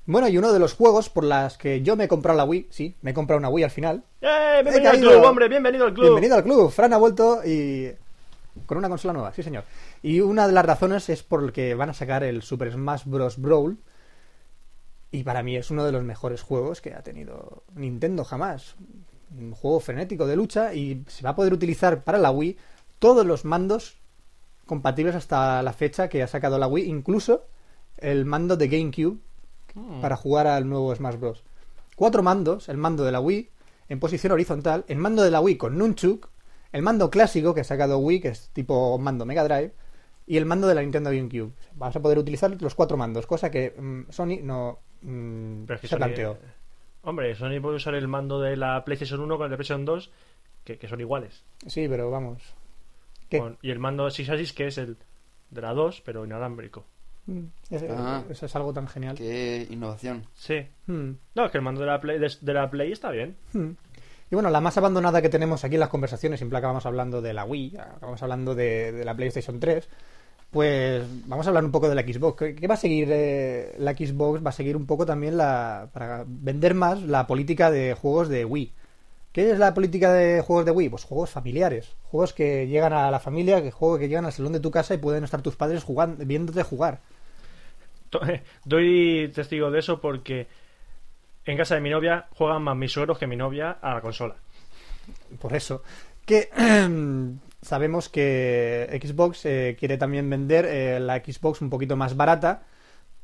Bueno, 0.05 0.27
y 0.29 0.37
uno 0.37 0.53
de 0.53 0.59
los 0.59 0.73
juegos 0.73 1.09
por 1.09 1.23
las 1.25 1.57
que 1.57 1.81
yo 1.81 1.95
me 1.95 2.05
he 2.05 2.07
comprado 2.07 2.37
la 2.37 2.45
Wii, 2.45 2.67
sí, 2.71 2.95
me 3.01 3.11
he 3.11 3.13
comprado 3.13 3.37
una 3.39 3.49
Wii 3.49 3.63
al 3.65 3.71
final. 3.71 4.03
¡Eh! 4.21 4.61
Bienvenido 4.63 4.91
al 4.91 4.99
club, 4.99 5.23
hombre, 5.23 5.47
bienvenido 5.49 5.85
al 5.85 5.93
club. 5.93 6.05
Bienvenido 6.05 6.35
al 6.35 6.43
club. 6.43 6.71
Fran 6.71 6.93
ha 6.93 6.97
vuelto 6.97 7.41
y 7.45 7.91
con 8.65 8.77
una 8.77 8.89
consola 8.89 9.13
nueva, 9.13 9.33
sí 9.33 9.43
señor. 9.43 9.65
Y 10.01 10.21
una 10.21 10.47
de 10.47 10.53
las 10.53 10.65
razones 10.65 11.09
es 11.09 11.23
por 11.23 11.43
el 11.43 11.51
que 11.51 11.75
van 11.75 11.91
a 11.91 11.93
sacar 11.93 12.23
el 12.23 12.41
Super 12.41 12.71
Smash 12.71 13.03
Bros. 13.05 13.37
Brawl. 13.39 13.77
Y 15.11 15.23
para 15.23 15.43
mí 15.43 15.55
es 15.55 15.71
uno 15.71 15.85
de 15.85 15.91
los 15.91 16.03
mejores 16.03 16.41
juegos 16.41 16.81
que 16.81 16.93
ha 16.93 17.01
tenido 17.01 17.63
Nintendo 17.75 18.23
jamás. 18.23 18.75
Un 19.37 19.53
juego 19.53 19.79
frenético 19.79 20.27
de 20.27 20.35
lucha 20.35 20.73
y 20.73 21.03
se 21.07 21.23
va 21.23 21.31
a 21.31 21.35
poder 21.35 21.53
utilizar 21.53 22.03
para 22.03 22.17
la 22.17 22.31
Wii 22.31 22.57
todos 22.99 23.25
los 23.25 23.45
mandos 23.45 23.97
compatibles 24.65 25.15
hasta 25.15 25.63
la 25.63 25.73
fecha 25.73 26.09
que 26.09 26.21
ha 26.21 26.27
sacado 26.27 26.59
la 26.59 26.67
Wii, 26.67 26.87
incluso 26.87 27.45
el 27.97 28.25
mando 28.25 28.55
de 28.55 28.67
GameCube 28.67 29.17
para 30.01 30.15
jugar 30.15 30.47
al 30.47 30.69
nuevo 30.69 30.93
Smash 30.95 31.15
Bros. 31.15 31.43
Cuatro 31.95 32.21
mandos, 32.21 32.69
el 32.69 32.77
mando 32.77 33.03
de 33.03 33.11
la 33.11 33.19
Wii 33.19 33.49
en 33.89 33.99
posición 33.99 34.31
horizontal, 34.31 34.85
el 34.87 34.97
mando 34.97 35.23
de 35.23 35.31
la 35.31 35.41
Wii 35.41 35.57
con 35.57 35.77
Nunchuk, 35.77 36.29
el 36.71 36.83
mando 36.83 37.09
clásico 37.09 37.55
que 37.55 37.61
ha 37.61 37.65
sacado 37.65 37.97
Wii, 37.97 38.21
que 38.21 38.27
es 38.29 38.49
tipo 38.53 38.97
mando 38.99 39.25
Mega 39.25 39.43
Drive, 39.43 39.73
y 40.27 40.37
el 40.37 40.45
mando 40.45 40.67
de 40.67 40.75
la 40.75 40.81
Nintendo 40.81 41.09
GameCube. 41.09 41.51
Vas 41.73 41.95
a 41.95 42.01
poder 42.01 42.19
utilizar 42.19 42.55
los 42.61 42.75
cuatro 42.75 42.97
mandos, 42.97 43.25
cosa 43.25 43.49
que 43.49 43.73
mm, 43.75 44.11
Sony 44.11 44.37
no 44.43 44.79
mm, 45.01 45.63
Pero 45.65 45.75
es 45.75 45.81
que 45.81 45.87
se 45.87 45.95
Sony- 45.95 45.97
planteó. 45.99 46.37
Hombre, 47.03 47.33
Sony 47.35 47.61
puede 47.61 47.77
usar 47.77 47.95
el 47.95 48.07
mando 48.07 48.39
de 48.41 48.57
la 48.57 48.83
PlayStation 48.83 49.19
1 49.21 49.37
con 49.37 49.45
el 49.45 49.51
de 49.51 49.57
PlayStation 49.57 49.85
2, 49.85 50.11
que, 50.63 50.77
que 50.77 50.87
son 50.87 50.99
iguales. 50.99 51.43
Sí, 51.67 51.87
pero 51.87 52.11
vamos. 52.11 52.41
¿Qué? 53.29 53.39
Con- 53.39 53.57
y 53.61 53.71
el 53.71 53.79
mando 53.79 54.05
de 54.05 54.11
Six 54.11 54.29
Axis, 54.29 54.53
que 54.53 54.67
es 54.67 54.77
el 54.77 54.97
de 55.49 55.61
la 55.61 55.73
2, 55.73 56.01
pero 56.05 56.25
inalámbrico. 56.25 56.85
Mm, 57.27 57.45
es- 57.69 57.85
Ah. 57.89 58.23
eso 58.29 58.45
es 58.45 58.55
algo 58.55 58.73
tan 58.73 58.87
genial. 58.87 59.15
Qué 59.15 59.67
innovación. 59.69 60.25
Sí. 60.33 60.65
Mm. 60.87 61.11
No, 61.35 61.45
es 61.45 61.51
que 61.51 61.57
el 61.59 61.63
mando 61.63 61.81
de 61.81 61.87
la 61.87 62.01
Play, 62.01 62.19
de, 62.19 62.31
de 62.41 62.53
la 62.53 62.69
Play 62.69 62.91
está 62.91 63.11
bien. 63.11 63.35
Hmm. 63.53 63.71
Y 64.31 64.35
bueno, 64.35 64.49
la 64.51 64.61
más 64.61 64.77
abandonada 64.77 65.21
que 65.23 65.29
tenemos 65.29 65.63
aquí 65.63 65.75
en 65.75 65.79
las 65.79 65.89
conversaciones, 65.89 66.39
siempre 66.39 66.57
acabamos 66.59 66.85
hablando 66.85 67.19
de 67.21 67.33
la 67.33 67.45
Wii, 67.45 67.77
acabamos 67.77 68.21
hablando 68.21 68.53
de, 68.53 68.91
de 68.91 69.03
la 69.05 69.15
PlayStation 69.15 69.59
3, 69.59 69.89
pues 70.51 71.03
vamos 71.27 71.45
a 71.45 71.49
hablar 71.49 71.63
un 71.63 71.71
poco 71.71 71.89
de 71.89 71.95
la 71.95 72.01
Xbox. 72.01 72.55
¿Qué, 72.55 72.67
va 72.67 72.73
a 72.73 72.77
seguir 72.77 73.09
eh, 73.11 73.75
la 73.77 73.93
Xbox? 73.93 74.43
Va 74.43 74.49
a 74.49 74.53
seguir 74.53 74.75
un 74.75 74.85
poco 74.85 75.05
también 75.05 75.37
la 75.37 75.89
para 75.93 76.23
vender 76.27 76.73
más 76.73 77.01
la 77.03 77.27
política 77.27 77.69
de 77.69 77.93
juegos 77.93 78.29
de 78.29 78.45
Wii. 78.45 78.73
¿Qué 79.31 79.51
es 79.51 79.59
la 79.59 79.75
política 79.75 80.11
de 80.11 80.41
juegos 80.41 80.65
de 80.65 80.71
Wii? 80.71 80.89
Pues 80.89 81.03
juegos 81.03 81.29
familiares, 81.29 81.95
juegos 82.05 82.33
que 82.33 82.67
llegan 82.67 82.93
a 82.93 83.11
la 83.11 83.19
familia, 83.19 83.61
que 83.61 83.69
juegos 83.69 83.99
que 83.99 84.07
llegan 84.07 84.25
al 84.25 84.33
salón 84.33 84.53
de 84.53 84.59
tu 84.59 84.71
casa 84.71 84.95
y 84.95 84.97
pueden 84.97 85.23
estar 85.23 85.43
tus 85.43 85.55
padres 85.55 85.83
jugando, 85.83 86.25
viéndote 86.25 86.63
jugar. 86.63 86.99
Doy 88.65 89.31
testigo 89.33 89.69
de 89.69 89.79
eso 89.79 90.01
porque 90.01 90.47
en 91.45 91.57
casa 91.57 91.75
de 91.75 91.81
mi 91.81 91.91
novia 91.91 92.27
juegan 92.31 92.63
más 92.63 92.75
mis 92.75 92.91
suegros 92.91 93.19
que 93.19 93.27
mi 93.27 93.35
novia 93.35 93.77
a 93.81 93.93
la 93.93 94.01
consola. 94.01 94.35
por 95.39 95.53
eso 95.55 95.83
que 96.25 96.49
sabemos 97.61 98.09
que 98.09 98.99
Xbox 99.01 99.45
eh, 99.45 99.75
quiere 99.79 99.97
también 99.97 100.29
vender 100.29 100.65
eh, 100.65 100.99
la 100.99 101.17
Xbox 101.17 101.61
un 101.61 101.69
poquito 101.69 101.95
más 101.95 102.15
barata 102.15 102.63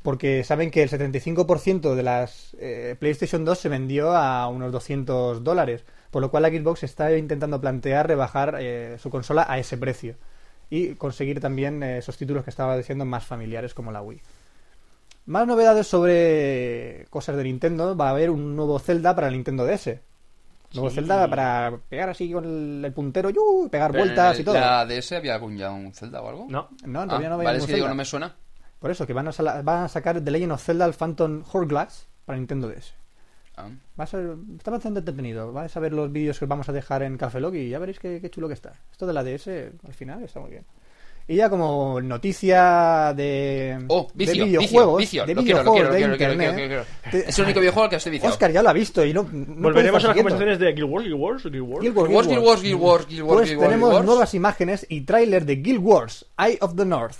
porque 0.02 0.44
saben 0.44 0.70
que 0.70 0.84
el 0.84 0.90
75% 0.90 1.96
de 1.96 2.04
las 2.04 2.56
eh, 2.60 2.96
PlayStation 3.00 3.44
2 3.44 3.58
se 3.58 3.70
vendió 3.70 4.16
a 4.16 4.48
unos 4.48 4.72
200 4.72 5.44
dólares, 5.44 5.84
por 6.12 6.22
lo 6.22 6.30
cual 6.30 6.44
la 6.44 6.50
Xbox 6.50 6.84
está 6.84 7.16
intentando 7.18 7.60
plantear 7.60 8.08
rebajar 8.08 8.60
su 9.00 9.10
consola 9.10 9.48
a 9.50 9.58
ese 9.58 9.78
precio 9.78 10.16
y 10.70 10.94
conseguir 10.94 11.40
también 11.40 11.82
esos 11.82 12.18
títulos 12.18 12.44
que 12.44 12.52
estaba 12.52 12.78
diciendo 12.78 13.04
más 13.04 13.26
familiares 13.26 13.74
como 13.74 13.92
la 13.92 14.04
Wii. 14.04 14.22
Más 15.26 15.48
novedades 15.48 15.88
sobre 15.88 17.08
cosas 17.10 17.36
de 17.36 17.46
Nintendo, 17.46 17.98
va 17.98 18.10
a 18.10 18.12
haber 18.12 18.30
un 18.30 18.56
nuevo 18.56 18.78
Zelda 18.78 19.16
para 19.16 19.28
el 19.28 19.34
Nintendo 19.34 19.66
DS. 19.66 20.00
Nuevo 20.76 20.90
Sí. 20.90 20.96
Zelda 20.96 21.28
para 21.30 21.78
pegar 21.90 22.10
así 22.10 22.32
con 22.32 22.46
el, 22.46 22.86
el 22.86 22.94
puntero, 22.94 23.30
¡yu! 23.30 23.68
pegar 23.72 23.92
Pero 23.92 24.04
vueltas 24.06 24.36
en 24.36 24.42
y 24.42 24.46
todo. 24.46 24.56
¿La 24.56 24.86
DS 24.86 25.12
había 25.14 25.36
algún 25.36 25.58
ya 25.58 25.72
un 25.72 25.94
Zelda 25.94 26.22
o 26.22 26.30
algo? 26.30 26.46
No, 26.50 26.70
No, 26.86 27.02
Ah, 27.02 27.06
realidad 27.06 27.30
no 27.30 27.36
había 27.36 27.46
vale, 27.50 27.58
es 27.60 27.66
que 27.66 27.76
digo, 27.76 27.88
no 27.88 27.96
me 27.96 28.06
suena. 28.06 28.36
Por 28.80 28.92
eso, 28.92 29.08
que 29.08 29.14
van 29.14 29.28
a, 29.28 29.62
van 29.64 29.84
a 29.84 29.88
sacar 29.88 30.22
The 30.22 30.32
Legend 30.32 30.52
of 30.52 30.64
Zelda 30.64 30.86
el 30.86 30.94
Phantom 30.94 31.44
Hourglass 31.52 32.08
para 32.26 32.38
Nintendo 32.38 32.68
DS. 32.68 32.94
Ah. 33.58 33.70
Va 33.98 34.04
a 34.04 34.08
ser, 34.08 34.36
está 34.58 34.70
bastante 34.72 35.00
entretenido. 35.00 35.54
Vais 35.54 35.76
a 35.76 35.80
ver 35.80 35.94
los 35.94 36.12
vídeos 36.12 36.38
que 36.38 36.46
os 36.46 36.50
vamos 36.50 36.68
a 36.70 36.74
dejar 36.74 37.02
en 37.04 37.18
Café 37.18 37.40
Lock 37.40 37.56
y 37.56 37.70
ya 37.70 37.80
veréis 37.80 38.00
qué, 38.00 38.20
qué 38.22 38.30
chulo 38.30 38.48
que 38.50 38.54
está. 38.54 38.74
Esto 38.92 39.08
de 39.08 39.14
la 39.14 39.24
DS, 39.24 39.48
al 39.48 39.94
final, 39.94 40.24
está 40.24 40.40
muy 40.42 40.50
bien. 40.52 40.66
Y 41.28 41.38
ya 41.38 41.50
como 41.50 42.00
noticia 42.02 43.12
de, 43.16 43.84
Oh, 43.88 44.08
de 44.14 44.26
videojuegos, 44.26 45.00
vicio, 45.00 45.26
de 45.26 45.34
vicio. 45.34 45.64
Videojuegos 45.64 46.00
internet, 46.00 46.86
Es 47.12 47.40
el 47.40 47.46
único 47.46 47.60
videojuego 47.62 47.84
al 47.86 47.90
que 47.90 47.96
estoy 47.96 48.12
viciado. 48.12 48.32
Oscar 48.34 48.52
ya 48.52 48.62
lo 48.62 48.70
ha 48.70 48.74
visto 48.74 49.04
y 49.04 49.12
no, 49.12 49.24
volveremos 49.24 50.04
a 50.04 50.08
las 50.10 50.16
conversaciones 50.16 50.60
de 50.60 50.74
Guild 50.74 50.88
Wars, 50.90 51.04
Guild 51.06 51.20
Wars, 51.20 51.44
Guild 51.44 51.62
Wars. 51.62 51.82
Guild 51.82 51.98
Wars, 51.98 52.28
Guild 52.28 52.44
Wars, 52.44 52.62
Guild 52.62 52.80
Wars, 52.80 53.08
Guild 53.08 53.22
Wars, 53.24 53.36
Pues 53.38 53.50
Guild 53.50 53.58
Wars, 53.60 53.70
tenemos 53.70 53.90
Guild 53.90 53.96
Wars. 53.96 54.06
nuevas 54.06 54.34
imágenes 54.36 54.86
y 54.88 55.02
tráiler 55.02 55.46
de 55.46 55.56
Guild 55.56 55.80
Wars, 55.84 56.26
Eye 56.38 56.60
of 56.62 56.76
the 56.76 56.86
North. 56.86 57.18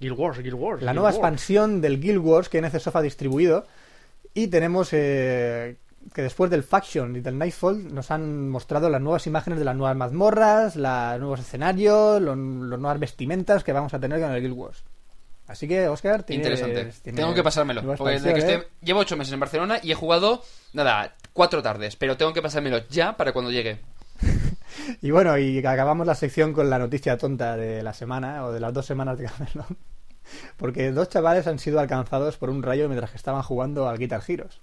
Guild 0.00 0.18
Wars, 0.18 0.38
Guild 0.38 0.54
Wars. 0.54 0.82
la 0.82 0.92
Guild 0.92 0.96
nueva 0.96 1.08
Wars. 1.08 1.16
expansión 1.16 1.80
del 1.80 1.98
Guild 1.98 2.18
Wars 2.18 2.48
que 2.50 2.60
NCSoft 2.60 2.96
ha 2.96 3.00
distribuido. 3.02 3.64
Y 4.34 4.48
tenemos 4.48 4.90
eh, 4.92 5.76
que 6.14 6.22
después 6.22 6.50
del 6.50 6.62
Faction 6.62 7.16
y 7.16 7.20
del 7.20 7.36
Nightfall 7.38 7.92
nos 7.94 8.10
han 8.10 8.48
mostrado 8.48 8.88
las 8.88 9.00
nuevas 9.00 9.26
imágenes 9.26 9.58
de 9.58 9.64
las 9.64 9.76
nuevas 9.76 9.96
mazmorras, 9.96 10.76
los 10.76 11.18
nuevos 11.20 11.40
escenarios, 11.40 12.20
los, 12.22 12.36
las 12.36 12.78
nuevas 12.78 12.98
vestimentas 13.00 13.64
que 13.64 13.72
vamos 13.72 13.92
a 13.94 13.98
tener 14.00 14.20
con 14.20 14.30
el 14.32 14.40
Guild 14.40 14.54
Wars. 14.56 14.84
Así 15.48 15.68
que, 15.68 15.86
Oscar, 15.88 16.24
tienes- 16.24 16.44
Interesante. 16.46 16.92
tienes 17.02 17.20
Tengo 17.20 17.32
que 17.34 17.42
pasármelo. 17.42 17.82
Porque 17.96 18.14
desde 18.14 18.32
que 18.34 18.40
estoy- 18.40 18.62
llevo 18.82 19.00
ocho 19.00 19.16
meses 19.16 19.32
en 19.32 19.40
Barcelona 19.40 19.78
y 19.82 19.92
he 19.92 19.94
jugado, 19.94 20.42
nada, 20.72 21.14
cuatro 21.32 21.62
tardes. 21.62 21.94
Pero 21.96 22.16
tengo 22.16 22.32
que 22.32 22.42
pasármelo 22.42 22.78
ya 22.88 23.16
para 23.16 23.32
cuando 23.32 23.50
llegue. 23.50 23.70
¿eh? 23.70 23.80
Y 25.02 25.10
bueno, 25.10 25.36
y 25.38 25.58
acabamos 25.58 26.06
la 26.06 26.14
sección 26.14 26.52
con 26.52 26.68
la 26.68 26.78
noticia 26.78 27.16
tonta 27.16 27.56
de 27.56 27.82
la 27.82 27.92
semana, 27.94 28.44
o 28.44 28.52
de 28.52 28.60
las 28.60 28.72
dos 28.74 28.86
semanas 28.86 29.18
de 29.18 29.26
Camelot. 29.26 29.66
Porque 30.56 30.90
dos 30.90 31.08
chavales 31.08 31.46
han 31.46 31.58
sido 31.58 31.78
alcanzados 31.80 32.36
por 32.36 32.50
un 32.50 32.62
rayo 32.62 32.88
mientras 32.88 33.10
que 33.10 33.16
estaban 33.16 33.42
jugando 33.42 33.88
al 33.88 33.98
Guitar 33.98 34.22
Heroes. 34.26 34.60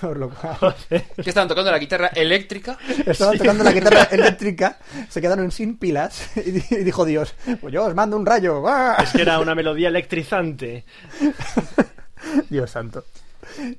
Por 0.00 0.16
lo 0.16 0.30
cual, 0.30 0.74
Que 0.88 1.28
estaban 1.30 1.48
tocando 1.48 1.70
la 1.70 1.78
guitarra 1.78 2.08
eléctrica. 2.08 2.78
estaban 3.06 3.36
tocando 3.36 3.64
la 3.64 3.72
guitarra 3.72 4.02
eléctrica, 4.10 4.78
se 5.08 5.20
quedaron 5.20 5.50
sin 5.50 5.76
pilas 5.76 6.30
y 6.36 6.50
di- 6.52 6.64
y 6.70 6.76
dijo 6.84 7.04
Dios, 7.04 7.34
pues 7.60 7.72
yo 7.74 7.84
os 7.84 7.94
mando 7.94 8.16
un 8.16 8.24
rayo. 8.24 8.62
¡Ah! 8.68 8.96
Es 9.02 9.10
que 9.10 9.22
era 9.22 9.40
una 9.40 9.54
melodía 9.54 9.88
electrizante. 9.88 10.84
Dios 12.50 12.70
santo. 12.70 13.04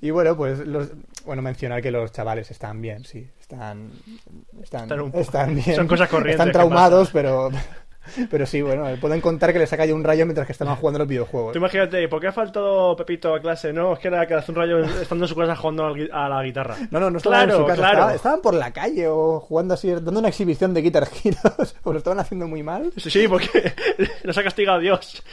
Y 0.01 0.11
bueno, 0.11 0.35
pues 0.35 0.59
los, 0.59 0.89
bueno, 1.25 1.41
mencionar 1.41 1.81
que 1.81 1.89
los 1.91 2.11
chavales 2.11 2.51
están 2.51 2.81
bien, 2.81 3.05
sí, 3.05 3.25
están 3.39 3.89
están, 4.61 4.83
Están 4.91 5.15
están 5.15 5.55
bien. 5.55 5.75
son 5.75 5.87
cosas 5.87 6.09
corrientes 6.09 6.39
Están 6.45 6.51
traumados, 6.51 7.09
pero 7.13 7.49
pero 8.29 8.45
sí, 8.45 8.61
bueno, 8.61 8.85
pueden 8.99 9.21
contar 9.21 9.53
que 9.53 9.59
les 9.59 9.71
ha 9.73 9.77
caído 9.77 9.95
un 9.95 10.03
rayo 10.03 10.25
mientras 10.25 10.45
que 10.45 10.51
estaban 10.51 10.75
jugando 10.75 10.99
los 10.99 11.07
videojuegos. 11.07 11.53
Tú 11.53 11.59
imagínate, 11.59 12.07
¿por 12.07 12.19
qué 12.19 12.27
ha 12.27 12.31
faltado 12.31 12.95
Pepito 12.95 13.33
a 13.33 13.39
clase? 13.39 13.71
No, 13.73 13.93
es 13.93 13.99
que 13.99 14.07
era 14.09 14.25
que 14.27 14.33
hace 14.33 14.51
un 14.51 14.57
rayo 14.57 14.83
estando 14.83 15.25
en 15.25 15.29
su 15.29 15.35
casa 15.35 15.55
jugando 15.55 15.95
a 16.11 16.29
la 16.29 16.43
guitarra. 16.43 16.75
No, 16.91 16.99
no, 16.99 17.09
no 17.09 17.17
estaban 17.17 17.47
Claro, 17.47 17.53
en 17.59 17.61
su 17.61 17.67
casa, 17.67 17.91
claro. 17.91 18.15
estaban 18.15 18.41
por 18.41 18.53
la 18.53 18.71
calle 18.71 19.07
o 19.07 19.39
jugando 19.39 19.73
así, 19.73 19.89
dando 19.91 20.19
una 20.19 20.29
exhibición 20.29 20.73
de 20.73 20.81
Guitar 20.81 21.07
Heroes, 21.23 21.75
pues 21.83 21.93
lo 21.93 21.97
estaban 21.97 22.19
haciendo 22.19 22.47
muy 22.47 22.63
mal. 22.63 22.91
Sí, 22.97 23.09
sí, 23.09 23.27
porque 23.27 23.73
nos 24.23 24.37
ha 24.37 24.43
castigado 24.43 24.79
Dios. 24.79 25.23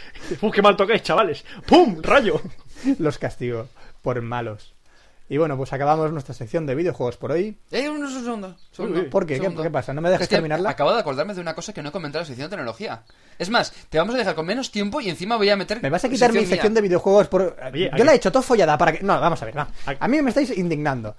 ¡Uf, 0.41 0.53
qué 0.55 0.63
mal 0.63 0.77
tocáis, 0.77 1.03
chavales! 1.03 1.45
¡Pum! 1.67 1.99
¡Rayo! 2.03 2.41
Los 2.99 3.19
castigó 3.19 3.67
por 4.03 4.21
malos. 4.23 4.75
Y 5.33 5.39
bueno, 5.39 5.57
pues 5.57 5.73
acabamos 5.73 6.11
nuestra 6.13 6.35
sección 6.35 6.67
de 6.67 6.75
videojuegos 6.75 7.17
por 7.17 7.31
hoy. 7.31 7.57
Eh, 7.71 7.89
un, 7.89 8.03
un 8.03 8.11
segundo. 8.25 8.57
segundo, 8.73 9.09
¿Por 9.09 9.25
qué? 9.27 9.35
¿Qué- 9.37 9.41
segundo. 9.43 9.63
qué 9.63 9.71
pasa? 9.71 9.95
¿No 9.95 10.01
me 10.01 10.09
dejas 10.11 10.23
Es 10.25 10.29
que 10.29 10.35
terminarla? 10.35 10.71
Acabo 10.71 10.93
de 10.93 10.99
acordarme 10.99 11.35
de 11.35 11.41
una 11.41 11.55
cosa 11.55 11.73
que 11.73 11.83
no 11.83 11.91
he 11.91 11.93
comentado 11.93 12.21
en 12.21 12.25
la 12.25 12.27
sección 12.27 12.51
de 12.51 12.57
tecnología. 12.57 13.05
Es 13.39 13.49
más, 13.49 13.73
te 13.89 13.97
vamos 13.99 14.17
a 14.17 14.19
dejar 14.19 14.35
con 14.35 14.45
menos 14.45 14.73
tiempo 14.73 15.01
y 15.01 15.09
encima 15.09 15.37
voy 15.37 15.49
a 15.49 15.55
meter. 15.57 15.81
¿Me 15.83 15.89
vas 15.89 16.05
a 16.05 16.09
quitar 16.09 16.33
mi 16.33 16.45
sección 16.45 16.75
de 16.75 16.81
videojuegos 16.81 17.29
por... 17.29 17.57
Oye, 17.73 17.91
Yo 17.97 18.03
¿a 18.03 18.07
la 18.07 18.13
he 18.13 18.17
hecho 18.17 18.33
todo 18.33 18.43
follada 18.43 18.77
para 18.77 18.93
que... 18.93 19.05
No, 19.05 19.21
vamos 19.21 19.41
a 19.41 19.45
ver, 19.45 19.55
no. 19.55 19.63
¿A- 19.63 19.95
A 20.01 20.09
mí 20.09 20.21
me 20.21 20.31
estáis 20.31 20.51
indignando. 20.59 21.15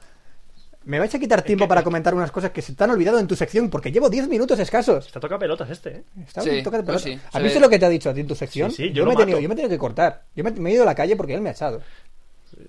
Me 0.83 0.99
vais 0.99 1.13
a 1.15 1.19
quitar 1.19 1.41
tiempo 1.43 1.65
para 1.67 1.81
comentar 1.81 2.13
unas 2.13 2.31
cosas 2.31 2.51
que 2.51 2.61
se 2.61 2.73
te 2.73 2.83
han 2.83 2.89
olvidado 2.89 3.17
en 3.17 3.27
tu 3.27 3.35
sección 3.37 3.69
porque 3.69 3.93
llevo 3.93 4.09
10 4.09 4.27
minutos 4.27 4.59
escasos. 4.59 5.05
Está 5.05 5.21
toca 5.21 5.39
pelotas 5.39 5.69
este, 5.69 5.89
¿eh? 5.89 6.03
Está 6.27 6.41
Sí, 6.41 6.61
toca 6.63 6.77
de 6.77 6.83
pues 6.83 7.01
sí, 7.01 7.17
¿Has 7.27 7.33
se 7.33 7.39
visto 7.43 7.59
ve. 7.59 7.65
lo 7.65 7.69
que 7.69 7.79
te 7.79 7.85
ha 7.85 7.89
dicho 7.89 8.09
a 8.09 8.13
ti 8.13 8.19
en 8.19 8.27
tu 8.27 8.35
sección? 8.35 8.71
Sí, 8.71 8.87
sí, 8.87 8.91
yo 8.91 9.05
me, 9.05 9.13
lo 9.13 9.19
he 9.21 9.23
tenido, 9.23 9.39
yo 9.39 9.47
me 9.47 9.53
he 9.53 9.55
tenido 9.55 9.69
que 9.69 9.77
cortar. 9.77 10.23
Yo 10.35 10.43
me, 10.43 10.51
me 10.51 10.71
he 10.71 10.73
ido 10.73 10.83
a 10.83 10.87
la 10.87 10.95
calle 10.95 11.15
porque 11.15 11.33
él 11.35 11.39
me 11.41 11.49
ha 11.49 11.53
echado. 11.53 11.81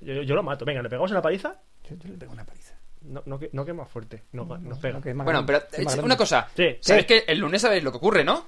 Yo, 0.01 0.22
yo 0.22 0.34
lo 0.34 0.43
mato. 0.43 0.64
Venga, 0.64 0.82
¿le 0.82 0.88
pegamos 0.88 1.11
en 1.11 1.14
la 1.16 1.22
paliza? 1.22 1.55
Yo, 1.88 1.97
yo 1.97 2.09
le 2.09 2.16
pego 2.18 2.32
una 2.32 2.45
paliza. 2.45 2.74
No, 3.03 3.22
no, 3.26 3.38
que, 3.38 3.51
no 3.53 3.64
que 3.64 3.72
más 3.72 3.88
fuerte. 3.88 4.22
No, 4.32 4.45
nos 4.45 4.78
pega. 4.78 4.95
No, 4.95 5.01
que 5.03 5.11
es 5.11 5.16
más 5.16 5.24
Bueno, 5.24 5.45
pero 5.45 5.59
es 5.72 5.97
eh, 5.97 6.01
una 6.01 6.16
cosa. 6.16 6.49
Sí. 6.57 6.76
¿Sabéis 6.80 7.07
¿Qué? 7.07 7.24
que 7.24 7.32
el 7.32 7.38
lunes 7.38 7.61
sabéis 7.62 7.82
lo 7.82 7.90
que 7.90 7.97
ocurre, 7.99 8.24
no? 8.24 8.47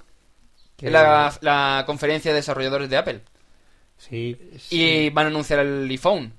Que- 0.76 0.86
En 0.86 0.92
la, 0.92 1.32
la 1.40 1.82
conferencia 1.86 2.30
de 2.30 2.36
desarrolladores 2.36 2.88
de 2.88 2.96
Apple. 2.96 3.20
Sí. 3.96 4.36
Y 4.70 5.10
van 5.10 5.26
a 5.26 5.28
anunciar 5.28 5.60
el 5.60 5.88
iPhone. 5.90 6.32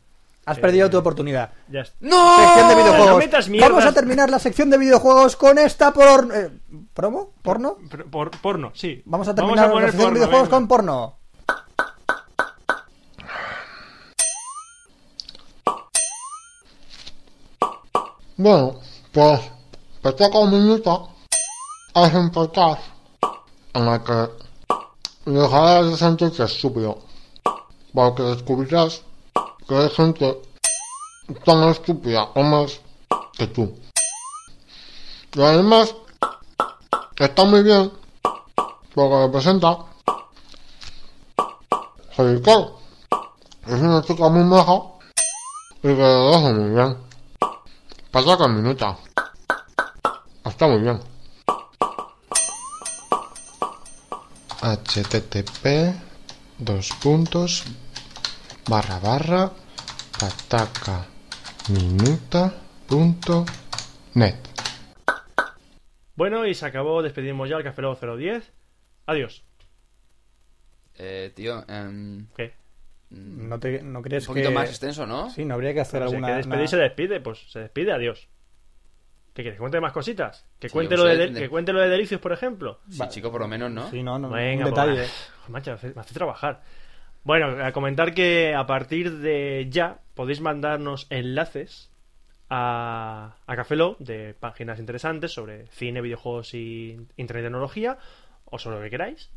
Has 0.45 0.59
perdido 0.59 0.89
tu 0.91 0.97
oportunidad. 0.97 1.51
Ya 1.69 1.81
está. 1.81 1.95
¡No! 2.01 2.37
Sección 2.37 2.67
de 2.69 2.75
videojuegos. 2.75 3.49
no. 3.49 3.59
Vamos 3.61 3.85
a 3.85 3.93
terminar 3.93 4.29
la 4.29 4.37
sección 4.39 4.69
de 4.69 4.77
videojuegos 4.77 5.35
con 5.35 5.57
esta 5.57 5.91
por... 5.91 6.29
eh, 6.35 6.51
¿Promo? 6.93 7.33
¿Porno? 7.41 7.77
Por, 7.89 8.05
por- 8.11 8.31
porno, 8.41 8.71
sí. 8.75 9.01
Vamos 9.05 9.27
a 9.27 9.33
terminar 9.33 9.71
poner 9.71 9.85
la 9.87 9.91
sección 9.91 10.13
de 10.13 10.19
porno, 10.19 10.19
videojuegos 10.19 10.47
venga. 10.49 10.57
con 10.57 10.67
porno. 10.67 11.19
Bueno, 18.37 18.75
pues 19.13 19.49
te 20.03 20.11
toca 20.11 20.39
un 20.39 20.51
minuto. 20.51 21.07
Es 21.93 22.13
un 22.13 22.29
podcast 22.31 22.81
en 23.73 23.87
el 23.87 24.03
que 24.03 24.29
dejarás 25.25 25.89
de 25.89 25.95
sentirte 25.95 26.43
estúpido. 26.43 26.97
Porque 27.93 28.23
descubrirás 28.23 29.03
que 29.65 29.75
hay 29.75 29.89
gente 29.89 30.41
tan 31.45 31.63
estúpida 31.69 32.23
o 32.35 32.43
más 32.43 32.81
que 33.37 33.47
tú. 33.47 33.73
Y 35.33 35.41
además, 35.41 35.95
está 37.17 37.45
muy 37.45 37.63
bien 37.63 37.89
porque 38.93 39.27
representa 39.27 39.77
Soy 42.13 42.41
Carl. 42.41 42.73
Es 43.65 43.79
una 43.79 44.01
chica 44.01 44.27
muy 44.27 44.43
maja 44.43 44.81
y 45.83 45.87
que 45.87 45.95
lo 45.95 46.35
hace 46.35 46.53
muy 46.53 46.69
bien. 46.71 47.14
Pasa 48.15 48.37
con 48.37 48.55
minuta. 48.55 48.97
Está 50.45 50.67
muy 50.69 50.79
bien. 50.79 51.01
http 54.61 55.65
dos 56.57 56.91
puntos 57.03 57.65
barra 58.69 58.99
barra 58.99 59.51
pataca 60.17 61.05
minuta 61.67 62.53
punto 62.87 63.45
net 64.13 64.39
Bueno, 66.15 66.45
y 66.47 66.55
se 66.55 66.67
acabó. 66.67 67.01
Despedimos 67.01 67.49
ya 67.49 67.57
el 67.57 67.63
Café 67.65 67.81
Lock 67.81 67.99
010. 67.99 68.49
Adiós. 69.07 69.43
Eh, 70.93 71.33
tío, 71.35 71.65
em, 71.67 72.27
¿Qué? 72.37 72.53
¿No, 73.09 73.59
te, 73.59 73.81
no 73.83 74.01
crees 74.01 74.23
un 74.27 74.33
poquito 74.33 74.49
que... 74.49 74.55
más 74.55 74.69
extenso, 74.69 75.05
¿no? 75.05 75.29
Sí, 75.29 75.45
no 75.45 75.53
habría 75.53 75.73
que 75.73 75.81
hacer 75.81 76.01
O 76.01 76.07
sea, 76.07 76.15
alguna... 76.17 76.27
que 76.33 76.37
despedir 76.37 76.59
una- 76.59 76.67
se 76.67 76.77
despide, 76.77 77.19
pues 77.21 77.51
se 77.51 77.59
despide, 77.59 77.91
adiós. 77.93 78.27
¿Qué 79.33 79.41
quieres? 79.43 79.57
¿Que 79.57 79.59
cuente 79.59 79.81
más 79.81 79.91
cositas? 79.91 80.45
¿Que, 80.59 80.69
Sí, 80.69 80.73
cuente, 80.73 80.95
lo 80.97 81.03
de, 81.03 81.17
de- 81.17 81.39
que 81.39 81.49
cuente 81.49 81.73
lo 81.73 81.81
de 81.81 81.89
Delicios, 81.89 82.21
por 82.21 82.31
ejemplo? 82.31 82.79
Sí, 82.89 83.01
chico, 83.09 83.31
por 83.31 83.41
lo 83.41 83.47
menos, 83.47 83.69
¿no? 83.71 83.89
Sí, 83.89 84.01
no, 84.01 84.17
no, 84.17 84.29
Venga, 84.29 84.65
un 84.65 84.71
pues, 84.73 84.85
detalle. 84.87 85.07
ah, 85.45 85.49
macho, 85.49 85.71
me 85.71 85.75
hace, 85.75 85.93
me 85.93 86.01
hace 86.01 86.13
trabajar. 86.13 86.61
Bueno, 87.23 87.63
a 87.65 87.71
comentar 87.71 88.13
que 88.13 88.53
a 88.55 88.65
partir 88.65 89.17
de 89.19 89.67
ya 89.69 89.99
podéis 90.13 90.41
mandarnos 90.41 91.07
enlaces 91.09 91.89
a, 92.49 93.35
a 93.45 93.55
Café 93.55 93.75
de 93.99 94.35
páginas 94.39 94.79
interesantes 94.79 95.31
sobre 95.33 95.67
cine, 95.67 96.01
videojuegos 96.01 96.53
y 96.53 96.91
internet 97.17 97.43
y 97.43 97.45
tecnología 97.47 97.97
o 98.45 98.59
sobre 98.59 98.77
lo 98.77 98.83
que 98.83 98.89
queráis. 98.91 99.31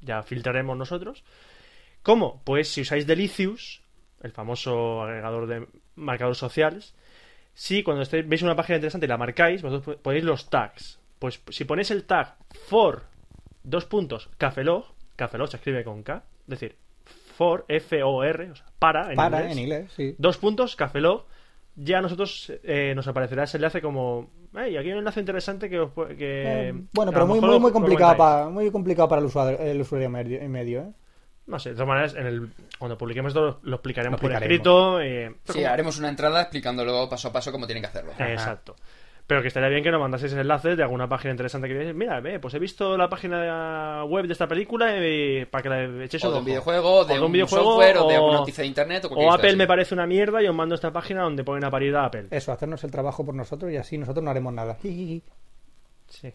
Ya 0.00 0.22
filtraremos 0.22 0.76
nosotros. 0.76 1.24
¿Cómo? 2.02 2.40
Pues 2.44 2.68
si 2.68 2.82
usáis 2.82 3.06
Delicious, 3.06 3.82
el 4.22 4.32
famoso 4.32 5.02
agregador 5.02 5.46
de 5.46 5.66
marcadores 5.94 6.38
sociales, 6.38 6.94
si 7.54 7.82
cuando 7.82 8.02
estéis, 8.02 8.28
veis 8.28 8.42
una 8.42 8.56
página 8.56 8.76
interesante 8.76 9.06
y 9.06 9.08
la 9.08 9.16
marcáis, 9.16 9.62
vosotros 9.62 9.98
ponéis 10.02 10.24
los 10.24 10.48
tags. 10.48 11.00
Pues 11.18 11.40
si 11.48 11.64
ponéis 11.64 11.90
el 11.90 12.04
tag 12.04 12.36
for 12.68 13.02
dos 13.64 13.84
puntos 13.84 14.30
Cafelog, 14.38 14.84
Cafelog 15.16 15.48
se 15.48 15.56
escribe 15.56 15.82
con 15.84 16.02
K, 16.02 16.22
es 16.42 16.48
decir, 16.48 16.76
for, 17.36 17.64
F-O-R, 17.68 18.50
o 18.50 18.54
sea, 18.54 18.66
para 18.78 19.10
en 19.10 19.16
Para, 19.16 19.40
inglés, 19.40 19.52
en 19.52 19.58
inglés, 19.58 19.92
sí. 19.96 20.14
dos 20.18 20.38
puntos 20.38 20.76
Cafelog, 20.76 21.24
ya 21.74 21.98
a 21.98 22.02
nosotros 22.02 22.52
eh, 22.62 22.92
nos 22.94 23.06
aparecerá 23.08 23.44
ese 23.44 23.56
enlace 23.56 23.82
como, 23.82 24.30
hey, 24.54 24.76
aquí 24.76 24.88
hay 24.88 24.92
un 24.92 24.98
enlace 24.98 25.20
interesante 25.20 25.68
que 25.68 25.80
os 25.80 25.90
que 26.16 26.68
Eh, 26.68 26.74
bueno, 26.92 27.12
pero 27.12 27.26
muy, 27.26 27.40
muy, 27.40 27.58
muy 27.58 27.72
complicado 27.72 28.16
comentáis". 28.16 28.36
para 28.36 28.48
muy 28.48 28.70
complicado 28.70 29.08
para 29.08 29.20
el 29.20 29.26
usuario, 29.26 29.58
el 29.58 29.80
usuario 29.80 30.10
medio, 30.10 30.40
en 30.40 30.50
medio, 30.50 30.80
¿eh? 30.82 30.92
No 31.48 31.58
sé, 31.58 31.70
de 31.70 31.74
todas 31.76 31.88
maneras, 31.88 32.14
en 32.14 32.26
el, 32.26 32.48
cuando 32.78 32.96
publiquemos 32.98 33.30
esto 33.30 33.40
lo, 33.40 33.58
lo 33.62 33.76
explicaremos 33.76 34.20
Lo 34.20 34.28
por 34.28 34.32
escrito. 34.36 35.00
eh, 35.00 35.34
Sí, 35.44 35.64
haremos 35.64 35.98
una 35.98 36.10
entrada 36.10 36.42
explicándolo 36.42 37.08
paso 37.08 37.28
a 37.28 37.32
paso 37.32 37.50
cómo 37.50 37.66
tienen 37.66 37.82
que 37.82 37.88
hacerlo. 37.88 38.12
Exacto. 38.18 38.76
Pero 39.26 39.42
que 39.42 39.48
estaría 39.48 39.68
bien 39.68 39.82
que 39.82 39.90
nos 39.90 40.00
mandaseis 40.00 40.32
enlaces 40.32 40.74
de 40.74 40.82
alguna 40.82 41.06
página 41.06 41.32
interesante 41.32 41.68
que 41.68 41.74
veáis. 41.74 41.94
Mira, 41.94 42.18
ve, 42.20 42.40
pues 42.40 42.54
he 42.54 42.58
visto 42.58 42.96
la 42.96 43.10
página 43.10 44.02
web 44.04 44.26
de 44.26 44.32
esta 44.32 44.46
película 44.48 44.86
eh, 44.96 45.46
para 45.50 45.62
que 45.62 45.68
la 45.68 46.04
echéis 46.04 46.24
O 46.24 46.28
un 46.28 46.32
de 46.32 46.38
un 46.38 46.44
videojuego, 46.46 47.04
de, 47.04 47.18
O 47.18 47.26
un, 47.26 47.48
software, 47.48 47.98
o 47.98 48.08
de 48.08 48.14
alguna 48.14 48.38
noticia 48.38 48.62
de 48.62 48.68
internet, 48.68 49.04
o 49.04 49.08
o 49.08 49.30
Apple 49.32 49.48
así. 49.48 49.56
me 49.58 49.66
parece 49.66 49.94
una 49.94 50.06
mierda 50.06 50.42
y 50.42 50.46
os 50.46 50.54
mando 50.54 50.74
esta 50.74 50.92
página 50.92 51.24
donde 51.24 51.44
ponen 51.44 51.62
a 51.64 51.70
parir 51.70 51.94
a 51.96 52.06
Apple. 52.06 52.28
Eso, 52.30 52.52
hacernos 52.52 52.82
el 52.84 52.90
trabajo 52.90 53.22
por 53.22 53.34
nosotros 53.34 53.70
y 53.70 53.76
así 53.76 53.98
nosotros 53.98 54.24
no 54.24 54.30
haremos 54.30 54.52
nada. 54.54 54.78
Sí. 56.08 56.32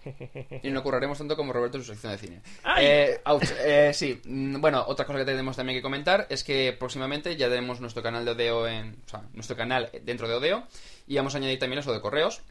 Y 0.62 0.70
no 0.70 0.84
curraremos 0.84 1.18
tanto 1.18 1.36
como 1.36 1.52
Roberto 1.54 1.78
en 1.78 1.84
su 1.84 1.92
sección 1.92 2.12
de 2.12 2.18
cine. 2.18 2.42
Eh, 2.80 3.20
ouch. 3.26 3.50
Eh, 3.60 3.92
sí, 3.94 4.22
Mm, 4.26 4.62
bueno, 4.62 4.84
otra 4.88 5.06
cosa 5.06 5.20
que 5.20 5.26
tenemos 5.26 5.56
también 5.56 5.78
que 5.78 5.82
comentar 5.82 6.28
es 6.30 6.44
que 6.44 6.76
próximamente 6.78 7.36
ya 7.36 7.50
tenemos 7.50 7.80
nuestro 7.82 8.02
canal 8.04 8.26
de 8.26 8.32
Odeo 8.32 8.68
en. 8.68 9.02
O 9.06 9.10
sea, 9.10 9.24
nuestro 9.34 9.56
canal 9.56 9.90
dentro 10.04 10.28
de 10.28 10.36
Odeo. 10.36 10.64
Y 11.08 11.16
vamos 11.18 11.36
a 11.36 11.38
añadir 11.38 11.60
también 11.60 11.80
eso 11.80 11.94
de 11.94 12.02
correos. 12.02 12.42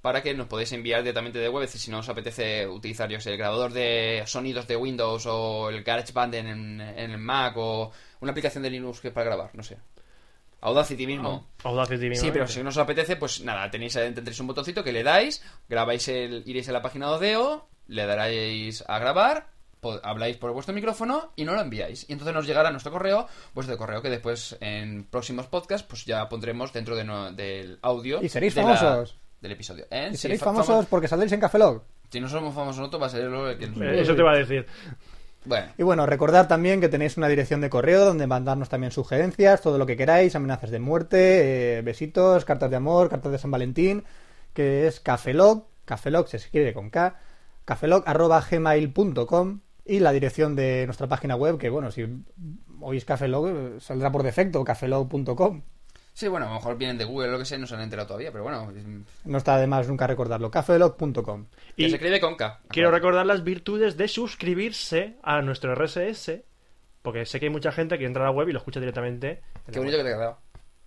Para 0.00 0.20
que 0.22 0.34
nos 0.34 0.48
podáis 0.48 0.72
enviar 0.72 1.02
directamente 1.02 1.38
de 1.38 1.48
web. 1.48 1.62
Es 1.62 1.70
decir, 1.70 1.80
si 1.80 1.90
no 1.90 1.98
os 2.00 2.08
apetece 2.08 2.66
utilizar, 2.66 3.08
yo 3.08 3.20
sé, 3.20 3.30
el 3.30 3.36
grabador 3.38 3.72
de 3.72 4.24
sonidos 4.26 4.66
de 4.66 4.76
Windows 4.76 5.26
o 5.26 5.70
el 5.70 5.84
GarageBand 5.84 6.34
en, 6.34 6.48
en 6.80 7.10
el 7.12 7.18
Mac 7.18 7.54
o 7.56 7.92
una 8.20 8.32
aplicación 8.32 8.64
de 8.64 8.70
Linux 8.70 9.00
que 9.00 9.08
es 9.08 9.14
para 9.14 9.26
grabar, 9.26 9.50
no 9.54 9.62
sé. 9.62 9.78
Audacity 10.62 11.06
mismo. 11.06 11.46
Audacity 11.64 12.02
Sí, 12.04 12.08
mismo, 12.08 12.32
pero 12.32 12.44
¿eh? 12.46 12.48
si 12.48 12.62
no 12.62 12.70
os 12.70 12.78
apetece, 12.78 13.16
pues 13.16 13.42
nada, 13.42 13.70
tenéis 13.70 13.92
tendréis 13.94 14.40
un 14.40 14.46
botoncito 14.46 14.82
que 14.82 14.92
le 14.92 15.02
dais, 15.02 15.42
grabáis 15.68 16.08
el, 16.08 16.42
iréis 16.46 16.68
a 16.68 16.72
la 16.72 16.80
página 16.82 17.08
de 17.08 17.12
Odeo, 17.14 17.68
le 17.88 18.06
daréis 18.06 18.84
a 18.88 18.98
grabar, 18.98 19.48
habláis 20.04 20.36
por 20.36 20.52
vuestro 20.52 20.72
micrófono 20.74 21.32
y 21.36 21.44
no 21.44 21.54
lo 21.54 21.60
enviáis. 21.60 22.08
Y 22.08 22.12
entonces 22.12 22.32
nos 22.34 22.46
llegará 22.46 22.68
a 22.68 22.72
nuestro 22.72 22.92
correo, 22.92 23.26
vuestro 23.54 23.76
correo 23.76 24.00
que 24.00 24.08
después 24.10 24.56
en 24.60 25.04
próximos 25.04 25.46
podcasts 25.48 25.86
pues 25.88 26.04
ya 26.04 26.28
pondremos 26.28 26.72
dentro 26.72 26.94
de 26.94 27.04
no- 27.04 27.32
del 27.32 27.78
audio. 27.82 28.22
Y 28.22 28.28
seréis 28.28 28.54
de 28.54 28.62
la- 28.62 28.76
famosos. 28.76 29.16
del 29.40 29.52
episodio. 29.52 29.86
¿eh? 29.90 30.10
Y 30.12 30.14
Sí, 30.14 30.22
seréis 30.22 30.40
fa- 30.40 30.46
famosos 30.46 30.84
famo- 30.84 30.88
porque 30.88 31.08
saldréis 31.08 31.32
en 31.32 31.40
Café 31.40 31.58
Log. 31.58 31.82
Si 32.08 32.20
no 32.20 32.28
somos 32.28 32.54
famosos 32.54 32.78
nosotros, 32.78 33.02
va 33.02 33.06
a 33.06 33.10
ser 33.10 33.24
lo 33.24 33.50
el 33.50 33.58
que 33.58 33.66
nos... 33.66 33.80
Eh, 33.80 34.00
Eso 34.02 34.14
te 34.14 34.22
va 34.22 34.32
a 34.32 34.36
decir. 34.36 34.64
Bueno, 35.44 35.66
Y 35.76 35.82
bueno, 35.82 36.06
recordad 36.06 36.46
también 36.46 36.80
que 36.80 36.88
tenéis 36.88 37.16
una 37.16 37.28
dirección 37.28 37.60
de 37.60 37.70
correo 37.70 38.04
donde 38.04 38.26
mandarnos 38.26 38.68
también 38.68 38.92
sugerencias, 38.92 39.60
todo 39.60 39.76
lo 39.76 39.86
que 39.86 39.96
queráis, 39.96 40.36
amenazas 40.36 40.70
de 40.70 40.78
muerte, 40.78 41.78
eh, 41.78 41.82
besitos, 41.82 42.44
cartas 42.44 42.70
de 42.70 42.76
amor, 42.76 43.08
cartas 43.08 43.32
de 43.32 43.38
San 43.38 43.50
Valentín, 43.50 44.04
que 44.52 44.86
es 44.86 45.00
cafelog, 45.00 45.66
cafelog 45.84 46.28
se 46.28 46.36
escribe 46.36 46.72
con 46.72 46.90
K, 46.90 47.16
cafelog.gmail.com 47.64 49.60
y 49.84 49.98
la 49.98 50.12
dirección 50.12 50.54
de 50.54 50.84
nuestra 50.86 51.08
página 51.08 51.34
web, 51.34 51.58
que 51.58 51.70
bueno, 51.70 51.90
si 51.90 52.06
oís 52.80 53.04
cafelog, 53.04 53.48
eh, 53.48 53.80
saldrá 53.80 54.12
por 54.12 54.22
defecto, 54.22 54.62
cafelog.com. 54.62 55.62
sí, 56.12 56.28
bueno, 56.28 56.46
a 56.46 56.48
lo 56.50 56.54
mejor 56.56 56.76
vienen 56.76 56.98
de 56.98 57.04
Google 57.04 57.28
o 57.28 57.32
lo 57.32 57.38
que 57.38 57.44
sea, 57.44 57.58
no 57.58 57.66
se 57.66 57.74
han 57.74 57.80
enterado 57.82 58.08
todavía, 58.08 58.30
pero 58.32 58.44
bueno, 58.44 58.72
No 59.24 59.38
está 59.38 59.58
de 59.58 59.66
más 59.66 59.88
nunca 59.88 60.06
recordarlo, 60.06 60.50
cafelog.com. 60.50 61.46
que 61.76 61.82
Y 61.84 61.88
se 61.88 61.96
escribe 61.96 62.20
con 62.20 62.36
K. 62.36 62.60
quiero 62.68 62.90
recordar 62.90 63.26
las 63.26 63.44
virtudes 63.44 63.96
de 63.96 64.08
suscribirse 64.08 65.16
a 65.22 65.42
nuestro 65.42 65.74
RSS, 65.74 66.42
porque 67.02 67.26
sé 67.26 67.40
que 67.40 67.46
hay 67.46 67.52
mucha 67.52 67.72
gente 67.72 67.98
que 67.98 68.06
entra 68.06 68.22
a 68.22 68.26
la 68.26 68.32
web 68.32 68.48
y 68.48 68.52
lo 68.52 68.58
escucha 68.58 68.80
directamente. 68.80 69.42
en 69.66 69.72
Qué 69.72 69.78
bonito 69.78 69.96
que 69.98 70.04
te 70.04 70.10
ha 70.10 70.14
quedado. 70.14 70.38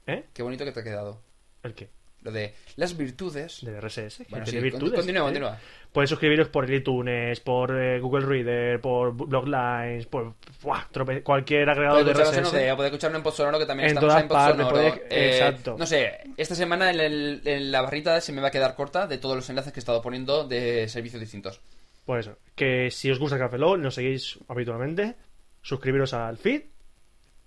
¿Eh? 0.07 0.25
Qué 0.33 0.43
bonito 0.43 0.65
que 0.65 0.71
te 0.71 0.79
ha 0.79 0.83
quedado. 0.83 1.21
¿El 1.63 1.73
qué? 1.73 1.89
Lo 2.25 2.31
de 2.31 2.53
las 2.75 2.97
virtudes. 2.97 3.63
Del 3.63 3.79
RSS. 3.81 4.23
Bueno, 4.29 4.45
sí, 4.47 4.59
virtudes. 4.59 4.93
continúa, 4.95 5.21
¿eh? 5.21 5.25
continúa. 5.25 5.59
Podéis 5.93 6.09
suscribiros 6.09 6.49
por 6.49 6.69
iTunes, 6.69 7.39
por 7.39 7.71
eh, 7.79 7.99
Google 8.01 8.25
Reader, 8.25 8.81
por 8.81 9.13
Bloglines, 9.13 10.07
por 10.07 10.33
buah, 10.61 10.89
trope- 10.91 11.21
cualquier 11.23 11.69
agregador 11.69 12.03
de 12.03 12.13
RSS. 12.13 12.49
Odea, 12.51 12.75
puedes 12.75 12.91
escucharnos 12.91 13.19
en 13.19 13.23
Podsonoro, 13.23 13.59
que 13.59 13.65
también 13.65 13.89
En 13.91 13.95
estamos 13.95 14.21
en 14.21 14.27
Podsonoro. 14.27 14.79
Eh, 15.09 15.37
exacto. 15.37 15.75
No 15.77 15.85
sé, 15.85 16.17
esta 16.35 16.55
semana 16.55 16.89
en, 16.91 16.99
el- 16.99 17.41
en 17.45 17.71
la 17.71 17.81
barrita 17.81 18.19
se 18.19 18.33
me 18.33 18.41
va 18.41 18.47
a 18.49 18.51
quedar 18.51 18.75
corta 18.75 19.07
de 19.07 19.19
todos 19.19 19.35
los 19.35 19.49
enlaces 19.49 19.71
que 19.71 19.79
he 19.79 19.81
estado 19.81 20.01
poniendo 20.01 20.45
de 20.47 20.89
servicios 20.89 21.21
distintos. 21.21 21.61
Pues 22.05 22.25
eso, 22.27 22.37
que 22.55 22.89
si 22.91 23.09
os 23.11 23.19
gusta 23.19 23.37
Café 23.37 23.57
Lock, 23.57 23.77
nos 23.77 23.95
seguís 23.95 24.37
habitualmente, 24.47 25.15
suscribiros 25.61 26.13
al 26.13 26.37
feed 26.37 26.63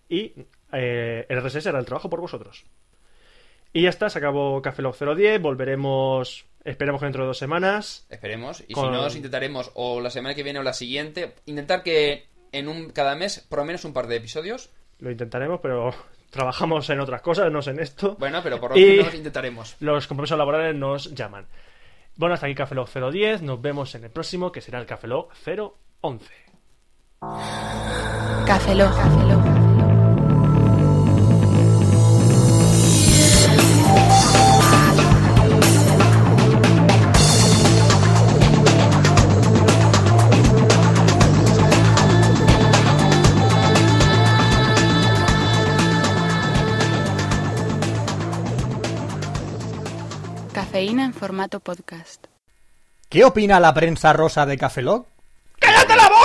y 0.09 0.32
el 0.72 1.26
RSS 1.42 1.66
hará 1.66 1.80
el 1.80 1.84
trabajo 1.84 2.09
por 2.09 2.20
vosotros. 2.20 2.64
Y 3.78 3.82
ya 3.82 3.90
está, 3.90 4.10
se 4.10 4.18
acabó 4.18 4.60
Café 4.60 4.82
Lock 4.82 4.96
010, 4.98 5.40
volveremos, 5.40 6.46
esperemos 6.64 7.00
que 7.00 7.06
dentro 7.06 7.22
de 7.22 7.28
dos 7.28 7.38
semanas. 7.38 8.06
Esperemos. 8.10 8.64
Y 8.66 8.74
Con- 8.74 8.86
si 8.86 8.90
no, 8.90 9.02
os 9.05 9.14
intentaremos 9.14 9.70
o 9.74 10.00
la 10.00 10.10
semana 10.10 10.34
que 10.34 10.42
viene 10.42 10.59
o 10.59 10.64
la 10.64 10.72
siguiente, 10.72 11.36
intentar 11.46 11.84
que 11.84 12.26
en 12.50 12.66
un 12.66 12.90
cada 12.90 13.14
mes, 13.14 13.46
por 13.48 13.60
lo 13.60 13.64
menos 13.64 13.84
un 13.84 13.92
par 13.92 14.09
de 14.09 14.16
episodios. 14.16 14.70
Lo 14.98 15.12
intentaremos, 15.12 15.60
pero 15.62 15.94
trabajamos 16.30 16.90
en 16.90 16.98
otras 16.98 17.22
cosas, 17.22 17.52
no 17.52 17.60
en 17.64 17.78
esto. 17.78 18.16
Bueno, 18.18 18.40
pero 18.42 18.59
por 18.59 18.70
lo 18.70 18.76
menos 18.76 19.14
intentaremos. 19.14 19.76
Los 19.78 20.09
compromisos 20.09 20.36
laborales 20.36 20.74
nos 20.74 21.14
llaman. 21.14 21.46
Bueno, 22.16 22.34
hasta 22.34 22.46
aquí 22.46 22.56
Café 22.56 22.74
Lock 22.74 22.88
010, 22.90 23.42
nos 23.42 23.62
vemos 23.62 23.94
en 23.94 24.02
el 24.02 24.10
próximo, 24.10 24.50
que 24.50 24.60
será 24.60 24.80
el 24.80 24.86
Café 24.86 25.06
Lock 25.06 25.32
011. 26.00 26.26
Café 28.44 28.74
Lock. 28.74 28.96
Café. 28.96 29.68
En 50.78 51.12
formato 51.12 51.59
podcast. 51.59 52.26
¿Qué 53.09 53.24
opina 53.24 53.59
la 53.59 53.74
prensa 53.74 54.12
rosa 54.12 54.46
de 54.46 54.56
Cafelog? 54.56 55.06
¡Cállate 55.59 55.96
la 55.96 56.09
boca! 56.09 56.18